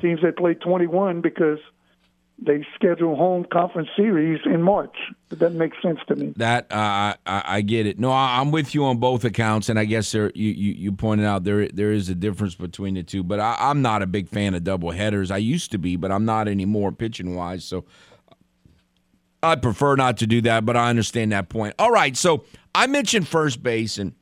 teams 0.01 0.21
that 0.23 0.37
play 0.37 0.55
21 0.55 1.21
because 1.21 1.59
they 2.41 2.65
schedule 2.75 3.17
home 3.17 3.45
conference 3.53 3.89
series 3.97 4.41
in 4.45 4.63
March. 4.63 4.97
That 5.29 5.41
doesn't 5.41 5.59
make 5.59 5.73
sense 5.83 5.99
to 6.07 6.15
me. 6.15 6.33
That 6.37 6.71
uh, 6.71 7.15
I, 7.27 7.43
I 7.45 7.61
get 7.63 7.87
it. 7.87 7.99
No, 7.99 8.13
I, 8.13 8.41
am 8.41 8.53
with 8.53 8.75
you 8.75 8.85
on 8.85 8.99
both 8.99 9.25
accounts, 9.25 9.69
and 9.69 9.79
I 9.79 9.85
guess 9.85 10.13
there 10.13 10.31
you, 10.35 10.51
you, 10.51 10.73
you 10.75 10.93
pointed 10.93 11.27
out 11.27 11.45
there 11.45 11.67
there 11.69 11.93
is 11.93 12.09
a 12.09 12.15
difference 12.15 12.55
between 12.55 12.95
the 12.95 13.03
two. 13.03 13.25
But 13.25 13.41
I, 13.41 13.57
I'm 13.59 13.83
not 13.83 14.03
a 14.03 14.07
big 14.07 14.29
fan 14.29 14.55
of 14.55 14.63
double 14.63 14.93
headers. 14.93 15.31
I 15.31 15.39
used 15.39 15.73
to 15.73 15.79
be, 15.79 15.97
but 15.97 16.13
I'm 16.13 16.25
not 16.25 16.47
anymore 16.47 16.93
pitching 16.93 17.35
wise. 17.35 17.65
So 17.65 17.85
I 19.43 19.57
prefer 19.57 19.97
not 19.97 20.19
to 20.19 20.27
do 20.27 20.41
that. 20.43 20.65
But 20.65 20.77
I 20.77 20.91
understand 20.91 21.33
that 21.33 21.49
point. 21.49 21.75
All 21.79 21.91
right, 21.91 22.17
so 22.17 22.45
I 22.73 22.87
mentioned 22.87 23.27
first 23.27 23.63
base 23.65 23.99
and 23.99 24.15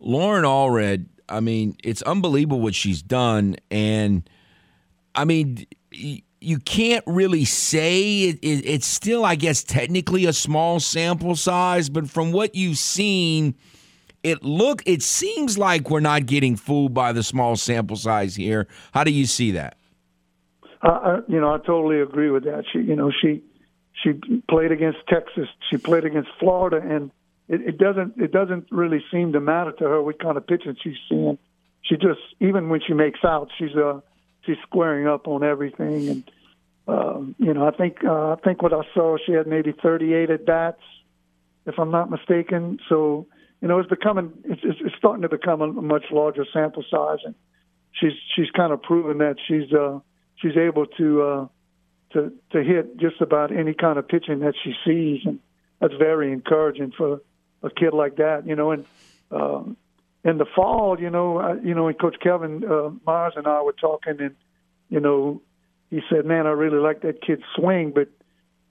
Lauren 0.00 0.44
Allred. 0.44 1.06
I 1.28 1.40
mean, 1.40 1.76
it's 1.84 2.02
unbelievable 2.02 2.60
what 2.60 2.74
she's 2.74 3.02
done, 3.02 3.56
and 3.70 4.28
I 5.14 5.24
mean 5.24 5.66
you 6.40 6.58
can't 6.58 7.04
really 7.06 7.44
say 7.44 8.22
it, 8.22 8.38
it, 8.40 8.64
it's 8.66 8.86
still, 8.86 9.24
I 9.24 9.34
guess, 9.34 9.62
technically 9.62 10.24
a 10.24 10.32
small 10.32 10.80
sample 10.80 11.36
size, 11.36 11.90
but 11.90 12.08
from 12.08 12.32
what 12.32 12.54
you've 12.54 12.78
seen, 12.78 13.54
it 14.22 14.42
look 14.42 14.82
it 14.86 15.02
seems 15.02 15.58
like 15.58 15.90
we're 15.90 16.00
not 16.00 16.26
getting 16.26 16.56
fooled 16.56 16.94
by 16.94 17.12
the 17.12 17.22
small 17.22 17.56
sample 17.56 17.96
size 17.96 18.34
here. 18.34 18.66
How 18.92 19.04
do 19.04 19.10
you 19.10 19.26
see 19.26 19.52
that? 19.52 19.76
Uh, 20.82 21.20
you 21.28 21.40
know, 21.40 21.54
I 21.54 21.58
totally 21.58 22.00
agree 22.00 22.30
with 22.30 22.44
that. 22.44 22.64
She, 22.72 22.80
you 22.80 22.96
know, 22.96 23.10
she 23.10 23.42
she 24.02 24.18
played 24.48 24.72
against 24.72 24.98
Texas, 25.08 25.48
she 25.70 25.76
played 25.76 26.04
against 26.04 26.30
Florida, 26.38 26.80
and 26.82 27.10
it, 27.50 27.60
it 27.62 27.78
doesn't 27.78 28.14
it 28.16 28.30
doesn't 28.30 28.68
really 28.70 29.04
seem 29.10 29.32
to 29.32 29.40
matter 29.40 29.72
to 29.72 29.84
her 29.84 30.00
what 30.00 30.20
kind 30.20 30.36
of 30.36 30.46
pitching 30.46 30.76
she's 30.80 30.96
seeing. 31.08 31.36
She 31.82 31.96
just 31.96 32.20
even 32.38 32.68
when 32.68 32.80
she 32.86 32.94
makes 32.94 33.24
out, 33.24 33.48
she's 33.58 33.74
uh, 33.74 34.00
she's 34.46 34.56
squaring 34.62 35.08
up 35.08 35.26
on 35.26 35.42
everything. 35.42 36.08
And 36.08 36.30
um, 36.86 37.34
you 37.38 37.52
know, 37.52 37.66
I 37.66 37.72
think 37.72 38.04
uh, 38.04 38.32
I 38.32 38.36
think 38.44 38.62
what 38.62 38.72
I 38.72 38.82
saw, 38.94 39.18
she 39.26 39.32
had 39.32 39.48
maybe 39.48 39.72
38 39.72 40.30
at 40.30 40.46
bats, 40.46 40.80
if 41.66 41.76
I'm 41.76 41.90
not 41.90 42.08
mistaken. 42.08 42.78
So 42.88 43.26
you 43.60 43.66
know, 43.66 43.80
it's 43.80 43.90
becoming 43.90 44.32
it's, 44.44 44.62
it's 44.64 44.94
starting 44.96 45.22
to 45.22 45.28
become 45.28 45.60
a 45.60 45.72
much 45.72 46.04
larger 46.12 46.46
sample 46.52 46.84
size, 46.88 47.18
and 47.24 47.34
she's 47.92 48.12
she's 48.36 48.50
kind 48.52 48.72
of 48.72 48.80
proven 48.80 49.18
that 49.18 49.36
she's 49.48 49.72
uh, 49.72 49.98
she's 50.36 50.56
able 50.56 50.86
to 50.86 51.22
uh, 51.22 51.46
to 52.12 52.32
to 52.52 52.62
hit 52.62 52.96
just 52.96 53.20
about 53.20 53.50
any 53.50 53.74
kind 53.74 53.98
of 53.98 54.06
pitching 54.06 54.38
that 54.40 54.54
she 54.62 54.72
sees, 54.84 55.22
and 55.26 55.40
that's 55.80 55.94
very 55.98 56.32
encouraging 56.32 56.92
for 56.96 57.20
a 57.62 57.70
kid 57.70 57.92
like 57.92 58.16
that. 58.16 58.46
You 58.46 58.56
know, 58.56 58.70
and 58.72 58.84
um, 59.30 59.76
in 60.24 60.38
the 60.38 60.46
fall, 60.54 60.98
you 61.00 61.10
know, 61.10 61.38
uh, 61.38 61.54
you 61.62 61.74
know, 61.74 61.88
and 61.88 61.98
Coach 61.98 62.16
Kevin 62.22 62.64
uh, 62.64 62.90
Mars 63.06 63.34
and 63.36 63.46
I 63.46 63.62
were 63.62 63.72
talking, 63.72 64.20
and 64.20 64.36
you 64.88 65.00
know, 65.00 65.40
he 65.90 66.00
said, 66.10 66.24
"Man, 66.24 66.46
I 66.46 66.50
really 66.50 66.78
like 66.78 67.02
that 67.02 67.22
kid's 67.22 67.42
swing, 67.56 67.92
but 67.94 68.08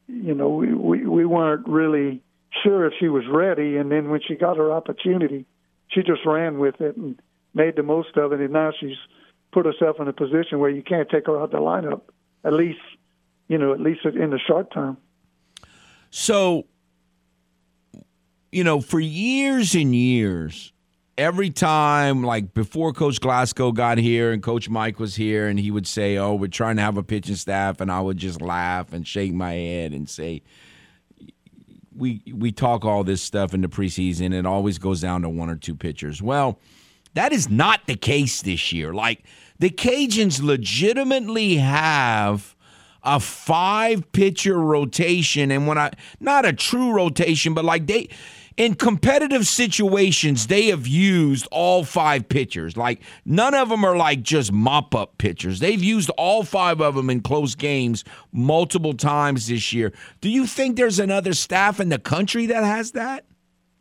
you 0.08 0.34
know, 0.34 0.50
we, 0.50 0.74
we 0.74 1.06
we 1.06 1.26
weren't 1.26 1.68
really 1.68 2.22
sure 2.64 2.86
if 2.86 2.94
she 3.00 3.08
was 3.08 3.24
ready." 3.32 3.78
And 3.78 3.92
then 3.92 4.10
when 4.10 4.22
she 4.28 4.36
got 4.36 4.58
her 4.58 4.72
opportunity, 4.72 5.46
she 5.88 6.02
just 6.02 6.26
ran 6.26 6.60
with 6.60 6.82
it, 6.82 6.96
and 6.96 7.20
made 7.54 7.76
the 7.76 7.84
most 7.84 8.16
of 8.16 8.32
it, 8.34 8.40
and 8.40 8.54
now 8.54 8.72
she's 8.80 8.98
put 9.52 9.66
herself 9.66 9.98
in 10.00 10.08
a 10.08 10.14
position 10.14 10.60
where 10.60 10.70
you 10.70 10.84
can't 10.84 11.10
take 11.10 11.26
her 11.26 11.38
out 11.38 11.46
of 11.46 11.52
the 11.52 11.58
lineup. 11.58 12.02
At 12.44 12.54
least, 12.54 12.80
you 13.48 13.58
know, 13.58 13.74
at 13.74 13.80
least 13.80 14.06
in 14.06 14.30
the 14.30 14.40
short 14.40 14.72
term. 14.72 14.98
So, 16.12 16.66
you 18.52 18.64
know, 18.64 18.82
for 18.82 19.00
years 19.00 19.76
and 19.76 19.96
years, 19.96 20.74
every 21.18 21.50
time, 21.50 22.24
like 22.24 22.54
before 22.54 22.94
Coach 22.94 23.20
Glasgow 23.20 23.72
got 23.72 23.98
here 23.98 24.32
and 24.32 24.42
Coach 24.42 24.70
Mike 24.70 25.00
was 25.00 25.16
here, 25.16 25.48
and 25.48 25.60
he 25.60 25.70
would 25.70 25.86
say, 25.86 26.18
"Oh, 26.18 26.34
we're 26.36 26.48
trying 26.48 26.78
to 26.78 26.82
have 26.82 26.98
a 26.98 27.04
pitching 27.04 27.36
staff," 27.36 27.82
and 27.82 27.92
I 27.92 28.02
would 28.02 28.18
just 28.18 28.42
laugh 28.42 28.94
and 28.94 29.06
shake 29.06 29.34
my 29.34 29.54
head 29.54 29.92
and 29.92 30.10
say, 30.10 30.42
"We 31.96 32.22
we 32.34 32.52
talk 32.52 32.86
all 32.86 33.04
this 33.04 33.22
stuff 33.22 33.54
in 33.54 33.62
the 33.62 33.68
preseason. 33.68 34.34
It 34.34 34.46
always 34.46 34.80
goes 34.80 35.02
down 35.02 35.22
to 35.24 35.30
one 35.30 35.50
or 35.50 35.56
two 35.56 35.76
pitchers." 35.76 36.22
Well, 36.22 36.60
that 37.14 37.32
is 37.32 37.50
not 37.50 37.86
the 37.86 37.96
case 37.96 38.42
this 38.42 38.72
year. 38.72 38.94
Like 38.94 39.24
the 39.60 39.70
Cajuns 39.70 40.42
legitimately 40.42 41.58
have 41.58 42.56
a 43.04 43.20
five 43.20 44.12
pitcher 44.12 44.58
rotation, 44.58 45.52
and 45.52 45.68
when 45.68 45.78
I 45.78 45.92
not 46.20 46.46
a 46.46 46.54
true 46.54 46.92
rotation, 46.92 47.54
but 47.54 47.66
like 47.66 47.88
they 47.88 48.10
in 48.58 48.76
competitive 48.76 49.48
situations, 49.48 50.48
they 50.48 50.68
have 50.68 50.88
used 50.88 51.48
all 51.52 51.84
five 51.84 52.28
pitchers. 52.28 52.76
Like 52.76 53.02
none 53.26 53.54
of 53.54 53.70
them 53.70 53.84
are 53.84 53.96
like 53.96 54.22
just 54.22 54.52
mop 54.52 54.96
up 54.96 55.18
pitchers. 55.18 55.60
They've 55.60 55.84
used 55.84 56.10
all 56.18 56.44
five 56.44 56.82
of 56.82 56.96
them 56.96 57.10
in 57.10 57.22
close 57.22 57.56
games 57.56 58.04
multiple 58.32 58.94
times 58.94 59.48
this 59.48 59.74
year. 59.74 59.94
Do 60.22 60.30
you 60.30 60.46
think 60.46 60.76
there's 60.76 61.00
another 61.00 61.34
staff 61.34 61.80
in 61.80 61.90
the 61.90 62.00
country 62.00 62.48
that 62.48 62.64
has 62.64 62.92
that? 62.92 63.26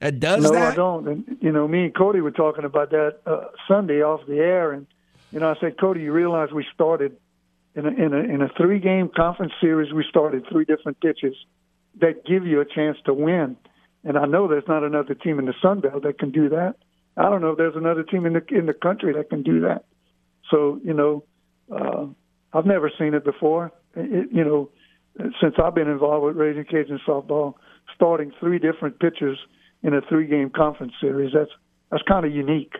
That 0.01 0.20
does 0.20 0.45
no, 0.45 0.53
that? 0.53 0.59
No, 0.61 0.66
I 0.66 0.74
don't. 0.74 1.09
And 1.09 1.39
you 1.40 1.51
know, 1.51 1.66
me 1.66 1.85
and 1.85 1.95
Cody 1.95 2.20
were 2.20 2.31
talking 2.31 2.65
about 2.65 2.90
that 2.90 3.19
uh, 3.27 3.47
Sunday 3.66 4.03
off 4.03 4.20
the 4.28 4.39
air, 4.39 4.73
and 4.73 4.86
you 5.32 5.40
know, 5.40 5.51
I 5.51 5.57
said, 5.61 5.78
Cody, 5.78 6.03
you 6.03 6.12
realize 6.12 6.53
we 6.53 6.65
started 6.73 7.16
in 7.74 7.85
a, 7.85 7.89
in 7.89 8.15
a 8.15 8.19
in 8.19 8.43
a 8.43 8.49
three 8.57 8.78
game 8.78 9.09
conference 9.09 9.53
series. 9.61 9.93
We 9.93 10.05
started 10.09 10.47
three 10.51 10.65
different 10.65 11.01
pitches 11.01 11.35
that 12.01 12.24
give 12.24 12.47
you 12.47 12.61
a 12.61 12.65
chance 12.65 12.97
to 13.07 13.12
win 13.12 13.57
and 14.09 14.16
I 14.16 14.24
know 14.24 14.48
there's 14.48 14.66
not 14.66 14.82
another 14.82 15.14
team 15.14 15.39
in 15.39 15.44
the 15.44 15.55
Sun 15.60 15.80
Belt 15.80 16.02
that 16.02 16.18
can 16.18 16.30
do 16.30 16.48
that. 16.48 16.76
I 17.18 17.24
don't 17.24 17.43
know 17.43 17.51
if 17.51 17.59
there's 17.59 17.76
another 17.76 18.02
team 18.02 18.24
in 18.24 18.32
the 18.32 18.43
in 18.51 18.64
the 18.64 18.72
country 18.72 19.12
that 19.12 19.28
can 19.28 19.43
do 19.43 19.60
that. 19.60 19.85
So 20.51 20.80
you 20.82 20.94
know, 20.94 21.24
uh, 21.70 22.06
I've 22.56 22.64
never 22.64 22.90
seen 22.98 23.12
it 23.12 23.24
before. 23.24 23.70
It, 23.94 24.30
you 24.32 24.44
know, 24.44 24.70
since 25.40 25.56
I've 25.62 25.74
been 25.74 25.89
involved 25.89 26.24
with 26.24 26.36
Raging 26.36 26.64
Cajun 26.64 27.01
softball, 27.06 27.55
starting 27.94 28.32
three 28.40 28.59
different 28.59 28.98
pitchers 28.98 29.39
in 29.82 29.93
a 29.93 30.01
three-game 30.01 30.51
conference 30.56 30.94
series 31.01 31.32
that's 31.35 31.51
that's 31.90 32.02
kind 32.05 32.24
of 32.24 32.32
unique. 32.32 32.72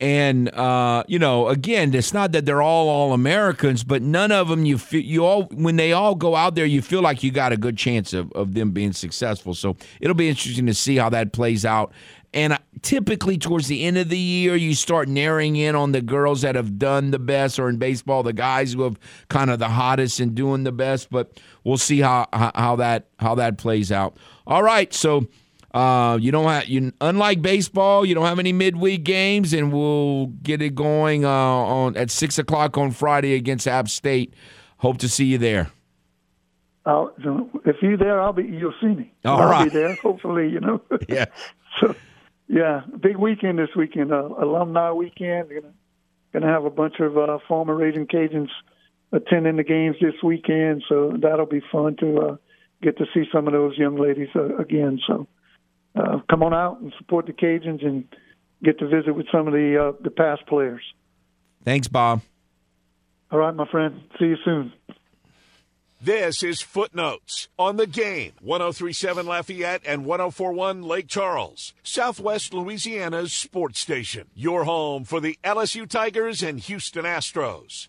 And 0.00 0.48
uh, 0.50 1.04
you 1.06 1.18
know, 1.18 1.48
again, 1.48 1.94
it's 1.94 2.12
not 2.12 2.32
that 2.32 2.46
they're 2.46 2.62
all 2.62 2.88
all 2.88 3.12
Americans, 3.12 3.84
but 3.84 4.02
none 4.02 4.32
of 4.32 4.48
them 4.48 4.66
you 4.66 4.76
feel, 4.76 5.00
you 5.02 5.24
all 5.24 5.44
when 5.52 5.76
they 5.76 5.92
all 5.92 6.14
go 6.14 6.34
out 6.34 6.56
there, 6.56 6.66
you 6.66 6.82
feel 6.82 7.00
like 7.00 7.22
you 7.22 7.30
got 7.30 7.52
a 7.52 7.56
good 7.56 7.78
chance 7.78 8.12
of, 8.12 8.30
of 8.32 8.54
them 8.54 8.72
being 8.72 8.92
successful. 8.92 9.54
So 9.54 9.76
it'll 10.00 10.14
be 10.14 10.28
interesting 10.28 10.66
to 10.66 10.74
see 10.74 10.96
how 10.96 11.10
that 11.10 11.32
plays 11.32 11.64
out. 11.64 11.92
And 12.34 12.58
typically, 12.82 13.38
towards 13.38 13.68
the 13.68 13.84
end 13.84 13.96
of 13.96 14.08
the 14.08 14.18
year, 14.18 14.56
you 14.56 14.74
start 14.74 15.08
narrowing 15.08 15.54
in 15.54 15.76
on 15.76 15.92
the 15.92 16.02
girls 16.02 16.42
that 16.42 16.56
have 16.56 16.80
done 16.80 17.12
the 17.12 17.20
best, 17.20 17.60
or 17.60 17.68
in 17.68 17.76
baseball, 17.76 18.24
the 18.24 18.32
guys 18.32 18.72
who 18.72 18.82
have 18.82 18.98
kind 19.28 19.50
of 19.50 19.60
the 19.60 19.68
hottest 19.68 20.18
and 20.18 20.34
doing 20.34 20.64
the 20.64 20.72
best. 20.72 21.10
But 21.10 21.40
we'll 21.62 21.78
see 21.78 22.00
how 22.00 22.26
how 22.32 22.74
that 22.76 23.06
how 23.20 23.36
that 23.36 23.56
plays 23.56 23.92
out. 23.92 24.16
All 24.48 24.64
right, 24.64 24.92
so 24.92 25.28
uh, 25.74 26.16
you 26.20 26.30
don't 26.30 26.46
have 26.46 26.68
you 26.68 26.92
unlike 27.00 27.42
baseball, 27.42 28.06
you 28.06 28.14
don't 28.14 28.26
have 28.26 28.38
any 28.38 28.52
midweek 28.52 29.02
games, 29.02 29.52
and 29.52 29.72
we'll 29.72 30.26
get 30.26 30.62
it 30.62 30.76
going 30.76 31.24
uh, 31.24 31.28
on 31.28 31.96
at 31.96 32.12
six 32.12 32.38
o'clock 32.38 32.78
on 32.78 32.92
Friday 32.92 33.34
against 33.34 33.66
App 33.66 33.88
State. 33.88 34.34
Hope 34.78 34.98
to 34.98 35.08
see 35.08 35.24
you 35.24 35.36
there. 35.36 35.72
I'll, 36.86 37.12
if 37.64 37.76
you're 37.82 37.96
there, 37.96 38.20
I'll 38.20 38.32
be. 38.32 38.44
You'll 38.44 38.74
see 38.80 38.86
me. 38.86 39.12
All 39.24 39.40
I'll 39.40 39.50
right. 39.50 39.64
be 39.64 39.70
there. 39.70 39.96
Hopefully, 39.96 40.48
you 40.48 40.60
know. 40.60 40.80
yeah. 41.08 41.26
So, 41.80 41.92
yeah, 42.46 42.82
big 43.00 43.16
weekend 43.16 43.58
this 43.58 43.70
weekend. 43.74 44.12
Uh, 44.12 44.28
alumni 44.40 44.92
weekend. 44.92 45.48
Gonna 45.48 45.74
gonna 46.32 46.46
have 46.46 46.64
a 46.64 46.70
bunch 46.70 47.00
of 47.00 47.18
uh, 47.18 47.38
former 47.48 47.74
Raging 47.74 48.06
Cajuns 48.06 48.50
attending 49.10 49.56
the 49.56 49.64
games 49.64 49.96
this 50.00 50.14
weekend. 50.22 50.84
So 50.88 51.16
that'll 51.20 51.46
be 51.46 51.62
fun 51.72 51.96
to 51.96 52.20
uh, 52.20 52.36
get 52.80 52.96
to 52.98 53.06
see 53.12 53.24
some 53.32 53.48
of 53.48 53.52
those 53.54 53.76
young 53.76 53.96
ladies 53.96 54.28
uh, 54.36 54.56
again. 54.56 55.00
So 55.04 55.26
uh, 55.94 56.20
come 56.30 56.42
on 56.42 56.54
out 56.54 56.80
and 56.80 56.92
support 56.98 57.26
the 57.26 57.32
Cajuns 57.32 57.84
and 57.84 58.04
get 58.62 58.78
to 58.78 58.88
visit 58.88 59.14
with 59.14 59.26
some 59.30 59.46
of 59.46 59.52
the 59.52 59.80
uh, 59.80 60.02
the 60.02 60.10
past 60.10 60.46
players. 60.46 60.82
Thanks, 61.64 61.88
Bob. 61.88 62.22
All 63.30 63.38
right, 63.38 63.54
my 63.54 63.66
friend. 63.70 64.00
See 64.18 64.26
you 64.26 64.36
soon. 64.44 64.72
This 66.00 66.42
is 66.42 66.60
Footenotes 66.60 67.48
on 67.58 67.76
the 67.76 67.86
game 67.86 68.32
1037 68.42 69.24
Lafayette 69.24 69.80
and 69.86 70.04
1041 70.04 70.82
Lake 70.82 71.08
Charles, 71.08 71.72
Southwest 71.82 72.52
Louisiana's 72.52 73.32
sports 73.32 73.80
station. 73.80 74.28
Your 74.34 74.64
home 74.64 75.04
for 75.04 75.18
the 75.18 75.38
LSU 75.42 75.88
Tigers 75.88 76.42
and 76.42 76.60
Houston 76.60 77.06
Astros. 77.06 77.88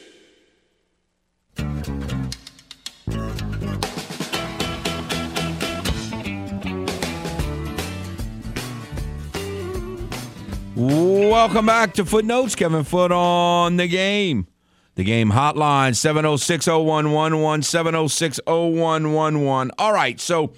Welcome 10.83 11.67
back 11.67 11.93
to 11.93 12.05
Footenotes. 12.05 12.55
Kevin 12.55 12.83
Foote 12.83 13.11
on 13.11 13.77
the 13.77 13.87
game. 13.87 14.47
The 14.95 15.03
game 15.03 15.29
hotline 15.29 15.95
706 15.95 16.65
0111 16.65 17.61
706 17.61 18.39
0111. 18.47 19.71
All 19.77 19.93
right, 19.93 20.19
so 20.19 20.53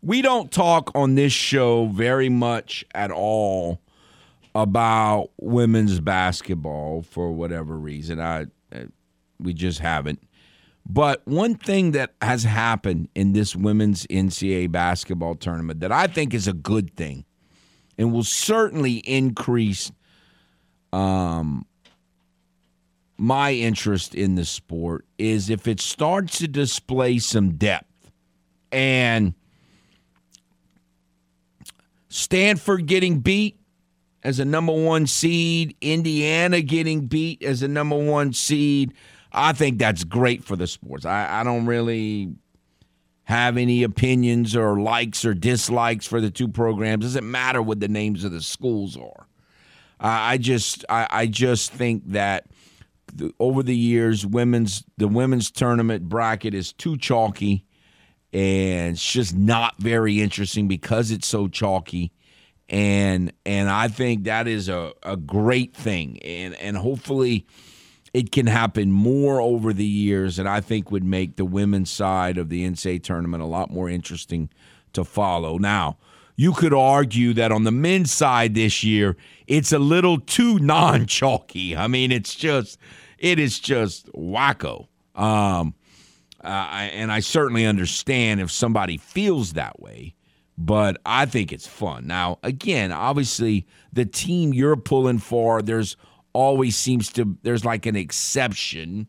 we 0.00 0.22
don't 0.22 0.52
talk 0.52 0.92
on 0.94 1.16
this 1.16 1.32
show 1.32 1.86
very 1.86 2.28
much 2.28 2.84
at 2.94 3.10
all 3.10 3.80
about 4.54 5.30
women's 5.40 5.98
basketball 5.98 7.02
for 7.02 7.32
whatever 7.32 7.76
reason. 7.76 8.20
I 8.20 8.46
we 9.40 9.54
just 9.54 9.80
haven't. 9.80 10.22
But 10.86 11.26
one 11.26 11.56
thing 11.56 11.90
that 11.92 12.14
has 12.22 12.44
happened 12.44 13.08
in 13.16 13.32
this 13.32 13.56
women's 13.56 14.06
NCAA 14.06 14.70
basketball 14.70 15.34
tournament 15.34 15.80
that 15.80 15.90
I 15.90 16.06
think 16.06 16.32
is 16.32 16.46
a 16.46 16.52
good 16.52 16.94
thing 16.94 17.24
and 17.98 18.12
will 18.12 18.24
certainly 18.24 18.96
increase 18.96 19.92
um, 20.92 21.66
my 23.16 23.52
interest 23.52 24.14
in 24.14 24.34
the 24.34 24.44
sport 24.44 25.04
is 25.18 25.50
if 25.50 25.66
it 25.66 25.80
starts 25.80 26.38
to 26.38 26.48
display 26.48 27.18
some 27.18 27.52
depth 27.52 28.12
and 28.72 29.34
Stanford 32.08 32.86
getting 32.86 33.20
beat 33.20 33.58
as 34.22 34.38
a 34.38 34.44
number 34.44 34.72
one 34.72 35.06
seed, 35.06 35.76
Indiana 35.80 36.60
getting 36.60 37.06
beat 37.06 37.42
as 37.42 37.62
a 37.62 37.68
number 37.68 37.96
one 37.96 38.32
seed. 38.32 38.94
I 39.32 39.52
think 39.52 39.78
that's 39.78 40.04
great 40.04 40.44
for 40.44 40.56
the 40.56 40.66
sports. 40.66 41.04
I, 41.04 41.40
I 41.40 41.44
don't 41.44 41.66
really 41.66 42.32
have 43.24 43.56
any 43.56 43.82
opinions 43.82 44.54
or 44.54 44.78
likes 44.80 45.24
or 45.24 45.34
dislikes 45.34 46.06
for 46.06 46.20
the 46.20 46.30
two 46.30 46.48
programs. 46.48 47.04
Doesn't 47.04 47.28
matter 47.28 47.62
what 47.62 47.80
the 47.80 47.88
names 47.88 48.24
of 48.24 48.32
the 48.32 48.42
schools 48.42 48.96
are. 48.96 49.26
Uh, 50.00 50.08
I 50.20 50.38
just 50.38 50.84
I, 50.88 51.06
I 51.10 51.26
just 51.26 51.72
think 51.72 52.02
that 52.08 52.46
the, 53.14 53.32
over 53.38 53.62
the 53.62 53.76
years, 53.76 54.26
women's 54.26 54.84
the 54.96 55.08
women's 55.08 55.50
tournament 55.50 56.08
bracket 56.08 56.52
is 56.52 56.72
too 56.72 56.98
chalky, 56.98 57.64
and 58.32 58.94
it's 58.94 59.12
just 59.12 59.34
not 59.34 59.74
very 59.78 60.20
interesting 60.20 60.68
because 60.68 61.10
it's 61.10 61.26
so 61.26 61.48
chalky. 61.48 62.12
And 62.68 63.32
and 63.46 63.70
I 63.70 63.88
think 63.88 64.24
that 64.24 64.48
is 64.48 64.68
a, 64.68 64.92
a 65.02 65.16
great 65.16 65.74
thing, 65.74 66.18
and 66.22 66.54
and 66.56 66.76
hopefully 66.76 67.46
it 68.14 68.32
can 68.32 68.46
happen 68.46 68.92
more 68.92 69.40
over 69.40 69.72
the 69.74 69.84
years, 69.84 70.38
and 70.38 70.48
I 70.48 70.60
think 70.60 70.90
would 70.90 71.04
make 71.04 71.36
the 71.36 71.44
women's 71.44 71.90
side 71.90 72.38
of 72.38 72.48
the 72.48 72.64
NCAA 72.64 73.02
tournament 73.02 73.42
a 73.42 73.46
lot 73.46 73.70
more 73.70 73.90
interesting 73.90 74.48
to 74.94 75.04
follow. 75.04 75.58
Now, 75.58 75.98
you 76.36 76.52
could 76.52 76.72
argue 76.74 77.34
that 77.34 77.52
on 77.52 77.64
the 77.64 77.72
men's 77.72 78.12
side 78.12 78.54
this 78.54 78.82
year, 78.84 79.16
it's 79.46 79.72
a 79.72 79.78
little 79.78 80.18
too 80.20 80.58
non 80.60 81.06
chalky. 81.06 81.76
I 81.84 81.88
mean, 81.88 82.12
it's 82.12 82.34
just, 82.34 82.78
it 83.18 83.38
is 83.38 83.58
just 83.60 84.10
wacko. 84.12 84.88
Um, 85.14 85.74
Uh, 86.42 86.90
and 86.92 87.10
I 87.10 87.20
certainly 87.20 87.64
understand 87.66 88.40
if 88.40 88.50
somebody 88.50 88.98
feels 88.98 89.54
that 89.54 89.80
way, 89.80 90.14
but 90.58 90.98
I 91.06 91.26
think 91.26 91.52
it's 91.52 91.66
fun. 91.66 92.06
Now, 92.06 92.38
again, 92.42 92.92
obviously, 92.92 93.66
the 93.92 94.04
team 94.04 94.52
you're 94.52 94.76
pulling 94.76 95.18
for, 95.20 95.62
there's 95.62 95.96
always 96.34 96.76
seems 96.76 97.10
to, 97.12 97.38
there's 97.42 97.64
like 97.64 97.86
an 97.86 97.96
exception. 97.96 99.08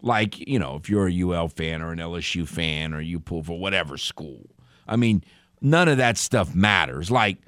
Like, 0.00 0.38
you 0.48 0.58
know, 0.58 0.74
if 0.74 0.88
you're 0.90 1.06
a 1.06 1.20
UL 1.20 1.48
fan 1.48 1.80
or 1.80 1.92
an 1.92 1.98
LSU 1.98 2.48
fan 2.48 2.92
or 2.92 3.00
you 3.00 3.20
pull 3.20 3.44
for 3.44 3.58
whatever 3.58 3.96
school. 3.96 4.50
I 4.88 4.96
mean, 4.96 5.22
none 5.60 5.86
of 5.86 5.98
that 5.98 6.18
stuff 6.18 6.54
matters. 6.54 7.08
Like, 7.10 7.38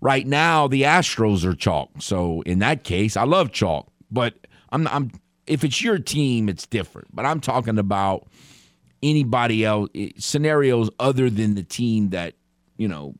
right 0.00 0.26
now, 0.26 0.66
the 0.66 0.82
Astros 0.82 1.44
are 1.44 1.54
chalk. 1.54 1.90
So, 2.00 2.42
in 2.42 2.58
that 2.58 2.82
case, 2.82 3.16
I 3.16 3.22
love 3.22 3.52
chalk, 3.52 3.92
but 4.10 4.34
I'm, 4.70 4.88
I'm, 4.88 5.12
if 5.46 5.62
it's 5.62 5.82
your 5.82 5.98
team, 5.98 6.48
it's 6.48 6.66
different. 6.66 7.14
But 7.14 7.26
I'm 7.26 7.40
talking 7.40 7.78
about 7.78 8.26
anybody 9.02 9.64
else 9.64 9.90
eh, 9.94 10.10
scenarios 10.18 10.90
other 10.98 11.30
than 11.30 11.54
the 11.54 11.62
team 11.62 12.10
that 12.10 12.34
you 12.76 12.88
know 12.88 13.14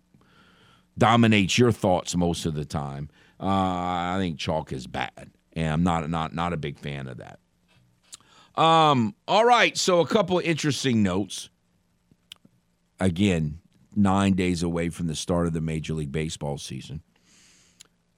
dominates 0.98 1.58
your 1.58 1.72
thoughts 1.72 2.16
most 2.16 2.46
of 2.46 2.54
the 2.54 2.64
time. 2.64 3.08
Uh, 3.40 3.46
I 3.46 4.16
think 4.18 4.38
chalk 4.38 4.72
is 4.72 4.86
bad, 4.86 5.30
and 5.54 5.72
I'm 5.72 5.82
not 5.82 6.08
not 6.10 6.34
not 6.34 6.52
a 6.52 6.58
big 6.58 6.78
fan 6.78 7.08
of 7.08 7.18
that. 7.18 7.38
Um, 8.60 9.14
all 9.26 9.44
right, 9.44 9.76
so 9.76 10.00
a 10.00 10.06
couple 10.06 10.38
of 10.38 10.44
interesting 10.44 11.02
notes. 11.02 11.48
Again, 12.98 13.60
nine 13.96 14.34
days 14.34 14.62
away 14.62 14.90
from 14.90 15.06
the 15.06 15.14
start 15.14 15.46
of 15.46 15.54
the 15.54 15.60
Major 15.62 15.94
League 15.94 16.12
Baseball 16.12 16.58
season. 16.58 17.02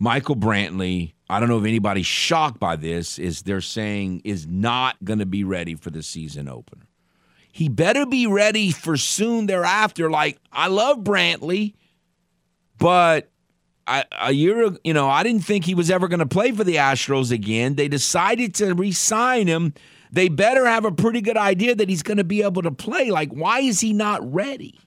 Michael 0.00 0.34
Brantley, 0.34 1.12
I 1.30 1.38
don't 1.38 1.48
know 1.48 1.60
if 1.60 1.64
anybody's 1.64 2.06
shocked 2.06 2.58
by 2.58 2.74
this, 2.74 3.20
is 3.20 3.42
they're 3.42 3.60
saying 3.60 4.22
is 4.24 4.48
not 4.48 4.96
going 5.04 5.20
to 5.20 5.26
be 5.26 5.44
ready 5.44 5.76
for 5.76 5.90
the 5.90 6.02
season 6.02 6.48
opener. 6.48 6.88
He 7.52 7.68
better 7.68 8.04
be 8.06 8.26
ready 8.26 8.72
for 8.72 8.96
soon 8.96 9.46
thereafter. 9.46 10.10
Like, 10.10 10.38
I 10.50 10.66
love 10.66 10.98
Brantley, 11.04 11.74
but 12.78 13.30
I, 13.86 14.04
a 14.20 14.32
year 14.32 14.76
you 14.84 14.94
know, 14.94 15.08
I 15.08 15.22
didn't 15.22 15.44
think 15.44 15.64
he 15.64 15.74
was 15.74 15.90
ever 15.90 16.08
going 16.08 16.20
to 16.20 16.26
play 16.26 16.52
for 16.52 16.64
the 16.64 16.76
Astros 16.76 17.32
again. 17.32 17.74
They 17.74 17.88
decided 17.88 18.54
to 18.56 18.74
re 18.74 18.92
sign 18.92 19.46
him. 19.46 19.74
They 20.10 20.28
better 20.28 20.66
have 20.66 20.84
a 20.84 20.92
pretty 20.92 21.20
good 21.20 21.36
idea 21.36 21.74
that 21.74 21.88
he's 21.88 22.02
going 22.02 22.18
to 22.18 22.24
be 22.24 22.42
able 22.42 22.62
to 22.62 22.70
play. 22.70 23.10
Like, 23.10 23.30
why 23.30 23.60
is 23.60 23.80
he 23.80 23.92
not 23.92 24.20
ready? 24.32 24.78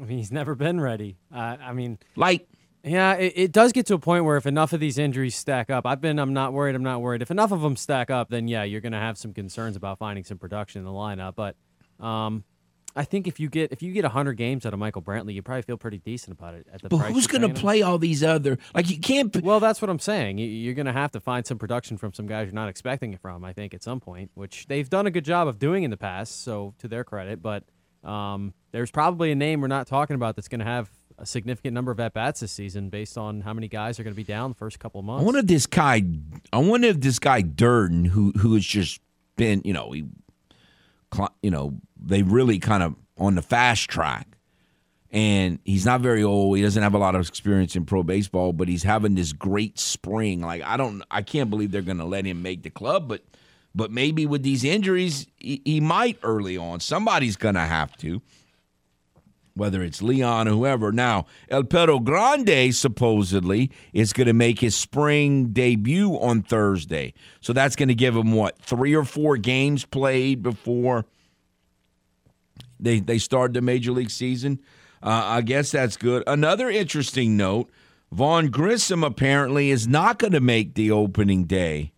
I 0.00 0.04
mean, 0.04 0.18
he's 0.18 0.32
never 0.32 0.54
been 0.54 0.80
ready. 0.80 1.16
Uh, 1.32 1.56
I 1.60 1.72
mean, 1.72 1.98
like, 2.16 2.48
yeah, 2.82 3.14
it, 3.14 3.32
it, 3.36 3.52
does 3.52 3.72
get 3.72 3.86
to 3.86 3.94
a 3.94 3.98
point 3.98 4.24
where 4.24 4.36
if 4.36 4.46
enough 4.46 4.72
of 4.72 4.80
these 4.80 4.98
injuries 4.98 5.36
stack 5.36 5.70
up, 5.70 5.86
I've 5.86 6.00
been, 6.00 6.18
I'm 6.18 6.32
not 6.32 6.52
worried, 6.52 6.74
I'm 6.74 6.82
not 6.82 7.00
worried. 7.00 7.22
If 7.22 7.30
enough 7.30 7.52
of 7.52 7.60
them 7.60 7.76
stack 7.76 8.10
up, 8.10 8.30
then 8.30 8.48
yeah, 8.48 8.64
you're 8.64 8.80
going 8.80 8.92
to 8.92 8.98
have 8.98 9.16
some 9.16 9.32
concerns 9.32 9.76
about 9.76 9.98
finding 9.98 10.24
some 10.24 10.38
production 10.38 10.80
in 10.80 10.84
the 10.84 10.90
lineup. 10.90 11.36
But 11.36 11.54
um, 12.04 12.42
I 12.94 13.04
think 13.04 13.26
if 13.26 13.40
you 13.40 13.48
get 13.48 13.72
if 13.72 13.82
you 13.82 13.92
get 13.92 14.04
100 14.04 14.34
games 14.34 14.66
out 14.66 14.72
of 14.72 14.78
Michael 14.78 15.02
Brantley, 15.02 15.34
you 15.34 15.42
probably 15.42 15.62
feel 15.62 15.76
pretty 15.76 15.98
decent 15.98 16.38
about 16.38 16.54
it. 16.54 16.66
At 16.72 16.82
the 16.82 16.88
but 16.88 16.98
who's 16.98 17.26
going 17.26 17.42
to 17.42 17.48
play 17.48 17.82
all 17.82 17.98
these 17.98 18.22
other 18.22 18.58
like 18.74 18.90
you 18.90 18.98
can't? 18.98 19.34
Well, 19.42 19.60
that's 19.60 19.80
what 19.80 19.90
I'm 19.90 19.98
saying. 19.98 20.38
You're 20.38 20.74
going 20.74 20.86
to 20.86 20.92
have 20.92 21.12
to 21.12 21.20
find 21.20 21.46
some 21.46 21.58
production 21.58 21.96
from 21.96 22.12
some 22.12 22.26
guys 22.26 22.46
you're 22.46 22.54
not 22.54 22.68
expecting 22.68 23.12
it 23.12 23.20
from. 23.20 23.44
I 23.44 23.52
think 23.52 23.74
at 23.74 23.82
some 23.82 24.00
point, 24.00 24.30
which 24.34 24.66
they've 24.66 24.88
done 24.88 25.06
a 25.06 25.10
good 25.10 25.24
job 25.24 25.48
of 25.48 25.58
doing 25.58 25.84
in 25.84 25.90
the 25.90 25.96
past. 25.96 26.42
So 26.42 26.74
to 26.78 26.88
their 26.88 27.04
credit, 27.04 27.42
but 27.42 27.64
um, 28.04 28.52
there's 28.72 28.90
probably 28.90 29.32
a 29.32 29.34
name 29.34 29.60
we're 29.60 29.68
not 29.68 29.86
talking 29.86 30.14
about 30.14 30.36
that's 30.36 30.48
going 30.48 30.60
to 30.60 30.64
have 30.64 30.90
a 31.18 31.26
significant 31.26 31.74
number 31.74 31.92
of 31.92 32.00
at 32.00 32.14
bats 32.14 32.40
this 32.40 32.52
season 32.52 32.88
based 32.88 33.16
on 33.16 33.42
how 33.42 33.52
many 33.52 33.68
guys 33.68 34.00
are 34.00 34.02
going 34.02 34.14
to 34.14 34.16
be 34.16 34.24
down 34.24 34.50
the 34.50 34.56
first 34.56 34.78
couple 34.80 34.98
of 34.98 35.06
months. 35.06 35.22
I 35.22 35.24
wonder 35.24 35.40
if 35.40 35.46
this 35.46 35.66
guy, 35.66 36.02
I 36.52 36.58
wonder 36.58 36.88
if 36.88 37.00
this 37.00 37.18
guy 37.18 37.42
Dirden, 37.42 38.08
who 38.08 38.32
who 38.38 38.54
has 38.54 38.64
just 38.64 39.00
been, 39.36 39.62
you 39.64 39.72
know, 39.72 39.92
he, 39.92 40.04
you 41.42 41.50
know, 41.50 41.78
they 42.00 42.22
really 42.22 42.58
kind 42.58 42.82
of 42.82 42.94
on 43.18 43.34
the 43.34 43.42
fast 43.42 43.88
track. 43.88 44.26
And 45.10 45.58
he's 45.64 45.84
not 45.84 46.00
very 46.00 46.24
old. 46.24 46.56
He 46.56 46.62
doesn't 46.62 46.82
have 46.82 46.94
a 46.94 46.98
lot 46.98 47.14
of 47.14 47.28
experience 47.28 47.76
in 47.76 47.84
pro 47.84 48.02
baseball, 48.02 48.54
but 48.54 48.66
he's 48.66 48.82
having 48.82 49.14
this 49.14 49.34
great 49.34 49.78
spring. 49.78 50.40
Like 50.40 50.62
I 50.62 50.78
don't, 50.78 51.02
I 51.10 51.20
can't 51.20 51.50
believe 51.50 51.70
they're 51.70 51.82
going 51.82 51.98
to 51.98 52.06
let 52.06 52.24
him 52.24 52.40
make 52.40 52.62
the 52.62 52.70
club. 52.70 53.08
But, 53.08 53.22
but 53.74 53.90
maybe 53.90 54.24
with 54.24 54.42
these 54.42 54.64
injuries, 54.64 55.26
he, 55.36 55.60
he 55.64 55.80
might 55.80 56.18
early 56.22 56.56
on. 56.56 56.80
Somebody's 56.80 57.36
going 57.36 57.56
to 57.56 57.60
have 57.60 57.94
to 57.98 58.22
whether 59.54 59.82
it's 59.82 60.02
Leon 60.02 60.48
or 60.48 60.52
whoever. 60.52 60.92
Now, 60.92 61.26
El 61.48 61.64
Perro 61.64 61.98
Grande 61.98 62.74
supposedly 62.74 63.70
is 63.92 64.12
going 64.12 64.26
to 64.26 64.32
make 64.32 64.60
his 64.60 64.74
spring 64.74 65.52
debut 65.52 66.14
on 66.18 66.42
Thursday. 66.42 67.14
So 67.40 67.52
that's 67.52 67.76
going 67.76 67.88
to 67.88 67.94
give 67.94 68.16
him 68.16 68.32
what, 68.32 68.58
three 68.58 68.94
or 68.94 69.04
four 69.04 69.36
games 69.36 69.84
played 69.84 70.42
before 70.42 71.06
they, 72.82 73.00
they 73.00 73.18
start 73.18 73.54
the 73.54 73.60
major 73.60 73.92
league 73.92 74.10
season? 74.10 74.60
Uh, 75.02 75.22
I 75.24 75.40
guess 75.42 75.70
that's 75.70 75.96
good. 75.96 76.22
Another 76.26 76.68
interesting 76.68 77.36
note 77.36 77.70
Vaughn 78.10 78.50
Grissom 78.50 79.02
apparently 79.02 79.70
is 79.70 79.88
not 79.88 80.18
going 80.18 80.32
to 80.32 80.40
make 80.40 80.74
the 80.74 80.90
opening 80.90 81.44
day 81.44 81.92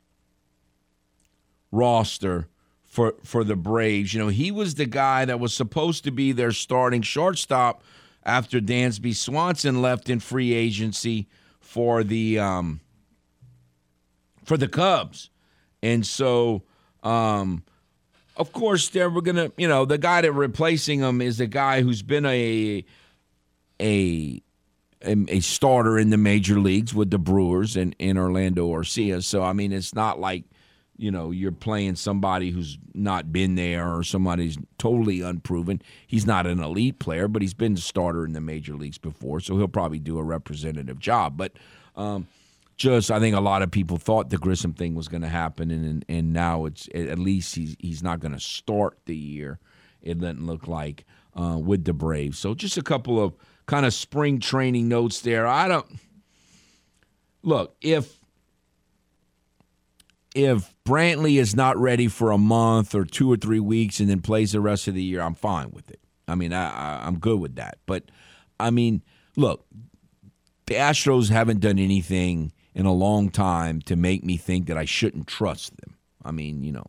roster 1.72 2.46
for 2.94 3.16
for 3.24 3.42
the 3.42 3.56
Braves. 3.56 4.14
You 4.14 4.20
know, 4.20 4.28
he 4.28 4.52
was 4.52 4.76
the 4.76 4.86
guy 4.86 5.24
that 5.24 5.40
was 5.40 5.52
supposed 5.52 6.04
to 6.04 6.12
be 6.12 6.30
their 6.30 6.52
starting 6.52 7.02
shortstop 7.02 7.82
after 8.22 8.60
Dansby 8.60 9.16
Swanson 9.16 9.82
left 9.82 10.08
in 10.08 10.20
free 10.20 10.54
agency 10.54 11.26
for 11.58 12.04
the 12.04 12.38
um, 12.38 12.80
for 14.44 14.56
the 14.56 14.68
Cubs, 14.68 15.30
and 15.82 16.06
so 16.06 16.62
um, 17.02 17.64
of 18.36 18.52
course 18.52 18.88
they 18.90 19.04
were 19.08 19.22
gonna. 19.22 19.50
You 19.56 19.66
know, 19.66 19.84
the 19.84 19.98
guy 19.98 20.20
that 20.20 20.30
replacing 20.30 21.00
him 21.00 21.20
is 21.20 21.40
a 21.40 21.48
guy 21.48 21.82
who's 21.82 22.02
been 22.02 22.24
a 22.24 22.84
a 23.82 24.40
a 25.02 25.40
starter 25.40 25.98
in 25.98 26.10
the 26.10 26.16
major 26.16 26.60
leagues 26.60 26.94
with 26.94 27.10
the 27.10 27.18
Brewers 27.18 27.76
and 27.76 27.96
in 27.98 28.16
Orlando 28.16 28.68
Arcia. 28.68 29.20
So 29.20 29.42
I 29.42 29.52
mean, 29.52 29.72
it's 29.72 29.96
not 29.96 30.20
like 30.20 30.44
you 30.96 31.10
know 31.10 31.30
you're 31.30 31.52
playing 31.52 31.96
somebody 31.96 32.50
who's 32.50 32.78
not 32.94 33.32
been 33.32 33.54
there 33.54 33.92
or 33.92 34.02
somebody's 34.02 34.56
totally 34.78 35.20
unproven. 35.20 35.82
He's 36.06 36.26
not 36.26 36.46
an 36.46 36.60
elite 36.60 36.98
player, 36.98 37.28
but 37.28 37.42
he's 37.42 37.54
been 37.54 37.74
a 37.74 37.78
starter 37.78 38.24
in 38.24 38.32
the 38.32 38.40
major 38.40 38.74
leagues 38.74 38.98
before, 38.98 39.40
so 39.40 39.56
he'll 39.56 39.68
probably 39.68 39.98
do 39.98 40.18
a 40.18 40.22
representative 40.22 40.98
job. 40.98 41.36
But 41.36 41.52
um, 41.96 42.26
just 42.76 43.10
I 43.10 43.20
think 43.20 43.36
a 43.36 43.40
lot 43.40 43.62
of 43.62 43.70
people 43.70 43.96
thought 43.96 44.30
the 44.30 44.38
Grissom 44.38 44.72
thing 44.72 44.94
was 44.94 45.08
going 45.08 45.22
to 45.22 45.28
happen, 45.28 45.70
and 45.70 46.04
and 46.08 46.32
now 46.32 46.64
it's 46.66 46.88
at 46.94 47.18
least 47.18 47.54
he's 47.54 47.76
he's 47.78 48.02
not 48.02 48.20
going 48.20 48.32
to 48.32 48.40
start 48.40 48.98
the 49.06 49.16
year. 49.16 49.58
It 50.02 50.20
doesn't 50.20 50.44
look 50.46 50.68
like 50.68 51.04
uh, 51.34 51.58
with 51.58 51.84
the 51.84 51.92
Braves. 51.92 52.38
So 52.38 52.54
just 52.54 52.76
a 52.76 52.82
couple 52.82 53.22
of 53.22 53.34
kind 53.66 53.86
of 53.86 53.94
spring 53.94 54.40
training 54.40 54.88
notes 54.88 55.20
there. 55.20 55.46
I 55.46 55.68
don't 55.68 55.86
look 57.42 57.76
if 57.80 58.18
if 60.34 60.74
Brantley 60.84 61.38
is 61.38 61.54
not 61.54 61.78
ready 61.78 62.08
for 62.08 62.32
a 62.32 62.38
month 62.38 62.94
or 62.94 63.04
two 63.04 63.30
or 63.30 63.36
three 63.36 63.60
weeks 63.60 64.00
and 64.00 64.10
then 64.10 64.20
plays 64.20 64.52
the 64.52 64.60
rest 64.60 64.88
of 64.88 64.94
the 64.94 65.02
year, 65.02 65.22
I'm 65.22 65.34
fine 65.34 65.70
with 65.70 65.90
it. 65.90 66.00
I 66.26 66.34
mean, 66.34 66.52
I, 66.52 67.02
I, 67.02 67.06
am 67.06 67.18
good 67.18 67.38
with 67.38 67.56
that. 67.56 67.78
But 67.86 68.04
I 68.58 68.70
mean, 68.70 69.02
look, 69.36 69.64
the 70.66 70.74
Astros 70.74 71.30
haven't 71.30 71.60
done 71.60 71.78
anything 71.78 72.52
in 72.74 72.86
a 72.86 72.92
long 72.92 73.30
time 73.30 73.80
to 73.82 73.94
make 73.94 74.24
me 74.24 74.36
think 74.36 74.66
that 74.66 74.76
I 74.76 74.84
shouldn't 74.84 75.28
trust 75.28 75.76
them. 75.76 75.96
I 76.24 76.32
mean, 76.32 76.64
you 76.64 76.72
know, 76.72 76.86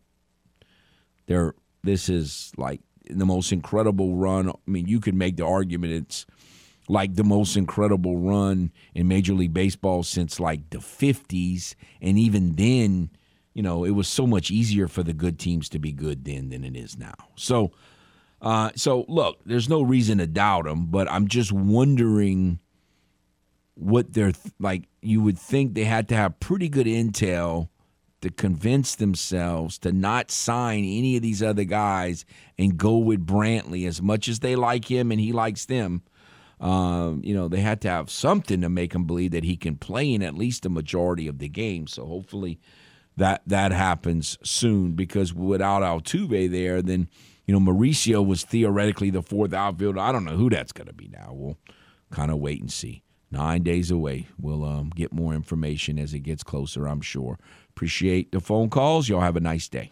they're 1.26 1.54
this 1.84 2.08
is 2.08 2.52
like 2.56 2.80
the 3.08 3.26
most 3.26 3.52
incredible 3.52 4.16
run. 4.16 4.48
I 4.48 4.52
mean, 4.66 4.88
you 4.88 4.98
could 4.98 5.14
make 5.14 5.36
the 5.36 5.46
argument 5.46 5.92
it's 5.92 6.26
like 6.88 7.14
the 7.14 7.24
most 7.24 7.56
incredible 7.56 8.18
run 8.18 8.72
in 8.94 9.08
Major 9.08 9.34
League 9.34 9.54
Baseball 9.54 10.02
since 10.02 10.40
like 10.40 10.70
the 10.70 10.78
50s, 10.78 11.74
and 12.00 12.18
even 12.18 12.54
then 12.54 13.10
you 13.56 13.62
know, 13.62 13.84
it 13.84 13.92
was 13.92 14.06
so 14.06 14.26
much 14.26 14.50
easier 14.50 14.86
for 14.86 15.02
the 15.02 15.14
good 15.14 15.38
teams 15.38 15.70
to 15.70 15.78
be 15.78 15.90
good 15.90 16.26
then 16.26 16.50
than 16.50 16.62
it 16.62 16.76
is 16.76 16.98
now. 16.98 17.14
So, 17.36 17.72
uh, 18.42 18.70
so 18.76 19.06
look, 19.08 19.38
there's 19.46 19.66
no 19.66 19.80
reason 19.80 20.18
to 20.18 20.26
doubt 20.26 20.66
them, 20.66 20.88
but 20.88 21.10
I'm 21.10 21.26
just 21.26 21.52
wondering 21.52 22.58
what 23.72 24.12
they're 24.12 24.32
th- 24.32 24.52
like. 24.60 24.90
You 25.00 25.22
would 25.22 25.38
think 25.38 25.72
they 25.72 25.84
had 25.84 26.06
to 26.10 26.16
have 26.16 26.38
pretty 26.38 26.68
good 26.68 26.86
intel 26.86 27.70
to 28.20 28.28
convince 28.28 28.94
themselves 28.94 29.78
to 29.78 29.90
not 29.90 30.30
sign 30.30 30.80
any 30.80 31.16
of 31.16 31.22
these 31.22 31.42
other 31.42 31.64
guys 31.64 32.26
and 32.58 32.76
go 32.76 32.98
with 32.98 33.26
Brantley 33.26 33.88
as 33.88 34.02
much 34.02 34.28
as 34.28 34.40
they 34.40 34.54
like 34.54 34.84
him 34.84 35.10
and 35.10 35.18
he 35.18 35.32
likes 35.32 35.64
them. 35.64 36.02
Um, 36.60 37.22
you 37.24 37.34
know, 37.34 37.48
they 37.48 37.60
had 37.60 37.80
to 37.82 37.88
have 37.88 38.10
something 38.10 38.60
to 38.60 38.68
make 38.68 38.94
him 38.94 39.04
believe 39.04 39.30
that 39.30 39.44
he 39.44 39.56
can 39.56 39.76
play 39.76 40.12
in 40.12 40.22
at 40.22 40.34
least 40.34 40.66
a 40.66 40.70
majority 40.70 41.26
of 41.26 41.38
the 41.38 41.48
game. 41.48 41.86
So 41.86 42.04
hopefully 42.04 42.60
that 43.16 43.42
that 43.46 43.72
happens 43.72 44.38
soon 44.42 44.92
because 44.92 45.32
without 45.32 45.82
Altuve 45.82 46.50
there, 46.50 46.82
then 46.82 47.08
you 47.46 47.58
know 47.58 47.60
Mauricio 47.60 48.24
was 48.24 48.44
theoretically 48.44 49.10
the 49.10 49.22
fourth 49.22 49.52
outfielder. 49.52 50.00
I 50.00 50.12
don't 50.12 50.24
know 50.24 50.36
who 50.36 50.50
that's 50.50 50.72
going 50.72 50.88
to 50.88 50.92
be 50.92 51.08
now. 51.08 51.30
We'll 51.32 51.58
kind 52.10 52.30
of 52.30 52.38
wait 52.38 52.60
and 52.60 52.72
see. 52.72 53.02
Nine 53.30 53.64
days 53.64 53.90
away. 53.90 54.28
We'll 54.38 54.64
um, 54.64 54.90
get 54.94 55.12
more 55.12 55.34
information 55.34 55.98
as 55.98 56.14
it 56.14 56.20
gets 56.20 56.44
closer. 56.44 56.86
I'm 56.86 57.00
sure. 57.00 57.38
Appreciate 57.70 58.30
the 58.30 58.40
phone 58.40 58.70
calls. 58.70 59.08
Y'all 59.08 59.20
have 59.20 59.36
a 59.36 59.40
nice 59.40 59.68
day. 59.68 59.90